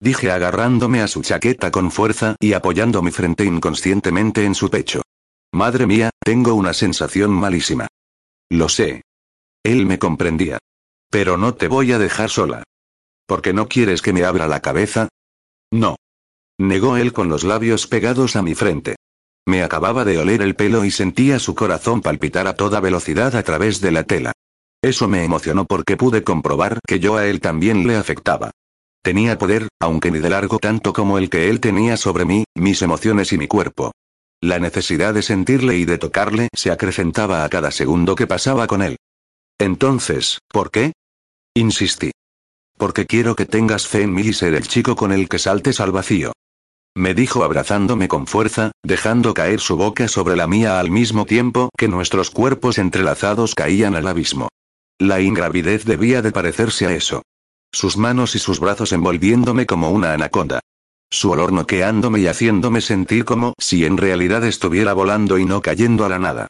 Dije 0.00 0.32
agarrándome 0.32 1.00
a 1.00 1.06
su 1.06 1.22
chaqueta 1.22 1.70
con 1.70 1.92
fuerza 1.92 2.34
y 2.40 2.54
apoyando 2.54 3.00
mi 3.00 3.12
frente 3.12 3.44
inconscientemente 3.44 4.44
en 4.44 4.56
su 4.56 4.70
pecho. 4.70 5.02
Madre 5.52 5.86
mía, 5.86 6.10
tengo 6.18 6.54
una 6.54 6.72
sensación 6.72 7.30
malísima. 7.30 7.86
Lo 8.50 8.68
sé. 8.68 9.02
Él 9.62 9.86
me 9.86 10.00
comprendía. 10.00 10.58
Pero 11.12 11.36
no 11.36 11.54
te 11.54 11.68
voy 11.68 11.92
a 11.92 12.00
dejar 12.00 12.28
sola. 12.28 12.64
¿Por 13.26 13.40
qué 13.40 13.52
no 13.52 13.68
quieres 13.68 14.02
que 14.02 14.12
me 14.12 14.24
abra 14.24 14.48
la 14.48 14.58
cabeza? 14.58 15.06
No. 15.70 15.94
Negó 16.58 16.96
él 16.96 17.12
con 17.12 17.28
los 17.28 17.44
labios 17.44 17.86
pegados 17.86 18.34
a 18.34 18.42
mi 18.42 18.56
frente. 18.56 18.96
Me 19.46 19.62
acababa 19.62 20.04
de 20.04 20.18
oler 20.18 20.40
el 20.42 20.54
pelo 20.54 20.84
y 20.84 20.90
sentía 20.90 21.38
su 21.38 21.54
corazón 21.54 22.00
palpitar 22.00 22.46
a 22.46 22.54
toda 22.54 22.80
velocidad 22.80 23.34
a 23.34 23.42
través 23.42 23.80
de 23.80 23.90
la 23.90 24.04
tela. 24.04 24.32
Eso 24.82 25.08
me 25.08 25.24
emocionó 25.24 25.64
porque 25.64 25.96
pude 25.96 26.22
comprobar 26.22 26.78
que 26.86 27.00
yo 27.00 27.16
a 27.16 27.26
él 27.26 27.40
también 27.40 27.86
le 27.86 27.96
afectaba. 27.96 28.52
Tenía 29.02 29.38
poder, 29.38 29.68
aunque 29.80 30.12
ni 30.12 30.20
de 30.20 30.30
largo 30.30 30.58
tanto 30.58 30.92
como 30.92 31.18
el 31.18 31.28
que 31.28 31.50
él 31.50 31.58
tenía 31.58 31.96
sobre 31.96 32.24
mí, 32.24 32.44
mis 32.54 32.82
emociones 32.82 33.32
y 33.32 33.38
mi 33.38 33.48
cuerpo. 33.48 33.92
La 34.40 34.60
necesidad 34.60 35.14
de 35.14 35.22
sentirle 35.22 35.76
y 35.76 35.84
de 35.84 35.98
tocarle 35.98 36.48
se 36.54 36.70
acrecentaba 36.70 37.44
a 37.44 37.48
cada 37.48 37.70
segundo 37.70 38.14
que 38.14 38.28
pasaba 38.28 38.66
con 38.66 38.82
él. 38.82 38.96
Entonces, 39.58 40.38
¿por 40.48 40.70
qué? 40.70 40.92
Insistí. 41.54 42.12
Porque 42.76 43.06
quiero 43.06 43.36
que 43.36 43.46
tengas 43.46 43.86
fe 43.86 44.02
en 44.02 44.12
mí 44.12 44.22
y 44.22 44.32
ser 44.32 44.54
el 44.54 44.66
chico 44.66 44.96
con 44.96 45.12
el 45.12 45.28
que 45.28 45.38
saltes 45.38 45.80
al 45.80 45.92
vacío. 45.92 46.32
Me 46.94 47.14
dijo 47.14 47.42
abrazándome 47.42 48.06
con 48.06 48.26
fuerza, 48.26 48.72
dejando 48.82 49.32
caer 49.32 49.60
su 49.60 49.76
boca 49.76 50.08
sobre 50.08 50.36
la 50.36 50.46
mía 50.46 50.78
al 50.78 50.90
mismo 50.90 51.24
tiempo 51.24 51.70
que 51.76 51.88
nuestros 51.88 52.30
cuerpos 52.30 52.76
entrelazados 52.76 53.54
caían 53.54 53.94
al 53.94 54.06
abismo. 54.06 54.48
La 54.98 55.20
ingravidez 55.20 55.84
debía 55.84 56.20
de 56.20 56.32
parecerse 56.32 56.86
a 56.86 56.92
eso. 56.92 57.22
Sus 57.72 57.96
manos 57.96 58.34
y 58.34 58.38
sus 58.38 58.60
brazos 58.60 58.92
envolviéndome 58.92 59.64
como 59.64 59.90
una 59.90 60.12
anaconda. 60.12 60.60
Su 61.10 61.30
olor 61.30 61.52
noqueándome 61.52 62.20
y 62.20 62.26
haciéndome 62.26 62.82
sentir 62.82 63.24
como 63.24 63.54
si 63.58 63.86
en 63.86 63.96
realidad 63.96 64.44
estuviera 64.44 64.92
volando 64.92 65.38
y 65.38 65.46
no 65.46 65.62
cayendo 65.62 66.04
a 66.04 66.10
la 66.10 66.18
nada. 66.18 66.48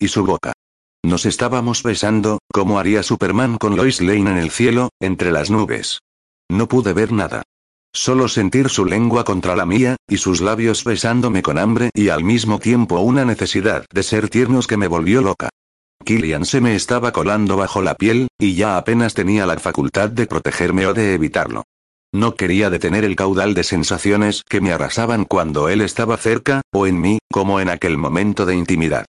Y 0.00 0.08
su 0.08 0.24
boca. 0.24 0.52
Nos 1.04 1.24
estábamos 1.24 1.82
besando, 1.84 2.38
como 2.52 2.80
haría 2.80 3.02
Superman 3.04 3.58
con 3.58 3.76
Lois 3.76 4.00
Lane 4.00 4.30
en 4.30 4.38
el 4.38 4.50
cielo, 4.50 4.88
entre 5.00 5.30
las 5.30 5.50
nubes. 5.50 6.00
No 6.50 6.66
pude 6.66 6.92
ver 6.92 7.12
nada. 7.12 7.42
Solo 7.96 8.26
sentir 8.26 8.70
su 8.70 8.84
lengua 8.84 9.24
contra 9.24 9.54
la 9.54 9.66
mía, 9.66 9.94
y 10.08 10.16
sus 10.16 10.40
labios 10.40 10.82
besándome 10.82 11.42
con 11.42 11.58
hambre 11.58 11.90
y 11.94 12.08
al 12.08 12.24
mismo 12.24 12.58
tiempo 12.58 12.98
una 12.98 13.24
necesidad 13.24 13.84
de 13.92 14.02
ser 14.02 14.28
tiernos 14.28 14.66
que 14.66 14.76
me 14.76 14.88
volvió 14.88 15.22
loca. 15.22 15.50
Killian 16.04 16.44
se 16.44 16.60
me 16.60 16.74
estaba 16.74 17.12
colando 17.12 17.56
bajo 17.56 17.82
la 17.82 17.94
piel, 17.94 18.26
y 18.36 18.56
ya 18.56 18.76
apenas 18.76 19.14
tenía 19.14 19.46
la 19.46 19.58
facultad 19.60 20.10
de 20.10 20.26
protegerme 20.26 20.86
o 20.88 20.92
de 20.92 21.14
evitarlo. 21.14 21.62
No 22.12 22.34
quería 22.34 22.68
detener 22.68 23.04
el 23.04 23.14
caudal 23.14 23.54
de 23.54 23.62
sensaciones 23.62 24.42
que 24.42 24.60
me 24.60 24.72
arrasaban 24.72 25.24
cuando 25.24 25.68
él 25.68 25.80
estaba 25.80 26.16
cerca, 26.16 26.62
o 26.72 26.88
en 26.88 27.00
mí, 27.00 27.18
como 27.30 27.60
en 27.60 27.68
aquel 27.68 27.96
momento 27.96 28.44
de 28.44 28.56
intimidad. 28.56 29.06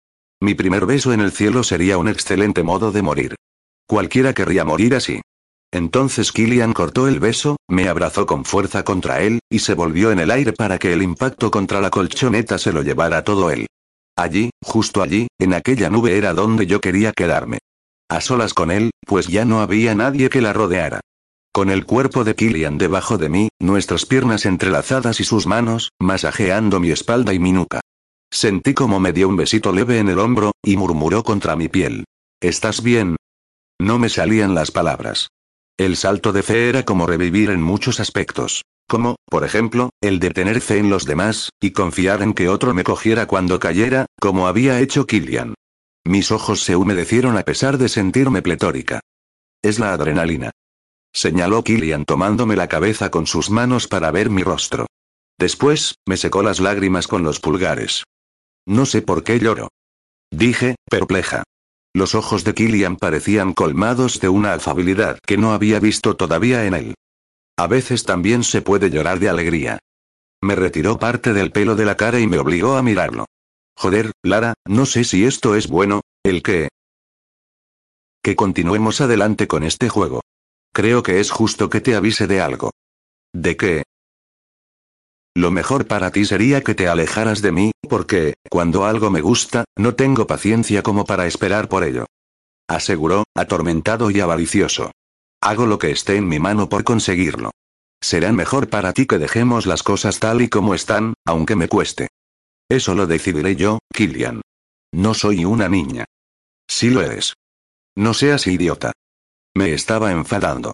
Mi 0.42 0.56
primer 0.56 0.86
beso 0.86 1.12
en 1.12 1.20
el 1.20 1.34
cielo 1.34 1.64
sería 1.64 1.98
un 1.98 2.08
excelente 2.08 2.64
modo 2.64 2.94
de 2.94 3.02
morir. 3.02 3.36
Cualquiera 3.88 4.34
querría 4.34 4.64
morir 4.64 4.96
así. 4.96 5.20
Entonces 5.72 6.32
Killian 6.32 6.74
cortó 6.74 7.08
el 7.08 7.20
beso, 7.20 7.58
me 7.68 7.88
abrazó 7.88 8.26
con 8.26 8.44
fuerza 8.44 8.84
contra 8.84 9.22
él, 9.22 9.40
y 9.50 9.60
se 9.60 9.76
volvió 9.76 10.12
en 10.12 10.20
el 10.20 10.32
aire 10.32 10.54
para 10.54 10.80
que 10.80 10.94
el 10.94 11.04
impacto 11.04 11.52
contra 11.52 11.80
la 11.80 11.92
colchoneta 11.92 12.58
se 12.58 12.72
lo 12.74 12.82
llevara 12.82 13.24
todo 13.24 13.52
él. 13.52 13.68
Allí, 14.16 14.50
justo 14.64 15.02
allí, 15.02 15.28
en 15.40 15.54
aquella 15.54 15.90
nube 15.90 16.18
era 16.18 16.34
donde 16.34 16.66
yo 16.66 16.82
quería 16.82 17.14
quedarme. 17.14 17.60
A 18.10 18.22
solas 18.22 18.54
con 18.56 18.72
él, 18.72 18.90
pues 19.06 19.28
ya 19.28 19.46
no 19.46 19.62
había 19.62 19.94
nadie 19.94 20.30
que 20.30 20.42
la 20.42 20.54
rodeara. 20.54 21.02
Con 21.54 21.70
el 21.70 21.86
cuerpo 21.86 22.24
de 22.24 22.36
Killian 22.36 22.78
debajo 22.78 23.18
de 23.18 23.30
mí, 23.30 23.50
nuestras 23.60 24.06
piernas 24.06 24.46
entrelazadas 24.46 25.20
y 25.20 25.24
sus 25.24 25.46
manos, 25.46 25.92
masajeando 26.00 26.80
mi 26.80 26.90
espalda 26.90 27.34
y 27.34 27.40
mi 27.40 27.52
nuca. 27.52 27.82
Sentí 28.32 28.74
como 28.74 29.00
me 29.00 29.14
dio 29.14 29.28
un 29.28 29.36
besito 29.36 29.72
leve 29.72 30.00
en 30.00 30.10
el 30.10 30.20
hombro, 30.20 30.52
y 30.64 30.78
murmuró 30.78 31.24
contra 31.24 31.56
mi 31.56 31.68
piel. 31.68 32.06
¿Estás 32.42 32.82
bien? 32.84 33.16
No 33.80 34.00
me 34.00 34.10
salían 34.10 34.56
las 34.56 34.72
palabras. 34.72 35.30
El 35.80 35.96
salto 35.96 36.34
de 36.34 36.44
fe 36.44 36.68
era 36.68 36.84
como 36.84 37.08
revivir 37.08 37.50
en 37.52 37.62
muchos 37.62 38.02
aspectos. 38.02 38.66
Como, 38.86 39.16
por 39.28 39.46
ejemplo, 39.46 39.92
el 40.02 40.20
de 40.20 40.32
tener 40.32 40.60
fe 40.60 40.78
en 40.78 40.90
los 40.90 41.06
demás, 41.06 41.52
y 41.62 41.72
confiar 41.72 42.22
en 42.22 42.34
que 42.34 42.50
otro 42.50 42.74
me 42.74 42.84
cogiera 42.84 43.28
cuando 43.28 43.62
cayera, 43.62 44.06
como 44.20 44.50
había 44.50 44.82
hecho 44.82 45.08
Killian. 45.08 45.54
Mis 46.06 46.34
ojos 46.34 46.64
se 46.64 46.76
humedecieron 46.76 47.38
a 47.38 47.44
pesar 47.44 47.78
de 47.78 47.88
sentirme 47.88 48.42
pletórica. 48.42 49.00
Es 49.62 49.80
la 49.80 49.94
adrenalina. 49.94 50.52
Señaló 51.14 51.64
Killian 51.64 52.04
tomándome 52.04 52.58
la 52.58 52.68
cabeza 52.68 53.10
con 53.10 53.26
sus 53.26 53.50
manos 53.50 53.88
para 53.88 54.12
ver 54.12 54.30
mi 54.30 54.44
rostro. 54.44 54.86
Después, 55.38 55.96
me 56.06 56.18
secó 56.18 56.44
las 56.44 56.60
lágrimas 56.60 57.08
con 57.08 57.24
los 57.24 57.40
pulgares. 57.40 58.04
No 58.66 58.86
sé 58.86 59.02
por 59.02 59.24
qué 59.24 59.40
lloro. 59.40 59.70
Dije, 60.30 60.76
perpleja. 60.90 61.44
Los 61.94 62.14
ojos 62.16 62.44
de 62.44 62.54
Killian 62.54 62.98
parecían 62.98 63.54
colmados 63.54 64.20
de 64.20 64.30
una 64.30 64.54
afabilidad 64.54 65.20
que 65.26 65.38
no 65.38 65.54
había 65.54 65.80
visto 65.80 66.16
todavía 66.16 66.66
en 66.66 66.74
él. 66.74 66.96
A 67.58 67.68
veces 67.68 68.04
también 68.04 68.44
se 68.44 68.62
puede 68.62 68.90
llorar 68.90 69.20
de 69.20 69.30
alegría. 69.30 69.80
Me 70.42 70.56
retiró 70.56 71.00
parte 71.00 71.34
del 71.34 71.52
pelo 71.52 71.76
de 71.76 71.86
la 71.86 71.98
cara 71.98 72.20
y 72.20 72.28
me 72.28 72.38
obligó 72.38 72.78
a 72.78 72.84
mirarlo. 72.84 73.26
Joder, 73.76 74.12
Lara, 74.24 74.54
no 74.66 74.86
sé 74.86 75.04
si 75.04 75.26
esto 75.26 75.56
es 75.56 75.68
bueno, 75.68 76.02
el 76.24 76.44
que... 76.44 76.70
Que 78.24 78.36
continuemos 78.36 79.02
adelante 79.02 79.48
con 79.48 79.64
este 79.64 79.90
juego. 79.90 80.22
Creo 80.74 81.04
que 81.04 81.20
es 81.20 81.32
justo 81.32 81.70
que 81.70 81.82
te 81.82 81.96
avise 81.96 82.28
de 82.28 82.42
algo. 82.42 82.72
¿De 83.34 83.58
qué? 83.58 83.84
Lo 85.36 85.52
mejor 85.52 85.88
para 85.88 86.12
ti 86.12 86.26
sería 86.26 86.62
que 86.62 86.76
te 86.76 86.88
alejaras 86.88 87.42
de 87.42 87.52
mí, 87.52 87.72
porque, 87.88 88.34
cuando 88.50 88.86
algo 88.86 89.10
me 89.10 89.22
gusta, 89.22 89.66
no 89.78 89.96
tengo 89.96 90.28
paciencia 90.28 90.84
como 90.84 91.06
para 91.06 91.28
esperar 91.28 91.70
por 91.70 91.84
ello. 91.84 92.06
Aseguró, 92.68 93.24
atormentado 93.36 94.12
y 94.12 94.20
avaricioso. 94.20 94.92
Hago 95.42 95.66
lo 95.66 95.80
que 95.80 95.92
esté 95.92 96.18
en 96.18 96.28
mi 96.28 96.40
mano 96.40 96.70
por 96.70 96.84
conseguirlo. 96.84 97.52
Será 98.02 98.32
mejor 98.32 98.70
para 98.70 98.94
ti 98.94 99.06
que 99.06 99.18
dejemos 99.18 99.66
las 99.66 99.84
cosas 99.84 100.20
tal 100.20 100.42
y 100.42 100.50
como 100.50 100.74
están, 100.74 101.14
aunque 101.26 101.56
me 101.56 101.68
cueste. 101.68 102.10
Eso 102.70 102.96
lo 102.96 103.08
decidiré 103.08 103.56
yo, 103.56 103.80
Killian. 103.94 104.42
No 104.94 105.14
soy 105.14 105.46
una 105.46 105.70
niña. 105.70 106.06
Sí 106.68 106.90
lo 106.90 107.02
eres. 107.02 107.34
No 107.96 108.14
seas 108.14 108.48
idiota. 108.48 108.92
Me 109.56 109.74
estaba 109.74 110.12
enfadando. 110.12 110.74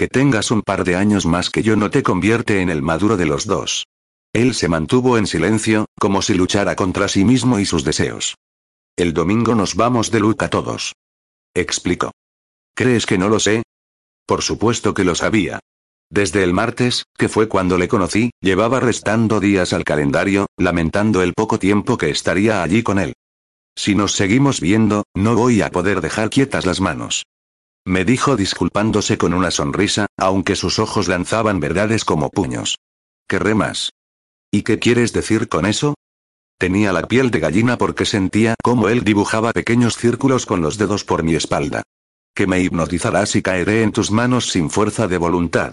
Que 0.00 0.08
tengas 0.08 0.50
un 0.50 0.62
par 0.62 0.84
de 0.84 0.96
años 0.96 1.26
más 1.26 1.50
que 1.50 1.62
yo 1.62 1.76
no 1.76 1.90
te 1.90 2.02
convierte 2.02 2.62
en 2.62 2.70
el 2.70 2.80
maduro 2.80 3.18
de 3.18 3.26
los 3.26 3.44
dos. 3.44 3.86
Él 4.32 4.54
se 4.54 4.66
mantuvo 4.66 5.18
en 5.18 5.26
silencio, 5.26 5.84
como 5.98 6.22
si 6.22 6.32
luchara 6.32 6.74
contra 6.74 7.06
sí 7.06 7.22
mismo 7.22 7.58
y 7.58 7.66
sus 7.66 7.84
deseos. 7.84 8.36
El 8.96 9.12
domingo 9.12 9.54
nos 9.54 9.74
vamos 9.74 10.10
de 10.10 10.20
Luca 10.20 10.48
todos. 10.48 10.94
Explicó. 11.54 12.12
¿Crees 12.74 13.04
que 13.04 13.18
no 13.18 13.28
lo 13.28 13.38
sé? 13.40 13.62
Por 14.24 14.40
supuesto 14.40 14.94
que 14.94 15.04
lo 15.04 15.14
sabía. 15.14 15.60
Desde 16.08 16.44
el 16.44 16.54
martes, 16.54 17.04
que 17.18 17.28
fue 17.28 17.46
cuando 17.46 17.76
le 17.76 17.86
conocí, 17.86 18.30
llevaba 18.40 18.80
restando 18.80 19.38
días 19.38 19.74
al 19.74 19.84
calendario, 19.84 20.46
lamentando 20.56 21.20
el 21.20 21.34
poco 21.34 21.58
tiempo 21.58 21.98
que 21.98 22.08
estaría 22.08 22.62
allí 22.62 22.82
con 22.82 22.98
él. 22.98 23.12
Si 23.76 23.94
nos 23.94 24.12
seguimos 24.12 24.62
viendo, 24.62 25.04
no 25.14 25.36
voy 25.36 25.60
a 25.60 25.70
poder 25.70 26.00
dejar 26.00 26.30
quietas 26.30 26.64
las 26.64 26.80
manos. 26.80 27.24
Me 27.86 28.04
dijo 28.04 28.36
disculpándose 28.36 29.16
con 29.16 29.34
una 29.34 29.50
sonrisa, 29.50 30.06
aunque 30.18 30.56
sus 30.56 30.78
ojos 30.78 31.08
lanzaban 31.08 31.60
verdades 31.60 32.04
como 32.04 32.30
puños. 32.30 32.78
Querré 33.26 33.54
más. 33.54 33.90
¿Y 34.50 34.62
qué 34.62 34.78
quieres 34.78 35.12
decir 35.12 35.48
con 35.48 35.64
eso? 35.64 35.94
Tenía 36.58 36.92
la 36.92 37.08
piel 37.08 37.30
de 37.30 37.40
gallina 37.40 37.78
porque 37.78 38.04
sentía 38.04 38.54
cómo 38.62 38.88
él 38.88 39.02
dibujaba 39.02 39.52
pequeños 39.52 39.96
círculos 39.96 40.44
con 40.44 40.60
los 40.60 40.76
dedos 40.76 41.04
por 41.04 41.22
mi 41.22 41.34
espalda. 41.34 41.82
Que 42.34 42.46
me 42.46 42.60
hipnotizarás 42.60 43.34
y 43.36 43.42
caeré 43.42 43.82
en 43.82 43.92
tus 43.92 44.10
manos 44.10 44.50
sin 44.50 44.68
fuerza 44.68 45.08
de 45.08 45.16
voluntad. 45.16 45.72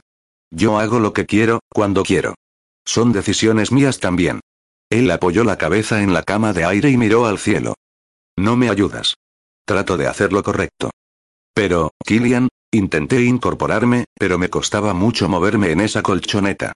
Yo 0.49 0.79
hago 0.79 0.99
lo 0.99 1.11
que 1.11 1.25
quiero, 1.25 1.59
cuando 1.69 2.03
quiero. 2.03 2.35
Son 2.85 3.11
decisiones 3.11 3.73
mías 3.73 3.99
también. 3.99 4.39
Él 4.89 5.11
apoyó 5.11 5.43
la 5.43 5.57
cabeza 5.57 6.01
en 6.01 6.13
la 6.13 6.23
cama 6.23 6.53
de 6.53 6.63
aire 6.63 6.89
y 6.89 6.95
miró 6.95 7.25
al 7.25 7.37
cielo. 7.37 7.73
No 8.37 8.55
me 8.55 8.69
ayudas. 8.69 9.15
Trato 9.65 9.97
de 9.97 10.07
hacer 10.07 10.31
lo 10.31 10.41
correcto. 10.43 10.91
Pero, 11.57 11.89
Killian, 12.05 12.49
intenté 12.71 13.23
incorporarme, 13.23 14.05
pero 14.13 14.37
me 14.37 14.47
costaba 14.47 14.93
mucho 14.93 15.27
moverme 15.27 15.71
en 15.71 15.81
esa 15.81 16.03
colchoneta. 16.03 16.73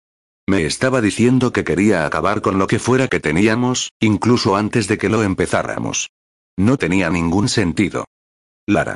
Me 0.50 0.66
estaba 0.66 1.02
diciendo 1.02 1.54
que 1.54 1.64
quería 1.64 2.04
acabar 2.04 2.42
con 2.42 2.58
lo 2.58 2.66
que 2.66 2.80
fuera 2.80 3.08
que 3.08 3.20
teníamos, 3.20 3.92
incluso 4.00 4.56
antes 4.56 4.88
de 4.88 4.98
que 4.98 5.08
lo 5.08 5.22
empezáramos. 5.22 6.10
No 6.58 6.78
tenía 6.78 7.12
ningún 7.12 7.48
sentido. 7.48 8.06
Lara. 8.66 8.96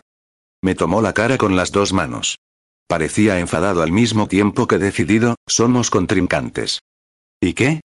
Me 0.64 0.74
tomó 0.74 1.03
la 1.03 1.14
cara 1.14 1.38
con 1.38 1.56
las 1.56 1.72
dos 1.72 1.94
manos. 1.94 2.40
Parecía 2.88 3.38
enfadado 3.38 3.84
al 3.84 3.91
mismo 3.91 4.28
tiempo 4.28 4.66
que 4.66 4.80
decidido, 4.80 5.36
somos 5.45 5.91
contrincantes. 5.91 6.80
¿Y 7.40 7.53
qué? 7.53 7.82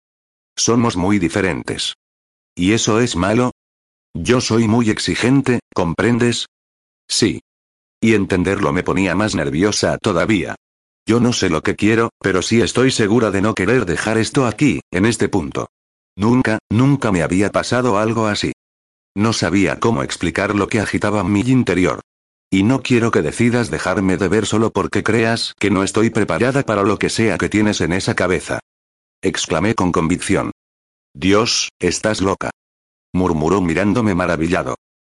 Somos 0.56 0.96
muy 0.96 1.18
diferentes. 1.18 1.94
¿Y 2.54 2.74
eso 2.74 3.00
es 3.00 3.16
malo? 3.16 3.50
Yo 4.14 4.40
soy 4.40 4.68
muy 4.68 4.88
exigente, 4.88 5.58
¿comprendes? 5.74 6.46
Sí. 7.08 7.40
Y 8.00 8.14
entenderlo 8.14 8.72
me 8.72 8.82
ponía 8.82 9.14
más 9.14 9.34
nerviosa 9.34 9.98
todavía. 9.98 10.54
Yo 11.06 11.20
no 11.20 11.32
sé 11.32 11.48
lo 11.48 11.62
que 11.62 11.74
quiero, 11.74 12.10
pero 12.20 12.42
sí 12.42 12.60
estoy 12.60 12.90
segura 12.90 13.30
de 13.30 13.40
no 13.40 13.54
querer 13.54 13.86
dejar 13.86 14.18
esto 14.18 14.46
aquí, 14.46 14.80
en 14.90 15.06
este 15.06 15.28
punto. 15.28 15.68
Nunca, 16.16 16.58
nunca 16.70 17.10
me 17.12 17.22
había 17.22 17.50
pasado 17.50 17.98
algo 17.98 18.26
así. 18.26 18.52
No 19.16 19.32
sabía 19.32 19.80
cómo 19.80 20.02
explicar 20.02 20.54
lo 20.54 20.68
que 20.68 20.80
agitaba 20.80 21.24
mi 21.24 21.40
interior. 21.40 22.00
Y 22.50 22.62
no 22.62 22.82
quiero 22.82 23.10
que 23.10 23.22
decidas 23.22 23.70
dejarme 23.70 24.16
de 24.16 24.28
ver 24.28 24.46
solo 24.46 24.70
porque 24.70 25.02
creas 25.02 25.54
que 25.58 25.70
no 25.70 25.82
estoy 25.82 26.10
preparada 26.10 26.62
para 26.62 26.82
lo 26.82 26.98
que 26.98 27.10
sea 27.10 27.36
que 27.36 27.48
tienes 27.48 27.80
en 27.80 27.92
esa 27.92 28.14
cabeza. 28.14 28.60
Exclamé 29.22 29.74
con 29.74 29.92
convicción. 29.92 30.52
Dios, 31.14 31.70
estás 31.80 32.20
loca. 32.20 32.50
Murmuró 33.12 33.60
mirándome 33.60 34.14
maravillado. 34.14 34.76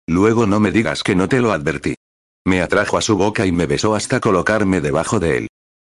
Luego 0.09 0.47
no 0.47 0.61
me 0.61 0.73
digas 0.73 1.03
que 1.03 1.15
no 1.15 1.29
te 1.29 1.41
lo 1.41 1.53
advertí. 1.53 1.95
Me 2.47 2.63
atrajo 2.63 2.97
a 2.97 3.03
su 3.03 3.17
boca 3.17 3.47
y 3.47 3.53
me 3.53 3.67
besó 3.67 3.95
hasta 3.95 4.21
colocarme 4.21 4.81
debajo 4.81 5.21
de 5.21 5.39
él. 5.39 5.49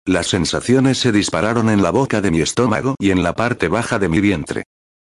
Las 0.06 0.28
sensaciones 0.28 0.98
se 0.98 1.12
dispararon 1.12 1.68
en 1.68 1.82
la 1.82 1.90
boca 1.90 2.20
de 2.20 2.30
mi 2.30 2.40
estómago 2.40 2.94
y 2.98 3.10
en 3.10 3.22
la 3.22 3.34
parte 3.34 3.68
baja 3.68 3.98
de 3.98 4.08
mi 4.08 4.20
vientre. 4.20 4.64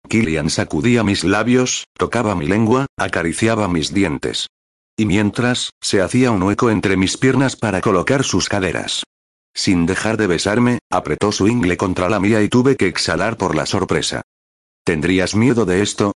Killian 0.08 0.50
sacudía 0.50 1.04
mis 1.04 1.22
labios, 1.22 1.84
tocaba 1.96 2.34
mi 2.34 2.46
lengua, 2.46 2.86
acariciaba 2.96 3.68
mis 3.68 3.94
dientes. 3.94 4.48
Y 4.96 5.06
mientras, 5.06 5.70
se 5.80 6.00
hacía 6.00 6.32
un 6.32 6.42
hueco 6.42 6.70
entre 6.70 6.96
mis 6.96 7.16
piernas 7.16 7.54
para 7.54 7.80
colocar 7.80 8.24
sus 8.24 8.48
caderas. 8.48 9.04
Sin 9.54 9.86
dejar 9.86 10.16
de 10.16 10.26
besarme, 10.26 10.78
apretó 10.90 11.30
su 11.30 11.46
ingle 11.46 11.76
contra 11.76 12.08
la 12.08 12.18
mía 12.18 12.42
y 12.42 12.48
tuve 12.48 12.76
que 12.76 12.88
exhalar 12.88 13.36
por 13.36 13.54
la 13.54 13.66
sorpresa. 13.66 14.22
¿Tendrías 14.84 15.36
miedo 15.36 15.64
de 15.64 15.82
esto? 15.82 16.12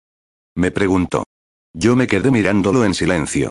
Me 0.55 0.71
preguntó. 0.71 1.23
Yo 1.73 1.95
me 1.95 2.07
quedé 2.07 2.31
mirándolo 2.31 2.85
en 2.85 2.93
silencio. 2.93 3.49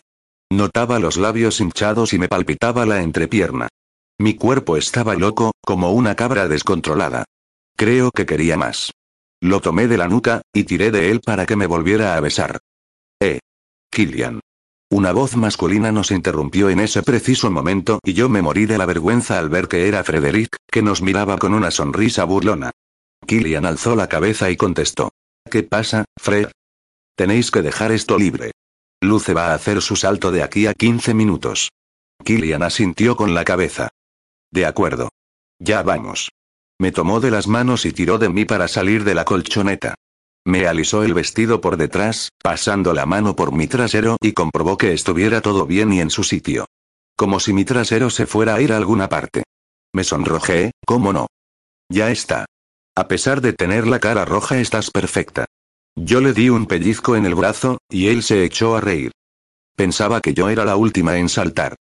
Notaba 0.51 0.99
los 0.99 1.17
labios 1.17 1.61
hinchados 1.61 2.13
y 2.13 2.19
me 2.19 2.27
palpitaba 2.27 2.85
la 2.85 3.01
entrepierna. 3.03 3.67
Mi 4.17 4.33
cuerpo 4.33 4.77
estaba 4.77 5.15
loco, 5.15 5.53
como 5.63 5.91
una 5.91 6.15
cabra 6.15 6.47
descontrolada. 6.47 7.25
Creo 7.77 8.11
que 8.11 8.25
quería 8.25 8.57
más. 8.57 8.91
Lo 9.41 9.61
tomé 9.61 9.87
de 9.87 9.97
la 9.97 10.07
nuca, 10.07 10.41
y 10.53 10.63
tiré 10.65 10.91
de 10.91 11.11
él 11.11 11.21
para 11.21 11.45
que 11.45 11.55
me 11.55 11.67
volviera 11.67 12.17
a 12.17 12.19
besar. 12.19 12.59
Eh. 13.21 13.39
Killian. 13.91 14.41
Una 14.91 15.11
voz 15.11 15.35
masculina 15.37 15.91
nos 15.91 16.09
interrumpió 16.09 16.69
en 16.69 16.79
ese 16.79 17.03
preciso 17.03 17.51
momento 17.51 17.99
y 18.03 18.13
yo 18.13 18.27
me 18.27 18.41
morí 18.41 18.65
de 18.65 18.79
la 18.79 18.87
vergüenza 18.87 19.37
al 19.37 19.47
ver 19.47 19.67
que 19.67 19.87
era 19.87 20.03
Frederick, 20.03 20.57
que 20.69 20.81
nos 20.81 21.03
miraba 21.03 21.37
con 21.37 21.53
una 21.53 21.69
sonrisa 21.69 22.23
burlona. 22.23 22.71
Killian 23.25 23.67
alzó 23.67 23.95
la 23.95 24.09
cabeza 24.09 24.49
y 24.49 24.57
contestó. 24.57 25.11
¿Qué 25.49 25.61
pasa, 25.61 26.05
Fred? 26.19 26.49
Tenéis 27.15 27.51
que 27.51 27.61
dejar 27.61 27.91
esto 27.91 28.17
libre. 28.17 28.51
Luce 29.01 29.33
va 29.33 29.47
a 29.47 29.53
hacer 29.53 29.81
su 29.81 29.95
salto 29.95 30.31
de 30.31 30.43
aquí 30.43 30.67
a 30.67 30.73
15 30.73 31.13
minutos. 31.13 31.69
Killian 32.23 32.63
asintió 32.63 33.15
con 33.15 33.33
la 33.33 33.45
cabeza. 33.45 33.89
De 34.51 34.65
acuerdo. 34.65 35.09
Ya 35.59 35.83
vamos. 35.83 36.29
Me 36.79 36.91
tomó 36.91 37.19
de 37.19 37.31
las 37.31 37.47
manos 37.47 37.85
y 37.85 37.93
tiró 37.93 38.17
de 38.17 38.29
mí 38.29 38.45
para 38.45 38.67
salir 38.67 39.03
de 39.03 39.15
la 39.15 39.25
colchoneta. 39.25 39.95
Me 40.45 40.67
alisó 40.67 41.03
el 41.03 41.13
vestido 41.13 41.61
por 41.61 41.77
detrás, 41.77 42.29
pasando 42.41 42.93
la 42.93 43.05
mano 43.05 43.35
por 43.35 43.53
mi 43.53 43.67
trasero 43.67 44.17
y 44.21 44.33
comprobó 44.33 44.77
que 44.77 44.93
estuviera 44.93 45.41
todo 45.41 45.65
bien 45.65 45.93
y 45.93 46.01
en 46.01 46.09
su 46.09 46.23
sitio. 46.23 46.65
Como 47.15 47.39
si 47.39 47.53
mi 47.53 47.65
trasero 47.65 48.09
se 48.09 48.25
fuera 48.25 48.55
a 48.55 48.61
ir 48.61 48.73
a 48.73 48.77
alguna 48.77 49.09
parte. 49.09 49.43
Me 49.93 50.03
sonrojé, 50.03 50.71
¿cómo 50.85 51.13
no? 51.13 51.27
Ya 51.89 52.11
está. 52.11 52.45
A 52.95 53.07
pesar 53.07 53.41
de 53.41 53.53
tener 53.53 53.87
la 53.87 53.99
cara 53.99 54.25
roja 54.25 54.59
estás 54.59 54.91
perfecta. 54.91 55.45
Yo 56.01 56.21
le 56.21 56.31
di 56.31 56.49
un 56.49 56.65
pellizco 56.65 57.17
en 57.17 57.25
el 57.25 57.35
brazo, 57.35 57.77
y 57.89 58.07
él 58.07 58.23
se 58.23 58.45
echó 58.45 58.77
a 58.77 58.81
reír. 58.81 59.11
Pensaba 59.75 60.21
que 60.21 60.33
yo 60.33 60.47
era 60.49 60.63
la 60.63 60.77
última 60.77 61.17
en 61.17 61.27
saltar. 61.27 61.75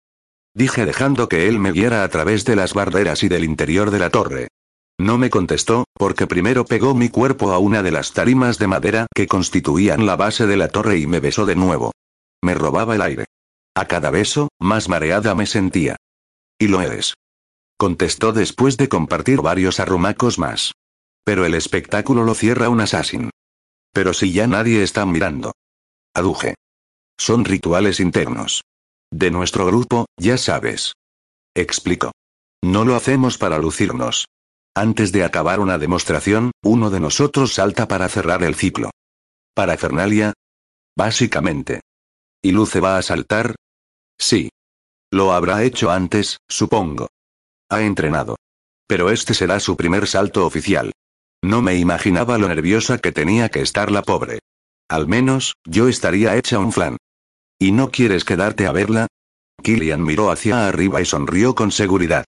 Dije 0.54 0.86
dejando 0.86 1.28
que 1.28 1.50
él 1.50 1.60
me 1.60 1.74
guiara 1.74 2.04
a 2.04 2.08
través 2.08 2.46
de 2.46 2.56
las 2.56 2.74
barreras 2.74 3.24
y 3.24 3.28
del 3.28 3.44
interior 3.44 3.92
de 3.92 4.00
la 4.00 4.10
torre. 4.10 4.48
No 4.98 5.18
me 5.18 5.30
contestó, 5.30 5.84
porque 5.94 6.28
primero 6.28 6.64
pegó 6.64 6.96
mi 6.96 7.10
cuerpo 7.10 7.52
a 7.52 7.60
una 7.60 7.84
de 7.84 7.92
las 7.92 8.14
tarimas 8.14 8.58
de 8.58 8.68
madera 8.68 9.08
que 9.14 9.28
constituían 9.28 10.06
la 10.06 10.16
base 10.16 10.48
de 10.48 10.56
la 10.56 10.70
torre 10.70 10.98
y 10.98 11.08
me 11.08 11.20
besó 11.20 11.46
de 11.46 11.58
nuevo. 11.58 11.92
Me 12.42 12.54
robaba 12.54 12.96
el 12.96 13.02
aire. 13.02 13.26
A 13.76 13.86
cada 13.86 14.12
beso, 14.12 14.48
más 14.60 14.88
mareada 14.88 15.36
me 15.36 15.46
sentía. 15.46 15.98
Y 16.58 16.70
lo 16.70 16.80
eres. 16.80 17.16
Contestó 17.78 18.32
después 18.32 18.78
de 18.78 18.88
compartir 18.88 19.42
varios 19.42 19.82
arrumacos 19.82 20.40
más. 20.40 20.72
Pero 21.26 21.46
el 21.46 21.54
espectáculo 21.54 22.24
lo 22.24 22.34
cierra 22.34 22.70
un 22.70 22.80
assassin. 22.80 23.30
Pero 23.96 24.14
si 24.14 24.34
ya 24.34 24.46
nadie 24.46 24.84
está 24.84 25.06
mirando. 25.06 25.54
Aduje. 26.14 26.56
Son 27.18 27.46
rituales 27.46 28.02
internos. 28.02 28.66
De 29.10 29.32
nuestro 29.32 29.66
grupo, 29.66 30.06
ya 30.20 30.38
sabes. 30.38 30.96
Explicó. 31.56 32.12
No 32.62 32.84
lo 32.84 32.98
hacemos 32.98 33.38
para 33.38 33.58
lucirnos. 33.58 34.26
Antes 34.76 35.14
de 35.14 35.24
acabar 35.24 35.62
una 35.62 35.78
demostración, 35.78 36.52
uno 36.62 36.90
de 36.90 37.00
nosotros 37.00 37.54
salta 37.54 37.88
para 37.88 38.10
cerrar 38.10 38.44
el 38.44 38.56
ciclo. 38.56 38.92
¿Para 39.54 39.78
Fernalia? 39.78 40.34
Básicamente. 40.98 41.80
¿Y 42.42 42.52
Luce 42.52 42.82
va 42.82 42.98
a 42.98 43.02
saltar? 43.02 43.56
Sí. 44.20 44.50
Lo 45.10 45.32
habrá 45.32 45.64
hecho 45.64 45.90
antes, 45.90 46.40
supongo. 46.50 47.08
Ha 47.70 47.84
entrenado. 47.84 48.36
Pero 48.88 49.10
este 49.10 49.34
será 49.34 49.62
su 49.62 49.78
primer 49.78 50.06
salto 50.06 50.46
oficial. 50.46 50.92
No 51.46 51.62
me 51.62 51.76
imaginaba 51.76 52.40
lo 52.40 52.48
nerviosa 52.48 52.98
que 52.98 53.12
tenía 53.12 53.50
que 53.50 53.62
estar 53.62 53.92
la 53.92 54.02
pobre. 54.02 54.40
Al 54.90 55.08
menos, 55.08 55.54
yo 55.64 55.88
estaría 55.88 56.36
hecha 56.38 56.58
un 56.58 56.72
flan. 56.72 56.98
¿Y 57.60 57.72
no 57.72 57.92
quieres 57.92 58.26
quedarte 58.26 58.66
a 58.66 58.72
verla? 58.72 59.06
Killian 59.62 60.04
miró 60.04 60.32
hacia 60.32 60.68
arriba 60.68 61.02
y 61.02 61.06
sonrió 61.06 61.54
con 61.54 61.72
seguridad. 61.72 62.26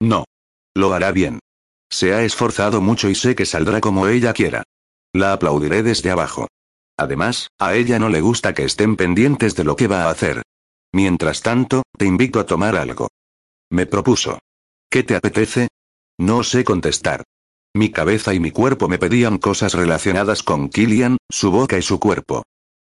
No. 0.00 0.24
Lo 0.74 0.92
hará 0.92 1.12
bien. 1.12 1.38
Se 1.88 2.12
ha 2.12 2.24
esforzado 2.24 2.80
mucho 2.80 3.08
y 3.08 3.14
sé 3.14 3.36
que 3.36 3.46
saldrá 3.46 3.80
como 3.80 4.08
ella 4.08 4.32
quiera. 4.32 4.64
La 5.12 5.34
aplaudiré 5.34 5.84
desde 5.84 6.10
abajo. 6.10 6.48
Además, 6.96 7.50
a 7.60 7.76
ella 7.76 8.00
no 8.00 8.08
le 8.08 8.20
gusta 8.20 8.54
que 8.54 8.64
estén 8.64 8.96
pendientes 8.96 9.54
de 9.54 9.62
lo 9.62 9.76
que 9.76 9.86
va 9.86 10.06
a 10.06 10.10
hacer. 10.10 10.42
Mientras 10.92 11.42
tanto, 11.42 11.84
te 11.96 12.06
invito 12.06 12.40
a 12.40 12.46
tomar 12.46 12.74
algo. 12.74 13.06
Me 13.70 13.86
propuso. 13.86 14.40
¿Qué 14.90 15.04
te 15.04 15.14
apetece? 15.14 15.68
No 16.18 16.42
sé 16.42 16.64
contestar. 16.64 17.22
Mi 17.78 17.90
cabeza 17.90 18.34
y 18.34 18.40
mi 18.40 18.50
cuerpo 18.50 18.88
me 18.88 18.98
pedían 18.98 19.38
cosas 19.38 19.74
relacionadas 19.74 20.42
con 20.42 20.68
Killian, 20.68 21.16
su 21.30 21.52
boca 21.52 21.78
y 21.78 21.82
su 21.82 22.00
cuerpo. 22.00 22.42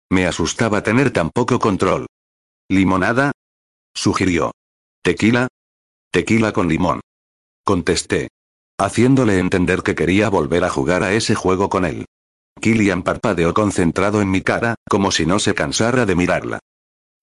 Me 0.09 0.25
asustaba 0.25 0.83
tener 0.83 1.11
tan 1.11 1.31
poco 1.31 1.59
control. 1.59 2.07
¿Limonada? 2.69 3.33
Sugirió. 3.93 4.53
¿Tequila? 5.03 5.49
Tequila 6.11 6.53
con 6.53 6.69
limón. 6.69 7.01
Contesté. 7.65 8.29
Haciéndole 8.77 9.39
entender 9.39 9.83
que 9.83 9.95
quería 9.95 10.29
volver 10.29 10.63
a 10.63 10.69
jugar 10.69 11.03
a 11.03 11.11
ese 11.11 11.35
juego 11.35 11.67
con 11.67 11.83
él. 11.83 12.05
Killian 12.61 13.03
parpadeó 13.03 13.53
concentrado 13.53 14.21
en 14.21 14.31
mi 14.31 14.43
cara, 14.43 14.75
como 14.89 15.11
si 15.11 15.25
no 15.25 15.39
se 15.39 15.53
cansara 15.53 16.05
de 16.05 16.15
mirarla. 16.15 16.59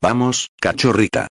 Vamos, 0.03 0.49
cachorrita. 0.61 1.29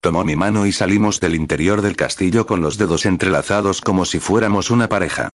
Tomó 0.00 0.24
mi 0.24 0.34
mano 0.34 0.66
y 0.66 0.72
salimos 0.72 1.20
del 1.20 1.36
interior 1.36 1.82
del 1.82 1.94
castillo 1.94 2.46
con 2.46 2.62
los 2.62 2.78
dedos 2.78 3.06
entrelazados 3.06 3.80
como 3.80 4.04
si 4.04 4.18
fuéramos 4.18 4.72
una 4.72 4.88
pareja. 4.88 5.30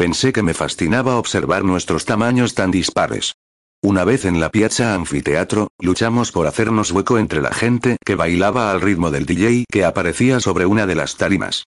Pensé 0.00 0.32
que 0.32 0.42
me 0.42 0.54
fascinaba 0.54 1.18
observar 1.18 1.62
nuestros 1.62 2.06
tamaños 2.06 2.54
tan 2.54 2.70
dispares. 2.70 3.34
Una 3.82 4.02
vez 4.02 4.24
en 4.24 4.40
la 4.40 4.48
piazza 4.48 4.94
anfiteatro, 4.94 5.68
luchamos 5.78 6.32
por 6.32 6.46
hacernos 6.46 6.90
hueco 6.90 7.18
entre 7.18 7.42
la 7.42 7.52
gente 7.52 7.98
que 8.02 8.14
bailaba 8.14 8.70
al 8.70 8.80
ritmo 8.80 9.10
del 9.10 9.26
DJ 9.26 9.66
que 9.70 9.84
aparecía 9.84 10.40
sobre 10.40 10.64
una 10.64 10.86
de 10.86 10.94
las 10.94 11.16
tarimas. 11.16 11.64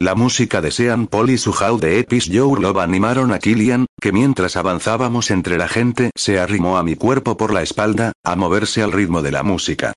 La 0.00 0.16
música 0.16 0.60
de 0.60 0.72
Sean 0.72 1.06
Paul 1.06 1.30
y 1.30 1.38
su 1.38 1.52
How 1.52 1.78
de 1.78 2.00
Epis 2.00 2.24
Your 2.24 2.60
Love 2.60 2.78
animaron 2.78 3.32
a 3.32 3.38
Killian, 3.38 3.86
que 4.00 4.10
mientras 4.10 4.56
avanzábamos 4.56 5.30
entre 5.30 5.56
la 5.56 5.68
gente 5.68 6.10
se 6.16 6.40
arrimó 6.40 6.78
a 6.78 6.82
mi 6.82 6.96
cuerpo 6.96 7.36
por 7.36 7.52
la 7.52 7.62
espalda, 7.62 8.10
a 8.24 8.34
moverse 8.34 8.82
al 8.82 8.90
ritmo 8.90 9.22
de 9.22 9.30
la 9.30 9.44
música. 9.44 9.92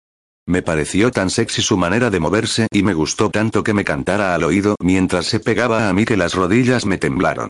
Me 0.46 0.62
pareció 0.62 1.10
tan 1.10 1.32
sexy 1.32 1.64
su 1.64 1.76
manera 1.76 2.12
de 2.12 2.20
moverse 2.20 2.68
y 2.72 2.84
me 2.84 2.94
gustó 2.94 3.32
tanto 3.32 3.64
que 3.64 3.74
me 3.74 3.84
cantara 3.84 4.36
al 4.36 4.44
oído 4.44 4.76
mientras 4.80 5.26
se 5.26 5.40
pegaba 5.40 5.90
a 5.90 5.94
mí 5.94 6.06
que 6.06 6.18
las 6.18 6.36
rodillas 6.36 6.86
me 6.86 7.00
temblaron. 7.00 7.50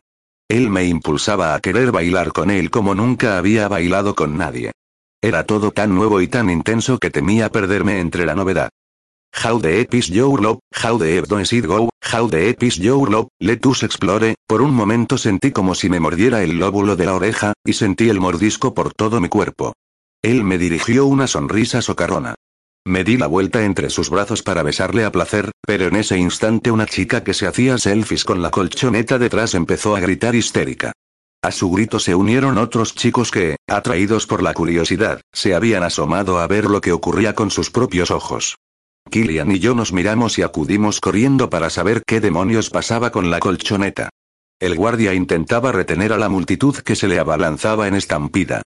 Él 0.49 0.71
me 0.71 0.85
impulsaba 0.85 1.53
a 1.53 1.59
querer 1.59 1.91
bailar 1.91 2.33
con 2.33 2.49
él 2.49 2.71
como 2.71 2.95
nunca 2.95 3.37
había 3.37 3.67
bailado 3.67 4.15
con 4.15 4.35
nadie. 4.35 4.71
Era 5.21 5.43
todo 5.43 5.69
tan 5.71 5.93
nuevo 5.93 6.21
y 6.21 6.27
tan 6.27 6.49
intenso 6.49 6.97
que 6.97 7.11
temía 7.11 7.49
perderme 7.49 7.99
entre 7.99 8.25
la 8.25 8.33
novedad. 8.33 8.69
How 9.31 9.61
the 9.61 9.79
epis 9.79 10.07
your 10.07 10.41
love, 10.41 10.59
how 10.83 10.97
the 10.97 11.21
does 11.21 11.53
it 11.53 11.67
go, 11.67 11.89
how 12.11 12.27
the 12.27 12.49
epis 12.49 12.77
your 12.77 13.09
love, 13.11 13.27
let 13.39 13.59
us 13.65 13.83
explore, 13.83 14.33
por 14.47 14.63
un 14.63 14.73
momento 14.73 15.19
sentí 15.19 15.51
como 15.51 15.75
si 15.75 15.87
me 15.87 15.99
mordiera 15.99 16.41
el 16.41 16.57
lóbulo 16.57 16.95
de 16.95 17.05
la 17.05 17.13
oreja, 17.13 17.53
y 17.63 17.73
sentí 17.73 18.09
el 18.09 18.19
mordisco 18.19 18.73
por 18.73 18.91
todo 18.93 19.21
mi 19.21 19.29
cuerpo. 19.29 19.73
Él 20.23 20.43
me 20.43 20.57
dirigió 20.57 21.05
una 21.05 21.27
sonrisa 21.27 21.83
socarrona. 21.83 22.33
Me 22.85 23.03
di 23.03 23.17
la 23.17 23.27
vuelta 23.27 23.63
entre 23.63 23.89
sus 23.89 24.09
brazos 24.09 24.41
para 24.41 24.63
besarle 24.63 25.05
a 25.05 25.11
placer, 25.11 25.51
pero 25.65 25.87
en 25.87 25.95
ese 25.95 26.17
instante 26.17 26.71
una 26.71 26.85
chica 26.85 27.23
que 27.23 27.33
se 27.33 27.45
hacía 27.45 27.77
selfies 27.77 28.23
con 28.23 28.41
la 28.41 28.51
colchoneta 28.51 29.19
detrás 29.19 29.53
empezó 29.53 29.95
a 29.95 29.99
gritar 29.99 30.35
histérica. 30.35 30.93
A 31.41 31.51
su 31.51 31.69
grito 31.71 31.99
se 31.99 32.15
unieron 32.15 32.57
otros 32.57 32.95
chicos 32.95 33.31
que, 33.31 33.55
atraídos 33.67 34.27
por 34.27 34.43
la 34.43 34.53
curiosidad, 34.53 35.21
se 35.31 35.55
habían 35.55 35.83
asomado 35.83 36.39
a 36.39 36.47
ver 36.47 36.65
lo 36.65 36.81
que 36.81 36.91
ocurría 36.91 37.33
con 37.33 37.49
sus 37.49 37.71
propios 37.71 38.11
ojos. 38.11 38.57
Killian 39.09 39.51
y 39.51 39.59
yo 39.59 39.73
nos 39.73 39.93
miramos 39.93 40.37
y 40.37 40.41
acudimos 40.41 40.99
corriendo 40.99 41.49
para 41.49 41.69
saber 41.69 42.03
qué 42.05 42.19
demonios 42.19 42.69
pasaba 42.69 43.11
con 43.11 43.29
la 43.29 43.39
colchoneta. 43.39 44.09
El 44.59 44.75
guardia 44.75 45.13
intentaba 45.13 45.71
retener 45.71 46.11
a 46.11 46.17
la 46.17 46.27
multitud 46.27 46.75
que 46.75 46.95
se 46.95 47.07
le 47.07 47.19
abalanzaba 47.19 47.87
en 47.87 47.95
estampida. 47.95 48.61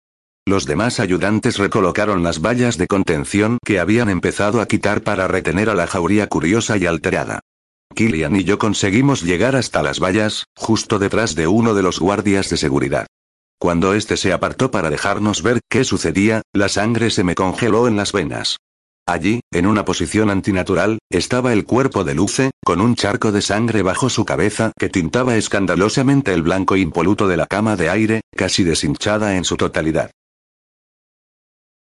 Los 0.44 0.66
demás 0.66 0.98
ayudantes 0.98 1.58
recolocaron 1.58 2.24
las 2.24 2.40
vallas 2.40 2.76
de 2.76 2.88
contención 2.88 3.58
que 3.64 3.78
habían 3.78 4.08
empezado 4.08 4.60
a 4.60 4.66
quitar 4.66 5.02
para 5.02 5.28
retener 5.28 5.70
a 5.70 5.74
la 5.74 5.86
jauría 5.86 6.26
curiosa 6.26 6.76
y 6.76 6.86
alterada. 6.86 7.40
Killian 7.94 8.34
y 8.34 8.42
yo 8.42 8.58
conseguimos 8.58 9.22
llegar 9.22 9.54
hasta 9.54 9.82
las 9.84 10.00
vallas, 10.00 10.46
justo 10.56 10.98
detrás 10.98 11.36
de 11.36 11.46
uno 11.46 11.74
de 11.74 11.82
los 11.84 12.00
guardias 12.00 12.50
de 12.50 12.56
seguridad. 12.56 13.06
Cuando 13.60 13.94
éste 13.94 14.16
se 14.16 14.32
apartó 14.32 14.72
para 14.72 14.90
dejarnos 14.90 15.42
ver 15.42 15.60
qué 15.70 15.84
sucedía, 15.84 16.42
la 16.52 16.68
sangre 16.68 17.10
se 17.10 17.22
me 17.22 17.36
congeló 17.36 17.86
en 17.86 17.94
las 17.94 18.10
venas. 18.10 18.56
Allí, 19.06 19.40
en 19.52 19.66
una 19.66 19.84
posición 19.84 20.30
antinatural, 20.30 20.98
estaba 21.10 21.52
el 21.52 21.64
cuerpo 21.64 22.02
de 22.02 22.14
Luce, 22.14 22.50
con 22.64 22.80
un 22.80 22.96
charco 22.96 23.30
de 23.30 23.42
sangre 23.42 23.82
bajo 23.82 24.08
su 24.08 24.24
cabeza 24.24 24.72
que 24.76 24.88
tintaba 24.88 25.36
escandalosamente 25.36 26.32
el 26.32 26.42
blanco 26.42 26.76
impoluto 26.76 27.28
de 27.28 27.36
la 27.36 27.46
cama 27.46 27.76
de 27.76 27.90
aire, 27.90 28.20
casi 28.34 28.64
deshinchada 28.64 29.36
en 29.36 29.44
su 29.44 29.56
totalidad. 29.56 30.10